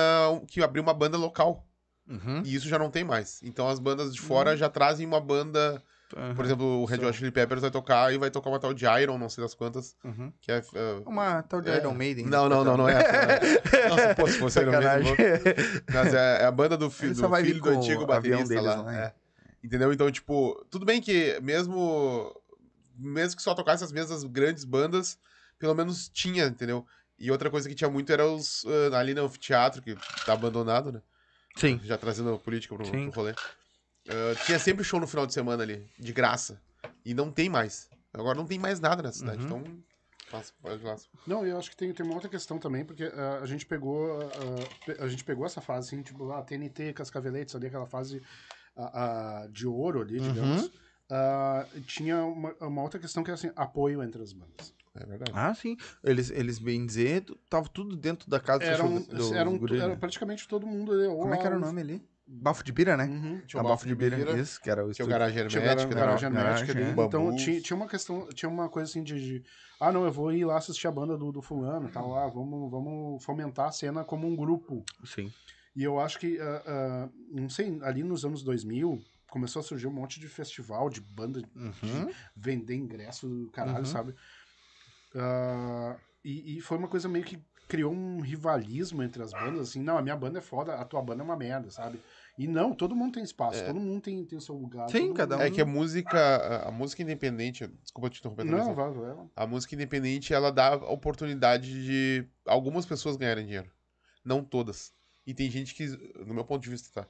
que 0.46 0.62
abrir 0.62 0.80
uma 0.80 0.94
banda 0.94 1.18
local. 1.18 1.66
Uhum. 2.08 2.42
E 2.44 2.54
isso 2.54 2.68
já 2.68 2.78
não 2.78 2.90
tem 2.90 3.04
mais. 3.04 3.40
Então 3.42 3.68
as 3.68 3.78
bandas 3.78 4.14
de 4.14 4.20
fora 4.20 4.56
já 4.56 4.68
trazem 4.68 5.06
uma 5.06 5.20
banda 5.20 5.82
Aham. 6.16 6.36
Por 6.36 6.44
exemplo, 6.44 6.64
o 6.82 6.84
Red 6.84 7.04
Hot 7.04 7.16
Chili 7.18 7.32
Peppers 7.32 7.62
vai 7.62 7.70
tocar 7.70 8.14
e 8.14 8.18
vai 8.18 8.30
tocar 8.30 8.48
uma 8.48 8.60
tal 8.60 8.72
de 8.72 8.84
Iron, 8.86 9.18
não 9.18 9.28
sei 9.28 9.42
das 9.42 9.54
quantas, 9.54 9.96
Uhum. 10.04 10.32
que 10.40 10.52
é... 10.52 10.58
é, 10.58 11.02
Uma 11.04 11.42
tal 11.42 11.60
de 11.60 11.68
É. 11.68 11.78
Iron 11.78 11.94
Maiden. 11.94 12.26
Não, 12.26 12.48
não, 12.48 12.62
não, 12.62 12.76
não 12.76 12.88
é 12.88 12.92
essa. 12.92 13.88
Nossa, 13.90 14.14
pô, 14.14 14.28
se 14.28 14.38
fosse 14.38 14.60
Iron 14.60 14.70
Maiden, 14.70 15.14
Mas 15.92 16.14
é, 16.14 16.42
é 16.42 16.44
a 16.44 16.50
banda 16.52 16.76
do, 16.76 16.88
fi, 16.90 17.08
do 17.08 17.28
filho 17.36 17.60
do 17.60 17.70
antigo 17.70 18.06
baterista 18.06 18.46
deles 18.46 18.64
lá. 18.64 18.76
lá, 18.76 18.82
né? 18.84 19.06
é. 19.06 19.14
Entendeu? 19.66 19.92
Então, 19.92 20.08
tipo, 20.12 20.64
tudo 20.70 20.86
bem 20.86 21.00
que 21.00 21.40
mesmo, 21.42 22.32
mesmo 22.96 23.36
que 23.36 23.42
só 23.42 23.52
tocasse 23.52 23.82
as 23.82 23.90
mesmas 23.90 24.22
grandes 24.22 24.62
bandas, 24.62 25.18
pelo 25.58 25.74
menos 25.74 26.08
tinha, 26.08 26.44
entendeu? 26.46 26.86
E 27.18 27.32
outra 27.32 27.50
coisa 27.50 27.68
que 27.68 27.74
tinha 27.74 27.90
muito 27.90 28.12
era 28.12 28.24
os 28.24 28.64
ah, 28.92 28.98
ali 28.98 29.12
no 29.12 29.24
anfiteatro, 29.24 29.82
que 29.82 29.96
tá 30.24 30.34
abandonado, 30.34 30.92
né? 30.92 31.02
Sim. 31.56 31.80
Já 31.82 31.96
trazendo 31.98 32.32
a 32.32 32.38
política 32.38 32.74
pro, 32.74 32.84
Sim. 32.84 33.10
pro 33.10 33.20
rolê. 33.22 33.34
Ah, 34.08 34.34
tinha 34.44 34.58
sempre 34.58 34.84
show 34.84 35.00
no 35.00 35.06
final 35.06 35.26
de 35.26 35.34
semana 35.34 35.62
ali, 35.62 35.88
de 35.98 36.12
graça. 36.12 36.60
E 37.04 37.12
não 37.14 37.30
tem 37.30 37.48
mais. 37.48 37.88
Agora 38.12 38.36
não 38.36 38.46
tem 38.46 38.58
mais 38.58 38.78
nada 38.80 39.02
nessa 39.02 39.18
cidade. 39.18 39.38
Uhum. 39.38 39.44
Então, 39.60 39.82
passa, 40.30 40.52
pode 40.62 40.82
lá. 40.84 40.96
Não, 41.26 41.46
eu 41.46 41.58
acho 41.58 41.70
que 41.70 41.76
tem, 41.76 41.92
tem 41.92 42.04
uma 42.06 42.14
outra 42.14 42.28
questão 42.30 42.58
também, 42.58 42.84
porque 42.84 43.04
ah, 43.04 43.40
a 43.42 43.46
gente 43.46 43.66
pegou 43.66 44.08
pe- 44.84 44.96
a 45.00 45.08
gente 45.08 45.24
pegou 45.24 45.44
essa 45.46 45.60
fase, 45.60 45.88
assim, 45.88 46.02
tipo, 46.02 46.30
a 46.32 46.42
TNT, 46.42 46.92
Cascaveletes, 46.92 47.54
ali, 47.54 47.66
aquela 47.66 47.86
fase 47.86 48.22
de 49.50 49.66
ouro 49.66 50.00
ali, 50.02 50.20
digamos. 50.20 50.70
Ah, 51.10 51.66
tinha 51.86 52.24
uma, 52.24 52.52
uma 52.60 52.82
outra 52.82 52.98
questão 53.00 53.22
que 53.22 53.30
era 53.30 53.34
assim, 53.36 53.50
apoio 53.56 54.02
entre 54.02 54.22
as 54.22 54.32
bandas. 54.32 54.74
É 55.00 55.06
verdade. 55.06 55.32
Ah, 55.34 55.54
sim. 55.54 55.76
Eles, 56.02 56.30
eles 56.30 56.58
bem 56.58 56.84
dizer, 56.86 57.24
tava 57.48 57.68
tudo 57.68 57.96
dentro 57.96 58.28
da 58.28 58.40
casa 58.40 58.64
Era, 58.64 58.84
um, 58.84 59.02
do, 59.02 59.34
era, 59.34 59.48
um- 59.48 59.58
guri, 59.58 59.76
era 59.78 59.88
né? 59.88 59.96
praticamente 59.96 60.46
todo 60.48 60.66
mundo 60.66 60.92
ali. 60.92 61.06
Como 61.06 61.34
é 61.34 61.36
que 61.36 61.46
era 61.46 61.56
o 61.56 61.60
lá, 61.60 61.66
nome 61.66 61.80
ali? 61.80 62.02
Bafo 62.28 62.64
de 62.64 62.72
Bira, 62.72 62.96
né? 62.96 63.04
Uhum. 63.04 63.40
Tinha 63.46 63.60
a 63.60 63.64
o 63.64 63.68
Bafo 63.68 63.86
de 63.86 63.94
Bira, 63.94 64.16
Bira, 64.16 64.36
isso, 64.36 64.60
que 64.60 64.68
era 64.68 64.84
o 64.84 64.90
Tinha 64.92 65.06
o. 65.06 65.08
Garagem 65.08 65.38
Hermética. 65.38 65.94
garagem, 65.94 66.26
hermética 66.28 66.72
ali. 66.72 67.00
Então 67.00 67.36
tinha, 67.36 67.60
tinha 67.60 67.76
uma 67.76 67.86
questão, 67.86 68.28
tinha 68.30 68.48
uma 68.48 68.68
coisa 68.68 68.90
assim 68.90 69.02
de, 69.02 69.14
de, 69.14 69.44
ah 69.78 69.92
não, 69.92 70.04
eu 70.04 70.10
vou 70.10 70.32
ir 70.32 70.44
lá 70.44 70.56
assistir 70.56 70.88
a 70.88 70.90
banda 70.90 71.16
do, 71.16 71.30
do 71.30 71.40
fulano, 71.40 71.88
tal, 71.88 72.16
ah, 72.16 72.26
vamos, 72.26 72.68
vamos 72.70 73.24
fomentar 73.24 73.68
a 73.68 73.70
cena 73.72 74.02
como 74.02 74.26
um 74.26 74.34
grupo. 74.34 74.82
Sim. 75.04 75.32
E 75.76 75.84
eu 75.84 76.00
acho 76.00 76.18
que, 76.18 76.40
ah, 76.40 76.62
ah, 76.66 77.08
não 77.30 77.48
sei, 77.48 77.78
ali 77.82 78.02
nos 78.02 78.24
anos 78.24 78.42
2000 78.42 78.98
começou 79.28 79.60
a 79.60 79.62
surgir 79.62 79.86
um 79.86 79.92
monte 79.92 80.18
de 80.18 80.26
festival, 80.26 80.88
de 80.90 81.00
banda, 81.00 81.42
Uhum. 81.54 82.10
vender 82.34 82.74
ingresso, 82.74 83.48
caralho, 83.52 83.80
Uhum. 83.80 83.84
sabe? 83.84 84.14
Ah, 85.16 85.96
e, 86.24 86.58
e 86.58 86.60
foi 86.60 86.76
uma 86.78 86.88
coisa 86.88 87.08
meio 87.08 87.24
que 87.24 87.38
criou 87.68 87.92
um 87.92 88.20
rivalismo 88.20 89.02
entre 89.02 89.22
as 89.22 89.32
bandas, 89.32 89.70
assim, 89.70 89.80
não, 89.82 89.98
a 89.98 90.02
minha 90.02 90.16
banda 90.16 90.38
é 90.38 90.42
foda, 90.42 90.74
a 90.74 90.84
tua 90.84 91.02
banda 91.02 91.22
é 91.22 91.24
uma 91.24 91.36
merda, 91.36 91.68
sabe? 91.70 92.00
E 92.38 92.46
não, 92.46 92.72
todo 92.72 92.94
mundo 92.94 93.14
tem 93.14 93.24
espaço, 93.24 93.64
todo 93.64 93.80
mundo 93.80 94.00
tem, 94.00 94.24
tem 94.24 94.38
o 94.38 94.40
seu 94.40 94.54
lugar. 94.54 94.88
Sim, 94.88 95.08
todo 95.08 95.14
cada 95.14 95.36
mundo- 95.36 95.46
É 95.46 95.50
que 95.50 95.60
a 95.60 95.66
música, 95.66 96.66
a- 96.68 96.70
música 96.70 97.02
independente, 97.02 97.66
desculpa 97.82 98.08
te 98.10 98.20
interromper, 98.20 98.44
Não, 98.44 98.72
vai, 98.74 98.92
vai. 98.92 99.16
a 99.34 99.46
música 99.46 99.74
independente 99.74 100.32
ela 100.32 100.52
dá 100.52 100.68
a 100.74 100.92
oportunidade 100.92 101.84
de 101.84 102.24
algumas 102.46 102.86
pessoas 102.86 103.16
ganharem 103.16 103.44
dinheiro, 103.46 103.70
não 104.24 104.44
todas. 104.44 104.92
E 105.26 105.34
tem 105.34 105.50
gente 105.50 105.74
que, 105.74 105.88
no 106.24 106.34
meu 106.34 106.44
ponto 106.44 106.62
de 106.62 106.70
vista, 106.70 107.02
tá, 107.02 107.08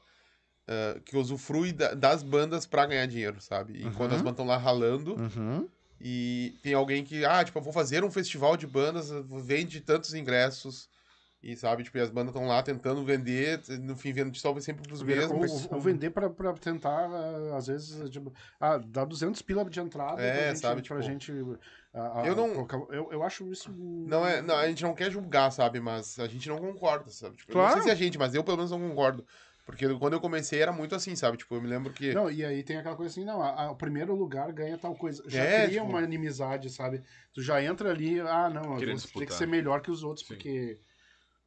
eh, 0.66 1.00
que 1.04 1.16
usufrui 1.18 1.70
da- 1.72 1.92
das 1.92 2.22
bandas 2.22 2.64
pra 2.66 2.86
ganhar 2.86 3.04
dinheiro, 3.06 3.42
sabe? 3.42 3.84
Enquanto 3.86 4.12
Uhum. 4.12 4.16
as 4.16 4.22
bandas 4.22 4.32
estão 4.34 4.46
lá 4.46 4.56
ralando 4.56 5.16
Uhum. 5.16 5.68
E 6.00 6.54
tem 6.62 6.74
alguém 6.74 7.04
que, 7.04 7.24
ah, 7.24 7.44
tipo, 7.44 7.58
eu 7.58 7.62
vou 7.62 7.72
fazer 7.72 8.04
um 8.04 8.10
festival 8.10 8.56
de 8.56 8.66
bandas, 8.66 9.10
vende 9.44 9.80
tantos 9.80 10.14
ingressos. 10.14 10.88
E 11.42 11.54
sabe, 11.54 11.84
tipo, 11.84 11.96
e 11.96 12.00
as 12.00 12.10
bandas 12.10 12.34
estão 12.34 12.48
lá 12.48 12.60
tentando 12.62 13.04
vender, 13.04 13.60
no 13.80 13.94
fim 13.94 14.12
vende 14.12 14.38
só 14.40 14.58
sempre 14.58 14.82
pros 14.82 15.00
ou, 15.00 15.06
mesmos. 15.06 15.68
ou 15.70 15.80
vender 15.80 16.10
pra, 16.10 16.28
pra 16.28 16.52
tentar, 16.54 17.08
ah, 17.08 17.56
às 17.56 17.68
vezes, 17.68 18.10
tipo, 18.10 18.32
ah, 18.58 18.78
dá 18.78 19.04
200 19.04 19.42
pila 19.42 19.64
de 19.64 19.78
entrada 19.78 20.20
É, 20.20 20.32
pra 20.32 20.46
gente, 20.48 20.58
sabe, 20.58 20.82
pra 20.82 20.82
tipo, 20.82 21.02
gente 21.02 21.32
ah, 21.94 22.22
ah, 22.22 22.26
eu 22.26 22.34
não- 22.34 22.66
eu, 22.90 23.12
eu 23.12 23.22
acho 23.22 23.50
isso... 23.52 23.70
Não 23.70 24.26
é, 24.26 24.42
não, 24.42 24.56
a 24.56 24.66
gente 24.66 24.82
não 24.82 24.94
quer 24.94 25.10
julgar, 25.10 25.52
sabe? 25.52 25.78
Mas 25.78 26.18
a 26.18 26.26
gente 26.26 26.48
não 26.48 26.58
concorda, 26.58 27.10
sabe? 27.10 27.36
Tipo, 27.36 27.52
eu 27.52 27.56
Não 27.56 27.62
Claro. 27.62 27.74
sei 27.74 27.82
se 27.82 27.90
a 27.90 27.94
gente, 27.94 28.18
mas 28.18 28.34
eu 28.34 28.42
pelo 28.42 28.56
menos 28.56 28.72
não 28.72 28.80
concordo. 28.80 29.24
Porque 29.66 29.86
quando 29.98 30.12
eu 30.12 30.20
comecei 30.20 30.62
era 30.62 30.70
muito 30.72 30.94
assim, 30.94 31.16
sabe? 31.16 31.36
Tipo, 31.36 31.56
eu 31.56 31.60
me 31.60 31.66
lembro 31.68 31.92
que. 31.92 32.14
Não, 32.14 32.30
e 32.30 32.44
aí 32.44 32.62
tem 32.62 32.76
aquela 32.76 32.94
coisa 32.94 33.10
assim, 33.12 33.24
não, 33.24 33.42
a- 33.42 33.64
a- 33.64 33.70
o 33.72 33.76
primeiro 33.76 34.14
lugar 34.14 34.50
ganha 34.52 34.78
tal 34.78 34.94
coisa. 34.94 35.22
Já 35.26 35.42
É, 35.42 35.66
cria 35.66 35.80
tipo- 35.80 35.90
uma 35.90 36.00
inimizade, 36.02 36.70
sabe? 36.70 37.02
Tu 37.34 37.42
já 37.42 37.60
entra 37.60 37.90
ali, 37.90 38.20
ah, 38.20 38.48
não, 38.48 38.80
eu 38.80 38.96
vou 38.96 39.20
ter 39.20 39.26
que 39.26 39.34
ser 39.34 39.46
melhor 39.48 39.80
que 39.82 39.90
os 39.90 40.04
outros, 40.04 40.24
Sim. 40.26 40.34
porque... 40.34 40.78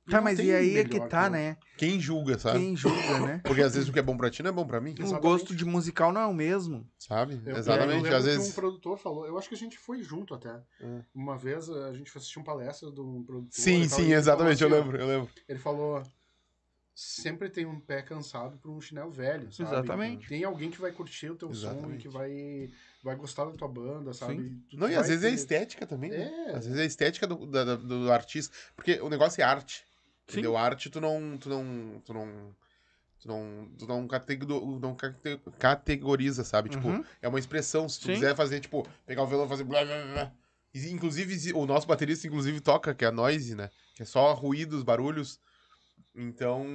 Tá, 0.09 0.19
mas 0.19 0.37
tem 0.37 0.47
e 0.47 0.51
aí 0.55 0.77
é 0.77 0.83
que 0.83 0.99
tá, 1.07 1.25
outro. 1.25 1.33
né? 1.33 1.55
Quem 1.77 1.99
julga, 1.99 2.37
sabe? 2.39 2.57
Quem 2.59 2.75
julga, 2.75 3.19
né? 3.27 3.41
Porque 3.45 3.61
às 3.61 3.75
vezes 3.75 3.87
o 3.87 3.93
que 3.93 3.99
é 3.99 4.01
bom 4.01 4.17
pra 4.17 4.29
ti 4.31 4.41
não 4.41 4.49
é 4.49 4.51
bom 4.53 4.65
pra 4.65 4.81
mim, 4.81 4.89
O 4.89 4.93
Exatamente. 5.03 5.21
gosto 5.21 5.55
de 5.55 5.63
musical 5.65 6.11
não 6.11 6.21
é 6.21 6.25
o 6.25 6.33
mesmo. 6.33 6.89
sabe? 6.97 7.39
Eu- 7.45 7.55
Exatamente. 7.55 8.09
Eu 8.09 8.17
às 8.17 8.23
que 8.23 8.29
vezes. 8.31 8.49
um 8.49 8.53
produtor 8.53 8.97
falou, 8.97 9.27
eu 9.27 9.37
acho 9.37 9.47
que 9.47 9.53
a 9.53 9.57
gente 9.57 9.77
foi 9.77 10.01
junto 10.01 10.33
até. 10.33 10.59
Hum. 10.81 11.03
Uma 11.13 11.37
vez 11.37 11.69
a 11.69 11.93
gente 11.93 12.09
foi 12.09 12.19
assistir 12.19 12.39
uma 12.39 12.45
palestra 12.45 12.91
de 12.91 12.99
um 12.99 13.23
produtor. 13.23 13.51
Sim, 13.51 13.87
tal, 13.87 13.99
sim, 13.99 14.11
exatamente, 14.11 14.63
eu 14.63 14.67
assim, 14.67 14.77
lembro, 14.77 14.97
eu 14.99 15.07
lembro. 15.07 15.29
Ele 15.47 15.59
falou, 15.59 16.01
sempre 16.99 17.49
tem 17.49 17.65
um 17.65 17.79
pé 17.79 18.01
cansado 18.01 18.57
por 18.57 18.69
um 18.69 18.81
chinelo 18.81 19.09
velho, 19.11 19.51
sabe? 19.53 19.69
Exatamente. 19.69 20.27
Tem 20.27 20.43
alguém 20.43 20.69
que 20.69 20.81
vai 20.81 20.91
curtir 20.91 21.29
o 21.29 21.35
teu 21.35 21.53
som 21.53 21.67
e 21.67 21.71
Exatamente. 21.71 22.01
que 22.01 22.09
vai, 22.09 22.69
vai 23.01 23.15
gostar 23.15 23.45
da 23.45 23.51
tua 23.51 23.67
banda, 23.69 24.13
sabe? 24.13 24.61
Não, 24.73 24.89
e 24.89 24.95
às 24.95 25.07
vezes 25.07 25.23
é 25.23 25.29
ter- 25.29 25.35
estética 25.35 25.87
também, 25.87 26.09
né? 26.11 26.29
É. 26.47 26.55
Às 26.55 26.65
vezes 26.65 26.77
é 26.77 26.83
a 26.83 26.85
estética 26.85 27.25
do, 27.25 27.45
da- 27.45 27.75
do 27.77 28.11
artista. 28.11 28.53
Porque 28.75 28.99
o 28.99 29.07
negócio 29.09 29.39
é 29.41 29.45
arte. 29.45 29.77
Sim. 30.27 30.33
Entendeu? 30.33 30.57
Arte 30.57 30.89
tu 30.89 30.99
não. 30.99 31.37
Tu 31.37 31.47
não. 31.49 32.01
Tu 32.05 32.13
não. 32.13 32.55
Tu 33.21 33.27
não, 33.27 33.69
tu 33.77 33.85
não, 33.85 34.07
catego- 34.07 34.79
não 34.79 34.95
cate- 34.95 35.41
categoriza, 35.57 36.43
sabe? 36.45 36.69
Tipo, 36.69 36.87
Uhum. 36.87 37.03
é 37.21 37.27
uma 37.27 37.37
expressão. 37.39 37.87
Se 37.89 37.99
tu 37.99 38.05
Sim. 38.05 38.13
quiser 38.13 38.33
fazer, 38.35 38.59
tipo, 38.61 38.87
pegar 39.05 39.23
o 39.23 39.27
violão 39.27 39.45
e 39.45 39.49
fazer 39.49 39.63
blá 39.65 39.83
blá 39.83 40.05
blá. 40.13 40.31
Inclusive, 40.73 41.51
o 41.53 41.65
nosso 41.65 41.85
baterista, 41.87 42.27
inclusive, 42.27 42.61
toca, 42.61 42.93
que 42.95 43.03
é 43.03 43.07
a 43.07 43.11
noise, 43.11 43.55
né? 43.55 43.69
Que 43.95 44.03
é 44.03 44.05
só 44.05 44.33
ruídos, 44.33 44.83
barulhos. 44.83 45.39
Então, 46.15 46.65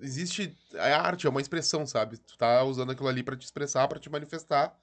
existe. 0.00 0.56
É 0.74 0.92
arte, 0.92 1.26
é 1.26 1.30
uma 1.30 1.40
expressão, 1.40 1.86
sabe? 1.86 2.18
Tu 2.18 2.36
tá 2.36 2.62
usando 2.62 2.92
aquilo 2.92 3.08
ali 3.08 3.22
pra 3.22 3.36
te 3.36 3.44
expressar, 3.44 3.88
pra 3.88 3.98
te 3.98 4.10
manifestar. 4.10 4.76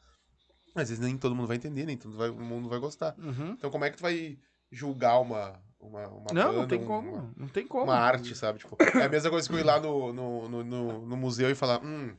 Às 0.73 0.89
vezes 0.89 0.99
nem 0.99 1.17
todo 1.17 1.35
mundo 1.35 1.47
vai 1.47 1.55
entender, 1.57 1.85
nem 1.85 1.95
todo 1.97 2.13
mundo 2.35 2.67
vai 2.67 2.79
gostar. 2.79 3.15
Uhum. 3.17 3.51
Então, 3.51 3.69
como 3.69 3.85
é 3.85 3.89
que 3.89 3.97
tu 3.97 4.01
vai 4.01 4.37
julgar 4.71 5.19
uma, 5.19 5.61
uma, 5.79 6.07
uma 6.07 6.33
Não, 6.33 6.47
banda, 6.47 6.53
não 6.61 6.67
tem 6.67 6.79
um- 6.81 6.85
como. 6.85 7.11
Uma, 7.13 7.33
Não 7.37 7.47
tem 7.47 7.65
como. 7.67 7.83
uma 7.85 7.95
arte, 7.95 8.35
sabe? 8.35 8.59
Tipo, 8.59 8.75
é 8.99 9.05
a 9.05 9.09
mesma 9.09 9.29
coisa 9.29 9.47
que 9.47 9.55
eu 9.55 9.59
ir 9.59 9.63
lá 9.63 9.79
no, 9.79 10.11
no, 10.11 10.49
no, 10.49 10.63
no- 10.63 11.05
no 11.05 11.15
museu 11.17 11.49
e 11.49 11.55
falar, 11.55 11.81
hum, 11.81 12.13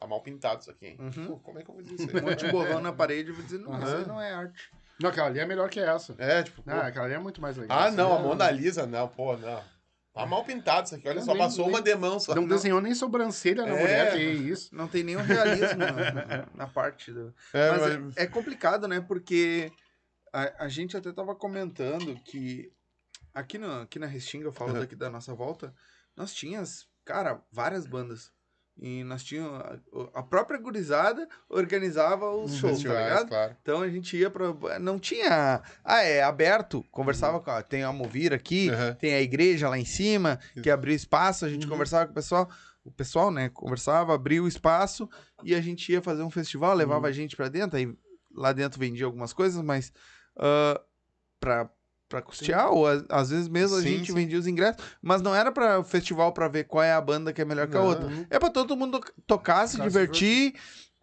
tá 0.00 0.06
mal 0.06 0.22
pintado 0.22 0.62
isso 0.62 0.70
aqui, 0.70 0.86
hein? 0.86 0.96
Uhum. 0.98 1.26
Pô, 1.26 1.38
como 1.40 1.58
é 1.58 1.62
que 1.62 1.68
eu 1.70 1.74
vou 1.74 1.82
dizer 1.82 1.96
isso 1.96 2.16
aí? 2.16 2.22
Um 2.22 2.26
monte 2.30 2.46
de 2.46 2.50
borrão 2.50 2.80
na 2.80 2.92
parede 2.92 3.30
e 3.30 3.32
vou 3.34 3.42
dizer, 3.44 3.58
não, 3.58 3.76
isso 3.82 3.96
aí 3.96 4.06
não 4.06 4.20
é 4.20 4.32
arte. 4.32 4.70
Não, 4.98 5.10
aquela 5.10 5.26
ali 5.26 5.40
é 5.40 5.44
melhor 5.46 5.68
que 5.68 5.80
essa. 5.80 6.14
É, 6.16 6.42
tipo, 6.42 6.62
pô, 6.62 6.70
Ah, 6.70 6.86
aquela 6.86 7.04
ali 7.04 7.14
é 7.14 7.18
muito 7.18 7.40
mais 7.42 7.56
legal. 7.58 7.78
ah, 7.78 7.90
não, 7.90 8.14
a 8.14 8.18
Mona 8.18 8.50
Lisa, 8.50 8.86
não, 8.86 9.08
pô, 9.08 9.36
não. 9.36 9.62
Tá 10.14 10.24
mal 10.24 10.44
pintado 10.44 10.86
isso 10.86 10.94
aqui, 10.94 11.08
olha 11.08 11.18
Não, 11.18 11.24
só, 11.26 11.32
nem- 11.34 11.42
passou 11.42 11.64
nem- 11.66 11.74
uma 11.74 11.82
demão 11.82 12.20
só. 12.20 12.34
Não 12.36 12.46
desenhou 12.46 12.80
nem 12.80 12.94
sobrancelha 12.94 13.66
na 13.66 13.76
É. 13.76 13.80
mulher, 13.80 14.12
que 14.12 14.22
isso. 14.22 14.72
Não 14.74 14.86
tem 14.86 15.02
nenhum 15.02 15.20
realismo 15.22 15.76
na, 15.78 16.46
na 16.54 16.66
parte 16.68 17.12
do. 17.12 17.34
É, 17.52 17.70
Mas 17.72 17.80
mas- 18.00 18.16
é, 18.16 18.22
é 18.22 18.26
complicado, 18.28 18.86
né? 18.86 19.00
Porque 19.00 19.72
a, 20.32 20.64
a 20.66 20.68
gente 20.68 20.96
até 20.96 21.12
tava 21.12 21.34
comentando 21.34 22.14
que 22.24 22.72
aqui, 23.34 23.58
no, 23.58 23.80
aqui 23.80 23.98
na 23.98 24.06
Restinga, 24.06 24.44
eu 24.46 24.52
falo 24.52 24.72
Uhum. 24.72 24.78
daqui 24.80 24.94
da 24.94 25.10
nossa 25.10 25.34
volta, 25.34 25.74
nós 26.16 26.32
tínhamos, 26.32 26.86
cara, 27.04 27.42
várias 27.50 27.84
bandas. 27.84 28.30
E 28.76 29.04
nós 29.04 29.22
tínhamos. 29.22 29.60
A, 29.60 29.78
a 30.14 30.22
própria 30.22 30.58
gurizada 30.58 31.28
organizava 31.48 32.28
os 32.32 32.56
shows, 32.56 32.82
tá 32.82 32.88
ligado? 32.88 33.28
claro. 33.28 33.56
Então 33.62 33.82
a 33.82 33.88
gente 33.88 34.16
ia 34.16 34.28
pra. 34.28 34.52
Não 34.80 34.98
tinha. 34.98 35.62
Ah, 35.84 36.02
é 36.02 36.22
aberto. 36.22 36.84
Conversava 36.90 37.38
com. 37.40 37.50
a- 37.50 37.62
Tem 37.62 37.84
a 37.84 37.92
Movira 37.92 38.34
aqui, 38.36 38.70
Uhum. 38.70 38.94
tem 38.96 39.14
a 39.14 39.20
igreja 39.20 39.68
lá 39.68 39.78
em 39.78 39.84
cima, 39.84 40.38
que 40.62 40.68
abriu 40.70 40.94
espaço, 40.94 41.44
a 41.44 41.48
gente 41.48 41.64
Uhum. 41.66 41.70
conversava 41.72 42.06
com 42.06 42.12
o 42.12 42.14
pessoal. 42.14 42.48
O 42.84 42.90
pessoal, 42.90 43.30
né, 43.30 43.48
conversava, 43.48 44.12
abria 44.14 44.42
o 44.42 44.48
espaço 44.48 45.08
e 45.42 45.54
a 45.54 45.60
gente 45.60 45.90
ia 45.90 46.02
fazer 46.02 46.22
um 46.22 46.30
festival, 46.30 46.74
levava 46.74 47.06
a 47.06 47.12
gente 47.12 47.34
pra 47.34 47.48
dentro, 47.48 47.78
aí 47.78 47.90
lá 48.34 48.52
dentro 48.52 48.78
vendia 48.78 49.06
algumas 49.06 49.32
coisas, 49.32 49.62
mas 49.62 49.90
ah, 50.36 50.78
pra, 51.40 51.70
pra 52.08 52.20
custear, 52.22 52.70
ou 52.70 52.86
a- 52.86 53.02
às 53.08 53.30
vezes 53.30 53.48
mesmo 53.48 53.76
a 53.76 53.80
Sim, 53.80 53.88
gente 53.98 54.06
sim. 54.08 54.14
vendia 54.14 54.38
os 54.38 54.46
ingressos, 54.46 54.82
mas 55.02 55.20
não 55.22 55.34
era 55.34 55.50
pra 55.50 55.80
o 55.80 55.84
festival 55.84 56.32
pra 56.32 56.46
ver 56.48 56.64
qual 56.64 56.82
é 56.82 56.92
a 56.92 57.00
banda 57.00 57.32
que 57.32 57.40
é 57.42 57.44
melhor 57.44 57.66
que 57.66 57.76
a 57.76 57.80
Não. 57.80 57.86
outra. 57.88 58.08
É 58.30 58.38
pra 58.38 58.50
todo 58.50 58.76
mundo 58.76 59.00
tocar, 59.26 59.66
se 59.66 59.80
divertir 59.80 60.54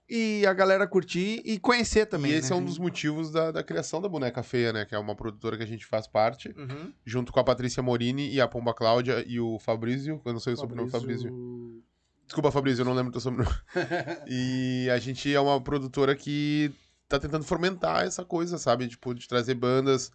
e 0.09 0.45
a 0.45 0.53
galera 0.53 0.85
curtir 0.85 1.41
e 1.45 1.57
conhecer 1.57 2.05
também. 2.05 2.31
e 2.31 2.35
esse 2.35 2.49
né? 2.51 2.55
é 2.57 2.59
um 2.59 2.63
dos 2.65 2.77
motivos 2.77 3.31
da, 3.31 3.51
da 3.51 3.63
criação 3.63 4.01
da 4.01 4.09
Boneca 4.09 4.43
Feia, 4.43 4.71
né? 4.73 4.85
Que 4.85 4.93
é 4.93 4.99
uma 4.99 5.15
produtora 5.15 5.55
que 5.57 5.63
a 5.63 5.67
gente 5.67 5.85
faz 5.85 6.05
parte, 6.05 6.49
Uhum. 6.57 6.93
junto 7.05 7.31
com 7.31 7.39
a 7.39 7.43
Patrícia 7.43 7.81
Morini 7.81 8.29
e 8.29 8.39
a 8.41 8.47
Pomba 8.47 8.73
Cláudia 8.73 9.23
e 9.27 9.39
o 9.39 9.57
Fabrício. 9.59 10.21
Eu 10.25 10.33
não 10.33 10.39
sei 10.39 10.53
o 10.53 10.57
sobrenome 10.57 10.89
do 10.89 10.91
Fabrício. 10.91 11.81
Desculpa, 12.25 12.51
Fabrício, 12.51 12.81
eu 12.81 12.85
não 12.85 12.93
lembro 12.93 13.11
do 13.11 13.13
teu 13.13 13.21
sobrenome. 13.21 13.55
e 14.27 14.89
a 14.93 14.97
gente 14.99 15.33
é 15.33 15.39
uma 15.39 15.59
produtora 15.61 16.15
que 16.15 16.71
tá 17.09 17.19
tentando 17.19 17.43
fomentar 17.43 18.05
essa 18.05 18.23
coisa, 18.23 18.57
sabe? 18.57 18.87
Tipo, 18.87 19.13
de 19.13 19.27
trazer 19.27 19.53
bandas, 19.55 20.11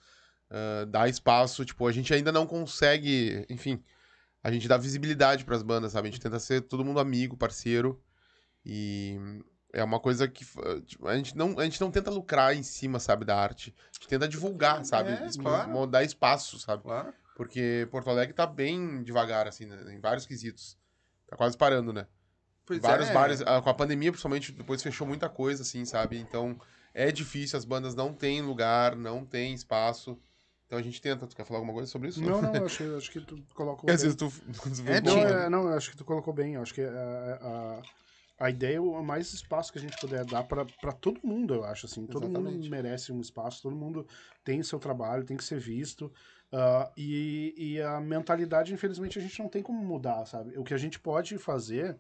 ah, 0.51 0.85
dar 0.86 1.09
espaço. 1.09 1.64
Tipo, 1.64 1.86
a 1.86 1.93
gente 1.93 2.12
ainda 2.12 2.32
não 2.32 2.47
consegue, 2.47 3.47
enfim, 3.48 3.82
a 4.43 4.51
gente 4.51 4.68
dá 4.68 4.77
visibilidade 4.77 5.44
pras 5.44 5.62
bandas, 5.62 5.93
sabe? 5.93 6.09
A 6.09 6.10
gente 6.10 6.20
tenta 6.20 6.39
ser 6.39 6.62
todo 6.62 6.85
mundo 6.85 7.01
amigo, 7.01 7.36
parceiro. 7.36 8.01
E 8.64 9.18
é 9.73 9.82
uma 9.82 10.01
coisa 10.01 10.27
que 10.27 10.44
uh, 10.44 10.81
tipo, 10.81 11.06
a, 11.06 11.16
gente 11.16 11.36
não, 11.36 11.59
a 11.59 11.64
gente 11.64 11.81
não 11.81 11.90
tenta 11.90 12.10
lucrar 12.10 12.55
em 12.55 12.62
cima, 12.62 12.98
sabe, 12.98 13.24
da 13.24 13.36
arte. 13.36 13.74
A 13.78 13.93
gente 13.93 14.09
tenta 14.09 14.28
divulgar, 14.28 14.85
sabe? 14.85 15.10
É, 15.10 15.28
claro. 15.40 15.86
Dar 15.86 16.02
espaço, 16.02 16.59
sabe? 16.59 16.82
Claro. 16.82 17.12
Porque 17.36 17.86
Porto 17.90 18.09
Alegre 18.09 18.32
tá 18.32 18.47
bem 18.47 19.02
devagar, 19.02 19.47
assim, 19.47 19.66
né, 19.66 19.94
em 19.94 20.01
vários 20.01 20.27
quesitos. 20.27 20.78
Tá 21.28 21.36
quase 21.36 21.56
parando, 21.56 21.93
né? 21.93 22.06
Pois 22.64 22.81
vários 22.81 23.10
é. 23.10 23.12
bares, 23.12 23.43
ah, 23.43 23.60
com 23.60 23.68
a 23.68 23.74
pandemia, 23.74 24.10
principalmente, 24.10 24.52
depois 24.52 24.82
fechou 24.82 25.06
muita 25.06 25.28
coisa, 25.28 25.62
assim, 25.62 25.85
sabe? 25.85 26.18
Então, 26.18 26.59
é 26.94 27.12
difícil, 27.12 27.59
as 27.59 27.64
bandas 27.64 27.94
não 27.94 28.12
têm 28.14 28.40
lugar, 28.40 28.97
não 28.97 29.24
têm 29.24 29.52
espaço. 29.52 30.18
Então 30.66 30.78
a 30.78 30.82
gente 30.82 31.01
tenta. 31.01 31.26
Tu 31.26 31.36
quer 31.36 31.44
falar 31.44 31.59
alguma 31.60 31.74
coisa 31.74 31.90
sobre 31.90 32.09
isso? 32.09 32.20
Não, 32.22 32.43
não, 32.43 32.52
acho, 32.66 32.97
acho 32.97 33.10
que 33.10 33.20
tu 33.20 33.38
colocou. 33.55 33.88
Às 33.90 34.02
vezes 34.02 34.16
tu. 34.16 34.32
É, 34.86 35.01
Não, 35.01 35.18
é, 35.18 35.48
não, 35.48 35.68
acho 35.68 35.90
que 35.90 35.97
tu 35.97 36.05
colocou 36.05 36.34
bem. 36.34 36.56
Acho 36.56 36.74
que 36.74 36.82
a, 36.82 37.38
a, 38.40 38.47
a 38.47 38.51
ideia 38.51 38.76
é 38.76 38.80
o 38.80 39.02
mais 39.02 39.32
espaço 39.32 39.72
que 39.72 39.78
a 39.78 39.80
gente 39.80 39.98
puder 40.01 40.24
dar 40.24 40.43
pra 40.44 40.93
todo 40.93 41.20
mundo, 41.24 41.55
eu 41.55 41.64
acho. 41.64 41.86
assim. 41.86 42.06
Todo 42.06 42.28
mundo 42.28 42.40
Exatamente. 42.40 42.68
merece 42.70 43.12
um 43.12 43.20
espaço, 43.20 43.62
todo 43.62 43.76
mundo 43.76 44.06
tem 44.44 44.62
seu 44.62 44.78
trabalho, 44.78 45.24
tem 45.24 45.36
que 45.36 45.44
ser 45.44 45.59
visto. 45.60 46.12
ah, 46.52 46.90
e, 46.97 47.55
e 47.56 47.80
a 47.80 48.01
mentalidade, 48.01 48.74
infelizmente, 48.74 49.18
a 49.18 49.22
gente 49.22 49.38
não 49.38 49.48
tem 49.48 49.62
como 49.62 49.82
mudar, 49.84 50.24
sabe? 50.26 50.59
O 50.59 50.64
que 50.64 50.74
a 50.74 50.78
gente 50.78 50.98
pode 50.98 51.38
fazer 51.38 51.97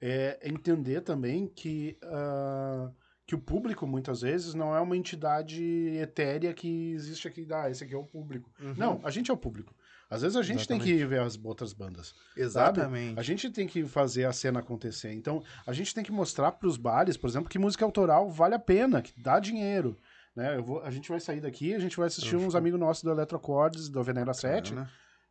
é 0.00 0.38
entender 0.42 1.00
também 1.02 1.46
que, 1.46 1.96
ah, 2.02 2.90
que 3.32 3.36
o 3.36 3.38
público, 3.38 3.86
muitas 3.86 4.20
vezes, 4.20 4.52
não 4.52 4.76
é 4.76 4.80
uma 4.80 4.94
entidade 4.94 5.64
etérea 5.96 6.52
que 6.52 6.92
existe 6.92 7.26
aqui. 7.26 7.46
Ah, 7.50 7.70
esse 7.70 7.82
aqui 7.82 7.94
é 7.94 7.96
o 7.96 8.04
público. 8.04 8.50
Uhum. 8.60 8.74
Não, 8.76 9.00
a 9.02 9.10
gente 9.10 9.30
é 9.30 9.34
o 9.34 9.36
público. 9.38 9.74
Às 10.10 10.20
vezes 10.20 10.36
a 10.36 10.42
gente 10.42 10.68
tem 10.68 10.78
que 10.78 11.02
ver 11.06 11.20
as 11.20 11.40
outras 11.42 11.72
bandas. 11.72 12.14
Exatamente. 12.36 13.18
A 13.18 13.22
gente 13.22 13.48
tem 13.48 13.66
que 13.66 13.86
fazer 13.86 14.26
a 14.26 14.32
cena 14.34 14.60
acontecer. 14.60 15.14
Então, 15.14 15.42
a 15.66 15.72
gente 15.72 15.94
tem 15.94 16.04
que 16.04 16.12
mostrar 16.12 16.52
para 16.52 16.68
os 16.68 16.76
bares, 16.76 17.16
por 17.16 17.26
exemplo, 17.30 17.48
que 17.48 17.58
música 17.58 17.86
autoral 17.86 18.30
vale 18.30 18.54
a 18.54 18.58
pena, 18.58 19.00
que 19.00 19.18
dá 19.18 19.40
dinheiro. 19.40 19.96
Né? 20.36 20.54
Eu 20.58 20.62
vou- 20.62 20.82
a 20.82 20.90
gente 20.90 21.08
vai 21.08 21.18
sair 21.18 21.40
daqui, 21.40 21.74
a 21.74 21.78
gente 21.78 21.96
vai 21.96 22.08
assistir 22.08 22.36
uns 22.36 22.54
amigos 22.54 22.78
nossos 22.78 23.02
do 23.02 23.10
Eletrocordes, 23.10 23.88
do 23.88 24.02
Venera 24.02 24.34
7, 24.34 24.74
né? 24.74 24.86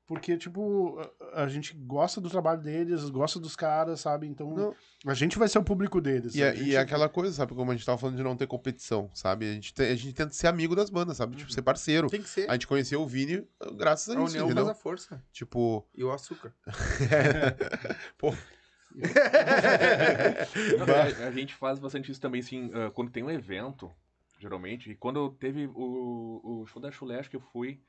Porque, 0.07 0.37
tipo, 0.37 0.99
a, 1.33 1.43
a 1.43 1.47
gente 1.47 1.73
gosta 1.73 2.19
do 2.19 2.29
trabalho 2.29 2.61
deles, 2.61 3.09
gosta 3.09 3.39
dos 3.39 3.55
caras, 3.55 4.01
sabe? 4.01 4.27
Então, 4.27 4.49
Não. 4.53 4.75
a 5.07 5.13
gente 5.13 5.39
vai 5.39 5.47
ser 5.47 5.57
o 5.59 5.63
público 5.63 6.01
deles. 6.01 6.35
E, 6.35 6.43
A 6.43 6.47
é- 6.47 6.55
gente- 6.55 6.69
e 6.69 6.75
é 6.75 6.79
aquela 6.79 7.07
coisa, 7.07 7.31
sabe? 7.33 7.53
Como 7.55 7.71
a 7.71 7.75
gente 7.75 7.85
tava 7.85 7.97
falando 7.97 8.17
de 8.17 8.23
não 8.23 8.35
ter 8.35 8.45
competição, 8.47 9.09
sabe? 9.13 9.49
A 9.49 9.53
gente, 9.53 9.73
te- 9.73 9.83
a 9.83 9.95
gente 9.95 10.13
tenta 10.13 10.33
ser 10.33 10.47
amigo 10.47 10.75
das 10.75 10.89
bandas, 10.89 11.15
sabe? 11.17 11.37
Tipo, 11.37 11.51
ser 11.53 11.61
parceiro. 11.61 12.09
Tem 12.09 12.21
que 12.21 12.27
ser. 12.29 12.49
A 12.49 12.53
gente 12.53 12.67
conheceu 12.67 13.01
o 13.01 13.07
Vini 13.07 13.37
uh, 13.37 13.73
graças 13.73 14.09
a, 14.09 14.19
A 14.19 14.23
isso, 14.23 14.31
união 14.33 14.45
entendeu? 14.47 14.65
faz 14.65 14.77
a 14.77 14.81
força. 14.81 15.23
Tipo, 15.31 15.87
E 15.95 16.03
o 16.03 16.11
açúcar. 16.11 16.53
pô, 18.17 18.33
Não, 20.77 20.95
a, 20.95 21.27
a 21.27 21.31
gente 21.31 21.53
faz 21.55 21.79
bastante 21.79 22.11
isso 22.11 22.19
também, 22.21 22.41
assim, 22.41 22.69
ah, 22.73 22.91
quando 22.91 23.11
tem 23.11 23.23
um 23.23 23.29
evento, 23.29 23.89
geralmente, 24.39 24.91
e 24.91 24.95
quando 24.95 25.29
teve 25.29 25.67
o, 25.73 26.41
o 26.61 26.65
show 26.67 26.81
da 26.81 26.91
Chulé, 26.91 27.19
acho 27.19 27.29
que 27.29 27.35
eu 27.37 27.41
fui, 27.53 27.79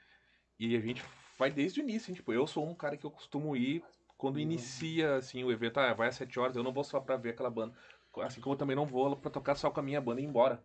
e 0.59 0.77
a 0.77 0.81
gente 0.81 1.03
vai 1.43 1.51
desde 1.51 1.81
o 1.81 1.83
início, 1.83 2.09
hein, 2.11 2.15
tipo, 2.15 2.33
eu 2.33 2.47
sou 2.47 2.65
um 2.69 2.75
cara 2.75 2.97
que 2.97 3.05
eu 3.05 3.11
costumo 3.11 3.57
ir 3.57 3.83
quando 4.17 4.39
inicia, 4.39 5.17
assim, 5.17 5.43
o 5.43 5.51
evento, 5.51 5.79
ah, 5.79 5.93
vai 5.93 6.07
às 6.09 6.15
7 6.15 6.39
horas, 6.39 6.55
eu 6.55 6.63
não 6.63 6.73
vou 6.73 6.85
só 6.85 7.01
pra 7.01 7.17
ver 7.17 7.31
aquela 7.31 7.51
banda, 7.51 7.75
assim 8.21 8.41
como 8.41 8.55
eu 8.55 8.59
também 8.59 8.77
não 8.77 8.87
vou 8.87 9.17
pra 9.17 9.29
tocar 9.31 9.57
só 9.57 9.69
com 9.69 9.81
a 9.81 9.83
minha 9.83 10.01
banda 10.01 10.21
e 10.21 10.25
ir 10.25 10.29
embora, 10.29 10.63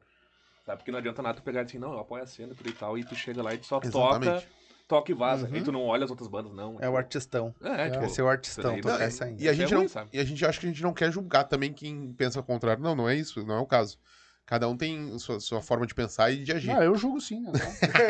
sabe, 0.63 0.77
porque 0.77 0.91
não 0.91 0.99
adianta 0.99 1.23
nada 1.23 1.35
tu 1.39 1.43
pegar 1.43 1.61
assim, 1.61 1.79
não, 1.79 1.93
eu 1.93 1.99
apoio 1.99 2.21
a 2.21 2.27
cena, 2.27 2.53
e 2.63 2.73
tal, 2.73 2.95
e 2.95 3.03
tu 3.03 3.15
chega 3.15 3.41
lá 3.41 3.55
e 3.55 3.57
tu 3.57 3.65
só 3.65 3.79
toca, 3.79 3.87
Exatamente. 3.87 4.47
toca 4.87 5.11
e 5.11 5.15
vaza, 5.15 5.49
Uhum. 5.49 5.57
e 5.57 5.63
tu 5.63 5.71
não 5.71 5.83
olha 5.85 6.03
as 6.03 6.11
outras 6.11 6.29
bandas, 6.29 6.53
não. 6.53 6.77
É 6.79 6.87
o 6.87 6.95
artistão. 6.95 7.55
É, 7.59 7.89
tipo, 7.89 8.03
É 8.03 8.07
ser 8.09 8.21
o 8.21 8.29
artistão, 8.29 8.75
Não, 8.75 8.81
tocar 8.81 8.99
e- 9.01 9.03
essa 9.03 9.25
ainda. 9.25 9.43
E 9.43 9.49
a 9.49 9.53
gente 9.53 9.73
É 9.73 9.75
ruim, 9.75 9.87
não. 9.87 9.89
sabe? 9.89 10.09
E 10.13 10.19
a 10.19 10.23
gente 10.23 10.45
acha 10.45 10.59
que 10.59 10.67
a 10.67 10.69
gente 10.69 10.83
não 10.83 10.93
quer 10.93 11.11
julgar 11.11 11.45
também 11.45 11.73
quem 11.73 12.13
pensa 12.13 12.39
o 12.39 12.43
contrário. 12.43 12.83
Não, 12.83 12.95
não 12.95 13.09
é 13.09 13.15
isso, 13.15 13.43
não 13.43 13.55
é 13.55 13.59
o 13.59 13.65
caso. 13.65 13.97
Cada 14.47 14.67
um 14.69 14.77
tem 14.77 15.19
sua, 15.19 15.41
sua 15.41 15.61
forma 15.61 15.85
de 15.85 15.93
pensar 15.93 16.31
e 16.31 16.41
de 16.41 16.53
agir. 16.53 16.71
Ah, 16.71 16.81
eu 16.81 16.95
julgo 16.95 17.19
sim. 17.19 17.41
Né? 17.41 17.51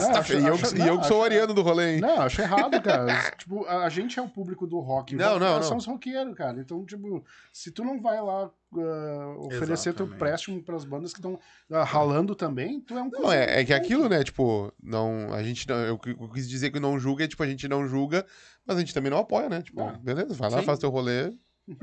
Não, 0.00 0.12
tá. 0.12 0.24
E 0.34 0.44
eu, 0.44 0.54
acho- 0.54 0.76
e 0.76 0.80
eu 0.80 0.94
não, 0.94 0.98
que 1.00 1.06
sou 1.06 1.18
o 1.18 1.20
acho- 1.22 1.32
ariano 1.32 1.54
do 1.54 1.62
rolê, 1.62 1.94
hein? 1.94 2.00
Não, 2.00 2.20
acho 2.22 2.42
errado, 2.42 2.80
cara. 2.82 3.30
tipo, 3.38 3.64
a, 3.66 3.84
a 3.84 3.88
gente 3.88 4.18
é 4.18 4.22
o 4.22 4.28
público 4.28 4.66
do 4.66 4.80
rock. 4.80 5.14
Não, 5.14 5.34
rock 5.34 5.40
não, 5.40 5.62
São 5.62 5.70
não. 5.70 5.76
os 5.78 5.86
roqueiros, 5.86 6.34
cara. 6.36 6.58
Então, 6.60 6.84
tipo, 6.84 7.24
se 7.52 7.70
tu 7.70 7.84
não 7.84 8.00
vai 8.02 8.20
lá 8.20 8.50
ah, 8.76 9.34
oferecer 9.38 9.92
teu 9.94 10.04
Exatamente. 10.06 10.14
empréstimo 10.16 10.62
pras 10.64 10.84
bandas 10.84 11.12
que 11.12 11.20
estão 11.20 11.38
ralando 11.70 12.34
também, 12.34 12.80
tu 12.80 12.98
é 12.98 13.02
um 13.02 13.08
Não, 13.10 13.32
é, 13.32 13.60
é 13.60 13.64
que 13.64 13.72
aquilo, 13.72 14.08
né? 14.08 14.24
Tipo, 14.24 14.72
não, 14.82 15.32
a 15.32 15.42
gente 15.44 15.68
não. 15.68 15.76
Eu, 15.76 16.00
eu 16.04 16.28
quis 16.28 16.48
dizer 16.48 16.70
que 16.70 16.80
não 16.80 16.98
julga 16.98 17.24
é 17.24 17.28
tipo, 17.28 17.42
a 17.42 17.46
gente 17.46 17.68
não 17.68 17.86
julga, 17.86 18.26
mas 18.66 18.76
a 18.76 18.80
gente 18.80 18.92
também 18.92 19.10
não 19.10 19.18
apoia, 19.18 19.48
né? 19.48 19.62
Tipo, 19.62 19.80
Ah. 19.82 19.92
beleza, 20.02 20.34
vai 20.34 20.50
lá, 20.50 20.58
Sim. 20.58 20.64
faz 20.64 20.78
teu 20.80 20.90
rolê. 20.90 21.30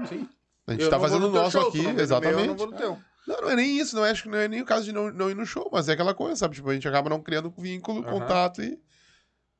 Sim. 0.07 0.27
A 0.67 0.71
gente 0.73 0.83
Eu 0.83 0.89
tá 0.89 0.97
não 0.97 1.03
fazendo 1.03 1.27
o 1.27 1.31
nosso 1.31 1.51
show, 1.59 1.67
aqui, 1.69 1.77
não 1.77 1.85
no 1.89 1.93
meu, 1.93 2.03
exatamente. 2.03 2.39
Eu 2.41 2.47
não 2.47 2.55
vou 2.55 2.67
no 2.67 2.77
teu. 2.77 2.97
Não, 3.27 3.41
não 3.41 3.49
é 3.49 3.55
nem 3.55 3.77
isso, 3.79 3.95
não 3.95 4.05
é, 4.05 4.11
acho 4.11 4.23
que 4.23 4.29
não 4.29 4.37
é 4.37 4.47
nem 4.47 4.61
o 4.61 4.65
caso 4.65 4.85
de 4.85 4.91
não, 4.91 5.11
não 5.11 5.29
ir 5.29 5.35
no 5.35 5.45
show, 5.45 5.69
mas 5.71 5.87
é 5.89 5.93
aquela 5.93 6.13
coisa, 6.13 6.35
sabe? 6.35 6.55
Tipo, 6.55 6.69
a 6.69 6.73
gente 6.73 6.87
acaba 6.87 7.09
não 7.09 7.21
criando 7.21 7.53
vínculo, 7.57 8.01
Aham. 8.03 8.19
contato 8.19 8.61
e 8.61 8.79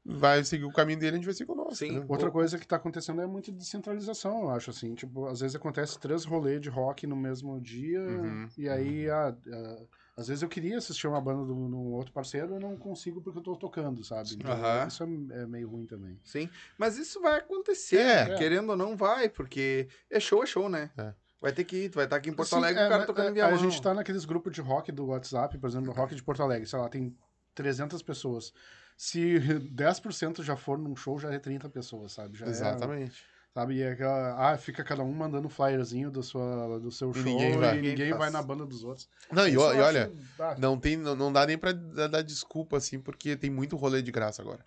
vai 0.05 0.43
seguir 0.43 0.65
o 0.65 0.71
caminho 0.71 0.99
dele, 0.99 1.13
a 1.13 1.15
gente 1.15 1.25
vai 1.25 1.33
seguir 1.33 1.51
o 1.51 1.55
nosso. 1.55 1.77
Sim. 1.77 1.85
entendeu? 1.85 2.05
Outra 2.09 2.29
coisa 2.29 2.57
que 2.59 2.67
tá 2.67 2.75
acontecendo 2.75 3.21
é 3.21 3.25
muita 3.25 3.51
descentralização, 3.51 4.41
eu 4.41 4.49
acho, 4.49 4.69
assim. 4.69 4.93
Tipo, 4.95 5.27
às 5.27 5.39
vezes 5.39 5.55
acontece 5.55 5.97
três 5.97 6.25
rolês 6.25 6.59
de 6.59 6.69
rock 6.69 7.07
no 7.07 7.15
mesmo 7.15 7.59
dia, 7.61 8.01
Uhum, 8.01 8.49
e 8.57 8.67
aí, 8.67 9.09
ah, 9.09 9.33
ah, 9.53 9.83
às 10.17 10.27
vezes 10.27 10.43
eu 10.43 10.49
queria 10.49 10.77
assistir 10.77 11.07
uma 11.07 11.21
banda 11.21 11.45
de 11.45 11.51
um 11.53 11.93
outro 11.93 12.11
parceiro, 12.11 12.55
eu 12.55 12.59
não 12.59 12.75
consigo 12.75 13.21
porque 13.21 13.39
eu 13.39 13.43
tô 13.43 13.55
tocando, 13.55 14.03
sabe? 14.03 14.29
Então, 14.35 14.51
Aham. 14.51 14.87
isso 14.87 15.03
é, 15.03 15.41
é 15.43 15.47
meio 15.47 15.69
ruim 15.69 15.85
também. 15.85 16.19
Sim. 16.23 16.49
Mas 16.77 16.97
isso 16.97 17.21
vai 17.21 17.39
acontecer, 17.39 17.97
É. 17.99 18.29
né? 18.29 18.35
querendo 18.35 18.71
ou 18.71 18.75
não, 18.77 18.97
vai, 18.97 19.29
porque 19.29 19.87
é 20.11 20.19
show, 20.19 20.43
é 20.43 20.45
show, 20.45 20.67
né? 20.67 20.91
É. 20.97 21.13
Vai 21.43 21.51
ter 21.51 21.65
que 21.65 21.75
ir, 21.75 21.89
tu 21.89 21.95
vai 21.95 22.05
estar 22.05 22.15
aqui 22.15 22.29
em 22.29 22.33
Porto 22.33 22.51
Sim, 22.51 22.55
Alegre, 22.55 22.81
é, 22.81 22.85
o 22.85 22.89
cara 22.89 23.05
tocando 23.05 23.27
é, 23.27 23.31
em 23.31 23.33
Viamão. 23.33 23.53
A 23.53 23.57
gente 23.57 23.81
tá 23.81 23.93
naqueles 23.93 24.23
grupos 24.23 24.53
de 24.53 24.61
rock 24.61 24.93
do 24.93 25.07
WhatsApp, 25.07 25.57
por 25.57 25.69
exemplo, 25.69 25.91
rock 25.91 26.15
de 26.15 26.23
Porto 26.23 26.41
Alegre, 26.41 26.65
sei 26.65 26.79
lá, 26.79 26.87
tem 26.87 27.13
300 27.53 28.01
pessoas. 28.01 28.53
Se 28.95 29.39
10% 29.75 30.41
já 30.41 30.55
for 30.55 30.77
num 30.77 30.95
show, 30.95 31.19
já 31.19 31.33
é 31.33 31.37
30 31.37 31.67
pessoas, 31.67 32.13
sabe? 32.13 32.37
Já 32.37 32.45
é- 32.45 32.49
Exatamente. 32.49 33.25
sabe? 33.53 33.73
E 33.75 33.81
é 33.81 33.91
aquela, 33.91 34.53
ah, 34.53 34.57
fica 34.57 34.85
cada 34.85 35.03
um 35.03 35.11
mandando 35.11 35.45
um 35.47 35.49
flyerzinho 35.49 36.09
do, 36.09 36.23
sua, 36.23 36.79
do 36.79 36.89
seu 36.89 37.11
E 37.11 37.15
show 37.15 37.23
ninguém 37.25 37.57
vai. 37.57 37.77
e 37.77 37.81
ninguém 37.81 38.13
vai 38.13 38.29
na 38.29 38.41
banda 38.41 38.65
dos 38.65 38.85
outros. 38.85 39.09
Não, 39.29 39.45
e, 39.45 39.51
e 39.51 39.57
olha, 39.57 40.05
acho- 40.39 40.61
não, 40.61 40.79
tem, 40.79 40.95
não, 40.95 41.13
não 41.13 41.33
dá 41.33 41.45
nem 41.45 41.57
pra 41.57 41.73
dar, 41.73 42.21
desculpa, 42.21 42.77
assim, 42.77 43.01
porque 43.01 43.35
tem 43.35 43.49
muito 43.49 43.75
rolê 43.75 44.01
de 44.01 44.13
graça 44.13 44.41
agora. 44.41 44.63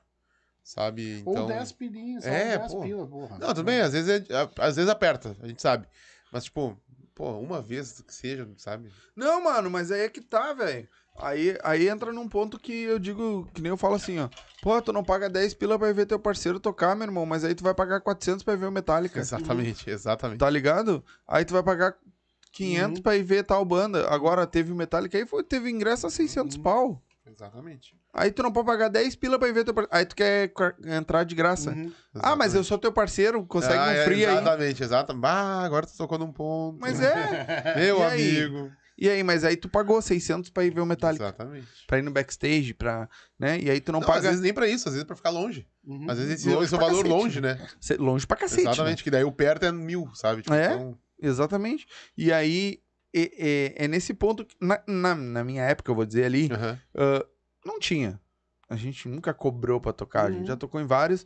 Sabe? 0.63 1.21
Então... 1.21 1.45
Ou 1.45 1.47
10 1.49 1.73
pilinhas, 1.73 2.27
É, 2.27 2.53
é, 2.55 2.59
10 2.59 2.73
pô. 2.75 2.81
pila, 2.83 3.07
porra. 3.07 3.39
Não, 3.39 3.49
tudo 3.49 3.65
bem, 3.65 3.81
às 3.81 3.95
vezes, 3.95 4.11
é, 4.29 4.51
às 4.59 4.77
vezes 4.77 4.91
aperta, 4.91 5.35
a 5.41 5.47
gente 5.47 5.63
sabe. 5.63 5.89
Mas, 6.37 6.45
tipo, 6.45 6.77
pô, 7.15 7.31
uma 7.39 7.63
vez 7.63 8.03
que 8.03 8.13
seja, 8.15 8.47
sabe? 8.59 8.91
Não, 9.17 9.43
mano, 9.43 9.71
mas 9.71 9.91
aí 9.91 10.03
é 10.03 10.09
que 10.11 10.21
tá, 10.21 10.53
velho. 10.53 10.87
Aí, 11.19 11.57
aí 11.65 11.89
entra 11.89 12.13
num 12.13 12.29
ponto 12.29 12.59
que 12.59 12.75
eu 12.83 12.99
digo, 12.99 13.49
que 13.55 13.63
nem 13.63 13.71
eu 13.71 13.77
falo 13.79 13.95
assim, 13.95 14.19
ó. 14.19 14.29
Pô, 14.61 14.83
tu 14.83 14.93
não 14.93 15.03
paga 15.03 15.31
10 15.31 15.55
pila 15.55 15.79
pra 15.79 15.89
ir 15.89 15.95
ver 15.95 16.05
teu 16.05 16.19
parceiro 16.19 16.61
tocar, 16.61 16.95
meu 16.95 17.07
irmão, 17.07 17.25
mas 17.25 17.43
aí 17.43 17.55
tu 17.55 17.65
vai 17.65 17.73
pagar 17.73 18.03
400 18.03 18.43
pra 18.43 18.53
ir 18.53 18.59
ver 18.59 18.67
o 18.67 18.71
Metallica. 18.71 19.19
Exatamente, 19.19 19.89
exatamente. 19.89 20.41
Tá 20.41 20.51
ligado? 20.51 21.03
Aí 21.27 21.43
tu 21.43 21.55
vai 21.55 21.63
pagar 21.63 21.97
500 22.53 22.99
Uhum. 22.99 23.03
pra 23.03 23.17
ir 23.17 23.23
ver 23.23 23.45
tal 23.45 23.65
banda. 23.65 24.07
Agora 24.11 24.47
teve 24.47 24.71
o 24.71 24.77
Metallica, 24.77 25.17
aí 25.17 25.25
foi, 25.25 25.43
teve 25.43 25.71
ingresso 25.71 26.07
a 26.07 26.11
600 26.11 26.57
Uhum. 26.59 26.63
pau. 26.63 27.03
Exatamente. 27.25 27.97
Aí 28.17 28.31
tu 28.31 28.43
não 28.43 28.51
pode 28.51 28.67
pagar 28.67 28.89
10 28.89 29.15
pila 29.17 29.39
pra 29.39 29.47
ir 29.49 29.53
ver 29.53 29.65
teu 29.65 29.75
parceiro. 29.75 29.95
Aí 29.97 30.07
tu 30.07 30.17
quer 30.17 30.53
entrar 30.87 31.25
de 31.25 31.35
graça. 31.35 31.71
Uhum. 31.71 31.93
Ah, 32.15 32.35
mas 32.35 32.55
eu 32.55 32.65
sou 32.65 32.79
teu 32.79 32.91
parceiro, 32.93 33.45
consegue 33.45 33.77
Ah, 33.79 33.87
um 33.89 33.91
é, 33.91 34.05
free 34.05 34.25
aí. 34.25 34.33
Exatamente, 34.37 34.83
exatamente. 34.83 35.25
Ah, 35.27 35.63
agora 35.65 35.87
tu 35.87 35.97
tocou 35.97 36.19
num 36.19 36.33
ponto. 36.33 36.79
Mas 36.81 37.01
é. 37.01 37.13
Meu 37.77 37.99
E 37.99 38.03
aí? 38.03 38.41
amigo. 38.41 38.73
E 38.99 39.11
aí, 39.11 39.23
mas 39.23 39.45
aí 39.45 39.57
tu 39.59 39.69
pagou 39.69 40.01
600 40.01 40.49
pra 40.49 40.65
ir 40.65 40.73
ver 40.73 40.81
o 40.81 40.87
Metallica. 40.87 41.25
Exatamente. 41.25 41.67
Pra 41.87 41.99
ir 41.99 42.03
no 42.03 42.11
backstage, 42.11 42.73
pra. 42.73 43.07
Né? 43.39 43.61
E 43.61 43.71
aí 43.71 43.79
tu 43.79 43.93
não, 43.93 44.01
Não, 44.01 44.07
paga. 44.07 44.21
às 44.21 44.25
vezes 44.25 44.41
nem 44.41 44.55
pra 44.55 44.67
isso, 44.67 44.89
às 44.89 44.95
vezes 44.95 45.05
é 45.05 45.07
pra 45.07 45.15
ficar 45.15 45.29
longe. 45.29 45.69
Uhum. 45.85 46.07
Às 46.11 46.17
vezes 46.19 46.41
esse, 46.41 46.49
Longe 46.49 46.65
esse 46.65 46.75
é 46.75 46.77
o 46.79 46.81
valor 46.81 47.03
cacete, 47.05 47.09
longe, 47.11 47.41
né? 47.43 47.59
Longe 47.99 48.27
pra 48.27 48.39
cacete. 48.39 48.65
né? 48.65 48.71
Exatamente, 48.71 49.05
que 49.05 49.11
daí 49.11 49.25
o 49.25 49.31
perto 49.33 49.67
é 49.67 49.73
mil, 49.73 50.09
sabe? 50.15 50.41
Tipo, 50.41 50.55
É? 50.55 50.65
então- 50.73 50.99
Exatamente. 51.21 51.87
E 52.17 52.33
aí, 52.33 52.81
é, 53.15 53.75
é- 53.77 53.85
é 53.85 53.89
nesse 53.89 54.15
ponto. 54.15 54.47
que- 54.47 54.57
Na, 54.61 54.81
na, 54.89 55.15
na 55.15 55.45
minha 55.45 55.63
época, 55.65 55.91
eu 55.91 55.95
vou 55.95 56.07
dizer 56.07 56.25
ali, 56.25 56.49
Aham. 56.51 56.79
ah, 56.97 57.27
não 57.67 57.79
tinha. 57.79 58.21
A 58.69 58.77
gente 58.77 59.09
nunca 59.09 59.33
cobrou 59.35 59.81
pra 59.81 59.93
tocar. 59.93 60.25
A 60.27 60.31
gente 60.31 60.41
Uhum. 60.41 60.47
já 60.47 60.57
tocou 60.57 60.81
em 60.81 60.87
vários, 60.87 61.25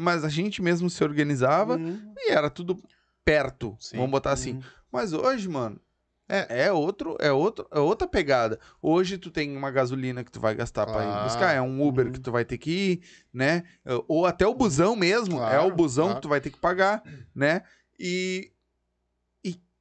mas 0.00 0.24
a 0.24 0.28
gente 0.28 0.60
mesmo 0.62 0.88
se 0.90 1.02
organizava 1.04 1.76
Uhum. 1.76 2.14
e 2.16 2.32
era 2.32 2.48
tudo 2.50 2.76
perto. 3.24 3.76
Sim. 3.78 3.96
Vamos 3.96 4.10
botar 4.10 4.32
assim. 4.32 4.54
Uhum. 4.54 4.62
Mas 4.90 5.12
hoje, 5.12 5.48
mano, 5.48 5.80
é, 6.28 6.64
é 6.66 6.72
outro, 6.72 7.16
é 7.20 7.30
outro, 7.32 7.66
é 7.70 7.78
outra 7.78 8.08
pegada. 8.08 8.58
Hoje 8.82 9.18
tu 9.18 9.30
tem 9.30 9.56
uma 9.56 9.70
gasolina 9.70 10.24
que 10.24 10.30
tu 10.32 10.40
vai 10.40 10.54
gastar 10.54 10.84
pra 10.86 11.02
ir 11.04 11.06
Claro. 11.06 11.22
buscar, 11.24 11.52
é 11.52 11.60
um 11.60 11.80
Uber 11.86 12.06
Uhum. 12.06 12.12
que 12.12 12.20
tu 12.20 12.32
vai 12.32 12.44
ter 12.44 12.58
que 12.58 12.70
ir, 12.70 13.00
né? 13.32 13.62
Ou 14.08 14.26
até 14.26 14.46
o 14.46 14.54
busão 14.54 14.96
mesmo, 14.96 15.36
é 15.36 15.58
o 15.58 15.62
Claro, 15.62 15.74
busão 15.76 16.04
claro. 16.06 16.16
que 16.16 16.22
tu 16.22 16.28
vai 16.28 16.40
ter 16.40 16.50
que 16.50 16.58
pagar, 16.58 17.02
né? 17.34 17.62
E 17.98 18.50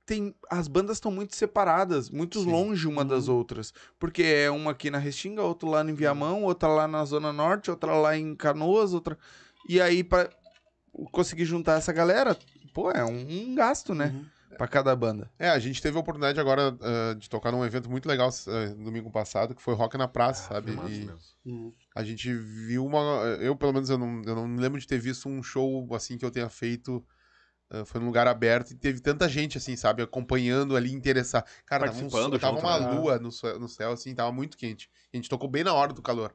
tem 0.10 0.34
as 0.50 0.68
bandas 0.68 0.98
estão 0.98 1.12
muito 1.12 1.36
separadas, 1.36 2.10
muito 2.10 2.42
Sim. 2.42 2.52
longe 2.52 2.88
uma 2.88 3.06
das 3.06 3.28
Uhum. 3.28 3.36
outras, 3.38 3.72
porque 4.00 4.24
é 4.24 4.50
uma 4.50 4.72
aqui 4.72 4.90
na 4.90 4.98
Restinga, 4.98 5.44
outra 5.44 5.70
lá 5.70 5.84
em 5.84 5.94
Viamão, 5.94 6.44
outra 6.44 6.68
lá 6.68 6.88
na 6.88 7.06
Zona 7.06 7.32
Norte, 7.32 7.70
outra 7.70 7.94
lá 7.94 8.18
em 8.18 8.36
Canoas, 8.36 8.92
outra 8.92 9.16
e 9.68 9.80
aí 9.80 10.04
para 10.04 10.28
conseguir 11.12 11.46
juntar 11.46 11.78
essa 11.78 11.94
galera, 11.94 12.36
pô, 12.74 12.90
é 12.90 13.06
um, 13.06 13.52
um 13.52 13.56
gasto, 13.56 13.94
né? 13.94 14.08
Uhum. 14.16 14.26
Pra 14.58 14.68
cada 14.68 14.94
banda. 14.96 15.30
É, 15.38 15.48
a 15.50 15.60
gente 15.60 15.80
teve 15.82 15.96
a 15.96 16.02
oportunidade 16.02 16.40
agora 16.40 16.76
ah, 16.82 17.14
de 17.14 17.30
tocar 17.30 17.52
num 17.52 17.64
evento 17.64 17.88
muito 17.90 18.08
legal 18.10 18.30
ah, 18.48 18.70
no 18.76 18.86
domingo 18.86 19.12
passado, 19.12 19.54
que 19.54 19.62
foi 19.62 19.76
Rock 19.76 19.96
na 19.96 20.08
Praça, 20.08 20.50
sabe? 20.50 20.72
Massa 20.72 20.90
E 20.90 21.06
mesmo. 21.06 21.20
Uhum. 21.46 21.74
a 21.96 22.04
gente 22.04 22.34
viu 22.34 22.84
uma. 22.84 23.00
Eu, 23.40 23.56
pelo 23.56 23.72
menos, 23.74 23.90
eu 23.92 23.98
não, 23.98 24.22
eu 24.26 24.36
não 24.36 24.48
me 24.48 24.60
lembro 24.60 24.80
de 24.80 24.88
ter 24.88 25.00
visto 25.00 25.30
um 25.30 25.42
show 25.44 25.88
assim 25.94 26.18
que 26.18 26.26
eu 26.26 26.32
tenha 26.32 26.50
feito. 26.50 27.06
Ah, 27.72 27.86
foi 27.86 28.00
num 28.02 28.08
lugar 28.08 28.28
aberto 28.28 28.72
e 28.72 28.76
teve 28.76 29.00
tanta 29.00 29.28
gente, 29.30 29.58
assim, 29.58 29.76
sabe? 29.76 30.02
Acompanhando 30.02 30.76
ali, 30.76 30.92
interessar. 30.94 31.46
Cara, 31.66 31.86
tava, 31.86 31.98
um, 31.98 32.02
Participando 32.10 32.40
tava 32.40 32.60
uma 32.60 32.80
né? 32.80 32.92
lua 33.00 33.20
no 33.20 33.32
céu, 33.32 33.60
no 33.60 33.68
céu, 33.68 33.92
assim, 33.92 34.14
tava 34.16 34.32
muito 34.32 34.58
quente. 34.58 34.90
A 35.14 35.18
gente 35.18 35.30
tocou 35.30 35.50
bem 35.50 35.64
na 35.64 35.74
hora 35.74 35.94
do 35.94 36.02
calor. 36.02 36.34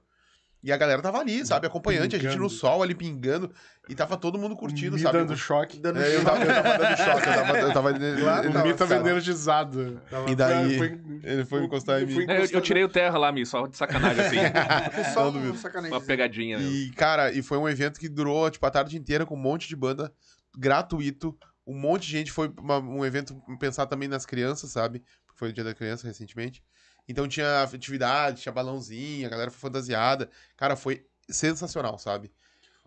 E 0.63 0.73
a 0.73 0.79
galera 0.79 1.03
tava 1.03 1.19
ali, 1.19 1.45
sabe? 1.45 1.67
Acompanhando, 1.67 2.05
a 2.05 2.09
gente 2.09 2.21
Pingando. 2.23 2.39
no 2.45 2.49
sol 2.49 2.83
ali 2.83 2.95
pingando. 2.95 3.53
E 3.87 3.95
tava 3.95 4.17
todo 4.17 4.39
mundo 4.39 4.57
curtindo, 4.57 4.97
Me 4.97 5.03
sabe? 5.03 5.19
dando 5.19 5.37
choque. 5.37 5.79
Dando 5.79 6.01
É, 6.01 6.17
eu, 6.17 6.25
tava, 6.25 6.43
eu 6.43 6.47
tava 6.55 6.79
dando 6.79 6.97
choque, 7.05 7.29
eu 7.29 7.35
tava. 7.35 7.59
Eu 7.59 7.73
tava 7.75 7.93
Claro, 7.93 8.49
O 8.51 8.67
Mi 8.67 8.73
tava 8.73 8.97
energizado. 8.97 10.01
E 10.27 10.35
daí, 10.35 10.79
Foi- 10.79 11.01
ele 11.23 11.45
foi 11.45 11.65
encostar 11.65 12.01
em 12.03 12.07
mim. 12.07 12.25
É, 12.27 12.39
eu, 12.41 12.47
eu 12.51 12.61
tirei 12.63 12.83
o 12.83 12.89
terra 12.89 13.19
lá, 13.19 13.31
Mi, 13.31 13.45
só 13.45 13.67
de 13.67 13.77
sacanagem, 13.77 14.25
assim. 14.25 14.37
Só 15.13 15.29
um 15.29 15.55
sacanagem. 15.55 15.95
uma 15.95 16.01
pegadinha. 16.01 16.57
mesmo. 16.59 16.73
E, 16.73 16.91
cara, 16.93 17.31
e 17.31 17.43
foi 17.43 17.59
um 17.59 17.69
evento 17.69 18.01
que 18.01 18.09
durou, 18.09 18.51
tipo, 18.51 18.65
a 18.65 18.71
tarde 18.71 18.97
inteira 18.97 19.27
com 19.27 19.35
um 19.35 19.39
monte 19.39 19.69
de 19.69 19.77
banda 19.77 20.11
gratuito. 20.57 21.37
Um 21.67 21.79
monte 21.79 22.03
de 22.07 22.13
gente. 22.13 22.33
Foi 22.33 22.53
uma- 22.61 22.79
um 22.79 23.05
evento 23.05 23.41
pensar 23.59 23.87
também 23.87 24.09
nas 24.09 24.27
crianças, 24.27 24.71
sabe? 24.71 25.03
Porque 25.27 25.39
foi 25.39 25.49
o 25.51 25.53
dia 25.53 25.65
da 25.65 25.75
criança 25.75 26.07
recentemente. 26.07 26.63
Então 27.09 27.27
tinha 27.29 27.63
atividade, 27.63 28.41
tinha 28.43 28.53
balãozinho, 28.53 29.27
a 29.27 29.31
galera 29.31 29.51
foi 29.51 29.61
fantasiada. 29.61 30.31
Cara, 30.57 30.75
foi 30.77 31.07
sensacional, 31.29 31.99
sabe? 31.99 32.33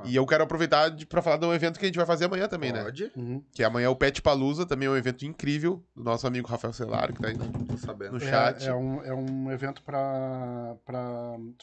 E 0.06 0.16
eu 0.16 0.28
quero 0.28 0.44
aproveitar 0.44 0.96
pra 1.10 1.24
falar 1.24 1.38
de 1.38 1.46
um 1.48 1.52
evento 1.54 1.80
que 1.80 1.86
a 1.86 1.88
gente 1.88 1.98
vai 1.98 2.06
fazer 2.06 2.26
amanhã 2.26 2.48
também, 2.48 2.72
né? 2.72 2.84
Pode, 2.84 3.12
Uhum. 3.16 3.44
Que 3.52 3.64
amanhã 3.64 3.88
é 3.88 3.90
o 3.90 3.96
Pet 3.96 4.22
Palusa, 4.22 4.64
também 4.64 4.88
é 4.88 4.92
um 4.92 4.96
evento 4.96 5.26
incrível, 5.26 5.84
do 5.96 6.04
nosso 6.04 6.28
amigo 6.28 6.48
Rafael 6.48 6.72
Celaro, 6.72 7.14
que 7.16 7.20
tá 7.20 7.30
aí 7.30 7.36
no, 7.36 7.46
no 8.12 8.20
chat. 8.20 8.64
É, 8.64 8.68
é 8.68 8.76
um, 8.76 9.02
é 9.04 9.12
um 9.12 9.52
evento 9.52 9.82
para 9.82 10.76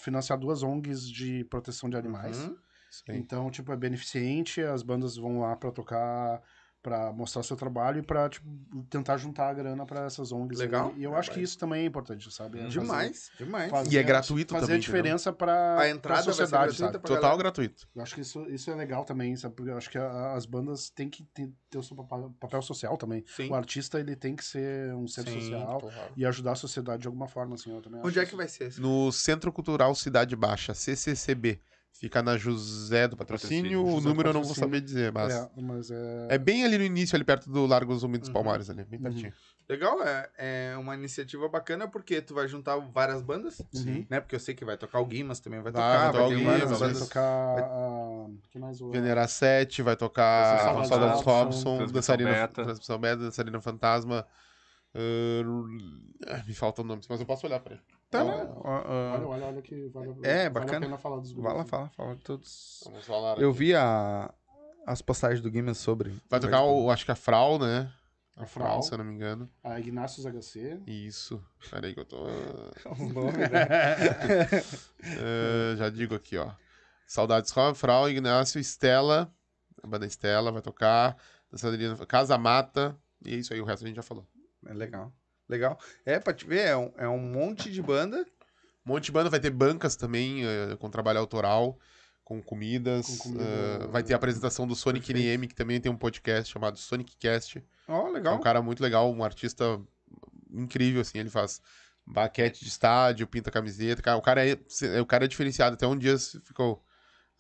financiar 0.00 0.36
duas 0.36 0.64
ONGs 0.64 1.08
de 1.08 1.44
proteção 1.44 1.88
de 1.88 1.96
animais. 1.96 2.38
Uhum. 2.38 2.56
Aí. 3.08 3.16
Então, 3.18 3.50
tipo, 3.50 3.72
é 3.72 3.76
beneficente, 3.76 4.60
as 4.60 4.82
bandas 4.82 5.16
vão 5.16 5.40
lá 5.40 5.56
pra 5.56 5.70
tocar, 5.72 6.40
pra 6.82 7.10
mostrar 7.14 7.42
seu 7.42 7.56
trabalho 7.56 8.00
e 8.00 8.02
pra, 8.02 8.28
tipo, 8.28 8.46
tentar 8.90 9.16
juntar 9.16 9.48
a 9.48 9.54
grana 9.54 9.86
pra 9.86 10.04
essas 10.04 10.30
ONGs. 10.30 10.60
aí. 10.60 10.66
Legal. 10.66 10.92
E 10.98 11.02
eu 11.02 11.16
acho 11.16 11.30
que 11.30 11.40
isso 11.40 11.56
também 11.56 11.82
é 11.82 11.86
importante, 11.86 12.30
sabe? 12.30 12.60
É 12.60 12.66
Demais, 12.66 13.30
demais. 13.38 13.70
fazer- 13.70 13.90
E 13.90 13.96
é 13.96 14.02
gratuito 14.02 14.52
fazer 14.52 14.66
também, 14.66 14.76
a 14.76 14.80
diferença 14.80 15.32
pra, 15.32 15.78
A 15.80 15.88
entrada 15.88 16.02
pra 16.02 16.14
vai 16.16 16.22
sociedade, 16.34 16.66
gratuita 16.76 16.92
sabe? 16.92 16.98
Total 17.06 17.22
galera. 17.22 17.38
gratuito. 17.38 17.88
Eu 17.96 18.02
acho 18.02 18.14
que 18.14 18.20
isso, 18.20 18.38
isso 18.50 18.70
é 18.70 18.74
legal 18.74 19.02
também, 19.06 19.34
sabe? 19.34 19.54
Porque 19.54 19.70
eu 19.70 19.78
acho 19.78 19.88
que 19.88 19.96
a- 19.96 20.34
as 20.34 20.44
bandas 20.44 20.90
têm 20.90 21.08
que 21.08 21.22
ter, 21.32 21.50
ter 21.70 21.78
o 21.78 21.82
seu 21.82 21.96
papel, 21.96 22.36
papel 22.38 22.60
social 22.60 22.98
também. 22.98 23.24
Sim. 23.34 23.48
O 23.48 23.54
artista, 23.54 23.98
ele 23.98 24.14
tem 24.14 24.36
que 24.36 24.44
ser 24.44 24.92
um 24.94 25.08
ser 25.08 25.26
Sim, 25.26 25.40
social 25.40 25.78
claro. 25.80 26.12
e 26.14 26.26
ajudar 26.26 26.52
a 26.52 26.56
sociedade 26.56 27.00
de 27.00 27.08
alguma 27.08 27.28
forma, 27.28 27.54
assim, 27.54 27.74
eu 27.74 27.80
também 27.80 28.02
Onde 28.04 28.18
é 28.18 28.22
que 28.24 28.28
isso. 28.28 28.36
vai 28.36 28.46
ser? 28.46 28.78
No 28.78 29.10
Centro 29.10 29.50
Cultural 29.50 29.94
Cidade 29.94 30.36
Baixa, 30.36 30.74
CCCB. 30.74 31.62
Fica 31.96 32.20
na 32.22 32.36
José 32.36 33.06
do 33.06 33.16
Patrocínio. 33.16 33.62
Patrocínio. 33.80 33.86
O 33.86 33.96
José 34.00 34.08
número 34.08 34.28
eu 34.30 34.32
não 34.34 34.42
vou 34.42 34.54
saber 34.54 34.80
dizer, 34.80 35.12
mas. 35.12 35.32
É. 35.32 35.38
É, 35.38 35.48
mas 35.62 35.90
é... 36.28 36.38
bem 36.38 36.64
ali 36.64 36.76
no 36.76 36.84
início, 36.84 37.14
ali 37.14 37.24
perto 37.24 37.48
do 37.48 37.64
Largo 37.66 37.94
dos 37.94 38.02
Umídos 38.02 38.28
Uhum. 38.28 38.34
Palmares, 38.34 38.68
ali, 38.68 38.84
bem 38.84 39.00
pertinho. 39.00 39.32
Legal, 39.68 40.02
é, 40.02 40.28
é 40.72 40.76
uma 40.76 40.94
iniciativa 40.94 41.48
bacana 41.48 41.88
porque 41.88 42.20
tu 42.20 42.34
vai 42.34 42.46
juntar 42.48 42.76
várias 42.76 43.22
bandas, 43.22 43.60
Uhum. 43.74 44.04
né? 44.10 44.20
Porque 44.20 44.34
eu 44.34 44.40
sei 44.40 44.54
que 44.54 44.64
vai 44.64 44.76
tocar 44.76 44.98
o 45.00 45.06
Guimas 45.06 45.40
também 45.40 45.62
vai 45.62 45.72
Vai, 45.72 45.80
tocar, 45.80 45.98
vai 45.98 46.12
vai, 46.12 46.12
tocar 46.12 46.28
ter 46.28 46.34
o 46.34 46.44
várias 46.44 46.62
Guimas, 46.64 46.80
vai 46.80 46.94
tocar. 47.08 47.58
a- 47.60 48.26
que 48.50 48.58
mais 48.58 48.80
o. 48.80 48.90
Venerar 48.90 49.28
7, 49.28 49.80
vai 49.80 49.96
tocar 49.96 50.58
Saudades 50.58 50.88
Saudades 50.88 51.20
Robson, 51.22 51.76
Transmissão 51.78 51.92
Dançarina, 51.94 52.30
Beta. 52.30 52.64
Transmissão 52.64 52.98
Beta, 52.98 53.16
Dançarina 53.22 53.60
Fantasma. 53.60 54.26
ah, 56.26 56.42
me 56.46 56.54
faltam 56.54 56.84
nomes, 56.84 57.06
mas 57.08 57.20
eu 57.20 57.26
posso 57.26 57.46
olhar 57.46 57.60
pra 57.60 57.74
ele. 57.74 57.82
Tá, 58.14 58.22
Ó, 58.24 58.26
né? 58.28 58.52
Ó, 58.56 58.70
ó, 58.70 59.14
Olha, 59.14 59.26
olha, 59.26 59.46
olha 59.46 59.62
que 59.62 59.88
vale, 59.88 60.10
É, 60.22 60.48
vale 60.48 60.50
bacana. 60.50 60.78
a 60.78 60.80
pena 60.80 60.98
falar 60.98 61.16
dos 61.18 61.32
grupos. 61.32 61.50
Vai 61.50 61.58
lá, 61.58 61.64
fala, 61.64 61.88
fala 61.90 62.14
de 62.16 62.22
todos. 62.22 62.82
Vamos 62.86 63.04
falar. 63.04 63.38
Eu 63.38 63.50
aqui. 63.50 63.58
vi 63.58 63.74
a, 63.74 64.32
as 64.86 65.02
postagens 65.02 65.40
do 65.40 65.50
Guimas 65.50 65.78
sobre. 65.78 66.14
Vai 66.30 66.38
tocar, 66.38 66.62
o, 66.62 66.90
acho 66.90 67.04
que 67.04 67.10
a 67.10 67.16
Frau, 67.16 67.58
né? 67.58 67.90
A 68.36 68.46
Frau, 68.46 68.82
se 68.82 68.92
eu 68.92 68.98
não 68.98 69.04
me 69.04 69.12
engano. 69.14 69.48
A 69.62 69.78
Ignácios 69.78 70.26
HC. 70.26 70.80
Isso. 70.86 71.40
Peraí 71.70 71.94
que 71.94 72.00
eu 72.00 72.04
tô. 72.04 72.24
o 72.26 73.08
nome, 73.12 73.38
né? 73.38 74.48
Eh, 75.06 75.74
já 75.76 75.90
digo 75.90 76.14
aqui, 76.14 76.36
ó. 76.38 76.50
Saudades 77.06 77.50
Rob, 77.50 77.76
Frau, 77.76 78.08
Ignácio, 78.08 78.58
Estela. 78.60 79.32
A 79.82 79.86
banda 79.86 80.06
Estela 80.06 80.50
vai 80.50 80.62
tocar. 80.62 81.16
Casa 82.08 82.36
Mata. 82.38 82.96
E 83.24 83.34
é 83.34 83.36
isso 83.36 83.52
aí, 83.52 83.60
o 83.60 83.64
resto 83.64 83.84
a 83.84 83.86
gente 83.86 83.96
já 83.96 84.02
falou. 84.02 84.26
É 84.66 84.72
legal. 84.72 85.12
Legal. 85.48 85.78
É, 86.04 86.18
pra 86.18 86.32
te 86.32 86.46
ver, 86.46 86.60
é 86.68 86.76
um, 86.76 86.92
é 86.96 87.08
um 87.08 87.18
monte 87.18 87.70
de 87.70 87.82
banda. 87.82 88.24
Um 88.86 88.92
monte 88.92 89.04
de 89.06 89.12
banda, 89.12 89.30
vai 89.30 89.40
ter 89.40 89.50
bancas 89.50 89.96
também, 89.96 90.44
eh, 90.44 90.76
com 90.78 90.90
trabalho 90.90 91.18
autoral, 91.18 91.78
com 92.22 92.42
comidas. 92.42 93.06
Com 93.06 93.30
comida. 93.30 93.44
eh, 93.44 93.86
vai 93.90 94.02
ter 94.02 94.12
a 94.12 94.16
apresentação 94.16 94.66
do 94.66 94.74
Sonic 94.74 95.06
Perfeito. 95.06 95.26
NM, 95.40 95.46
que 95.48 95.54
também 95.54 95.80
tem 95.80 95.90
um 95.90 95.96
podcast 95.96 96.52
chamado 96.52 96.78
Sonic 96.78 97.16
Cast. 97.16 97.62
Ó, 97.88 98.08
É 98.08 98.10
legal. 98.12 98.36
um 98.36 98.40
cara 98.40 98.60
muito 98.62 98.82
legal, 98.82 99.10
um 99.12 99.22
artista 99.24 99.80
incrível, 100.50 101.00
assim, 101.00 101.18
ele 101.18 101.30
faz 101.30 101.60
baquete 102.06 102.62
de 102.62 102.68
estádio, 102.68 103.26
pinta 103.26 103.50
camiseta. 103.50 104.02
Cara, 104.02 104.16
o 104.18 104.22
cara 104.22 104.46
é, 104.46 104.58
o 105.00 105.06
cara 105.06 105.24
é 105.24 105.28
diferenciado. 105.28 105.74
Até 105.74 105.86
um 105.86 105.96
dia 105.96 106.16
ficou 106.18 106.84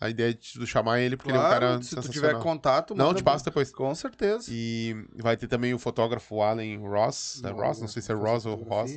a 0.00 0.08
ideia 0.10 0.34
de 0.34 0.52
tu 0.58 0.66
chamar 0.66 1.00
ele, 1.00 1.16
porque 1.16 1.30
ele 1.30 1.38
é 1.38 1.40
um 1.40 1.44
cara 1.44 1.82
se 1.82 1.94
tu 1.96 2.08
tiver 2.08 2.38
contato, 2.40 2.94
Não, 2.94 3.14
te 3.14 3.22
passo 3.22 3.44
depois. 3.44 3.70
Com 3.72 3.94
certeza. 3.94 4.46
E 4.50 4.94
vai 5.16 5.36
ter 5.36 5.48
também 5.48 5.72
o 5.72 5.78
fotógrafo 5.78 6.40
Allen 6.42 6.78
Ross. 6.86 7.40
É 7.44 7.48
Não, 7.50 7.56
Ross? 7.56 7.80
Não 7.80 7.88
sei 7.88 8.02
se 8.02 8.12
é 8.12 8.14
Ross 8.14 8.44
ou 8.46 8.56
Ross. 8.56 8.90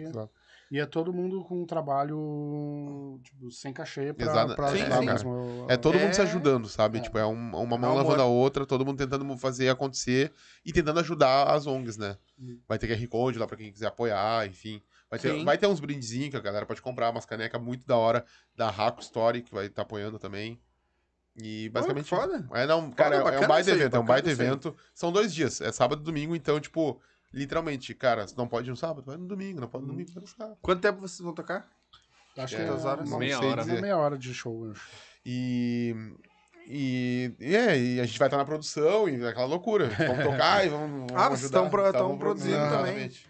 E 0.69 0.79
é 0.79 0.85
todo 0.85 1.13
mundo 1.13 1.45
com 1.45 1.61
um 1.61 1.65
trabalho 1.65 3.19
tipo, 3.23 3.49
sem 3.51 3.71
cachê 3.71 4.13
pra, 4.13 4.25
Exato. 4.25 4.55
pra 4.55 4.67
Sim, 4.69 4.81
ajudar 4.81 4.99
sim. 4.99 5.05
mesmo. 5.05 5.65
É 5.69 5.77
todo 5.77 5.97
É- 5.97 6.03
mundo 6.03 6.13
se 6.13 6.21
ajudando, 6.21 6.67
sabe? 6.67 6.97
É. 6.97 7.01
Tipo, 7.01 7.17
é 7.17 7.25
um- 7.25 7.31
uma 7.55 7.77
mão 7.77 7.91
amor. 7.91 7.95
lavando 8.03 8.21
a 8.21 8.25
outra, 8.25 8.65
todo 8.65 8.85
mundo 8.85 8.97
tentando 8.97 9.37
fazer 9.37 9.69
acontecer 9.69 10.31
e 10.65 10.73
tentando 10.73 10.99
ajudar 10.99 11.45
as 11.51 11.65
ONGs, 11.67 11.97
né? 11.97 12.17
Hum. 12.39 12.59
Vai 12.67 12.77
ter 12.77 12.87
QR 12.87 13.07
Code 13.07 13.39
lá 13.39 13.47
pra 13.47 13.55
quem 13.55 13.71
quiser 13.71 13.87
apoiar, 13.87 14.45
enfim. 14.45 14.81
Vai 15.09 15.17
ter, 15.19 15.31
Sim. 15.33 15.45
vai 15.45 15.57
ter 15.57 15.67
uns 15.67 15.79
brindezinhos 15.79 16.31
que 16.31 16.37
a 16.37 16.41
galera 16.41 16.65
pode 16.65 16.81
comprar, 16.81 17.09
umas 17.11 17.25
canecas 17.25 17.61
muito 17.61 17.85
da 17.87 17.95
hora 17.95 18.25
da 18.55 18.69
Raco 18.69 19.01
Story, 19.01 19.41
que 19.41 19.53
vai 19.53 19.67
estar 19.67 19.83
apoiando 19.83 20.19
também. 20.19 20.59
E 21.37 21.69
basicamente. 21.69 22.13
Olha 22.15 22.27
que 22.39 22.43
foda. 22.47 22.59
É, 22.59 22.65
não, 22.65 22.91
cara, 22.91 23.15
é- 23.15 23.19
é, 23.19 23.23
bacana 23.23 23.45
um 23.45 23.47
baita 23.47 23.61
isso 23.61 23.69
aí, 23.71 23.81
evento, 23.81 23.95
é 23.95 23.99
um 23.99 24.05
baita 24.05 24.27
aí. 24.29 24.33
evento. 24.33 24.75
São 24.93 25.11
dois 25.11 25.33
dias, 25.33 25.61
é 25.61 25.71
sábado 25.71 26.01
e 26.01 26.03
domingo, 26.03 26.35
então, 26.35 26.59
tipo, 26.59 26.99
literalmente, 27.33 27.93
cara, 27.93 28.27
se 28.27 28.35
não 28.37 28.47
pode 28.47 28.67
ir 28.67 28.71
no 28.71 28.77
sábado, 28.77 29.05
vai 29.05 29.17
no 29.17 29.27
domingo, 29.27 29.59
não 29.61 29.67
pode 29.67 29.83
no 29.85 29.91
domingo, 29.91 30.11
vai 30.13 30.21
no 30.21 30.27
sábado. 30.27 30.57
Quanto 30.61 30.81
tempo 30.81 30.99
vocês 30.99 31.19
vão 31.19 31.33
tocar? 31.33 31.67
Acho 32.37 32.55
É, 32.55 32.57
que 32.57 32.63
é 32.63 32.67
quantas 32.67 32.85
horas? 32.85 33.07
uma- 33.07 33.19
Meia 33.19 33.37
sei 33.37 33.47
hora. 33.49 33.61
dizer. 33.61 33.73
uma 33.73 33.81
meia 33.81 33.97
hora 33.97 34.17
de 34.17 34.33
show, 34.33 34.65
eu 34.65 34.71
acho. 34.71 34.87
E. 35.25 35.95
E, 36.69 37.33
e, 37.39 37.55
é, 37.55 37.79
e 37.79 37.99
a 38.01 38.05
gente 38.05 38.19
vai 38.19 38.27
estar 38.27 38.35
na 38.37 38.43
produção 38.43 39.07
e 39.07 39.25
aquela 39.25 39.45
loucura. 39.45 39.87
Vamos 40.17 40.23
tocar 40.25 40.65
e 40.65 40.69
vamos, 40.69 40.89
vamos 40.91 41.13
Ah, 41.15 41.29
vocês 41.29 41.43
estão 41.45 41.69
pro- 41.69 41.91
vamos 41.93 42.17
produzindo 42.19 42.57
também. 42.57 43.05
exatamente. 43.05 43.25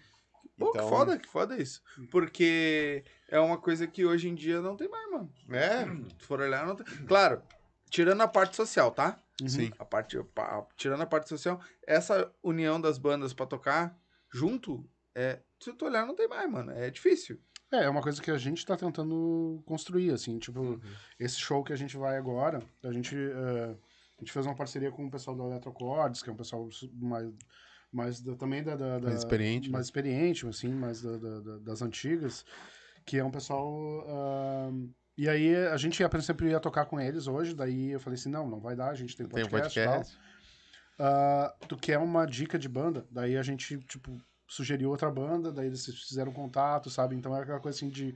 Pô, 0.58 0.72
que 0.72 0.78
Então, 0.78 0.88
foda, 0.88 1.16
que 1.18 1.28
foda 1.28 1.56
isso. 1.56 1.80
Porque 2.10 3.04
é 3.28 3.38
uma 3.38 3.56
coisa 3.56 3.86
que 3.86 4.04
hoje 4.04 4.28
em 4.28 4.34
dia 4.34 4.60
não 4.60 4.74
tem 4.76 4.88
mais, 4.88 5.08
mano. 5.12 5.32
É, 5.50 5.84
Se 6.18 6.26
for 6.26 6.40
olhar, 6.40 6.66
não 6.66 6.74
tem. 6.74 6.84
Claro, 7.06 7.40
tirando 7.90 8.20
a 8.20 8.28
parte 8.28 8.56
social, 8.56 8.90
tá? 8.90 9.18
sim. 9.46 9.72
A 9.78 9.84
parte, 9.84 10.20
pa- 10.34 10.66
tirando 10.76 11.02
a 11.02 11.06
parte 11.06 11.28
social, 11.28 11.60
essa 11.86 12.32
união 12.42 12.80
das 12.80 12.98
bandas 12.98 13.32
pra 13.32 13.46
tocar 13.46 13.96
junto, 14.32 14.84
é, 15.14 15.40
se 15.60 15.72
tu 15.72 15.84
olhar, 15.86 16.06
não 16.06 16.14
tem 16.16 16.26
mais, 16.28 16.50
mano. 16.50 16.72
É 16.72 16.90
difícil. 16.90 17.40
É, 17.70 17.84
é 17.84 17.88
uma 17.88 18.00
coisa 18.02 18.20
que 18.22 18.30
a 18.30 18.38
gente 18.38 18.64
tá 18.64 18.76
tentando 18.76 19.62
construir, 19.66 20.10
assim, 20.10 20.38
tipo, 20.38 20.80
esse 21.20 21.36
show 21.36 21.62
que 21.62 21.72
a 21.72 21.76
gente 21.76 21.96
vai 21.96 22.16
agora, 22.16 22.62
a 22.82 22.90
gente, 22.92 23.14
eh, 23.14 23.76
a 24.16 24.20
gente 24.20 24.32
fez 24.32 24.46
uma 24.46 24.54
parceria 24.56 24.90
com 24.90 25.06
o 25.06 25.10
pessoal 25.10 25.36
da 25.36 25.44
Eletrocords, 25.44 26.22
que 26.22 26.30
é 26.30 26.32
um 26.32 26.36
pessoal 26.36 26.66
mais, 26.94 27.30
mais 27.92 28.20
da- 28.20 28.34
também 28.36 28.62
da, 28.62 28.74
da- 28.74 28.98
Mais 29.00 29.18
experiente, 29.18 29.70
mais 29.70 29.84
experiente, 29.86 30.46
assim, 30.48 30.72
mais 30.72 31.02
da- 31.02 31.16
da- 31.18 31.40
da- 31.40 31.58
das 31.58 31.82
antigas, 31.82 32.44
que 33.04 33.18
é 33.18 33.24
um 33.24 33.30
pessoal, 33.30 33.70
ah, 34.08 34.70
e 35.18 35.28
aí 35.28 35.54
a 35.66 35.76
gente 35.76 36.02
a 36.02 36.08
princípio 36.08 36.48
ia 36.48 36.60
tocar 36.60 36.86
com 36.86 36.98
eles 37.00 37.26
hoje, 37.26 37.54
daí 37.54 37.90
eu 37.90 38.00
falei 38.00 38.18
assim, 38.18 38.30
não, 38.30 38.48
não 38.48 38.60
vai 38.60 38.74
dar, 38.76 38.88
a 38.90 38.94
gente 38.94 39.16
tem 39.16 39.26
Tem 39.26 39.44
um 39.44 39.48
podcast, 39.48 39.78
e 39.78 39.84
tal. 39.84 39.94
podcast. 39.96 40.18
Ah, 40.98 41.54
tu 41.68 41.76
quer 41.76 41.98
uma 41.98 42.24
dica 42.26 42.58
de 42.58 42.68
banda? 42.68 43.06
Daí 43.10 43.36
a 43.36 43.42
gente, 43.42 43.78
tipo, 43.80 44.16
sugeriu 44.46 44.90
outra 44.90 45.10
banda, 45.10 45.52
daí 45.52 45.66
eles 45.66 45.84
fizeram 45.86 46.32
contato, 46.32 46.88
sabe? 46.90 47.14
Então 47.14 47.36
é 47.36 47.40
aquela 47.42 47.60
coisa 47.60 47.76
assim 47.76 47.88
de, 47.88 48.14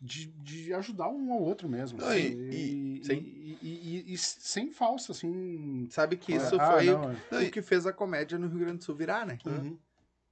de, 0.00 0.26
de 0.26 0.72
ajudar 0.74 1.08
um 1.08 1.32
ao 1.32 1.40
outro 1.40 1.68
mesmo. 1.68 1.98
Não, 1.98 2.06
sabe? 2.06 2.20
e- 2.20 2.50
e- 2.50 3.00
e, 3.00 3.04
sim. 3.04 3.14
e- 3.14 3.58
e- 3.62 3.96
e- 4.10 4.14
e 4.14 4.18
sem 4.18 4.70
falsa, 4.70 5.12
assim. 5.12 5.88
Sabe 5.90 6.16
que 6.16 6.32
isso 6.34 6.56
ah, 6.60 6.72
foi 6.72 6.84
não, 6.86 7.10
é. 7.32 7.44
o 7.46 7.50
que 7.50 7.62
fez 7.62 7.86
a 7.86 7.92
comédia 7.92 8.38
no 8.38 8.46
Rio 8.48 8.60
Grande 8.60 8.78
do 8.78 8.84
Sul 8.84 8.94
virar, 8.94 9.26
né? 9.26 9.36
Uhum. 9.44 9.76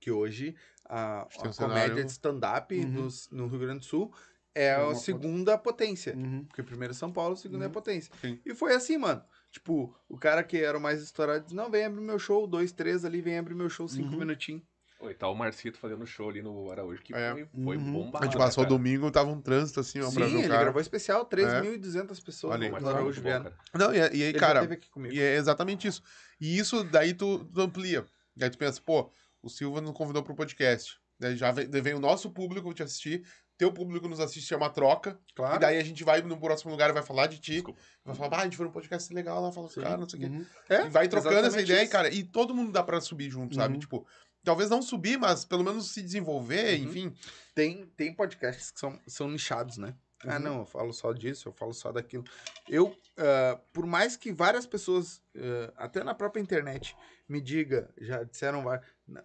Que 0.01 0.11
hoje 0.13 0.55
a, 0.85 1.27
tem 1.31 1.47
a 1.47 1.51
um 1.51 1.53
comédia 1.53 1.83
cenário- 1.89 2.05
de 2.05 2.11
stand-up 2.13 2.79
Uhum. 2.79 2.87
nos- 2.93 3.29
no 3.31 3.49
Rio 3.49 3.59
Grande 3.59 3.81
do 3.81 3.85
Sul 3.87 4.15
é, 4.55 4.65
É 4.67 4.75
a 4.75 4.85
uma 4.87 4.95
segunda 4.95 5.57
potência. 5.59 6.15
Uhum. 6.17 6.45
Porque 6.45 6.63
primeiro 6.63 6.93
é 6.93 6.95
São 6.97 7.13
Paulo, 7.13 7.37
segundo 7.37 7.63
é 7.63 7.67
Uhum. 7.67 7.73
potência. 7.73 8.13
Sim. 8.21 8.39
E 8.45 8.55
foi 8.55 8.75
assim, 8.75 8.97
mano. 8.99 9.23
Tipo, 9.51 9.95
o 10.09 10.17
cara 10.19 10.43
que 10.43 10.59
era 10.59 10.77
o 10.77 10.81
mais 10.81 11.03
estourado 11.03 11.45
disse, 11.45 11.55
não, 11.55 11.71
vem 11.71 11.85
abrir 11.85 12.01
meu 12.03 12.19
show, 12.19 12.47
dois, 12.47 12.73
três 12.73 13.05
ali, 13.05 13.21
vem 13.21 13.39
abrir 13.39 13.55
meu 13.55 13.69
show, 13.71 13.89
cinco 13.89 14.13
Uhum. 14.13 14.19
minutinhos. 14.19 14.63
Oi, 15.01 15.15
tá 15.15 15.29
o 15.29 15.35
Marcito 15.35 15.79
fazendo 15.79 16.05
show 16.05 16.29
ali 16.29 16.43
no 16.43 16.71
Araújo, 16.73 17.01
que 17.03 17.15
É. 17.15 17.31
foi, 17.33 17.47
foi 17.47 17.77
Uhum. 17.77 17.93
bombado. 17.93 18.25
A 18.25 18.27
gente 18.27 18.37
passou 18.37 18.65
cara? 18.65 18.75
domingo, 18.77 19.09
tava 19.13 19.31
um 19.31 19.41
trânsito 19.41 19.79
assim, 19.79 20.01
ó, 20.01 20.09
Sim, 20.09 20.15
pra 20.17 20.27
ver 20.27 20.35
o 20.35 20.39
ele 20.41 20.49
cara. 20.49 20.61
gravou 20.65 20.81
especial, 20.81 21.25
3.200 21.25 22.19
pessoas 22.21 22.55
Olha 22.55 22.67
aí. 22.75 22.81
no 22.83 22.89
Araújo 22.89 23.23
vieram. 23.23 23.45
cara. 23.45 23.57
Não, 23.75 23.95
e, 23.95 23.97
e 23.99 24.01
aí, 24.01 24.23
Ele 24.23 24.39
cara, 24.39 24.69
e 25.11 25.21
é 25.21 25.37
exatamente 25.37 25.87
isso. 25.87 26.03
E 26.41 26.59
isso 26.59 26.83
daí 26.83 27.15
tu, 27.15 27.45
tu 27.45 27.61
amplia. 27.61 28.05
Daí 28.37 28.51
tu 28.51 28.59
pensa, 28.59 28.81
pô, 28.85 29.11
o 29.41 29.49
Silva 29.49 29.81
nos 29.81 29.93
convidou 29.93 30.23
pro 30.23 30.35
podcast. 30.35 30.99
Daí 31.19 31.37
já 31.37 31.53
vem, 31.53 31.69
vem 31.69 31.95
o 31.95 32.01
nosso 32.01 32.31
público 32.31 32.73
te 32.75 32.83
assistir, 32.83 33.25
teu 33.59 33.73
público 33.73 34.09
nos 34.09 34.21
assiste, 34.21 34.55
é 34.55 34.57
uma 34.57 34.71
troca. 34.71 35.19
Claro. 35.35 35.57
E 35.57 35.59
daí 35.59 35.77
a 35.79 35.85
gente 35.85 36.03
vai 36.05 36.23
no 36.23 36.39
próximo 36.39 36.71
lugar 36.71 36.89
e 36.89 36.93
vai 36.93 37.03
falar 37.03 37.27
de 37.27 37.39
ti. 37.39 37.53
Desculpa. 37.55 37.81
Vai 38.05 38.15
falar, 38.15 38.37
ah, 38.39 38.41
a 38.41 38.45
gente 38.45 38.57
foi 38.57 38.65
num 38.67 38.73
podcast 38.73 39.13
legal 39.13 39.43
lá, 39.43 39.51
fala 39.53 39.69
caras, 39.69 39.99
não 40.01 40.09
sei 40.09 40.19
o 40.19 40.23
quê. 40.23 40.29
Uhum. 40.29 40.47
É, 40.71 40.87
E 40.87 40.89
vai 40.89 41.09
trocando 41.09 41.47
essa 41.47 41.61
ideia, 41.61 41.83
isso. 41.83 41.93
cara. 41.93 42.09
E 42.09 42.23
todo 42.23 42.55
mundo 42.55 42.71
dá 42.73 42.83
pra 42.83 43.01
subir 43.01 43.29
junto, 43.29 43.57
sabe? 43.57 43.75
Uhum. 43.75 43.81
Tipo, 43.81 44.07
talvez 44.45 44.71
não 44.71 44.81
subir, 44.81 45.19
mas 45.19 45.45
pelo 45.45 45.65
menos 45.65 45.91
se 45.91 46.01
desenvolver, 46.01 46.79
Uhum. 46.79 46.85
enfim. 46.87 47.15
Tem, 47.55 47.85
tem 47.97 48.15
podcasts 48.15 48.71
que 48.71 48.79
são, 48.79 48.99
são 49.07 49.29
nichados, 49.29 49.77
né? 49.77 49.95
Ah, 50.27 50.35
Uhum. 50.37 50.41
não, 50.43 50.59
eu 50.61 50.67
falo 50.67 50.93
só 50.93 51.13
disso, 51.13 51.49
eu 51.49 51.53
falo 51.53 51.73
só 51.73 51.93
daquilo. 51.93 52.25
Eu, 52.69 52.97
ah, 53.17 53.59
por 53.73 53.87
mais 53.87 54.17
que 54.17 54.33
várias 54.33 54.67
pessoas, 54.67 55.23
ah, 55.37 55.73
até 55.77 56.03
na 56.03 56.15
própria 56.15 56.41
internet, 56.41 56.97
me 57.29 57.41
diga, 57.41 57.89
já 58.01 58.23
disseram, 58.25 58.65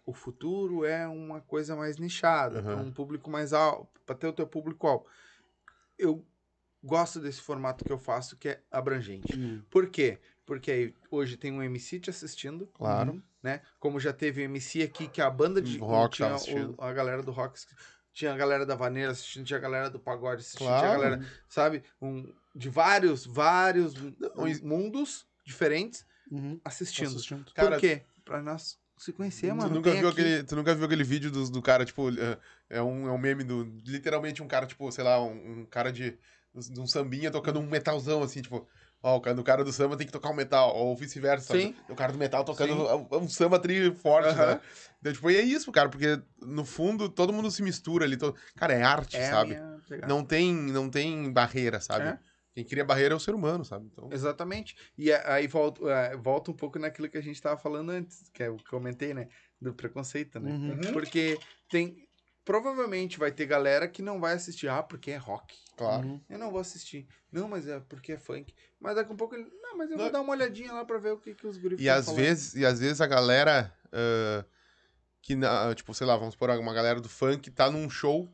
o 0.06 0.14
futuro 0.14 0.86
é 0.86 1.08
uma 1.08 1.42
coisa 1.42 1.76
mais 1.76 1.98
nichada, 1.98 2.58
Uhum. 2.60 2.64
pra 2.64 2.76
um 2.76 2.92
público 2.92 3.30
mais 3.30 3.54
alto, 3.54 4.00
para 4.06 4.16
ter 4.16 4.28
o 4.28 4.34
teu 4.34 4.46
público 4.46 4.86
alto. 4.88 5.10
Eu 5.98 6.26
gosto 6.84 7.20
desse 7.20 7.42
formato 7.42 7.84
que 7.86 7.92
eu 7.92 7.98
faço, 7.98 8.36
que 8.38 8.50
é 8.50 8.62
abrangente. 8.70 9.36
Uhum. 9.38 9.64
Por 9.70 9.90
quê? 9.90 10.20
Porque 10.46 10.70
aí 10.70 10.96
hoje 11.10 11.38
tem 11.38 11.52
um 11.54 11.64
MC 11.64 12.00
te 12.00 12.10
assistindo, 12.10 12.68
Claro. 12.74 13.24
né? 13.42 13.62
Como 13.80 14.00
já 14.00 14.12
teve 14.12 14.42
o 14.42 14.44
MC 14.46 14.84
aqui, 14.84 15.08
que 15.08 15.22
a 15.22 15.30
banda 15.30 15.62
de 15.62 15.78
rock 15.80 16.18
tinha 16.18 16.34
assistindo. 16.36 16.76
o- 16.78 16.84
a 16.84 16.92
galera 16.92 17.24
do 17.24 17.32
rock, 17.32 17.58
tinha 18.14 18.32
a 18.34 18.38
galera 18.38 18.66
da 18.66 18.76
vaneira 18.76 19.12
assistindo, 19.12 19.46
tinha 19.46 19.58
a 19.58 19.62
galera 19.62 19.90
do 19.90 20.00
pagode 20.00 20.42
assistindo, 20.42 20.68
Claro. 20.68 20.80
tinha 20.82 20.92
a 20.92 20.98
galera, 20.98 21.26
sabe? 21.50 21.84
Um, 22.02 22.32
de 22.56 22.70
vários, 22.70 23.26
vários 23.26 23.94
mundos 24.62 25.26
diferentes 25.46 26.06
Uhum. 26.32 26.60
assistindo. 26.64 27.08
Assistindo. 27.08 27.46
Por 27.46 27.54
Cara, 27.54 27.80
quê? 27.80 28.04
Pra 28.24 28.42
nós 28.42 28.78
se 28.98 29.12
conhecer, 29.12 29.50
Tu 29.50 29.56
mano. 29.56 29.76
nunca, 29.76 29.92
viu 29.92 30.08
aqui- 30.08 30.22
aquele, 30.22 30.44
tu 30.44 30.56
nunca 30.56 30.74
viu 30.76 30.86
aquele 30.86 31.04
vídeo 31.04 31.30
do, 31.32 31.50
do 31.50 31.62
cara, 31.62 31.84
tipo, 31.84 32.10
é- 32.10 32.38
é 32.70 32.82
um, 32.82 33.08
é 33.08 33.12
um 33.12 33.18
meme 33.18 33.44
do. 33.44 33.64
Literalmente 33.86 34.42
um 34.42 34.48
cara, 34.48 34.66
tipo, 34.66 34.90
sei 34.92 35.04
lá, 35.04 35.22
um, 35.22 35.62
um 35.62 35.66
cara 35.66 35.92
de, 35.92 36.18
de 36.56 36.80
um 36.80 36.88
sambinha 36.88 37.30
tocando 37.32 37.60
um 37.60 37.68
metalzão, 37.68 38.24
assim, 38.24 38.42
tipo. 38.42 38.68
Ó, 39.06 39.18
o 39.18 39.22
cara, 39.22 39.40
o 39.40 39.44
cara 39.44 39.64
do 39.66 39.72
samba 39.74 39.98
tem 39.98 40.08
que 40.08 40.14
tocar 40.14 40.30
um 40.30 40.34
metal, 40.34 40.74
ou 40.74 40.96
vice-versa. 40.96 41.54
O 41.90 41.96
cara 41.96 42.14
do 42.14 42.18
metal 42.18 42.46
tocando 42.46 42.74
Sim. 42.74 43.08
um, 43.12 43.18
um 43.18 43.28
samba 43.28 43.60
tri 43.60 43.94
forte, 43.94 44.34
né? 44.34 44.62
Então, 45.02 45.12
tipo, 45.12 45.30
e 45.30 45.36
é 45.36 45.42
isso, 45.42 45.70
cara, 45.74 45.90
porque 45.90 46.22
no 46.42 46.64
fundo 46.64 47.10
todo 47.10 47.34
mundo 47.34 47.52
se 47.52 47.62
mistura 47.62 48.06
ali. 48.06 48.16
todo- 48.16 48.38
Cara, 48.56 48.74
é 48.74 48.82
arte, 48.82 49.18
É 49.18 49.30
sabe? 49.30 49.50
minha. 49.50 49.78
Não 50.08 50.24
tem, 50.24 50.54
não 50.54 50.90
tem 50.90 51.30
barreira, 51.34 51.82
sabe? 51.82 52.06
É. 52.08 52.20
Quem 52.56 52.64
cria 52.64 52.86
barreira 52.86 53.14
é 53.14 53.18
o 53.18 53.20
ser 53.20 53.34
humano, 53.36 53.66
sabe? 53.66 53.88
Então, 53.92 54.08
Exatamente. 54.12 54.78
E 54.98 55.12
aí 55.12 55.48
volta, 55.48 55.84
é, 55.90 56.16
volta 56.16 56.52
um 56.52 56.54
pouco 56.54 56.80
naquilo 56.80 57.10
que 57.10 57.18
a 57.18 57.22
gente 57.22 57.42
tava 57.42 57.58
falando 57.58 57.90
antes, 57.90 58.30
que 58.32 58.44
é 58.44 58.50
o 58.50 58.56
que 58.56 58.68
eu 58.74 58.80
comentei, 58.80 59.14
né? 59.14 59.28
Do 59.60 59.74
preconceito, 59.74 60.40
né? 60.40 60.52
Uhum. 60.52 60.94
Porque 60.94 61.38
tem. 61.70 62.03
Provavelmente 62.46 63.18
vai 63.18 63.32
ter 63.32 63.46
galera 63.46 63.88
que 63.88 64.02
não 64.02 64.20
vai 64.20 64.34
assistir, 64.34 64.68
ah, 64.68 64.84
porque 64.84 65.12
é 65.12 65.18
rock. 65.18 65.56
claro. 65.78 66.06
Uhum. 66.08 66.22
Eu 66.30 66.38
não 66.38 66.52
vou 66.52 66.60
assistir. 66.60 67.08
Não, 67.32 67.48
mas 67.48 67.68
é 67.68 67.80
porque 67.80 68.12
é 68.14 68.18
funk. 68.18 68.54
Mas 68.80 68.96
daqui 68.96 69.12
a 69.12 69.16
pouco 69.16 69.34
ele. 69.36 69.50
Não, 69.62 69.78
mas 69.78 69.90
eu 69.90 69.98
Não. 69.98 70.04
vou 70.04 70.12
dar 70.14 70.22
uma 70.22 70.32
olhadinha 70.34 70.72
lá 70.74 70.84
pra 70.86 70.98
ver 70.98 71.12
o 71.14 71.18
que, 71.18 71.34
que 71.34 71.48
os 71.48 71.58
guris 71.58 71.80
E 71.82 71.90
às 71.90 72.06
falando." 72.06 72.22
vezes, 72.22 72.54
e 72.56 72.66
às 72.66 72.80
vezes 72.80 73.00
a 73.02 73.08
galera 73.08 73.74
ah, 73.92 74.46
que 75.22 75.36
na- 75.36 75.74
tipo, 75.74 75.94
sei 75.94 76.06
lá, 76.06 76.18
vamos 76.18 76.36
por 76.36 76.50
uma 76.50 76.74
galera 76.74 77.00
do 77.00 77.08
funk 77.10 77.50
tá 77.50 77.72
num 77.72 77.90
show, 77.90 78.30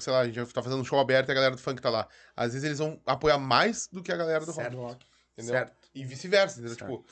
sei 0.00 0.12
lá, 0.12 0.20
a 0.20 0.28
gente 0.30 0.52
tá 0.52 0.62
fazendo 0.62 0.80
um 0.80 0.84
show 0.84 0.98
aberto 1.00 1.28
e 1.28 1.32
a 1.32 1.34
galera 1.34 1.56
do 1.56 1.60
funk 1.60 1.82
tá 1.82 1.90
lá. 1.90 2.06
Às 2.36 2.52
vezes 2.52 2.64
eles 2.64 2.78
vão 2.78 3.00
apoiar 3.04 3.38
mais 3.38 3.88
do 3.88 4.02
que 4.02 4.12
a 4.12 4.16
galera 4.16 4.46
do 4.46 4.52
Certo. 4.52 4.76
rock, 4.76 5.04
entendeu? 5.32 5.54
Certo. 5.54 5.88
E 5.94 6.04
vice-versa, 6.04 6.60
entendeu? 6.60 6.76
Certo. 6.78 6.90
Tipo, 6.98 7.04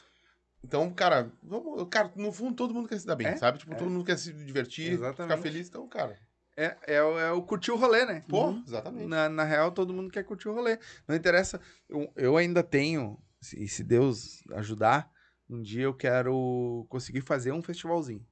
então, 0.65 0.93
cara, 0.93 1.31
vamos, 1.43 1.87
cara, 1.91 2.13
no 2.17 2.33
fundo 2.33 2.55
todo 2.55 2.73
mundo 2.75 2.89
quer 2.89 2.99
se 2.99 3.07
dar 3.07 3.17
bem, 3.17 3.27
É, 3.29 3.37
sabe? 3.37 3.59
Tipo, 3.59 3.73
é. 3.73 3.77
todo 3.77 3.91
mundo 3.91 4.05
quer 4.05 4.19
se 4.19 4.33
divertir, 4.33 4.93
Exatamente. 4.93 5.33
ficar 5.37 5.43
feliz, 5.43 5.69
então, 5.69 5.89
cara. 5.89 6.19
É, 6.57 6.77
é, 6.87 7.03
o- 7.03 7.19
é 7.19 7.33
o 7.33 7.43
curtir 7.43 7.71
o 7.73 7.77
rolê, 7.77 8.05
né? 8.05 8.23
Pô, 8.29 8.51
exatamente. 8.67 9.07
Na, 9.09 9.29
na 9.29 9.43
real, 9.45 9.73
todo 9.73 9.93
mundo 9.95 10.11
quer 10.11 10.23
curtir 10.23 10.49
o 10.49 10.55
rolê. 10.55 10.79
Não 11.09 11.17
interessa. 11.17 11.61
Eu, 11.89 12.13
eu 12.15 12.37
ainda 12.37 12.63
tenho, 12.63 13.19
e 13.57 13.67
se 13.67 13.83
Deus 13.83 14.43
ajudar, 14.53 15.11
um 15.49 15.63
dia 15.63 15.85
eu 15.85 15.95
quero 15.95 16.85
conseguir 16.91 17.23
fazer 17.23 17.53
um 17.53 17.63
festivalzinho. 17.63 18.25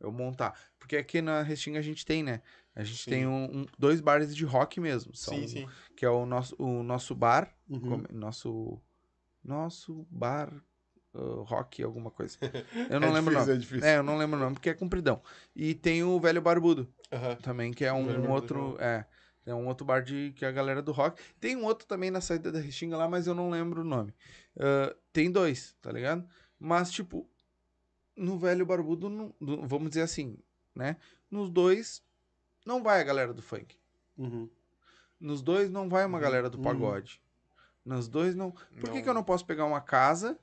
Eu 0.00 0.10
montar. 0.10 0.58
Porque 0.78 0.96
aqui 0.96 1.20
na 1.20 1.42
Restinga 1.42 1.78
a 1.78 1.82
gente 1.82 2.06
tem, 2.06 2.22
né? 2.22 2.40
A 2.74 2.82
gente 2.84 3.02
Sim. 3.02 3.10
tem 3.10 3.26
um, 3.26 3.44
um- 3.62 3.66
dois 3.78 4.00
bares 4.00 4.34
de 4.34 4.44
rock 4.44 4.80
mesmo. 4.80 5.14
São, 5.14 5.34
Sim, 5.34 5.46
sim. 5.48 5.68
Que 5.96 6.06
é 6.06 6.10
o 6.10 6.24
nosso, 6.24 6.54
o 6.58 6.82
nosso 6.82 7.14
bar. 7.14 7.52
Uhum. 7.68 8.02
nosso. 8.10 8.80
Nosso 9.44 10.06
bar. 10.10 10.52
Uh, 11.18 11.42
rock, 11.42 11.82
alguma 11.82 12.10
coisa. 12.10 12.38
Eu 12.90 13.00
não 13.00 13.08
é 13.08 13.12
lembro 13.12 13.34
o 13.38 13.58
difícil, 13.58 13.80
nome. 13.80 13.86
É. 13.86 13.94
É, 13.94 13.98
eu 13.98 14.02
não 14.02 14.16
lembro 14.16 14.36
o 14.38 14.40
nome, 14.42 14.54
porque 14.54 14.70
é 14.70 14.74
compridão. 14.74 15.20
E 15.54 15.74
tem 15.74 16.02
o 16.04 16.18
Velho 16.20 16.40
Barbudo 16.40 16.88
também, 17.42 17.72
que 17.72 17.84
é 17.84 17.92
um, 17.92 18.06
Barbudo 18.06 18.30
outro. 18.32 18.76
É. 18.80 19.04
É 19.46 19.54
um 19.54 19.66
outro 19.66 19.86
bar 19.86 20.02
de 20.02 20.34
que 20.36 20.44
é 20.44 20.48
a 20.48 20.52
galera 20.52 20.82
do 20.82 20.92
rock. 20.92 21.22
Tem 21.40 21.56
um 21.56 21.64
outro 21.64 21.86
também 21.86 22.10
na 22.10 22.20
saída 22.20 22.52
da 22.52 22.60
Restinga 22.60 22.98
lá, 22.98 23.08
mas 23.08 23.26
eu 23.26 23.34
não 23.34 23.48
lembro 23.48 23.80
o 23.80 23.84
nome. 23.84 24.14
Ah, 24.58 24.94
tem 25.10 25.30
dois, 25.30 25.74
tá 25.80 25.90
ligado? 25.90 26.28
Mas, 26.60 26.90
tipo, 26.90 27.26
no 28.14 28.38
Velho 28.38 28.66
Barbudo, 28.66 29.08
não- 29.08 29.34
no- 29.40 29.66
vamos 29.66 29.88
dizer 29.88 30.02
assim, 30.02 30.36
né? 30.74 30.96
Nos 31.30 31.48
dois, 31.48 32.02
não 32.66 32.82
vai 32.82 33.00
a 33.00 33.04
galera 33.04 33.32
do 33.32 33.40
funk. 33.40 33.74
Uhum. 34.18 34.50
Nos 35.18 35.40
dois, 35.40 35.70
não 35.70 35.88
vai 35.88 36.04
uma 36.04 36.20
galera 36.20 36.50
do 36.50 36.58
Uhum. 36.58 36.64
pagode. 36.64 37.18
Nos 37.82 38.06
dois, 38.06 38.34
não. 38.34 38.50
Por 38.50 38.90
que, 38.90 39.00
que 39.00 39.08
eu 39.08 39.14
não 39.14 39.24
posso 39.24 39.46
pegar 39.46 39.64
uma 39.64 39.80
casa 39.80 40.38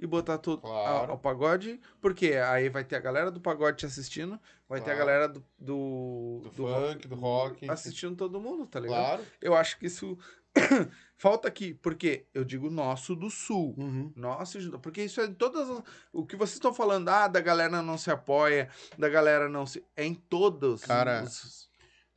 e 0.00 0.06
botar 0.06 0.38
tudo 0.38 0.62
Claro. 0.62 1.12
ao, 1.12 1.18
pagode? 1.18 1.78
Porque 2.00 2.32
aí 2.32 2.68
vai 2.70 2.82
ter 2.82 2.96
a 2.96 3.00
galera 3.00 3.30
do 3.30 3.40
pagode 3.40 3.76
te 3.78 3.86
assistindo, 3.86 4.40
vai 4.68 4.80
ter 4.80 4.92
a 4.92 4.94
Claro. 4.94 4.98
galera 5.06 5.28
do, 5.28 5.44
do, 5.58 6.40
Do, 6.44 6.50
do 6.50 6.66
funk, 6.68 7.08
do 7.08 7.14
rock. 7.14 7.70
assistindo 7.70 8.16
todo 8.16 8.40
mundo, 8.40 8.66
tá 8.66 8.80
ligado? 8.80 8.98
Claro. 9.18 9.22
Eu 9.40 9.54
acho 9.54 9.78
que 9.78 9.86
isso 9.86 10.16
falta 11.16 11.46
aqui, 11.48 11.74
porque 11.74 12.26
eu 12.34 12.44
digo 12.44 12.70
nosso 12.70 13.14
do 13.14 13.30
sul. 13.30 13.74
Uhum. 13.78 14.12
Nossa, 14.16 14.58
porque 14.82 15.02
isso 15.04 15.20
é 15.20 15.26
em 15.26 15.34
todas 15.34 15.68
as- 15.70 15.82
o 16.12 16.24
que 16.26 16.34
vocês 16.36 16.54
estão 16.54 16.72
falando, 16.74 17.08
ah, 17.08 17.28
da 17.28 17.40
galera 17.40 17.82
não 17.82 17.96
se 17.98 18.10
apoia, 18.10 18.68
da 18.98 19.08
galera 19.08 19.48
não 19.48 19.66
se 19.66 19.84
é 19.96 20.04
em 20.04 20.14
todos 20.14 20.82
Cara, 20.84 21.22
os- 21.24 21.69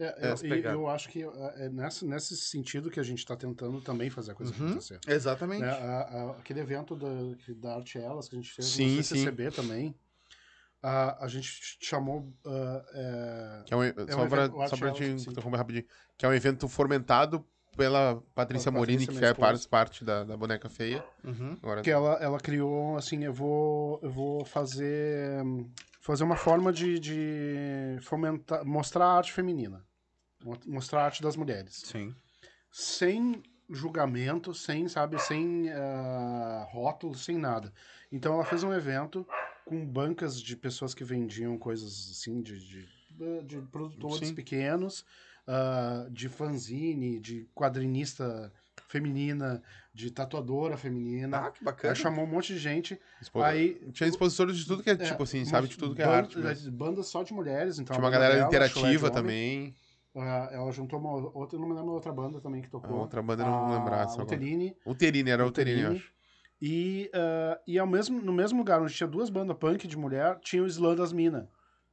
É, 0.05 0.31
As 0.31 0.43
eu, 0.43 0.55
e 0.55 0.63
eu 0.63 0.87
acho 0.89 1.09
que 1.09 1.23
é 1.23 1.65
é 1.65 1.69
nessa, 1.69 2.05
nesse 2.05 2.35
sentido 2.37 2.89
que 2.89 2.99
a 2.99 3.03
gente 3.03 3.19
está 3.19 3.35
tentando 3.35 3.79
também 3.81 4.09
fazer 4.09 4.31
a 4.31 4.35
coisa 4.35 4.53
Uhum. 4.57 4.69
acontecer. 4.69 4.99
Exatamente. 5.07 5.61
Né, 5.61 5.69
a- 5.69 5.75
a- 5.75 6.31
aquele 6.39 6.59
evento 6.59 6.95
da, 6.95 7.07
da 7.57 7.75
Arte 7.75 7.97
Elas 7.97 8.27
que 8.29 8.35
a 8.35 8.39
gente 8.39 8.51
fez 8.51 8.67
Sim, 8.67 8.97
no 8.97 9.03
sim. 9.03 9.15
CCB 9.15 9.51
também, 9.51 9.95
a, 10.81 11.23
a 11.25 11.27
gente 11.27 11.77
chamou. 11.81 12.31
ah, 12.45 12.85
é, 12.93 13.63
Que 13.65 13.73
é 13.73 13.77
um, 13.77 13.81
só 13.81 14.21
um 14.21 14.25
o 14.61 14.67
só 14.67 14.77
pra 14.77 14.89
Art 14.89 14.97
te 14.97 15.29
interromper 15.29 15.57
rapidinho. 15.57 15.85
Que 16.17 16.25
é 16.25 16.29
um 16.29 16.33
evento 16.33 16.67
fomentado 16.67 17.45
pela 17.77 18.21
Patrícia 18.35 18.69
Morini, 18.71 19.07
que 19.07 19.25
é 19.25 19.33
parte, 19.33 19.67
parte 19.67 20.05
da, 20.05 20.23
da 20.23 20.37
boneca 20.37 20.69
feia. 20.69 21.03
Uhum. 21.23 21.57
Agora, 21.61 21.81
que 21.81 21.89
ela, 21.89 22.13
ela 22.21 22.39
criou 22.39 22.95
assim 22.97 23.23
eu 23.23 23.33
vou 23.33 23.99
eu 24.03 24.11
vou 24.11 24.45
fazer 24.45 25.41
fazer 25.99 26.23
uma 26.23 26.35
forma 26.35 26.71
de, 26.71 26.99
de 26.99 27.97
fomentar 28.01 28.63
mostrar 28.65 29.05
a 29.05 29.13
arte 29.17 29.31
feminina 29.31 29.83
mostrar 30.65 31.01
a 31.01 31.05
arte 31.05 31.21
das 31.21 31.35
mulheres 31.35 31.83
Sim. 31.85 32.13
sem 32.71 33.41
julgamento 33.69 34.53
sem 34.53 34.87
sabe 34.87 35.19
sem 35.19 35.69
ah, 35.71 36.67
rótulo 36.71 37.15
sem 37.15 37.37
nada 37.37 37.71
então 38.11 38.33
ela 38.35 38.45
fez 38.45 38.63
um 38.63 38.73
evento 38.73 39.25
com 39.65 39.85
bancas 39.85 40.41
de 40.41 40.55
pessoas 40.55 40.93
que 40.93 41.03
vendiam 41.03 41.57
coisas 41.57 42.09
assim 42.11 42.41
de, 42.41 42.59
de, 42.59 42.87
de 43.45 43.61
produtores 43.71 44.27
Sim. 44.29 44.35
pequenos 44.35 45.05
ah, 45.47 46.07
de 46.11 46.27
fanzine 46.29 47.19
de 47.19 47.47
quadrinista 47.55 48.51
feminina 48.87 49.61
de 49.93 50.11
tatuadora 50.11 50.75
feminina 50.77 51.37
Ah, 51.37 51.51
que 51.51 51.63
ela 51.63 51.71
bacana. 51.71 51.95
chamou 51.95 52.25
um 52.25 52.27
monte 52.27 52.53
de 52.53 52.59
gente. 52.59 52.99
expo- 53.21 53.41
Aí. 53.41 53.75
Tinha 53.91 54.07
expositores 54.09 54.57
de 54.57 54.65
que 60.13 60.19
é, 60.19 60.47
que 60.47 60.53
ela 60.53 60.71
juntou 60.71 60.99
uma 60.99 61.11
outra, 61.35 61.57
não 61.59 61.67
me 61.67 61.73
lembro 61.73 61.91
outra 61.91 62.11
banda 62.13 62.39
também 62.39 62.61
que 62.61 62.67
A 62.67 62.71
tocou. 62.71 62.97
outra 62.99 63.21
banda 63.21 63.43
eu 63.43 63.47
não 63.47 63.65
vou 63.67 63.77
lembrar. 63.77 64.07
Uterine. 64.19 64.77
O 64.85 64.93
Terini, 64.95 65.29
era 65.31 65.45
o 65.45 65.51
Terini, 65.51 65.81
eu 65.81 65.87
Uterine. 65.87 65.99
acho. 66.05 66.13
E, 66.61 67.11
ah, 67.13 67.59
e 67.67 67.77
ao 67.79 67.87
mesmo, 67.87 68.21
no 68.21 68.31
mesmo 68.31 68.59
lugar 68.59 68.81
onde 68.81 68.93
tinha 68.93 69.07
duas 69.07 69.29
bandas 69.29 69.57
punk 69.57 69.87
de 69.87 69.97
mulher, 69.97 70.39
tinha 70.39 70.63
o 70.63 70.67
Slam 70.67 70.95
das 70.95 71.11
Minas. 71.11 71.45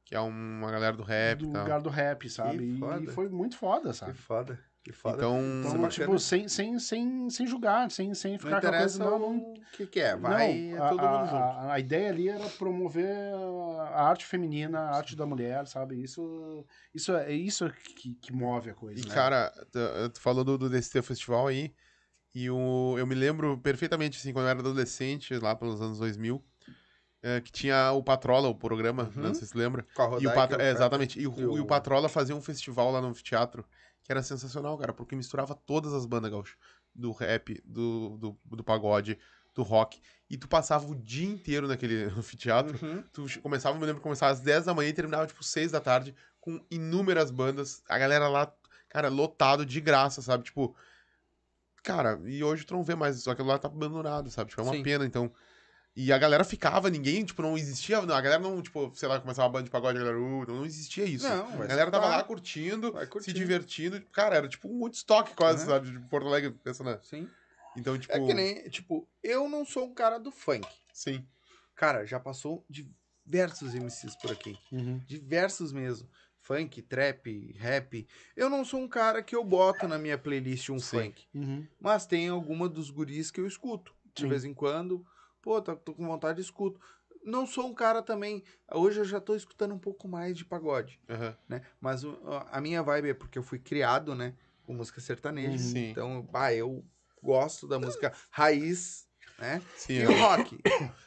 Que 0.05 0.15
é 0.15 0.19
uma 0.19 0.71
galera 0.71 0.95
do 0.95 1.03
rap 1.03 1.39
do 1.39 1.47
lugar 1.47 1.81
do 1.81 1.89
rap, 1.89 2.29
sabe? 2.29 2.57
Que 2.57 2.63
E, 2.63 3.03
e 3.03 3.07
foi 3.07 3.27
muito 3.29 3.57
foda, 3.57 3.89
Que 3.91 3.95
sabe? 3.97 4.13
foda. 4.13 4.59
Que 4.83 4.91
foda. 4.91 5.17
Então, 5.17 5.39
Então, 5.63 5.89
tipo, 5.89 6.17
sem, 6.17 6.47
sem, 6.47 6.79
sem, 6.79 7.29
sem 7.29 7.45
julgar, 7.45 7.91
sem, 7.91 8.15
sem 8.15 8.31
não 8.31 8.39
ficar 8.39 8.57
aquela 8.57 8.75
interessa 8.77 8.97
coisa. 8.97 9.11
Não, 9.11 9.19
não, 9.19 9.37
o 9.53 9.61
que, 9.73 9.85
que 9.85 9.99
é. 9.99 10.15
Vai 10.15 10.71
Não, 10.71 10.85
é 10.85 10.89
todo 10.89 11.05
a, 11.05 11.11
mundo 11.11 11.25
junto. 11.29 11.35
a, 11.35 11.73
a 11.73 11.79
ideia 11.79 12.09
ali 12.09 12.27
era 12.29 12.49
promover 12.49 13.15
a 13.93 14.01
arte 14.07 14.25
feminina, 14.25 14.79
a 14.79 14.95
arte 14.97 15.15
da 15.15 15.23
mulher, 15.25 15.67
sabe? 15.67 16.01
Isso, 16.01 16.65
isso 16.95 17.13
é 17.15 17.31
isso 17.31 17.69
que, 17.95 18.15
que 18.15 18.33
move 18.33 18.71
a 18.71 18.73
coisa. 18.73 18.99
E, 18.99 19.07
né? 19.07 19.13
cara, 19.13 19.51
tu, 19.71 20.09
tu 20.15 20.19
falou 20.19 20.43
do, 20.43 20.57
do, 20.57 20.67
desse 20.67 20.91
teu 20.91 21.03
festival 21.03 21.45
aí, 21.45 21.71
e 22.33 22.49
o, 22.49 22.95
eu 22.97 23.05
me 23.05 23.13
lembro 23.13 23.59
perfeitamente, 23.59 24.17
assim, 24.17 24.33
quando 24.33 24.45
eu 24.45 24.49
era 24.49 24.59
adolescente, 24.61 25.37
lá 25.37 25.55
pelos 25.55 25.79
anos 25.79 25.99
2000, 25.99 26.43
é, 27.21 27.39
que 27.39 27.51
tinha 27.51 27.91
o 27.91 28.01
Patrola, 28.01 28.47
o 28.47 28.55
programa, 28.55 29.11
Uhum. 29.15 29.21
não 29.23 29.33
sei 29.35 29.47
se 29.47 29.55
lembra. 29.55 29.85
Com 29.93 30.01
a 30.01 30.05
E 30.05 30.07
o 30.07 30.11
Rodaica, 30.11 30.33
Patro... 30.33 30.55
é, 30.55 30.57
cara. 30.59 30.71
exatamente. 30.71 31.19
E 31.21 31.27
o, 31.27 31.39
E 31.39 31.45
o- 31.45 31.57
e 31.57 31.59
o 31.59 31.65
Patrola 31.67 32.09
fazia 32.09 32.35
um 32.35 32.41
festival 32.41 32.89
lá 32.91 32.99
no 32.99 33.09
anfiteatro 33.09 33.63
que 34.03 34.11
era 34.11 34.23
sensacional, 34.23 34.77
cara, 34.77 34.93
porque 34.93 35.15
misturava 35.15 35.55
todas 35.55 35.93
as 35.93 36.05
bandas 36.05 36.31
gaúchas. 36.31 36.57
Do 36.93 37.11
rap, 37.11 37.61
do, 37.65 38.17
do, 38.17 38.39
do 38.43 38.63
pagode, 38.63 39.17
do 39.53 39.63
rock. 39.63 40.01
E 40.29 40.37
tu 40.37 40.47
passava 40.47 40.85
o 40.87 40.95
dia 40.95 41.27
inteiro 41.27 41.67
naquele 41.67 42.05
anfiteatro. 42.17 42.77
Uhum. 42.83 43.03
Tu 43.13 43.39
começava, 43.41 43.75
eu 43.75 43.79
me 43.79 43.85
lembro 43.85 43.99
que 44.01 44.03
começava 44.03 44.31
às 44.31 44.39
10 44.39 44.65
da 44.65 44.73
manhã 44.73 44.89
e 44.89 44.93
terminava 44.93 45.27
tipo 45.27 45.43
6 45.43 45.71
da 45.71 45.79
tarde, 45.79 46.15
com 46.39 46.63
inúmeras 46.69 47.31
bandas. 47.31 47.83
A 47.87 47.97
galera 47.97 48.27
lá, 48.27 48.51
cara, 48.89 49.09
lotado 49.09 49.65
de 49.65 49.79
graça, 49.79 50.21
sabe? 50.21 50.43
Tipo. 50.43 50.75
Cara, 51.83 52.21
e 52.25 52.43
hoje 52.43 52.63
tu 52.63 52.75
não 52.75 52.83
vê 52.83 52.93
mais 52.93 53.17
isso. 53.17 53.31
Aquilo 53.31 53.47
lá 53.47 53.57
tá 53.57 53.67
abandonado, 53.67 54.29
sabe? 54.29 54.49
Tipo, 54.49 54.61
é 54.61 54.63
uma 54.63 54.73
Sim. 54.73 54.83
pena, 54.83 55.05
então. 55.05 55.31
E 55.95 56.11
a 56.13 56.17
galera 56.17 56.43
ficava, 56.45 56.89
ninguém, 56.89 57.25
tipo, 57.25 57.41
não 57.41 57.57
existia. 57.57 58.01
não, 58.01 58.15
a 58.15 58.21
galera 58.21 58.41
não, 58.41 58.61
tipo, 58.61 58.91
sei 58.95 59.09
lá, 59.09 59.19
começava 59.19 59.47
uma 59.47 59.51
banda 59.53 59.65
de 59.65 59.69
pagode, 59.69 59.97
a 59.97 60.01
galera, 60.01 60.17
uh, 60.19 60.45
não, 60.47 60.55
não 60.57 60.65
existia 60.65 61.03
isso. 61.03 61.27
Não, 61.27 61.61
a 61.61 61.65
galera 61.65 61.91
tava 61.91 62.05
escutar. 62.05 62.17
lá 62.17 62.23
curtindo, 62.23 62.93
se 63.19 63.33
divertindo. 63.33 64.01
Cara, 64.11 64.37
era 64.37 64.47
tipo 64.47 64.69
um 64.69 64.79
Woodstock 64.79 65.35
quase, 65.35 65.63
Uhum. 65.65 65.69
sabe? 65.69 65.91
De 65.91 65.99
Porto 66.07 66.27
Alegre, 66.27 66.51
pensa 66.63 66.81
na. 66.83 66.97
Sim. 67.01 67.27
Então, 67.75 67.97
tipo. 67.99 68.13
É 68.13 68.19
que 68.25 68.33
nem, 68.33 68.69
tipo, 68.69 69.05
eu 69.21 69.49
não 69.49 69.65
sou 69.65 69.85
um 69.85 69.93
cara 69.93 70.17
do 70.17 70.31
funk. 70.31 70.65
Sim. 70.93 71.25
Cara, 71.75 72.05
já 72.05 72.19
passou 72.19 72.65
diversos 73.25 73.73
MCs 73.75 74.15
por 74.15 74.31
aqui. 74.31 74.57
Uhum. 74.71 74.99
Diversos 75.05 75.71
mesmo. 75.73 76.07
Funk, 76.39 76.81
trap, 76.81 77.53
rap. 77.57 78.07
Eu 78.35 78.49
não 78.49 78.65
sou 78.65 78.79
um 78.81 78.87
cara 78.87 79.21
que 79.21 79.35
eu 79.35 79.43
boto 79.43 79.87
na 79.87 79.97
minha 79.97 80.17
playlist 80.17 80.69
um 80.69 80.79
Sim. 80.79 80.97
funk. 81.03 81.25
Uhum. 81.33 81.67
Mas 81.79 82.05
tem 82.05 82.29
alguma 82.29 82.67
dos 82.67 82.89
guris 82.89 83.29
que 83.29 83.39
eu 83.39 83.45
escuto. 83.47 83.93
De 84.15 84.23
Sim. 84.23 84.29
vez 84.29 84.43
em 84.43 84.53
quando. 84.53 85.05
Pô, 85.41 85.61
tá- 85.61 85.75
tô 85.75 85.93
com 85.93 86.05
vontade, 86.05 86.41
escuto. 86.41 86.79
Não 87.23 87.45
sou 87.45 87.67
um 87.67 87.73
cara 87.73 88.01
também. 88.01 88.43
Hoje 88.71 88.99
eu 88.99 89.05
já 89.05 89.19
tô 89.19 89.35
escutando 89.35 89.73
um 89.73 89.79
pouco 89.79 90.07
mais 90.07 90.35
de 90.37 90.43
pagode, 90.45 90.99
aham. 91.09 91.35
né? 91.47 91.61
Mas 91.79 92.03
a 92.51 92.59
minha 92.61 92.81
vibe 92.81 93.09
é 93.09 93.13
porque 93.13 93.37
eu 93.37 93.43
fui 93.43 93.59
criado, 93.59 94.15
né? 94.15 94.35
Com 94.63 94.73
música 94.73 94.99
sertaneja. 95.01 95.63
Uhum. 95.63 95.91
Então, 95.91 96.21
bah, 96.31 96.53
eu 96.53 96.83
gosto 97.21 97.67
da 97.67 97.77
música 97.79 98.11
raiz, 98.31 99.07
né? 99.41 99.61
Sim. 99.75 99.93
E 99.93 100.01
é. 100.03 100.07
o 100.09 100.19
rock. 100.19 100.59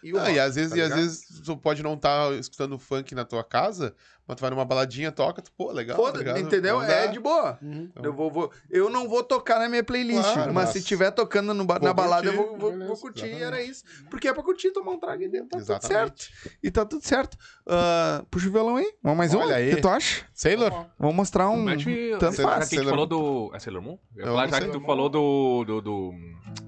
E 0.03 0.13
o 0.13 0.19
Ah, 0.19 0.21
rock, 0.23 0.33
e 0.35 0.39
às 0.41 0.55
vezes, 0.57 0.71
tá 0.73 0.77
e 0.77 0.83
às 0.83 0.95
vezes 0.95 1.43
tu 1.45 1.57
pode 1.57 1.83
não 1.83 1.95
estar 1.95 2.33
escutando 2.35 2.79
funk 2.79 3.15
na 3.15 3.25
tua 3.25 3.43
casa, 3.45 3.95
mas 4.27 4.37
tu 4.37 4.41
vai 4.41 4.51
numa 4.51 4.65
baladinha, 4.65 5.13
toca, 5.13 5.43
tu, 5.43 5.53
pô, 5.53 5.71
legal. 5.71 5.97
Foda, 5.97 6.25
tá 6.25 6.39
entendeu? 6.41 6.81
É 6.83 7.07
de 7.09 7.21
boa. 7.21 7.59
Uhum. 7.63 7.89
Então- 7.91 8.05
Eu, 8.05 8.13
vou, 8.13 8.31
vou- 8.31 8.51
eu 8.71 8.89
não 8.91 9.07
vou 9.09 9.23
tocar 9.23 9.59
na 9.59 9.69
minha 9.69 9.85
playlist, 9.85 10.23
Claro, 10.23 10.53
mas, 10.55 10.65
mas 10.67 10.69
se 10.71 10.83
tiver 10.83 11.11
tocando 11.11 11.53
no 11.55 11.65
na 11.65 11.93
balada, 11.93 12.27
eu 12.29 12.33
curtir, 12.33 12.49
vou, 12.51 12.59
vou- 12.59 12.71
beleza, 12.71 12.89
vou 12.89 12.97
curtir, 13.01 13.27
exatamente. 13.27 13.45
era 13.45 13.63
isso. 13.63 13.85
Porque 14.11 14.27
é 14.29 14.33
pra 14.33 14.43
curtir, 14.43 14.71
tomar 14.73 14.93
um 14.93 14.99
trago 14.99 15.23
e 15.23 15.29
dentro, 15.29 15.49
tá 15.49 15.59
tudo 15.59 15.63
Exatamente. 15.63 16.33
certo. 16.33 16.57
E 16.63 16.71
tá 16.71 16.85
tudo 16.87 17.05
certo. 17.05 17.37
Ah, 17.67 18.25
puxa 18.31 18.49
o 18.49 18.53
violão 18.53 18.77
aí, 18.77 18.91
vamos 19.03 19.19
mais 19.19 19.35
um? 19.35 19.39
Olha 19.41 19.57
aí. 19.57 19.73
O 19.73 19.77
que 19.77 19.83
tu 19.83 19.89
acha? 19.89 20.25
Sailor? 20.33 20.87
Vamos 20.99 21.15
mostrar 21.17 21.49
um... 21.51 21.63
Mete, 21.63 22.17
tanto 22.19 22.37
já 22.37 22.43
faz. 22.43 22.69
que 22.69 22.77
a 22.77 22.79
gente 22.83 22.89
Sailor 22.89 22.91
falou 22.91 23.07
do. 23.07 23.51
É 23.55 23.59
Sailor 23.59 23.83
Moon? 23.83 23.99
Eu 24.17 24.27
Eu 24.27 24.37
já 24.49 24.61
que 24.61 24.69
tu 24.69 24.81
falou 24.81 25.09
do, 25.11 25.65
do, 25.65 25.81
do, 25.83 26.13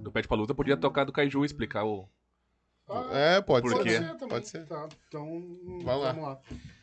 do 0.03 0.13
Pet 0.13 0.29
Paluta, 0.29 0.55
podia 0.55 0.77
tocar 0.77 1.05
do 1.05 1.13
Kaiju 1.13 1.43
e 1.45 1.47
explicar 1.57 1.85
o. 1.85 2.09
Ah, 2.89 3.09
É, 3.13 3.41
pode 3.41 3.69
ser. 3.69 3.75
Pode 3.75 3.91
ser 3.91 4.01
também. 4.15 4.29
Pode 4.29 4.49
ser. 4.49 4.67
Tá, 4.67 4.89
então, 5.09 5.43
Vai 5.83 5.97
lá. 5.97 6.13
vamos 6.13 6.29
lá. 6.29 6.41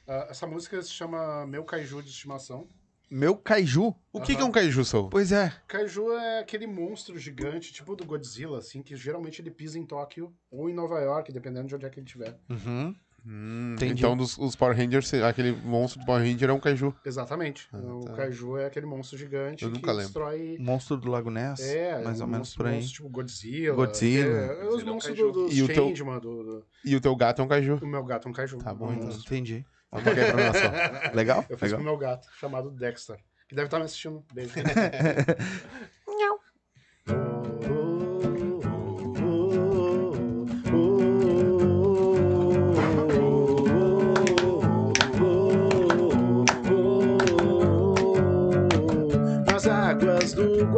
Ah, 0.08 0.28
essa 0.30 0.46
música 0.46 0.82
se 0.82 0.90
chama 0.90 1.46
Meu 1.46 1.64
Kaiju 1.64 2.02
de 2.02 2.10
Estimação. 2.10 2.68
Meu 3.10 3.38
Kaiju? 3.38 3.94
O 4.12 4.20
que, 4.22 4.36
que 4.36 4.42
é 4.42 4.46
um 4.46 4.52
kaiju, 4.52 4.84
Saul? 4.84 5.08
Pois 5.10 5.32
é. 5.32 5.54
Kaiju 5.68 6.14
é 6.18 6.40
aquele 6.40 6.66
monstro 6.66 7.16
gigante, 7.20 7.72
tipo 7.72 7.96
do 7.96 8.04
Godzilla, 8.04 8.58
assim, 8.58 8.82
que 8.82 8.96
geralmente 8.96 9.40
ele 9.40 9.52
pisa 9.52 9.78
em 9.78 9.86
Tóquio 9.86 10.34
ou 10.50 10.68
em 10.68 10.74
Nova 10.74 11.00
York, 11.00 11.32
dependendo 11.32 11.68
de 11.68 11.76
onde 11.76 11.86
é 11.86 11.90
que 11.92 12.00
ele 12.00 12.08
estiver. 12.08 12.40
Uhum. 12.50 12.96
Hum, 13.26 13.76
então, 13.82 14.18
dos, 14.18 14.38
os 14.38 14.54
Power 14.56 14.76
Rangers, 14.76 15.14
aquele 15.14 15.54
monstro 15.54 16.02
do 16.02 16.06
Power 16.06 16.22
Ranger 16.22 16.50
é 16.50 16.54
um 16.54 16.60
kaiju. 16.60 16.94
Exatamente. 17.06 17.70
Ah, 17.72 17.78
o 17.78 18.04
tá. 18.06 18.14
Kaiju 18.14 18.58
é 18.58 18.66
aquele 18.66 18.86
monstro 18.86 19.18
gigante 19.18 19.64
Eu 19.64 19.70
que 19.72 19.76
nunca 19.78 19.92
lembro. 19.92 20.06
destrói... 20.08 20.58
Monstro 20.60 20.98
do 20.98 21.10
Lago 21.10 21.30
Ness. 21.30 21.62
É, 21.62 22.04
mais 22.04 22.20
ou 22.20 22.28
menos 22.28 22.54
por 22.56 22.66
aí. 22.68 22.76
monstro 22.76 22.96
tipo 22.96 23.10
Godzilla. 23.10 23.76
Godzilla. 23.76 24.38
É, 24.38 24.66
é 24.66 24.68
os 24.68 24.84
monstros 24.84 25.18
do, 25.18 25.32
do 25.32 25.54
E 25.54 25.62
o 25.64 25.68
teu- 25.68 25.88
Changeman, 25.88 26.20
do, 26.20 26.44
do, 26.44 26.66
E 26.84 26.96
o 26.96 27.02
teu 27.02 27.16
gato 27.16 27.42
é 27.42 27.46
um 27.46 27.48
kaiju. 27.48 27.80
o 27.82 27.88
meu 27.88 28.04
gato 28.04 28.28
é 28.28 28.32
um 28.32 28.34
Kaiju. 28.34 28.58
Tá 28.58 28.74
bom, 28.74 28.88
Um 28.90 28.94
então. 28.94 29.06
monstro. 29.08 29.34
Entendi. 29.34 29.66
Nação. 29.92 30.72
Legal? 31.16 31.46
Eu 31.50 31.58
fiz 31.58 31.72
Legal. 31.72 31.78
com 31.78 31.82
o 31.82 31.86
meu 31.86 31.98
gato, 31.98 32.28
chamado 32.40 32.72
Dexter. 32.72 33.18
Que 33.48 33.56
deve 33.56 33.68
estar 33.68 33.78
me 33.80 33.86
assistindo. 33.86 34.24
Beijo. 34.34 34.54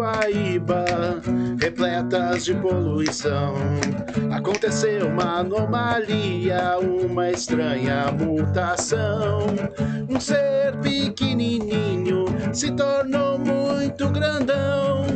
Guaíba, 0.05 0.85
repletas 1.59 2.45
de 2.45 2.53
poluição, 2.53 3.55
aconteceu 4.31 5.07
uma 5.07 5.39
anomalia, 5.39 6.77
uma 6.77 7.31
estranha 7.31 8.11
mutação. 8.11 9.47
Um 10.07 10.19
ser 10.19 10.75
pequenininho 10.83 12.25
se 12.53 12.71
tornou 12.73 13.39
muito 13.39 14.07
grandão. 14.09 15.07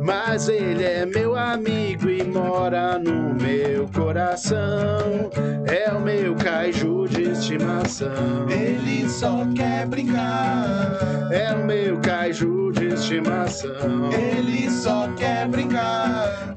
Mas 0.00 0.48
ele 0.48 0.84
é 0.84 1.04
meu 1.04 1.34
amigo 1.36 2.08
e 2.08 2.22
mora 2.22 2.96
no 2.96 3.34
meu 3.34 3.88
coração. 3.88 5.30
É 5.66 5.92
o 5.92 6.00
meu 6.00 6.36
caju 6.36 7.08
de 7.08 7.22
estimação. 7.32 8.48
Ele 8.48 9.08
só 9.08 9.44
quer 9.56 9.84
brincar. 9.84 10.96
É 11.32 11.52
o 11.52 11.66
meu 11.66 11.98
caju 11.98 12.57
de 12.72 12.86
estimação. 12.86 14.10
Ele 14.12 14.70
só 14.70 15.08
quer 15.16 15.48
brincar. 15.48 16.54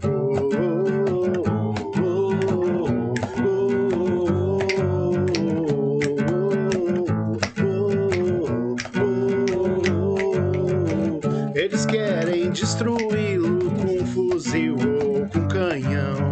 Eles 11.54 11.86
querem 11.86 12.52
destruí-lo 12.52 13.72
com 13.72 14.06
fuzil 14.08 14.76
ou 14.76 15.28
com 15.28 15.48
canhão. 15.48 16.32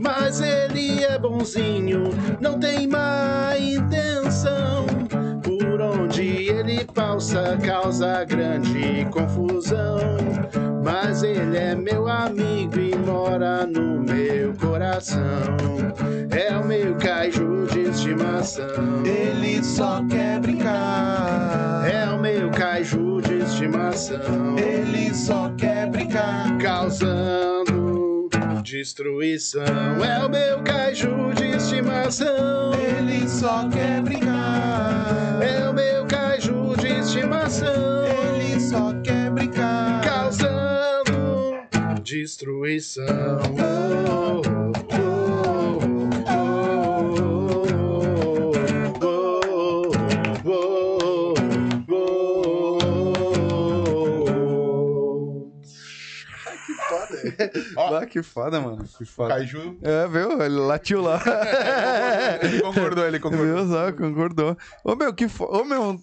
Mas 0.00 0.40
ele 0.40 1.04
é 1.04 1.18
bonzinho, 1.18 2.04
não 2.40 2.58
tem 2.58 2.86
má 2.86 3.11
ele 7.32 7.56
passa, 7.56 7.56
causa 7.56 8.24
grande 8.24 9.06
confusão. 9.10 9.98
Mas 10.84 11.22
ele 11.22 11.56
é 11.56 11.74
meu 11.74 12.08
amigo 12.08 12.78
e 12.78 12.94
mora 12.96 13.66
no 13.66 14.00
meu 14.00 14.52
coração. 14.54 15.22
É 16.30 16.56
o 16.56 16.64
meu 16.64 16.94
caju 16.96 17.66
de 17.66 17.80
estimação. 17.90 19.04
Ele 19.04 19.62
só 19.62 20.04
quer 20.08 20.40
brincar. 20.40 21.88
É 21.90 22.10
o 22.10 22.18
meu 22.18 22.50
caju 22.50 23.20
de 23.22 23.38
estimação. 23.38 24.58
Ele 24.58 25.14
só 25.14 25.50
quer 25.56 25.88
brincar. 25.88 26.58
Causando 26.58 28.28
destruição. 28.62 29.62
É 30.04 30.24
o 30.24 30.28
meu 30.28 30.62
caju 30.62 31.32
de 31.34 31.56
estimação. 31.56 32.72
Ele 32.74 33.28
só 33.28 33.68
quer 33.68 34.02
brincar. 34.02 34.21
Estimação. 37.12 38.06
Ele 38.36 38.58
só 38.58 38.92
quer 39.02 39.30
brincar. 39.30 40.00
Causando 40.02 41.58
destruição. 42.02 43.04
Oh, 43.60 44.40
oh, 44.88 45.02
oh, 46.28 46.52
oh, 49.02 49.32
oh, 50.44 50.62
oh. 51.90 52.12
Ah, 57.76 58.06
que 58.06 58.22
foda, 58.22 58.60
mano. 58.60 58.84
Que 58.84 59.04
foda. 59.04 59.34
Kaiju. 59.34 59.78
É, 59.82 60.06
viu? 60.08 60.42
Ele 60.42 60.56
latiu 60.56 61.02
lá. 61.02 61.20
Ele 62.42 62.60
concordou, 62.62 63.06
ele 63.06 63.20
concordou. 63.20 63.46
Viu 63.46 63.68
só? 63.68 63.92
Concordou. 63.92 64.56
Ô, 64.84 64.96
meu, 64.96 65.14
que 65.14 65.28
fo... 65.28 65.44
Ô, 65.44 65.64
meu, 65.64 66.00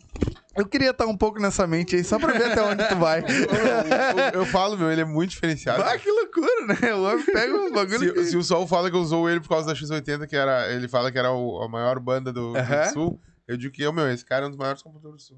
Eu 0.56 0.66
queria 0.66 0.90
estar 0.92 1.06
um 1.06 1.16
pouco 1.16 1.40
nessa 1.40 1.66
mente 1.68 1.96
aí, 1.96 2.04
só 2.04 2.18
pra 2.20 2.34
ver 2.34 2.52
até 2.52 2.62
onde 2.64 2.88
tu 2.88 2.96
vai. 2.96 3.22
Eu, 4.34 4.42
eu 4.42 4.46
falo, 4.48 4.76
meu, 4.78 4.92
ele 4.92 5.02
é 5.02 5.06
muito 5.06 5.30
diferenciado. 5.32 5.82
Ah, 5.84 5.98
que 5.98 6.10
loucura, 6.10 6.66
né? 6.68 6.94
O 6.96 7.04
homem 7.04 7.24
pega 7.26 7.56
um 7.56 7.72
bagulho 7.72 8.00
Se, 8.00 8.14
que... 8.14 8.24
se 8.26 8.38
o 8.38 8.44
Sol 8.44 8.68
fala 8.68 8.90
que 8.90 8.98
usou 8.98 9.30
ele 9.30 9.40
por 9.40 9.50
causa 9.50 9.68
da 9.68 9.74
X80, 9.74 10.28
que 10.28 10.36
era. 10.36 10.72
Ele 10.74 10.88
fala 10.88 11.12
que 11.12 11.20
era 11.20 11.32
o- 11.32 11.62
a 11.62 11.70
maior 11.70 12.00
banda 12.00 12.34
do, 12.34 12.54
do 12.54 12.58
Aham. 12.58 12.86
Sul, 12.92 13.22
eu 13.48 13.56
digo 13.58 13.74
que 13.74 13.82
eu, 13.84 13.94
meu, 13.94 14.10
esse 14.12 14.26
cara 14.26 14.44
é 14.46 14.48
um 14.48 14.50
dos 14.50 14.58
maiores 14.58 14.82
compositores 14.82 15.18
do 15.18 15.22
Sul. 15.28 15.38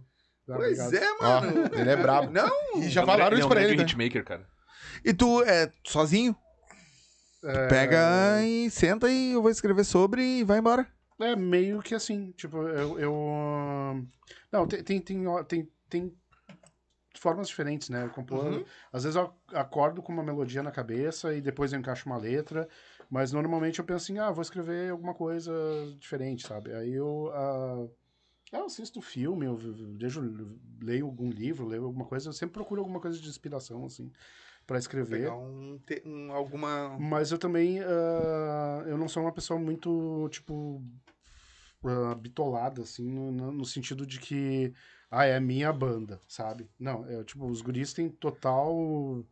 Ah, 0.50 0.54
Pois 0.56 0.80
obrigado. 0.80 1.04
é, 1.04 1.22
mano. 1.22 1.70
ele 1.76 1.90
é 1.90 1.96
brabo. 1.96 2.32
Não. 2.32 2.50
E 2.78 2.90
já 2.90 3.02
É 3.02 3.04
um 3.04 3.08
falaram 3.08 3.36
isso 3.36 3.44
é 3.44 3.46
um 3.46 3.50
pra 3.50 3.60
grande 3.60 3.74
ele, 3.74 3.84
né? 3.84 3.90
hitmaker, 3.90 4.24
cara. 4.26 4.48
E 5.06 5.14
tu 5.14 5.44
é 5.44 5.70
sozinho? 5.86 6.36
É, 7.44 7.68
Pega 7.68 8.42
e 8.44 8.70
senta 8.70 9.10
e 9.10 9.34
eu 9.34 9.42
vou 9.42 9.52
escrever 9.52 9.84
sobre 9.84 10.22
e 10.40 10.44
vai 10.44 10.60
embora. 10.60 10.88
É 11.20 11.36
meio 11.36 11.82
que 11.82 11.94
assim, 11.94 12.32
tipo, 12.38 12.58
eu. 12.68 12.98
eu 13.00 14.04
não, 14.52 14.68
tem, 14.68 14.84
tem, 14.84 15.00
tem, 15.02 15.44
tem, 15.48 15.72
tem 15.90 16.18
formas 17.18 17.48
diferentes, 17.48 17.90
né? 17.90 18.06
Eu 18.06 18.10
compor. 18.10 18.46
Uhum. 18.46 18.66
Às 18.92 19.04
vezes 19.04 19.16
eu 19.16 19.34
acordo 19.54 20.02
com 20.02 20.12
uma 20.12 20.24
melodia 20.24 20.64
na 20.64 20.72
cabeça 20.72 21.34
e 21.34 21.42
depois 21.42 21.72
eu 21.74 21.80
encaixo 21.80 22.06
uma 22.08 22.18
letra, 22.18 22.68
mas 23.10 23.32
normalmente 23.32 23.80
eu 23.80 23.86
penso 23.86 24.06
assim, 24.06 24.20
ah, 24.20 24.32
vou 24.32 24.42
escrever 24.42 24.92
alguma 24.92 25.14
coisa 25.14 25.54
diferente, 26.00 26.48
sabe? 26.48 26.74
Aí 26.74 26.94
eu. 26.94 27.32
ah, 27.34 27.88
eu 28.52 28.66
assisto 28.66 29.02
filme, 29.02 29.46
eu 29.46 29.56
vejo, 29.56 30.22
leio 30.82 31.06
algum 31.06 31.30
livro, 31.30 31.66
leio 31.66 31.86
alguma 31.86 32.06
coisa, 32.06 32.28
eu 32.30 32.34
sempre 32.34 32.54
procuro 32.54 32.82
alguma 32.82 33.00
coisa 33.00 33.18
de 33.18 33.30
inspiração, 33.30 33.86
assim, 33.86 34.12
pra 34.68 34.78
escrever. 34.78 35.22
Pegar 35.22 35.36
um, 35.38 35.80
um- 36.06 36.34
alguma... 36.34 36.98
Mas 37.00 37.32
eu 37.32 37.38
também, 37.38 37.80
ah, 37.80 38.84
eu 38.88 38.98
não 38.98 39.08
sou 39.08 39.24
uma 39.24 39.32
pessoa 39.32 39.58
muito, 39.58 40.28
tipo, 40.30 40.84
ah, 41.88 42.16
bitolada, 42.16 42.82
assim, 42.84 43.10
no, 43.10 43.32
no- 43.52 43.66
sentido 43.66 44.06
de 44.06 44.20
que, 44.20 44.74
ah, 45.10 45.26
é 45.26 45.36
a 45.36 45.42
minha 45.42 45.72
banda, 45.74 46.22
sabe? 46.28 46.70
Não, 46.80 47.06
é, 47.08 47.24
tipo, 47.24 47.46
os 47.48 47.62
guris 47.62 47.94
têm 47.94 48.10
total 48.10 49.24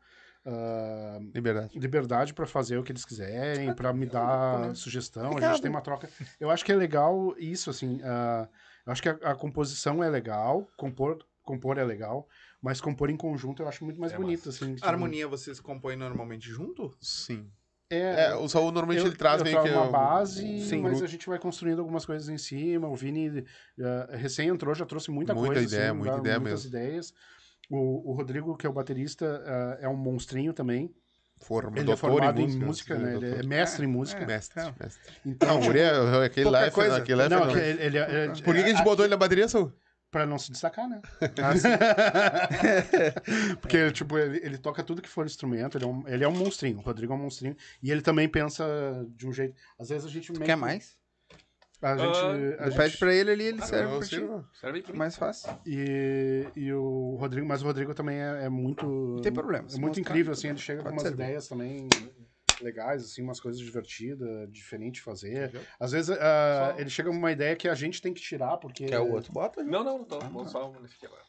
ah, 0.45 1.19
Liberdade. 1.33 1.77
liberdade 1.77 2.33
pra 2.33 2.45
fazer 2.45 2.77
o 2.77 2.83
que 2.83 2.91
eles 2.91 3.05
quiserem, 3.05 3.73
pra 3.73 3.93
me 3.93 4.05
dar 4.05 4.75
sugestão, 4.75 5.37
a 5.37 5.41
gente 5.41 5.61
tem 5.61 5.69
uma 5.69 5.81
troca. 5.81 6.09
Eu 6.39 6.49
acho 6.49 6.63
que 6.65 6.71
é 6.71 6.75
legal 6.75 7.35
isso, 7.37 7.69
assim, 7.69 7.99
ah, 8.03 8.47
eu 8.85 8.91
acho 8.91 9.01
que 9.01 9.09
a, 9.09 9.13
a 9.23 9.35
composição 9.35 10.03
é 10.03 10.09
legal, 10.09 10.67
compor, 10.77 11.19
compor 11.43 11.77
é 11.77 11.83
legal, 11.83 12.27
mas 12.61 12.81
compor 12.81 13.09
em 13.09 13.17
conjunto 13.17 13.61
eu 13.61 13.67
acho 13.67 13.83
muito 13.83 13.99
mais 13.99 14.13
É 14.13 14.17
bonito, 14.17 14.49
assim. 14.49 14.75
tipo, 14.75 14.85
A 14.87 14.89
harmonia 14.89 15.27
vocês 15.27 15.59
compõem 15.59 15.95
normalmente 15.95 16.49
junto? 16.49 16.95
Sim. 17.01 17.51
É, 17.91 18.25
É, 18.27 18.35
o 18.35 18.47
Saul 18.47 18.71
normalmente 18.71 18.99
eu, 19.01 19.07
ele 19.07 19.15
traz 19.15 19.39
eu 19.39 19.45
meio 19.45 19.63
que. 19.63 19.69
uma 19.69 19.87
o- 19.87 19.91
base, 19.91 20.61
Sim. 20.63 20.81
mas 20.81 21.01
a 21.01 21.07
gente 21.07 21.27
vai 21.27 21.39
construindo 21.39 21.79
algumas 21.79 22.05
coisas 22.05 22.29
em 22.29 22.37
cima. 22.37 22.87
O 22.87 22.95
Vini 22.95 23.43
eh, 23.79 24.07
recém 24.15 24.47
entrou, 24.49 24.75
já 24.75 24.85
trouxe 24.85 25.09
muita, 25.09 25.33
Muita 25.33 25.55
coisa. 25.55 25.75
ideia, 25.75 25.89
assim, 25.89 25.97
muita 25.97 26.13
dá 26.13 26.19
ideia 26.19 26.39
muitas 26.39 26.65
ideias. 26.65 27.13
O, 27.69 28.11
o 28.11 28.13
Rodrigo, 28.13 28.55
que 28.55 28.67
é 28.67 28.69
o 28.69 28.73
baterista, 28.73 29.43
eh, 29.43 29.85
é 29.85 29.89
um 29.89 29.95
monstrinho 29.97 30.53
também. 30.53 30.93
Forma, 31.41 31.79
Ele 31.79 31.89
é 31.91 31.95
formado 31.95 32.41
em 32.41 32.47
música, 32.59 32.95
né? 32.97 33.15
Ele 33.15 33.39
é 33.39 33.43
mestre 33.43 33.85
em 33.85 33.87
música. 33.87 34.23
Mestre, 34.25 34.59
É. 34.61 34.73
mestre. 34.79 35.13
Então, 35.25 35.49
Não, 35.49 35.61
o 35.61 35.65
Guri 35.65 35.79
é 35.79 36.25
aquele 36.25 36.49
lá, 36.49 36.69
coisa. 36.69 36.97
aquele 36.97 37.15
lá 37.15 37.23
é 37.23 37.29
não, 37.29 37.47
que 37.47 37.57
ele, 37.57 37.97
ele, 37.97 38.41
Por 38.43 38.53
que, 38.53 38.61
que 38.61 38.69
a 38.69 38.73
gente 38.73 38.83
botou 38.83 39.05
ele 39.05 39.11
na 39.11 39.17
bateria, 39.17 39.47
Saul? 39.47 39.71
Pra 40.11 40.25
não 40.25 40.39
se 40.39 40.51
destacar, 40.51 40.89
né? 40.89 41.01
Ah, 41.43 41.53
Porque, 43.61 43.91
tipo, 43.91 44.17
ele, 44.17 44.39
ele 44.43 44.57
toca 44.57 44.83
tudo 44.83 45.01
que 45.01 45.09
for 45.09 45.25
instrumento, 45.25 45.77
ele 45.77 45.85
é, 45.85 45.87
um, 45.87 46.07
ele 46.07 46.23
é 46.23 46.27
um 46.27 46.35
monstrinho, 46.35 46.79
o 46.79 46.81
Rodrigo 46.81 47.13
é 47.13 47.15
um 47.15 47.19
monstrinho, 47.19 47.55
e 47.81 47.91
ele 47.91 48.01
também 48.01 48.27
pensa 48.27 48.65
de 49.15 49.27
um 49.27 49.33
jeito. 49.33 49.55
Às 49.79 49.89
vezes 49.89 50.05
a 50.05 50.09
gente 50.09 50.31
meio 50.31 50.43
Quer 50.45 50.55
que- 50.55 50.59
mais? 50.59 50.97
A 51.81 51.95
gente. 51.95 52.17
Ah, 52.17 52.63
a 52.65 52.69
gente- 52.69 52.77
Pede 52.77 52.97
pra 52.97 53.13
ele 53.13 53.31
ali, 53.31 53.43
ele 53.45 53.61
Ah, 53.61 53.65
serve 53.65 53.97
pra 53.99 54.07
ti. 54.07 54.21
Serve 54.59 54.81
pra. 54.81 54.95
Mais 54.95 55.15
fácil. 55.15 55.49
E, 55.65 56.45
e 56.53 56.73
o 56.73 57.15
Rodrigo, 57.17 57.47
mas 57.47 57.61
o 57.61 57.65
Rodrigo 57.65 57.93
também 57.93 58.17
é, 58.19 58.45
é 58.45 58.49
muito. 58.49 58.85
Não 58.85 59.21
tem 59.21 59.31
problema, 59.31 59.65
É 59.73 59.77
muito 59.79 59.97
incrível, 59.99 60.33
assim, 60.33 60.49
ele 60.49 60.57
chega 60.57 60.79
com 60.79 60.85
pode 60.89 60.95
umas 60.95 61.03
servir. 61.03 61.23
ideias 61.23 61.47
também 61.47 61.87
legais, 62.61 63.03
assim, 63.03 63.21
umas 63.21 63.39
coisas 63.39 63.59
divertidas, 63.61 64.51
diferentes 64.51 64.99
de 64.99 65.03
fazer. 65.05 65.51
Às 65.79 65.91
vezes 65.91 66.09
ah, 66.19 66.73
Só- 66.73 66.79
ele 66.79 66.89
chega 66.89 67.09
uma 67.09 67.31
ideia 67.31 67.55
que 67.55 67.67
a 67.67 67.75
gente 67.75 68.01
tem 68.01 68.13
que 68.13 68.21
tirar, 68.21 68.57
porque. 68.57 68.85
Quer 68.85 68.99
o 68.99 69.11
outro? 69.11 69.31
Bota. 69.31 69.63
Não, 69.63 69.83
não, 69.83 70.03
tô, 70.03 70.19
vou 70.19 70.47
só 70.47 70.71
nesse 70.81 70.95
aqui 70.95 71.05
agora. 71.05 71.23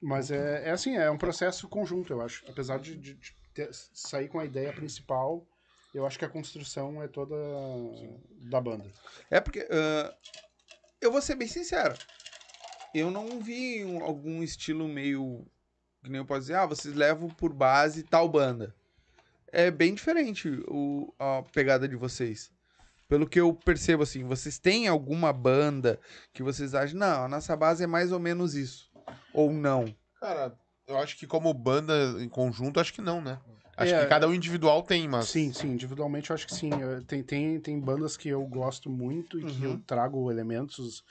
Mas 0.00 0.30
é, 0.30 0.68
é 0.68 0.70
assim, 0.70 0.96
é 0.96 1.10
um 1.10 1.16
processo 1.18 1.66
conjunto, 1.68 2.12
eu 2.12 2.20
acho. 2.20 2.44
Apesar 2.48 2.78
de, 2.78 2.96
de- 2.96 3.14
de 3.14 3.34
ter- 3.54 3.70
sair 3.72 4.28
com 4.28 4.38
a 4.38 4.44
ideia 4.44 4.72
principal, 4.72 5.46
eu 5.94 6.04
acho 6.06 6.18
que 6.18 6.24
a 6.24 6.28
construção 6.28 7.02
é 7.02 7.08
toda 7.08 7.34
da 8.50 8.60
banda. 8.60 8.90
É 9.30 9.40
porque. 9.40 9.66
ah, 9.70 10.14
eu 11.00 11.10
vou 11.12 11.20
ser 11.22 11.34
bem 11.36 11.48
sincero. 11.48 11.94
Eu 12.94 13.10
não 13.10 13.40
vi 13.40 13.84
um- 13.84 14.02
algum 14.02 14.42
estilo 14.42 14.86
meio. 14.88 15.44
Que 16.02 16.10
nem 16.10 16.18
eu 16.20 16.26
posso 16.26 16.42
dizer, 16.42 16.54
ah, 16.56 16.66
vocês 16.66 16.94
levam 16.94 17.28
por 17.30 17.52
base 17.52 18.02
tal 18.02 18.28
banda. 18.28 18.74
É 19.56 19.70
bem 19.70 19.94
diferente 19.94 20.48
o, 20.66 21.14
a 21.18 21.42
pegada 21.52 21.86
de 21.86 21.94
vocês. 21.94 22.50
Pelo 23.08 23.28
que 23.28 23.38
eu 23.38 23.54
percebo, 23.54 24.02
assim, 24.02 24.24
vocês 24.24 24.58
têm 24.58 24.88
alguma 24.88 25.32
banda 25.32 26.00
que 26.32 26.42
vocês 26.42 26.74
acham, 26.74 26.98
não, 26.98 27.24
a 27.24 27.28
nossa 27.28 27.54
base 27.54 27.84
é 27.84 27.86
mais 27.86 28.10
ou 28.10 28.18
menos 28.18 28.54
isso. 28.56 28.90
Ou 29.32 29.52
não. 29.52 29.94
Cara, 30.20 30.58
eu 30.88 30.98
acho 30.98 31.16
que 31.16 31.26
como 31.26 31.54
banda 31.54 31.94
em 32.18 32.28
conjunto, 32.28 32.80
acho 32.80 32.92
que 32.92 33.00
não, 33.00 33.20
né? 33.20 33.38
Acho 33.76 33.94
É. 33.94 34.02
que 34.02 34.08
cada 34.08 34.26
um 34.26 34.34
individual 34.34 34.82
tem, 34.82 35.06
mas. 35.06 35.28
Sim, 35.28 35.52
sim, 35.52 35.68
individualmente 35.68 36.30
eu 36.30 36.34
acho 36.34 36.46
que 36.46 36.54
sim. 36.54 36.70
Tem, 37.06 37.22
tem, 37.22 37.60
tem 37.60 37.78
bandas 37.80 38.16
que 38.16 38.28
eu 38.28 38.44
gosto 38.46 38.90
muito 38.90 39.38
e 39.38 39.44
que 39.44 39.62
eu 39.64 39.70
Uhum. 39.72 39.80
trago 39.82 40.30
elementos 40.30 41.04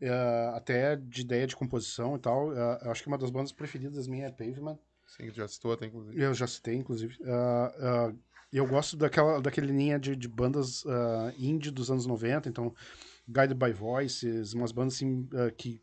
eh, 0.00 0.52
até 0.54 0.96
de 0.96 1.20
ideia 1.22 1.46
de 1.46 1.56
composição 1.56 2.16
e 2.16 2.18
tal. 2.18 2.52
Eh, 2.56 2.78
eu 2.84 2.90
acho 2.90 3.02
que 3.02 3.08
uma 3.08 3.18
das 3.18 3.30
bandas 3.30 3.52
preferidas 3.52 4.06
minha 4.06 4.26
é 4.26 4.30
Pavement. 4.30 4.78
Sim, 5.16 5.30
que 5.30 5.36
já 5.36 5.46
citou 5.48 5.72
até, 5.72 5.86
inclusive. 5.86 6.20
Eu 6.20 6.32
já 6.34 6.46
citei, 6.46 6.74
inclusive. 6.76 7.16
Ah, 7.24 7.74
ah, 7.78 8.14
eu 8.52 8.66
gosto 8.66 8.96
daquela, 8.96 9.40
daquele 9.40 9.68
linha 9.72 9.98
de, 9.98 10.14
de 10.16 10.28
bandas 10.28 10.84
ah, 10.86 11.32
indie 11.38 11.70
dos 11.70 11.90
anos 11.90 12.06
90, 12.06 12.48
então 12.48 12.74
Guided 13.28 13.54
by 13.54 13.72
Voices, 13.72 14.52
umas 14.54 14.72
bandas 14.72 14.94
assim, 14.94 15.28
que 15.56 15.80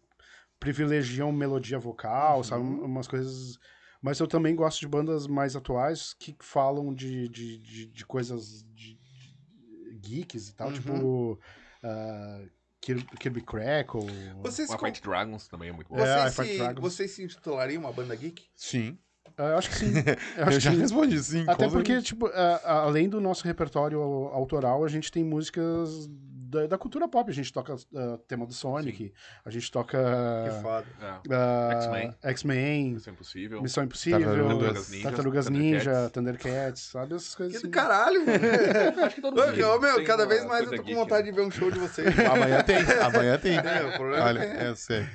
privilegiam 0.59 1.31
melodia 1.31 1.79
vocal, 1.79 2.43
sabe? 2.43 2.63
Umas 2.63 3.07
coisas. 3.07 3.57
Mas 4.01 4.19
eu 4.19 4.27
também 4.27 4.55
gosto 4.55 4.79
de 4.79 4.87
bandas 4.87 5.27
mais 5.27 5.55
atuais 5.55 6.13
que 6.13 6.35
falam 6.41 6.93
de, 6.93 7.27
de, 7.29 7.57
de, 7.59 7.85
de 7.87 8.05
coisas 8.05 8.63
de, 8.73 8.95
de 8.95 9.99
geeks 9.99 10.49
e 10.49 10.55
tal, 10.55 10.67
Uhum. 10.67 10.73
tipo 10.73 11.39
ah, 11.83 12.45
Kir- 12.81 13.05
Kirby 13.19 13.41
Crackle. 13.41 14.05
Vocês, 14.41 14.69
O 14.69 14.77
com- 14.77 14.85
Fight 14.85 15.01
Dragons 15.01 15.47
também 15.47 15.69
é 15.69 15.71
muito 15.71 15.89
bom. 15.89 15.99
É, 15.99 16.29
vocês, 16.29 16.49
se, 16.55 16.73
vocês 16.75 17.11
se 17.11 17.23
intitulariam 17.23 17.81
uma 17.81 17.91
banda 17.91 18.15
geek? 18.15 18.47
Sim. 18.55 18.97
Eu 19.39 19.57
acho 19.57 19.69
que 19.69 19.75
sim. 19.77 19.93
Eu 19.97 20.03
Eu, 20.43 20.47
acho 20.47 20.59
já 20.59 20.69
que 20.71 20.75
sim. 20.75 20.81
respondi, 20.81 21.23
sim. 21.23 21.43
Até 21.47 21.67
porque, 21.69 21.93
certeza. 21.93 22.01
tipo, 22.01 22.27
a- 22.27 22.61
a- 22.63 22.79
além 22.83 23.07
do 23.09 23.19
nosso 23.21 23.45
repertório 23.45 23.99
autoral, 24.01 24.83
a 24.83 24.87
gente 24.87 25.11
tem 25.11 25.23
músicas 25.23 26.07
da, 26.49 26.65
da 26.67 26.77
cultura 26.77 27.07
pop. 27.07 27.29
A 27.29 27.33
gente 27.33 27.53
toca 27.53 27.75
ah, 27.95 28.19
tema 28.27 28.45
do 28.45 28.53
Sonic, 28.53 29.13
a 29.45 29.49
gente 29.49 29.71
toca 29.71 29.97
Que 29.97 30.61
foda. 30.61 30.85
É. 31.01 31.33
ah, 31.33 31.69
X-Men. 31.73 32.15
X-Men, 32.23 32.93
Isso 32.95 33.09
é 33.09 33.13
impossível. 33.13 33.61
Missão 33.61 33.83
Impossível, 33.83 34.19
Tartarugas 34.19 34.89
Ninja, 34.89 35.03
Tartarugas 35.03 35.49
Ninja, 35.49 36.09
Thundercats. 36.09 36.11
Thundercats, 36.11 36.81
sabe? 36.81 37.15
Essas 37.15 37.35
coisas 37.35 37.55
Que 37.55 37.61
do 37.61 37.65
assim. 37.67 37.71
caralho, 37.71 38.25
mano. 38.25 38.39
Acho 39.05 39.15
que 39.15 39.21
todo 39.21 39.35
mundo 39.35 39.55
meu, 39.55 39.79
meu, 39.79 40.03
cada 40.03 40.25
vez 40.25 40.43
mais 40.45 40.69
eu 40.71 40.77
tô 40.77 40.83
com 40.83 40.95
vontade 40.95 41.25
né? 41.25 41.31
de 41.31 41.37
ver 41.37 41.45
um 41.45 41.51
show 41.51 41.69
de 41.69 41.79
vocês. 41.79 42.07
Amanhã 42.29 42.63
tem. 42.63 42.77
Amanhã 43.01 43.37
tem. 43.37 43.57
É, 43.57 43.85
o 43.85 43.97
problema 43.97 44.25
Olha, 44.25 44.39
é, 44.39 44.71
é 44.71 44.75
sério. 44.75 45.07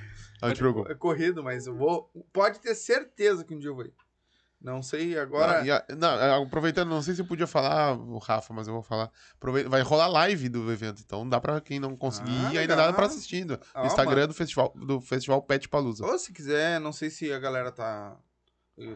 É 0.90 0.94
corrido, 0.94 1.42
mas 1.42 1.66
eu 1.66 1.74
vou. 1.74 2.10
Pode 2.32 2.60
ter 2.60 2.74
certeza 2.74 3.44
que 3.44 3.55
um 3.55 3.59
dia 3.59 3.70
eu 3.70 3.74
vou 3.74 3.84
ir. 3.86 3.92
Não 4.64 4.82
sei 4.82 5.18
agora. 5.18 5.58
Não, 5.58 5.66
e 5.66 5.70
a- 5.70 5.84
não, 5.94 6.42
aproveitando, 6.44 6.88
não 6.88 7.02
sei 7.02 7.14
se 7.14 7.20
eu 7.20 7.26
podia 7.26 7.46
falar, 7.46 7.92
o 7.98 8.16
Rafa, 8.16 8.54
mas 8.54 8.66
eu 8.66 8.72
vou 8.72 8.82
falar. 8.82 9.10
Vai 9.68 9.82
rolar 9.82 10.06
live 10.06 10.48
do 10.48 10.72
evento, 10.72 11.02
então 11.04 11.28
dá 11.28 11.38
pra 11.38 11.60
quem 11.60 11.78
não 11.78 11.94
conseguir 11.94 12.32
Ah, 12.46 12.54
ir, 12.54 12.58
ainda 12.58 12.74
dá 12.74 12.90
pra 12.90 13.04
assistir. 13.04 13.44
No 13.44 13.60
Ah, 13.74 13.86
Instagram 13.86 14.22
mano. 14.22 14.28
do 14.28 14.34
festival, 14.34 14.72
do 14.74 15.00
festival 15.02 15.42
Pet 15.42 15.68
Palusa. 15.68 16.06
Ou 16.06 16.18
se 16.18 16.32
quiser, 16.32 16.80
não 16.80 16.94
sei 16.94 17.10
se 17.10 17.30
a 17.30 17.38
galera 17.38 17.70
tá, 17.70 18.16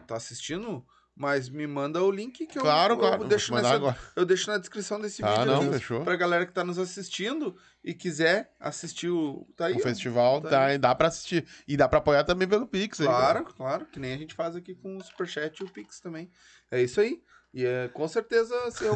tá 0.07 0.15
assistindo, 0.15 0.83
mas 1.19 1.49
me 1.49 1.67
manda 1.67 2.01
o 2.01 2.09
link 2.09 2.47
que 2.47 2.57
eu, 2.57 2.61
Claro, 2.61 2.93
eu 2.93 2.97
claro. 2.97 3.25
deixo, 3.25 3.51
vou 3.51 3.61
mandar 3.61 3.77
nessa, 3.77 3.97
eu 4.15 4.25
deixo 4.25 4.49
na 4.49 4.57
descrição 4.57 5.01
desse 5.01 5.21
Tá, 5.21 5.39
vídeo. 5.43 5.45
não, 5.51 5.73
fechou. 5.73 6.01
Pra 6.05 6.15
galera 6.15 6.45
que 6.45 6.53
tá 6.53 6.63
nos 6.63 6.79
assistindo 6.79 7.57
e 7.83 7.93
quiser 7.93 8.53
assistir 8.57 9.09
o. 9.09 9.45
Tá 9.57 9.65
aí. 9.65 9.75
O 9.75 9.79
festival 9.79 10.39
tá 10.41 10.49
dá, 10.49 10.77
dá 10.77 10.95
pra 10.95 11.09
assistir. 11.09 11.45
E 11.67 11.75
dá 11.75 11.89
pra 11.89 11.99
apoiar 11.99 12.23
também 12.23 12.47
pelo 12.47 12.65
Pix. 12.65 13.01
aí, 13.01 13.07
Claro, 13.07 13.39
né? 13.39 13.45
claro. 13.55 13.85
Que 13.87 13.99
nem 13.99 14.13
a 14.13 14.17
gente 14.17 14.33
faz 14.33 14.55
aqui 14.55 14.73
com 14.75 14.95
o 14.97 15.03
Superchat 15.03 15.59
e 15.61 15.65
o 15.65 15.69
Pix 15.69 15.99
também. 15.99 16.31
É 16.71 16.81
isso 16.81 17.01
aí. 17.01 17.21
E 17.51 17.65
é, 17.65 17.87
com 17.87 18.07
certeza 18.07 18.53
se 18.69 18.85
eu, 18.85 18.95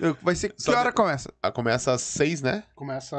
eu- 0.00 0.16
vai 0.20 0.34
ser. 0.34 0.48
Que 0.52 0.60
Só 0.60 0.72
hora 0.72 0.90
de- 0.90 0.96
começa? 0.96 1.32
Ah, 1.40 1.52
Começa 1.52 1.92
às 1.92 2.00
seis, 2.02 2.42
né? 2.42 2.64
Começa 2.74 3.16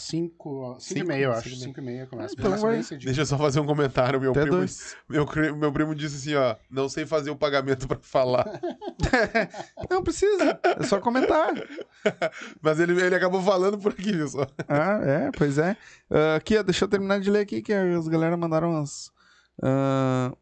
5 0.00 0.76
e 0.78 0.82
Cinco, 0.82 1.06
meia, 1.06 1.26
eu 1.26 1.32
cinco 1.34 1.38
acho. 1.38 1.48
e 1.48 1.50
meia. 1.52 1.64
5 1.68 1.80
e 1.80 1.82
meia 1.84 2.06
começa. 2.08 2.32
Então 2.34 2.44
começa 2.46 2.62
vai. 2.66 2.72
bem 2.74 2.82
cedinho. 2.82 3.06
Deixa 3.06 3.20
eu 3.20 3.26
só 3.26 3.38
fazer 3.38 3.60
um 3.60 3.66
comentário. 3.66 4.20
Meu 4.20 4.32
Até 4.32 4.42
primo, 4.42 4.56
dois. 4.56 4.96
meu, 5.08 5.24
cri- 5.24 5.52
meu 5.52 5.72
primo 5.72 5.94
disse 5.94 6.16
assim, 6.16 6.34
ó, 6.34 6.56
não 6.68 6.88
sei 6.88 7.06
fazer 7.06 7.30
o 7.30 7.36
pagamento 7.36 7.86
pra 7.86 7.98
falar. 8.00 8.46
Não 9.88 10.02
precisa. 10.02 10.58
É 10.62 10.82
só 10.84 11.00
comentar. 11.00 11.52
Mas 12.60 12.80
ele, 12.80 13.00
ele 13.00 13.14
acabou 13.14 13.40
falando 13.42 13.78
por 13.78 13.92
aqui, 13.92 14.12
viu 14.12 14.28
só? 14.28 14.46
Ah, 14.68 14.98
é, 15.04 15.30
pois 15.36 15.56
é. 15.58 15.76
Ah, 16.10 16.34
aqui, 16.36 16.56
ó, 16.58 16.62
deixa 16.62 16.84
eu 16.84 16.88
terminar 16.88 17.20
de 17.20 17.30
ler 17.30 17.40
aqui, 17.40 17.62
que 17.62 17.72
as 17.72 18.08
galera 18.08 18.36
mandaram 18.36 18.70
umas. 18.72 19.10
ah, 19.62 20.32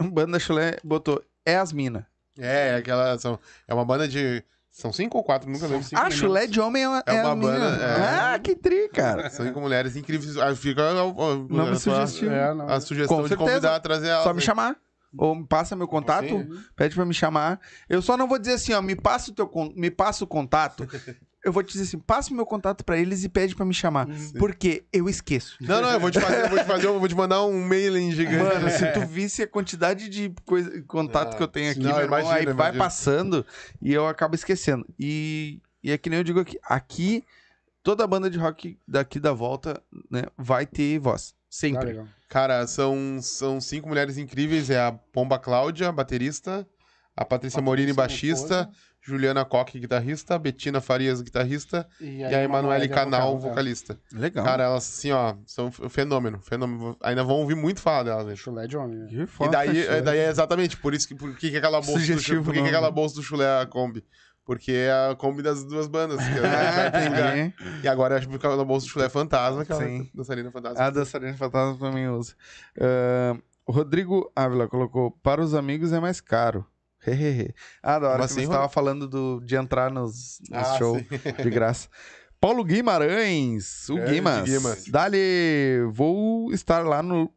banda 0.00 0.38
Chulé 0.38 0.76
botou. 0.84 1.22
É 1.46 1.56
as 1.56 1.72
mina. 1.72 2.06
É, 2.40 2.76
aquela. 2.76 3.18
São, 3.18 3.38
é 3.68 3.74
uma 3.74 3.84
banda 3.84 4.08
de. 4.08 4.42
São 4.72 4.92
cinco 4.92 5.18
ou 5.18 5.24
quatro, 5.24 5.50
nunca 5.50 5.66
lembro. 5.66 5.82
cinco 5.82 5.96
Ah, 6.00 6.04
meninos. 6.04 6.20
chulé 6.20 6.46
de 6.46 6.60
homem 6.60 6.84
é 6.84 6.88
uma, 6.88 7.02
É 7.04 7.16
é 7.16 7.22
uma 7.24 7.34
banda, 7.36 7.66
é. 7.84 8.34
Ah, 8.34 8.38
que 8.38 8.54
tri, 8.54 8.88
cara. 8.88 9.28
São 9.28 9.44
cinco 9.44 9.60
mulheres 9.60 9.96
incríveis. 9.96 10.36
Fica 10.58 10.80
a, 10.82 10.92
a, 10.92 11.68
a, 11.68 11.70
a 11.72 11.76
sugestivo. 11.76 12.30
É, 12.32 12.54
não. 12.54 12.68
a 12.68 12.80
sugestão 12.80 13.16
Com 13.16 13.22
de 13.24 13.28
certeza. 13.30 13.50
convidar, 13.50 13.80
trazer 13.80 14.08
ela. 14.08 14.22
Só 14.22 14.32
me 14.32 14.40
chamar. 14.40 14.76
Ou 15.18 15.34
me 15.34 15.44
passa 15.44 15.74
meu 15.74 15.88
contato, 15.88 16.28
Sim. 16.28 16.48
pede 16.76 16.94
pra 16.94 17.04
me 17.04 17.12
chamar. 17.12 17.58
Eu 17.88 18.00
só 18.00 18.16
não 18.16 18.28
vou 18.28 18.38
dizer 18.38 18.52
assim, 18.54 18.72
ó, 18.72 18.80
me 18.80 18.94
passa 18.94 19.32
o 19.32 19.34
teu 19.34 19.48
con- 19.48 19.72
me 19.74 19.90
passa 19.90 20.22
o 20.22 20.26
contato. 20.26 20.86
Eu 21.44 21.52
vou 21.52 21.62
te 21.62 21.72
dizer 21.72 21.84
assim, 21.84 21.98
passa 21.98 22.30
o 22.30 22.34
meu 22.36 22.44
contato 22.44 22.84
pra 22.84 22.98
eles 22.98 23.24
e 23.24 23.28
pede 23.28 23.54
pra 23.54 23.64
me 23.64 23.72
chamar, 23.72 24.06
porque 24.38 24.84
eu 24.92 25.08
esqueço. 25.08 25.56
Não, 25.60 25.80
não, 25.80 25.90
eu 25.90 25.98
vou 25.98 26.10
te 26.10 26.20
fazer, 26.20 26.44
eu 26.44 26.48
vou 26.50 26.58
te 26.58 26.64
fazer, 26.66 26.86
eu 26.86 26.98
vou 26.98 27.08
te 27.08 27.14
mandar 27.14 27.42
um 27.44 27.66
mailing 27.66 28.12
gigante. 28.12 28.44
Mano, 28.44 28.68
se 28.70 28.92
tu 28.92 29.06
visse 29.06 29.42
a 29.42 29.46
quantidade 29.46 30.08
de 30.10 30.30
coisa, 30.44 30.82
contato 30.82 31.32
Ah, 31.34 31.36
que 31.38 31.42
eu 31.42 31.48
tenho 31.48 31.70
aqui, 31.70 31.80
não, 31.80 31.92
meu 31.94 32.02
irmão, 32.02 32.20
imagino, 32.20 32.36
aí 32.38 32.44
vai 32.46 32.52
imagino. 32.52 32.78
passando 32.78 33.46
e 33.80 33.92
eu 33.92 34.06
acabo 34.06 34.34
esquecendo. 34.34 34.86
E, 34.98 35.62
e 35.82 35.90
é 35.90 35.96
que 35.96 36.10
nem 36.10 36.18
eu 36.18 36.24
digo 36.24 36.40
aqui, 36.40 36.58
aqui 36.62 37.24
toda 37.82 38.06
banda 38.06 38.28
de 38.28 38.36
rock 38.38 38.78
daqui 38.86 39.18
da 39.18 39.32
volta, 39.32 39.82
né, 40.10 40.24
vai 40.36 40.66
ter 40.66 40.98
voz. 40.98 41.34
Sempre. 41.48 42.00
Cara, 42.28 42.66
são, 42.66 43.18
são 43.22 43.60
cinco 43.60 43.88
mulheres 43.88 44.16
incríveis. 44.18 44.70
É 44.70 44.78
a 44.78 44.92
Pomba 44.92 45.38
Cláudia, 45.38 45.90
baterista. 45.90 46.64
A 47.16 47.24
Patrícia 47.24 47.60
Morini, 47.60 47.92
baixista. 47.92 48.64
minha 48.64 48.70
Juliana 49.02 49.44
Coque, 49.44 49.78
guitarrista. 49.80 50.38
Betina 50.38 50.80
Farias, 50.80 51.22
guitarrista. 51.22 51.88
E, 52.00 52.18
E 52.18 52.24
a 52.24 52.42
Emanuele 52.42 52.88
Canal, 52.88 53.32
vocal, 53.36 53.46
é. 53.46 53.50
vocalista. 53.50 53.98
Legal. 54.12 54.44
Cara, 54.44 54.64
elas, 54.64 54.84
assim, 54.84 55.10
ó, 55.10 55.34
são 55.46 55.66
um 55.66 55.88
fenômeno. 55.88 56.38
Fenômeno. 56.40 56.96
Ainda 57.02 57.24
vão 57.24 57.36
ouvir 57.36 57.54
muito 57.54 57.80
falar 57.80 58.02
delas, 58.02 58.26
né? 58.26 58.36
Chulé 58.36 58.66
de 58.66 58.76
homem. 58.76 58.98
né? 58.98 59.06
Que 59.08 59.22
E 59.22 59.26
foda, 59.26 59.50
daí, 59.52 59.82
chulé. 59.84 60.02
daí 60.02 60.18
é 60.18 60.28
exatamente 60.28 60.76
por 60.76 60.92
isso 60.94 61.08
que, 61.08 61.14
por 61.14 61.34
que, 61.36 61.50
que 61.50 61.56
aquela 61.56 61.80
bolsa 61.80 61.98
do 62.14 62.20
chulé, 62.20 62.42
por 62.42 62.52
que, 62.52 62.62
que 62.62 62.68
aquela 62.68 62.90
bolsa 62.90 63.14
do 63.16 63.22
chulé 63.22 63.44
é 63.44 63.62
a 63.62 63.66
Kombi? 63.66 64.04
Porque 64.44 64.72
é 64.72 64.90
a 65.10 65.14
Kombi 65.14 65.42
das 65.42 65.64
duas 65.64 65.86
bandas. 65.86 66.18
que 66.18 66.24
é 66.24 67.06
entendi. 67.52 67.82
E 67.84 67.88
agora 67.88 68.16
acho 68.16 68.26
que 68.26 68.32
por 68.32 68.40
causa 68.40 68.56
da 68.58 68.64
bolsa 68.64 68.86
do 68.86 68.90
chulé 68.90 69.08
fantasma, 69.08 69.64
que 69.64 69.74
Sim. 69.74 70.10
dançarina 70.14 70.50
fantasma. 70.50 70.84
A 70.84 70.90
dançarina 70.90 71.34
fantasma 71.34 71.78
também 71.78 72.08
usa. 72.08 72.34
O 73.66 73.72
Rodrigo 73.72 74.30
Ávila 74.34 74.66
colocou: 74.68 75.10
para 75.22 75.40
os 75.40 75.54
amigos 75.54 75.92
é 75.92 76.00
mais 76.00 76.20
caro. 76.20 76.66
Ah, 77.82 77.98
da 77.98 78.08
hora 78.08 78.18
que 78.18 78.24
assim, 78.24 78.34
você 78.34 78.40
estava 78.42 78.68
falando 78.68 79.08
do, 79.08 79.40
de 79.44 79.56
entrar 79.56 79.90
nos, 79.90 80.38
nos 80.48 80.58
Ah, 80.68 80.78
shows 80.78 81.02
de 81.42 81.50
graça. 81.50 81.88
Paulo 82.40 82.64
Guimarães, 82.64 83.88
o 83.90 83.96
Grande 83.96 84.12
Guimas. 84.12 84.48
Guimas. 84.48 84.84
Dali, 84.88 85.82
vou 85.92 86.50
estar 86.52 86.84
lá 86.86 87.02
no 87.02 87.30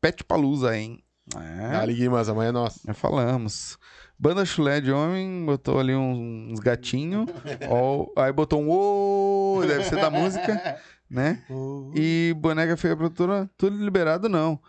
Pet 0.00 0.22
Palusa, 0.24 0.76
hein? 0.76 1.02
É, 1.34 1.70
Dali 1.72 1.94
Guimas, 1.94 2.28
amanhã 2.28 2.50
é 2.50 2.52
nossa. 2.52 2.80
já 2.86 2.92
falamos. 2.92 3.78
Banda 4.18 4.44
chulé 4.44 4.80
de 4.80 4.92
homem, 4.92 5.44
botou 5.46 5.80
ali 5.80 5.94
uns, 5.94 6.60
gatinhos. 6.60 7.26
aí 8.16 8.32
botou 8.32 8.62
um 8.62 8.70
ô, 8.70 9.64
deve 9.66 9.84
ser 9.84 9.96
da 9.96 10.10
música, 10.10 10.78
né? 11.08 11.42
E 11.96 12.34
boneca 12.36 12.76
feia 12.76 12.96
produtora, 12.96 13.48
tudo 13.56 13.76
liberado 13.82 14.28
não. 14.28 14.60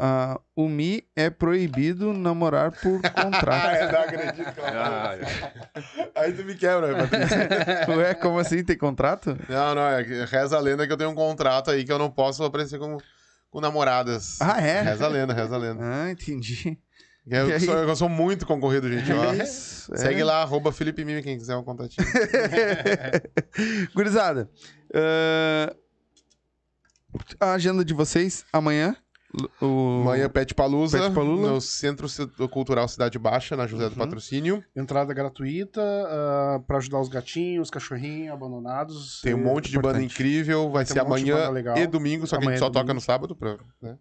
Ah, 0.00 0.38
o 0.54 0.68
Mi 0.68 1.02
é 1.16 1.28
proibido 1.28 2.12
namorar 2.12 2.70
por 2.70 3.02
contrato. 3.10 3.92
não 3.92 4.00
acredito 4.00 4.52
que 4.54 4.60
Ah, 4.60 5.18
é. 5.20 6.10
Aí 6.14 6.32
tu 6.32 6.44
me 6.44 6.54
quebra, 6.54 6.94
Patrícia. 6.96 7.48
Ué, 7.96 8.14
como 8.14 8.38
assim? 8.38 8.62
Tem 8.62 8.78
contrato? 8.78 9.36
Não, 9.48 9.74
não, 9.74 9.82
é 9.82 10.02
reza 10.24 10.56
a 10.56 10.60
lenda 10.60 10.86
que 10.86 10.92
eu 10.92 10.96
tenho 10.96 11.10
um 11.10 11.16
contrato 11.16 11.72
aí 11.72 11.84
que 11.84 11.90
eu 11.90 11.98
não 11.98 12.08
posso 12.12 12.44
aparecer 12.44 12.78
com, 12.78 12.96
com 13.50 13.60
namoradas. 13.60 14.40
Ah, 14.40 14.60
é? 14.60 14.82
Reza 14.82 15.04
a 15.04 15.08
lenda, 15.08 15.34
reza 15.34 15.56
a 15.56 15.58
lenda. 15.58 15.82
Ah, 15.84 16.10
entendi. 16.12 16.78
Eu, 17.26 17.58
sou, 17.60 17.74
eu 17.76 17.96
sou 17.96 18.08
muito 18.08 18.46
concorrido, 18.46 18.88
gente. 18.90 19.12
ó. 19.12 19.32
Isso, 19.34 19.92
é. 19.94 19.98
Segue 19.98 20.22
lá, 20.22 20.42
arroba 20.42 20.70
Felipe 20.70 21.04
Mimi, 21.04 21.22
quem 21.24 21.36
quiser 21.36 21.56
um 21.56 21.64
contatinho. 21.64 22.06
Gurizada, 23.94 24.48
ah, 24.94 25.74
a 27.40 27.52
agenda 27.52 27.84
de 27.84 27.92
vocês 27.92 28.44
amanhã. 28.52 28.96
O... 29.60 30.00
Amanhã 30.02 30.28
Pet 30.28 30.54
Palusa, 30.54 30.98
Pet 30.98 31.14
Palula. 31.14 31.50
no 31.50 31.60
Centro 31.60 32.06
Cultural 32.48 32.88
Cidade 32.88 33.18
Baixa, 33.18 33.54
na 33.56 33.66
José 33.66 33.84
do 33.88 33.92
Uhum. 33.92 33.98
Patrocínio. 33.98 34.64
Entrada 34.74 35.12
gratuita 35.12 35.82
ah, 35.82 36.60
pra 36.66 36.78
ajudar 36.78 36.98
os 37.00 37.08
gatinhos, 37.08 37.64
os 37.68 37.70
cachorrinhos 37.70 38.32
abandonados. 38.32 39.20
Tem 39.20 39.34
um 39.34 39.38
E- 39.40 39.44
monte 39.44 39.70
de 39.70 39.78
banda 39.78 40.02
incrível. 40.02 40.70
Vai 40.70 40.84
Tem 40.84 40.94
ser 40.94 41.02
um 41.02 41.06
amanhã 41.06 41.50
e 41.76 41.86
domingo, 41.86 42.26
só 42.26 42.36
que 42.36 42.42
a 42.42 42.46
Amanhã 42.46 42.56
gente 42.56 42.60
só 42.64 42.68
é 42.68 42.72
toca 42.72 42.94
no 42.94 43.00
sábado. 43.00 43.36
Pra, 43.36 43.58
né? 43.82 43.98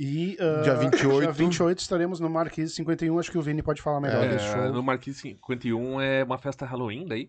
E, 0.00 0.36
ah, 0.40 0.62
Dia 0.62 0.74
28. 0.76 1.20
Dia 1.22 1.32
28 1.32 1.78
estaremos 1.78 2.18
no 2.18 2.28
Marquise 2.30 2.72
51. 2.74 3.18
Acho 3.18 3.30
que 3.30 3.38
o 3.38 3.42
Vini 3.42 3.62
pode 3.62 3.82
falar 3.82 4.00
melhor 4.00 4.24
É, 4.24 4.28
desse 4.28 4.46
show. 4.46 4.72
no 4.72 4.82
Marquise 4.82 5.20
51 5.20 6.00
é 6.00 6.24
uma 6.24 6.38
festa 6.38 6.64
Halloween 6.64 7.06
daí. 7.06 7.28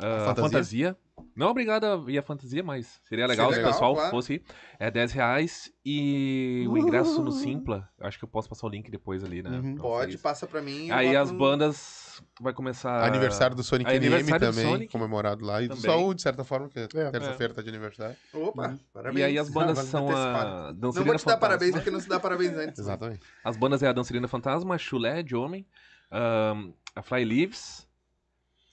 Ah, 0.00 0.24
Fantasia? 0.26 0.42
fantasia. 0.42 0.96
Não 1.34 1.48
obrigado 1.50 1.84
a 1.84 2.10
ir 2.10 2.16
à 2.18 2.22
fantasia, 2.22 2.62
mas 2.62 3.00
seria 3.02 3.26
legal 3.26 3.48
Seria 3.48 3.64
se 3.64 3.68
o 3.68 3.72
pessoal 3.72 3.94
claro. 3.94 4.10
fosse. 4.10 4.40
É 4.78 4.88
10 4.90 5.10
reais 5.12 5.72
e 5.84 6.64
o 6.68 6.78
ingresso 6.78 7.20
no 7.22 7.32
Simpla. 7.32 7.88
Acho 8.00 8.18
que 8.18 8.24
eu 8.24 8.28
posso 8.28 8.48
passar 8.48 8.66
o 8.68 8.70
link 8.70 8.88
depois 8.88 9.24
ali, 9.24 9.42
né? 9.42 9.50
Uhum. 9.50 9.74
Pode, 9.76 10.12
vocês. 10.12 10.22
passa 10.22 10.46
pra 10.46 10.62
mim. 10.62 10.90
Aí 10.92 11.06
boto 11.08 11.18
as 11.18 11.32
no- 11.32 11.38
bandas 11.38 12.22
vai 12.40 12.52
começar. 12.52 13.02
Aniversário 13.04 13.56
do 13.56 13.64
Sonic 13.64 13.90
NM 13.90 14.22
do 14.32 14.38
também, 14.38 14.64
Sonic. 14.64 14.92
comemorado 14.92 15.44
lá. 15.44 15.60
E 15.60 15.66
do 15.68 15.74
Também. 15.74 15.90
Saúl, 15.90 16.14
de 16.14 16.22
certa 16.22 16.44
forma, 16.44 16.68
que 16.68 16.78
É. 16.78 17.10
terça-feira 17.10 17.52
tá 17.52 17.62
de 17.62 17.68
aniversário. 17.68 18.16
Opa, 18.32 18.78
parabéns. 18.92 19.18
E 19.20 19.22
aí 19.24 19.38
as 19.38 19.48
bandas 19.50 19.78
são 19.88 20.08
a 20.10 20.72
Não 20.78 20.92
vou 20.92 21.02
te 21.02 21.06
dar 21.06 21.18
Fantasma. 21.18 21.36
parabéns 21.38 21.72
porque 21.72 21.90
não 21.90 22.00
se 22.00 22.08
dá 22.08 22.20
parabéns 22.20 22.52
antes. 22.56 22.78
Exatamente. 22.78 23.20
As 23.42 23.56
bandas 23.56 23.82
é 23.82 23.88
a 23.88 23.92
Dançarina 23.92 24.28
Fantasma, 24.28 24.76
a 24.76 24.78
Chulé 24.78 25.22
de 25.24 25.34
Homem, 25.34 25.66
ahn, 26.12 26.70
a 26.94 27.02
Fly 27.02 27.24
Leaves, 27.24 27.87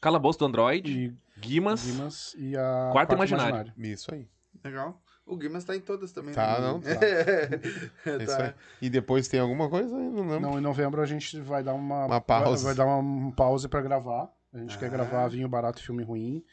Calabouço 0.06 0.38
do 0.38 0.46
Android, 0.46 0.92
E 0.92 1.40
Guimas, 1.40 1.82
Dimas 1.84 2.36
e 2.38 2.56
a 2.56 2.90
Quarto 2.92 3.16
Imaginário. 3.16 3.74
Isso 3.76 4.14
aí. 4.14 4.28
Legal. 4.64 5.02
O 5.26 5.36
Guimas 5.36 5.64
tá 5.66 5.76
em 5.76 5.80
todas 5.80 6.12
também. 6.12 6.32
Tá, 6.36 6.60
né? 6.60 6.68
não, 6.68 6.80
tá. 6.80 6.90
É, 7.02 8.12
É 8.12 8.24
isso 8.24 8.38
tá. 8.38 8.44
aí. 8.46 8.54
E 8.80 8.88
depois 8.88 9.28
tem 9.28 9.40
alguma 9.40 9.68
coisa? 9.68 9.98
aí? 9.98 10.04
Não 10.08 10.22
lembro. 10.28 10.40
Não, 10.42 10.60
em 10.60 10.62
novembro 10.62 11.02
a 11.02 11.06
gente 11.08 11.40
vai 11.42 11.64
dar 11.64 11.74
uma, 11.74 12.06
Uma 12.06 12.22
pausa. 12.22 12.64
Vai, 12.66 12.76
vai 12.76 12.86
dar 12.86 12.96
uma 12.96 13.32
pause 13.32 13.68
pra 13.68 13.82
gravar. 13.82 14.30
A 14.54 14.60
gente 14.60 14.78
quer 14.78 14.86
Ah. 14.86 14.90
gravar 14.90 15.28
Vinho 15.28 15.50
Barato 15.50 15.82
e 15.82 15.84
Filme 15.84 16.04
Ruim. 16.04 16.44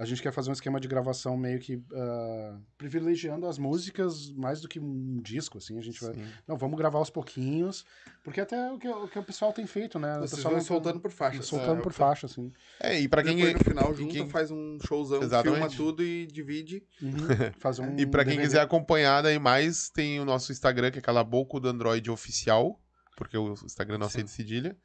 A 0.00 0.04
gente 0.04 0.22
quer 0.22 0.30
fazer 0.32 0.48
um 0.50 0.52
esquema 0.52 0.78
de 0.78 0.86
gravação 0.86 1.36
meio 1.36 1.58
que 1.58 1.82
ah, 1.92 2.56
privilegiando 2.76 3.46
as 3.48 3.58
músicas 3.58 4.30
mais 4.30 4.60
do 4.60 4.68
que 4.68 4.78
um 4.78 5.16
disco, 5.20 5.58
assim. 5.58 5.76
A 5.76 5.80
gente 5.82 6.00
vai. 6.00 6.14
Sim. 6.14 6.24
Não, 6.46 6.56
vamos 6.56 6.78
gravar 6.78 6.98
aos 6.98 7.10
pouquinhos. 7.10 7.84
Porque 8.22 8.40
até 8.40 8.70
o 8.70 8.78
que, 8.78 8.86
o 8.88 9.08
que 9.08 9.18
o 9.18 9.22
pessoal 9.24 9.52
tem 9.52 9.66
feito, 9.66 9.98
né? 9.98 10.12
o 10.16 10.20
Vocês 10.20 10.30
pessoal 10.36 10.52
vão 10.52 10.60
não- 10.60 10.66
soltando 10.66 11.00
por 11.00 11.10
faixas. 11.10 11.46
Soltando 11.46 11.80
É, 11.80 11.82
por 11.82 11.92
faixa, 11.92 12.26
assim. 12.26 12.52
É, 12.78 13.00
e 13.00 13.08
pra 13.08 13.24
quem. 13.24 13.34
Depois 13.36 13.54
no 13.54 13.64
final 13.64 13.92
junta, 13.94 14.12
quem- 14.14 14.28
faz 14.30 14.52
um 14.52 14.78
showzão, 14.86 15.20
Exatamente. 15.20 15.58
filma 15.58 15.76
tudo 15.76 16.04
e 16.04 16.26
divide. 16.28 16.80
Uhum. 17.02 17.10
Fazer 17.58 17.82
um 17.82 17.98
E 17.98 18.06
pra 18.06 18.22
quem 18.24 18.34
DVD. 18.34 18.46
quiser 18.46 18.60
acompanhar 18.60 19.20
daí 19.22 19.38
mais, 19.40 19.90
tem 19.90 20.20
o 20.20 20.24
nosso 20.24 20.52
Instagram, 20.52 20.92
que 20.92 21.00
é 21.00 21.02
Calabouco 21.02 21.58
do 21.58 21.68
Android 21.68 22.08
Oficial, 22.08 22.80
porque 23.16 23.36
o 23.36 23.52
Instagram 23.64 23.98
é 24.14 24.22
de 24.22 24.30
cedilha. 24.30 24.76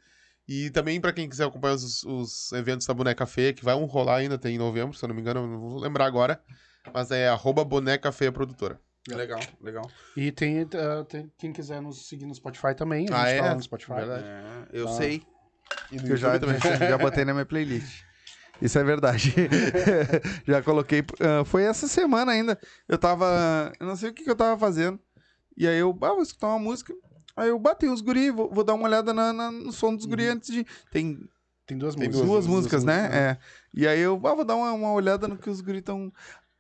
E 0.48 0.70
também 0.72 1.00
pra 1.00 1.14
quem 1.14 1.30
quiser 1.30 1.46
acompanhar 1.46 1.76
os, 1.76 2.04
os 2.04 2.52
eventos 2.52 2.86
da 2.86 2.94
Boneca 2.94 3.26
Feia, 3.26 3.54
que 3.54 3.64
vai 3.64 3.76
um 3.76 3.86
rolar 3.86 4.18
ainda, 4.18 4.38
tem 4.38 4.56
em 4.56 4.58
novembro, 4.58 4.96
se 4.98 5.04
eu 5.04 5.08
não 5.08 5.16
me 5.16 5.22
engano, 5.22 5.42
eu 5.42 5.48
não 5.48 5.60
vou 5.60 5.80
lembrar 5.80 6.06
agora. 6.06 6.42
Mas 6.94 7.12
é 7.12 7.30
arroba 7.30 7.64
Boneca 7.64 8.12
Feia 8.12 8.32
Produtora. 8.32 8.80
Legal, 9.08 9.40
legal. 9.62 9.90
E 10.18 10.32
tem, 10.32 10.62
ah, 10.62 11.04
tem- 11.06 11.32
quem 11.38 11.52
quiser 11.54 11.82
nos 11.82 12.08
seguir 12.08 12.26
no 12.26 12.36
Spotify 12.36 12.74
também. 12.76 13.08
A 13.10 13.22
Ah, 13.24 13.26
gente 13.26 13.36
é? 13.36 13.40
tá 13.42 13.46
lá 13.48 13.56
no 13.56 13.62
Spotify. 13.64 13.94
Verdade. 13.94 14.24
É, 14.26 14.66
eu 14.74 14.88
Ah. 14.88 14.92
sei. 14.94 15.22
E 15.92 15.98
no 16.00 16.08
eu 16.10 16.18
já, 16.18 16.34
YouTube 16.34 16.58
também. 16.60 16.90
já 16.90 16.98
botei 16.98 17.26
na 17.26 17.34
minha 17.34 17.46
playlist. 17.46 18.04
Isso 18.62 18.78
é 18.80 18.84
verdade. 18.84 19.34
já 20.48 20.62
coloquei. 20.62 21.04
ah, 21.20 21.44
foi 21.46 21.64
essa 21.64 21.88
semana 21.88 22.32
ainda. 22.32 22.58
Eu 22.88 22.98
tava. 22.98 23.72
Eu 23.80 23.86
não 23.88 23.96
sei 23.96 24.10
o 24.10 24.14
que, 24.14 24.24
que 24.24 24.30
eu 24.30 24.36
tava 24.36 24.58
fazendo. 24.60 25.00
E 25.58 25.68
aí 25.68 25.78
eu, 25.78 25.90
ah, 26.02 26.14
vou 26.14 26.22
escutar 26.22 26.48
uma 26.48 26.60
música. 26.60 26.94
Aí 27.36 27.50
eu 27.50 27.58
bati 27.60 27.88
os 27.88 28.02
guri, 28.02 28.30
vou, 28.32 28.50
vou 28.52 28.64
dar 28.64 28.74
uma 28.74 28.86
olhada 28.86 29.14
na- 29.14 29.34
na- 29.34 29.52
no 29.52 29.72
som 29.72 29.96
dos 29.96 30.06
guri 30.06 30.28
antes 30.28 30.52
de. 30.52 30.66
Tem 30.92 31.20
Tem 31.66 31.78
duas 31.78 31.96
Tem 31.96 32.08
músicas. 32.08 32.28
duas, 32.28 32.46
duas 32.46 32.48
músicas, 32.48 32.84
né? 32.84 33.10
É. 33.12 33.38
E 33.74 33.88
aí 33.88 34.00
eu 34.02 34.16
ah, 34.26 34.36
vou 34.36 34.44
dar 34.46 34.56
uma, 34.56 34.72
uma 34.74 34.92
olhada 34.94 35.28
no 35.28 35.38
que 35.38 35.50
os 35.50 35.62
guri 35.62 35.80
estão. 35.80 36.12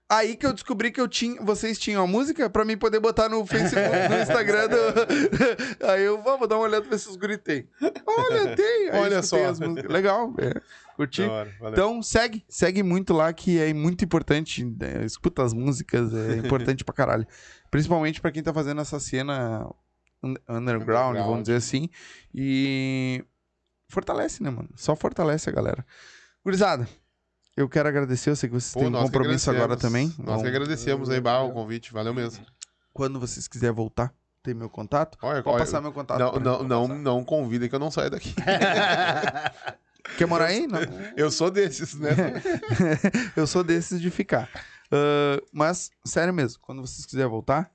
Aí 0.09 0.35
que 0.35 0.45
eu 0.45 0.53
descobri 0.53 0.91
que 0.91 1.01
eu 1.01 1.07
tinha, 1.07 1.41
vocês 1.41 1.77
tinham 1.79 2.03
a 2.03 2.07
música 2.07 2.49
pra 2.49 2.63
mim 2.63 2.77
poder 2.77 2.99
botar 2.99 3.27
no 3.29 3.45
Facebook, 3.45 3.89
no 4.09 4.21
Instagram. 4.21 4.67
do- 4.69 5.85
Aí 5.87 6.03
eu 6.03 6.21
vou, 6.21 6.37
vou 6.37 6.47
dar 6.47 6.55
uma 6.55 6.65
olhada 6.65 6.81
pra 6.81 6.91
ver 6.91 6.99
se 6.99 7.09
os 7.09 7.15
guri 7.17 7.37
tem. 7.37 7.67
Olha, 8.05 8.55
tem. 8.55 8.89
Aí 8.89 8.99
Olha 8.99 9.21
só. 9.23 9.43
as 9.45 9.59
músicas. 9.59 9.91
Legal, 9.91 10.33
é. 10.39 10.61
Curti. 10.95 11.23
Hora. 11.23 11.51
Então 11.71 12.01
segue, 12.03 12.45
segue 12.47 12.83
muito 12.83 13.13
lá 13.13 13.33
que 13.33 13.59
é 13.59 13.73
muito 13.73 14.05
importante. 14.05 14.63
né? 14.63 15.03
Escuta 15.03 15.43
as 15.43 15.53
músicas, 15.53 16.13
é 16.13 16.35
importante 16.37 16.83
pra 16.83 16.93
caralho. 16.93 17.25
Principalmente 17.71 18.21
pra 18.21 18.31
quem 18.31 18.43
tá 18.43 18.53
fazendo 18.53 18.79
essa 18.81 18.99
cena 18.99 19.67
underground, 20.47 21.17
vamos 21.17 21.41
dizer 21.43 21.55
assim. 21.55 21.89
E 22.33 23.23
fortalece, 23.89 24.41
né, 24.41 24.49
mano? 24.49 24.69
Só 24.75 24.95
fortalece 24.95 25.49
a 25.49 25.53
galera. 25.53 25.85
Gurizada, 26.43 26.87
eu 27.55 27.69
quero 27.69 27.87
agradecer. 27.89 28.29
Eu 28.29 28.35
sei 28.35 28.49
que 28.49 28.53
vocês 28.55 28.73
Pô, 28.73 28.79
têm 28.79 28.89
um 28.89 28.91
que 28.93 28.97
compromisso 28.99 29.49
agora 29.51 29.77
também. 29.77 30.07
Nós 30.17 30.41
que 30.41 30.47
Então, 30.47 30.47
agradecemos 30.47 31.09
aí, 31.09 31.19
Bah, 31.21 31.41
o 31.41 31.51
convite. 31.51 31.93
Valeu 31.93 32.13
mesmo. 32.13 32.45
quando 32.93 33.19
vocês 33.19 33.47
quiserem 33.47 33.75
voltar, 33.75 34.13
tem 34.41 34.53
meu 34.53 34.69
contato. 34.69 35.17
Olha, 35.21 35.41
Pode 35.43 35.55
olha, 35.55 35.65
passar 35.65 35.81
meu 35.81 35.93
contato. 35.93 36.19
não, 36.19 36.63
não, 36.63 36.87
não, 36.87 36.97
não 36.97 37.23
convida 37.23 37.67
que 37.69 37.75
eu 37.75 37.79
não 37.79 37.89
saio 37.91 38.09
daqui. 38.09 38.33
Quer 40.17 40.25
morar 40.27 40.45
aí? 40.47 40.67
Não. 40.67 40.79
Eu 41.15 41.31
sou 41.31 41.49
desses, 41.49 41.95
né? 41.95 42.09
eu 43.37 43.47
sou 43.47 43.63
desses 43.63 44.01
de 44.01 44.11
ficar. 44.11 44.49
Ah, 44.91 45.41
mas, 45.51 45.91
sério 46.05 46.33
mesmo, 46.33 46.59
quando 46.61 46.81
vocês 46.85 47.05
quiserem 47.05 47.29
voltar, 47.29 47.71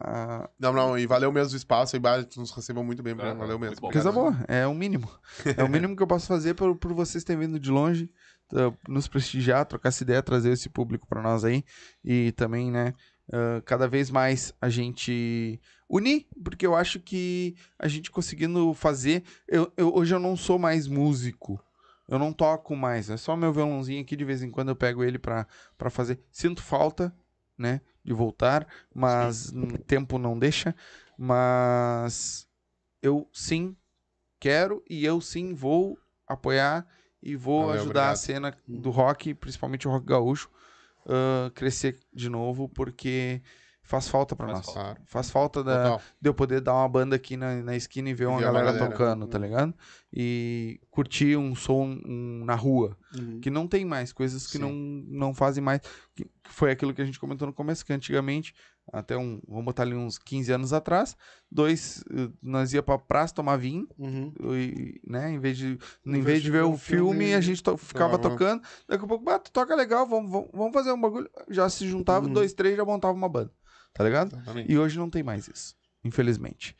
ah, 0.00 0.48
Não, 0.58 0.72
não, 0.72 0.98
e 0.98 1.06
valeu 1.06 1.32
mesmo 1.32 1.54
o 1.54 1.56
espaço 1.56 1.96
tu 2.30 2.40
nos 2.40 2.50
recebeu 2.52 2.82
muito 2.84 3.02
bem, 3.02 3.14
Aham, 3.14 3.34
valeu 3.36 3.58
mesmo. 3.58 3.80
bom. 3.80 3.90
coisa 3.90 4.10
boa, 4.12 4.36
é 4.46 4.66
o 4.66 4.74
mínimo. 4.74 5.08
É 5.56 5.64
o 5.64 5.68
mínimo 5.68 5.96
que 5.96 6.02
eu 6.02 6.06
posso 6.06 6.26
fazer 6.26 6.54
por, 6.54 6.76
por 6.76 6.92
vocês 6.92 7.24
terem 7.24 7.46
vindo 7.46 7.58
de 7.58 7.70
longe, 7.70 8.10
ah, 8.54 8.72
nos 8.88 9.08
prestigiar, 9.08 9.66
trocar 9.66 9.88
essa 9.88 10.02
ideia, 10.02 10.22
trazer 10.22 10.52
esse 10.52 10.68
público 10.68 11.06
pra 11.06 11.20
nós 11.22 11.44
aí. 11.44 11.64
E 12.04 12.32
também, 12.32 12.70
né, 12.70 12.94
ah, 13.32 13.60
cada 13.64 13.88
vez 13.88 14.10
mais 14.10 14.52
a 14.60 14.68
gente 14.68 15.60
unir, 15.88 16.26
porque 16.44 16.66
eu 16.66 16.74
acho 16.76 17.00
que 17.00 17.56
a 17.78 17.88
gente 17.88 18.10
conseguindo 18.10 18.72
fazer. 18.74 19.22
Eu, 19.46 19.72
eu- 19.76 19.94
hoje 19.94 20.14
eu 20.14 20.20
não 20.20 20.36
sou 20.36 20.58
mais 20.58 20.86
músico. 20.86 21.60
Eu 22.08 22.18
não 22.18 22.32
toco 22.32 22.74
mais. 22.74 23.10
É 23.10 23.18
só 23.18 23.36
meu 23.36 23.52
violãozinho 23.52 24.00
aqui, 24.00 24.16
de 24.16 24.24
vez 24.24 24.42
em 24.42 24.50
quando 24.50 24.70
eu 24.70 24.76
pego 24.76 25.04
ele 25.04 25.18
pra, 25.18 25.46
pra 25.76 25.90
fazer. 25.90 26.18
Sinto 26.32 26.62
falta, 26.62 27.14
né? 27.56 27.82
De 28.08 28.14
voltar, 28.14 28.66
mas 28.94 29.52
o 29.52 29.78
tempo 29.78 30.18
não 30.18 30.38
deixa. 30.38 30.74
Mas 31.18 32.48
eu 33.02 33.28
sim 33.32 33.76
quero 34.40 34.82
e 34.88 35.04
eu 35.04 35.20
sim 35.20 35.54
vou 35.54 35.98
apoiar 36.26 36.86
e 37.22 37.36
vou 37.36 37.64
Valeu, 37.64 37.74
ajudar 37.74 38.10
a 38.10 38.14
obrigado. 38.14 38.16
cena 38.16 38.56
do 38.66 38.90
rock, 38.90 39.34
principalmente 39.34 39.88
o 39.88 39.90
rock 39.90 40.06
gaúcho, 40.06 40.50
ah, 41.06 41.50
crescer 41.54 41.98
de 42.12 42.28
novo, 42.28 42.68
porque 42.68 43.42
faz 43.88 44.06
falta 44.08 44.36
pra 44.36 44.46
Faz 44.48 44.58
nós. 44.66 44.74
falta. 44.74 45.00
Faz 45.06 45.30
falta 45.30 45.64
da, 45.64 45.82
Total. 45.84 46.00
de 46.20 46.28
eu 46.28 46.34
poder 46.34 46.60
dar 46.60 46.74
uma 46.74 46.88
banda 46.88 47.16
aqui 47.16 47.36
na, 47.36 47.62
na 47.62 47.74
esquina 47.74 48.10
e 48.10 48.14
ver 48.14 48.26
uma 48.26 48.36
uma 48.36 48.42
galera, 48.42 48.66
galera. 48.72 48.90
tocando, 48.90 49.26
tá 49.26 49.38
ligado? 49.38 49.74
E 50.12 50.80
curtir 50.90 51.36
um 51.36 51.54
som 51.54 51.98
um, 52.06 52.44
na 52.44 52.54
rua. 52.54 52.96
Uhum. 53.16 53.40
Que 53.40 53.50
não 53.50 53.66
tem 53.66 53.84
mais, 53.84 54.12
coisas 54.12 54.46
que 54.46 54.52
Sim. 54.52 54.58
não, 54.58 54.72
não 54.72 55.34
fazem 55.34 55.62
mais. 55.62 55.80
Que, 56.14 56.24
que 56.24 56.30
foi 56.52 56.70
aquilo 56.70 56.92
que 56.94 57.02
a 57.02 57.04
gente 57.04 57.18
comentou 57.18 57.46
no 57.46 57.52
começo, 57.52 57.84
que 57.84 57.92
antigamente, 57.92 58.54
até 58.92 59.16
um, 59.16 59.40
vamos 59.46 59.64
botar 59.66 59.82
ali 59.82 59.94
uns 59.94 60.18
15 60.18 60.50
anos 60.52 60.72
atrás, 60.72 61.14
dois, 61.50 62.02
eh, 62.10 62.28
nós 62.42 62.72
ia 62.72 62.82
pra 62.82 62.98
praça 62.98 63.34
tomar 63.34 63.56
vinho, 63.58 63.86
Uhum. 63.98 64.32
e, 64.54 65.00
né, 65.06 65.30
em 65.30 65.38
vez 65.38 65.58
de, 65.58 65.78
em 66.06 66.12
vez 66.12 66.24
vez 66.24 66.38
de 66.38 66.44
de 66.46 66.50
ver 66.50 66.64
um 66.64 66.76
filme, 66.78 67.10
filme, 67.18 67.34
a 67.34 67.40
gente 67.40 67.62
to- 67.62 67.76
ficava 67.76 68.18
tocando, 68.18 68.62
daqui 68.88 69.04
a 69.04 69.08
pouco, 69.08 69.28
ah, 69.30 69.38
tu 69.38 69.50
toca 69.52 69.74
legal, 69.74 70.06
vamos, 70.06 70.30
vamos, 70.30 70.48
vamos 70.54 70.72
fazer 70.72 70.90
um 70.92 71.00
bagulho. 71.00 71.28
Já 71.50 71.68
se 71.68 71.86
juntava, 71.86 72.26
Uhum. 72.26 72.32
dois, 72.32 72.52
três, 72.54 72.76
já 72.78 72.84
montava 72.84 73.12
uma 73.12 73.28
banda, 73.28 73.52
tá 73.98 74.04
ligado? 74.04 74.34
Exatamente. 74.34 74.72
E 74.72 74.78
hoje 74.78 74.96
não 74.98 75.10
tem 75.10 75.22
mais 75.22 75.48
isso, 75.48 75.74
infelizmente. 76.04 76.74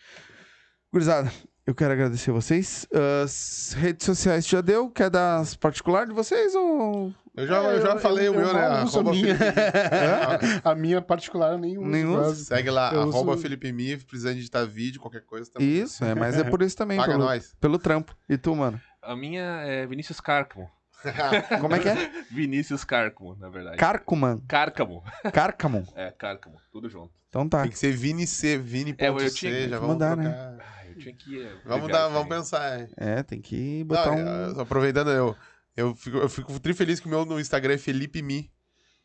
Gurizada, 0.93 1.31
eu 1.67 1.75
quero 1.75 1.93
agradecer 1.93 2.31
vocês. 2.31 2.87
As 3.23 3.75
redes 3.77 4.07
sociais 4.07 4.47
já 4.47 4.61
deu? 4.63 4.89
Quer 4.91 5.11
dar 5.11 5.39
as 5.41 5.55
particulares 5.55 6.09
de 6.09 6.15
vocês 6.15 6.55
ou... 6.55 7.13
Eu 7.37 7.47
já, 7.47 7.63
eu 7.63 7.81
já 7.83 7.99
falei 7.99 8.29
o 8.29 8.35
meu, 8.35 8.53
né? 8.53 8.67
a 8.67 9.03
minha. 9.13 9.37
A 10.65 10.75
minha 10.75 11.01
particular 11.01 11.53
eu 11.53 11.59
nem 11.59 11.79
uso. 11.79 11.87
Nem. 11.89 12.35
Segue 12.35 12.69
lá, 12.71 12.93
Eu 12.93 13.03
arroba 13.03 13.33
uso- 13.35 13.43
Felipe 13.43 13.71
Mi, 13.71 13.97
precisando 13.97 14.39
editar 14.39 14.65
vídeo, 14.65 15.01
qualquer 15.01 15.21
coisa. 15.25 15.49
tamo- 15.53 15.65
Isso, 15.65 16.05
é, 16.05 16.17
mas 16.17 16.37
é 16.37 16.43
por 16.43 16.63
isso 16.63 16.77
também, 16.77 16.97
Paga 16.97 17.13
pelo, 17.13 17.25
nós. 17.25 17.55
pelo 17.61 17.79
trampo. 17.79 18.17
E 18.29 18.37
tu, 18.37 18.57
mano? 18.57 18.81
A 19.01 19.15
minha 19.15 19.43
é 19.43 19.87
Vinícius 19.87 20.21
Cárcamo. 20.21 20.69
Como 21.61 21.75
é 21.75 21.79
que 21.79 21.89
é? 21.89 22.11
Vinícius 22.31 22.85
Cárcamo, 22.85 23.37
na 23.37 23.49
verdade. 23.49 23.77
Carcuman. 23.77 24.41
Cárcamo. 24.49 25.03
Cárcamo. 25.33 25.87
É, 25.95 26.11
Cárcamo. 26.11 26.57
Tudo 26.73 26.89
junto. 26.89 27.13
Então 27.29 27.49
tá. 27.49 27.63
Tem 27.63 27.71
que 27.71 27.79
ser 27.79 27.93
Vini 27.93 28.27
C, 28.27 28.57
Vini 28.59 28.95
É, 28.99 29.09
eu 29.09 29.17
tinha 29.17 29.31
C, 29.31 29.51
que 29.51 29.69
já 29.69 29.79
vamos 29.79 29.95
mandar, 29.95 30.17
né? 30.17 30.25
trocar. 30.25 30.59
Ah, 30.61 30.87
eu 30.87 30.95
tinha 30.99 31.15
que. 31.15 31.41
eh, 31.43 31.53
Vamos, 31.65 31.89
dar, 31.89 32.09
vamos 32.09 32.29
pensar. 32.29 32.81
é. 32.81 32.89
É, 32.97 33.23
tem 33.23 33.41
que 33.41 33.85
botar 33.85 34.07
Não, 34.11 34.17
um... 34.17 34.51
eu- 34.55 34.61
aproveitando, 34.61 35.11
eu, 35.11 35.37
eu, 35.77 35.95
fico, 35.95 36.17
eu 36.17 36.29
fico 36.29 36.59
tri 36.59 36.73
feliz 36.75 36.99
que 37.01 37.07
o 37.07 37.11
meu 37.11 37.25
no 37.25 37.39
Instagram 37.39 37.75
é 37.75 37.79
Felipe 37.79 38.23
Mi. 38.23 38.51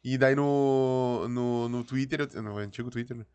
E 0.03 0.18
daí 0.18 0.36
no, 0.36 1.28
no, 1.30 1.70
no 1.70 1.84
Twitter, 1.84 2.28
eu- 2.34 2.41
no 2.41 2.57
antigo 2.57 2.90
Twitter, 2.90 3.15
né? 3.15 3.26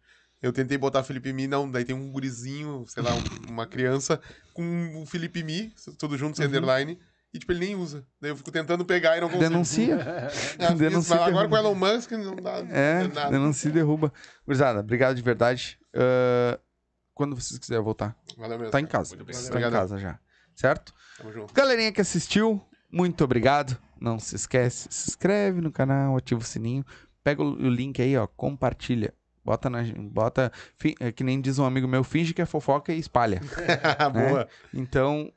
Eu 0.40 0.52
tentei 0.52 0.78
botar 0.78 1.02
Felipe 1.02 1.32
Mi, 1.32 1.46
não. 1.46 1.70
Daí 1.70 1.84
tem 1.84 1.94
um 1.96 2.10
gurizinho, 2.10 2.84
sei 2.88 3.02
lá, 3.02 3.10
um- 3.14 3.50
uma 3.52 3.66
criança 3.66 4.20
com 4.54 5.02
o 5.02 5.06
Felipe 5.06 5.42
Mi, 5.42 5.72
tudo 5.98 6.16
junto, 6.16 6.36
sem 6.36 6.44
Uhum. 6.46 6.50
underline. 6.50 6.98
E, 7.32 7.38
tipo, 7.38 7.52
ele 7.52 7.60
nem 7.60 7.76
usa. 7.76 8.06
Daí 8.20 8.30
eu 8.30 8.36
fico 8.36 8.50
tentando 8.50 8.84
pegar 8.84 9.16
e 9.16 9.20
não 9.20 9.28
consigo. 9.28 9.50
Denuncia. 9.50 9.98
É, 10.58 10.74
denuncia 10.74 11.16
mas 11.16 11.28
agora 11.28 11.48
com 11.48 11.54
o 11.54 11.58
Elon 11.58 11.74
Musk 11.74 12.10
não 12.12 12.36
dá, 12.36 12.58
É, 12.70 13.02
não 13.02 13.10
dá 13.10 13.28
denuncia 13.30 13.68
e 13.68 13.72
derruba. 13.72 14.12
Gurizada, 14.46 14.80
obrigado 14.80 15.14
de 15.16 15.22
verdade. 15.22 15.78
Ah, 15.94 16.58
quando 17.14 17.34
vocês 17.36 17.58
quiserem 17.58 17.82
voltar, 17.84 18.16
Valeu 18.36 18.58
mesmo. 18.58 18.70
tá 18.72 18.80
em 18.80 18.86
casa. 18.86 19.14
Muito. 19.16 19.50
Tá 19.50 19.60
em 19.60 19.70
casa 19.70 19.98
já. 19.98 20.18
Certo? 20.54 20.94
Tamo 21.18 21.32
junto. 21.32 21.52
Galerinha 21.54 21.92
que 21.92 22.00
assistiu, 22.00 22.60
muito 22.90 23.22
obrigado. 23.24 23.76
Não 24.00 24.18
se 24.18 24.34
esquece, 24.36 24.88
se 24.90 25.10
inscreve 25.10 25.60
no 25.60 25.70
canal, 25.70 26.16
ativa 26.16 26.40
o 26.40 26.44
sininho. 26.44 26.84
Pega 27.22 27.42
o 27.42 27.68
link 27.68 28.00
aí, 28.00 28.16
ó, 28.16 28.26
compartilha. 28.26 29.12
Bota 29.44 29.68
na. 29.68 29.82
Bota. 30.10 30.50
fi- 30.76 30.94
é 31.00 31.10
que 31.12 31.22
nem 31.24 31.40
diz 31.40 31.58
um 31.58 31.64
amigo 31.64 31.86
meu, 31.88 32.02
finge 32.04 32.32
que 32.32 32.40
é 32.40 32.46
fofoca 32.46 32.92
e 32.92 32.98
espalha. 32.98 33.40
Boa. 34.12 34.48
Então, 34.72 35.30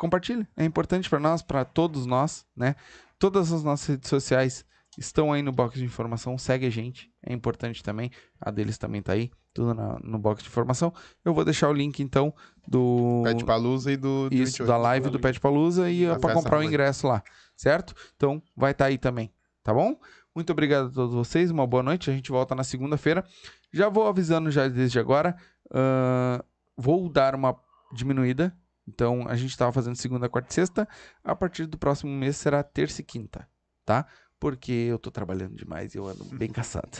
compartilha. 0.00 0.48
É 0.56 0.64
importante 0.64 1.08
para 1.10 1.20
nós, 1.20 1.42
para 1.42 1.62
todos 1.64 2.06
nós, 2.06 2.46
né? 2.56 2.74
Todas 3.18 3.52
as 3.52 3.62
nossas 3.62 3.86
redes 3.86 4.08
sociais 4.08 4.64
estão 4.98 5.30
aí 5.32 5.42
no 5.42 5.52
box 5.52 5.78
de 5.78 5.84
informação. 5.84 6.38
Segue 6.38 6.64
a 6.66 6.70
gente. 6.70 7.12
É 7.24 7.32
importante 7.34 7.82
também. 7.82 8.10
A 8.40 8.50
deles 8.50 8.78
também 8.78 9.02
tá 9.02 9.12
aí. 9.12 9.30
Tudo 9.52 9.74
na- 9.74 9.98
no 10.02 10.18
box 10.18 10.42
de 10.42 10.48
informação. 10.48 10.92
Eu 11.24 11.34
vou 11.34 11.44
deixar 11.44 11.68
o 11.68 11.72
link, 11.72 12.00
então, 12.02 12.32
do. 12.66 13.20
Pet 13.24 13.44
Palusa 13.44 13.92
e 13.92 13.96
do. 13.96 14.30
do 14.30 14.34
Isso, 14.34 14.52
28. 14.62 14.68
da 14.68 14.76
live 14.78 15.10
do 15.10 15.20
Pet 15.20 15.38
Palusa 15.38 15.90
e 15.90 16.06
para 16.18 16.32
comprar 16.34 16.58
o 16.58 16.62
ingresso 16.62 17.06
lá, 17.06 17.22
certo? 17.56 17.94
Então, 18.16 18.42
vai 18.56 18.70
estar 18.72 18.86
aí 18.86 18.96
também, 18.96 19.30
tá 19.62 19.74
bom? 19.74 19.98
Muito 20.34 20.50
obrigado 20.52 20.86
a 20.86 20.90
todos 20.92 21.14
vocês, 21.14 21.50
uma 21.50 21.66
boa 21.66 21.82
noite. 21.82 22.08
A 22.10 22.14
gente 22.14 22.30
volta 22.30 22.54
na 22.54 22.62
segunda-feira. 22.64 23.24
Já 23.72 23.88
vou 23.88 24.06
avisando 24.06 24.50
já 24.50 24.66
desde 24.68 24.98
agora. 24.98 25.36
ahn, 25.72 26.40
vou 26.76 27.08
dar 27.08 27.34
uma 27.34 27.54
diminuída. 27.92 28.56
Então, 28.92 29.26
a 29.28 29.36
gente 29.36 29.50
estava 29.50 29.72
fazendo 29.72 29.94
segunda, 29.96 30.28
quarta 30.28 30.50
e 30.50 30.54
sexta. 30.54 30.88
A 31.22 31.34
partir 31.34 31.66
do 31.66 31.78
próximo 31.78 32.12
mês 32.12 32.36
será 32.36 32.62
terça 32.62 33.00
e 33.00 33.04
quinta, 33.04 33.48
tá? 33.84 34.06
Porque 34.38 34.72
eu 34.72 34.98
tô 34.98 35.10
trabalhando 35.10 35.54
demais 35.54 35.94
e 35.94 35.98
eu 35.98 36.06
ando 36.06 36.24
bem 36.24 36.48
cansado. 36.52 36.98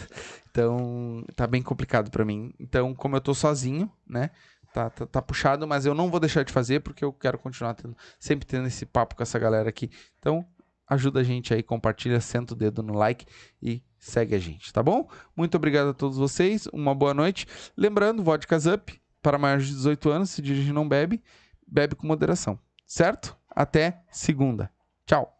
Então, 0.50 1.24
tá 1.34 1.46
bem 1.46 1.62
complicado 1.62 2.10
pra 2.10 2.24
mim. 2.24 2.54
Então, 2.60 2.94
como 2.94 3.16
eu 3.16 3.20
tô 3.20 3.34
sozinho, 3.34 3.90
né? 4.06 4.30
Tá, 4.72 4.88
tá, 4.88 5.04
tá 5.04 5.20
puxado, 5.20 5.66
mas 5.66 5.84
eu 5.84 5.94
não 5.94 6.08
vou 6.08 6.20
deixar 6.20 6.44
de 6.44 6.52
fazer 6.52 6.80
porque 6.80 7.04
eu 7.04 7.12
quero 7.12 7.36
continuar 7.36 7.74
tendo, 7.74 7.96
sempre 8.20 8.46
tendo 8.46 8.68
esse 8.68 8.86
papo 8.86 9.16
com 9.16 9.22
essa 9.22 9.36
galera 9.36 9.68
aqui. 9.68 9.90
Então, 10.20 10.46
ajuda 10.86 11.20
a 11.20 11.24
gente 11.24 11.52
aí, 11.52 11.62
compartilha, 11.62 12.20
senta 12.20 12.54
o 12.54 12.56
dedo 12.56 12.82
no 12.82 12.94
like 12.94 13.26
e 13.60 13.82
segue 13.98 14.34
a 14.34 14.38
gente, 14.38 14.72
tá 14.72 14.82
bom? 14.82 15.08
Muito 15.36 15.56
obrigado 15.56 15.90
a 15.90 15.94
todos 15.94 16.18
vocês, 16.18 16.68
uma 16.72 16.94
boa 16.94 17.12
noite. 17.12 17.46
Lembrando, 17.76 18.22
Vodkas 18.22 18.66
Up, 18.66 19.00
para 19.20 19.38
maiores 19.38 19.66
de 19.66 19.74
18 19.74 20.10
anos, 20.10 20.30
se 20.30 20.40
dirige 20.40 20.70
e 20.70 20.72
não 20.72 20.88
bebe, 20.88 21.22
bebe 21.70 21.94
com 21.94 22.06
moderação, 22.06 22.58
certo? 22.86 23.36
Até 23.50 24.02
segunda. 24.10 24.70
Tchau. 25.06 25.39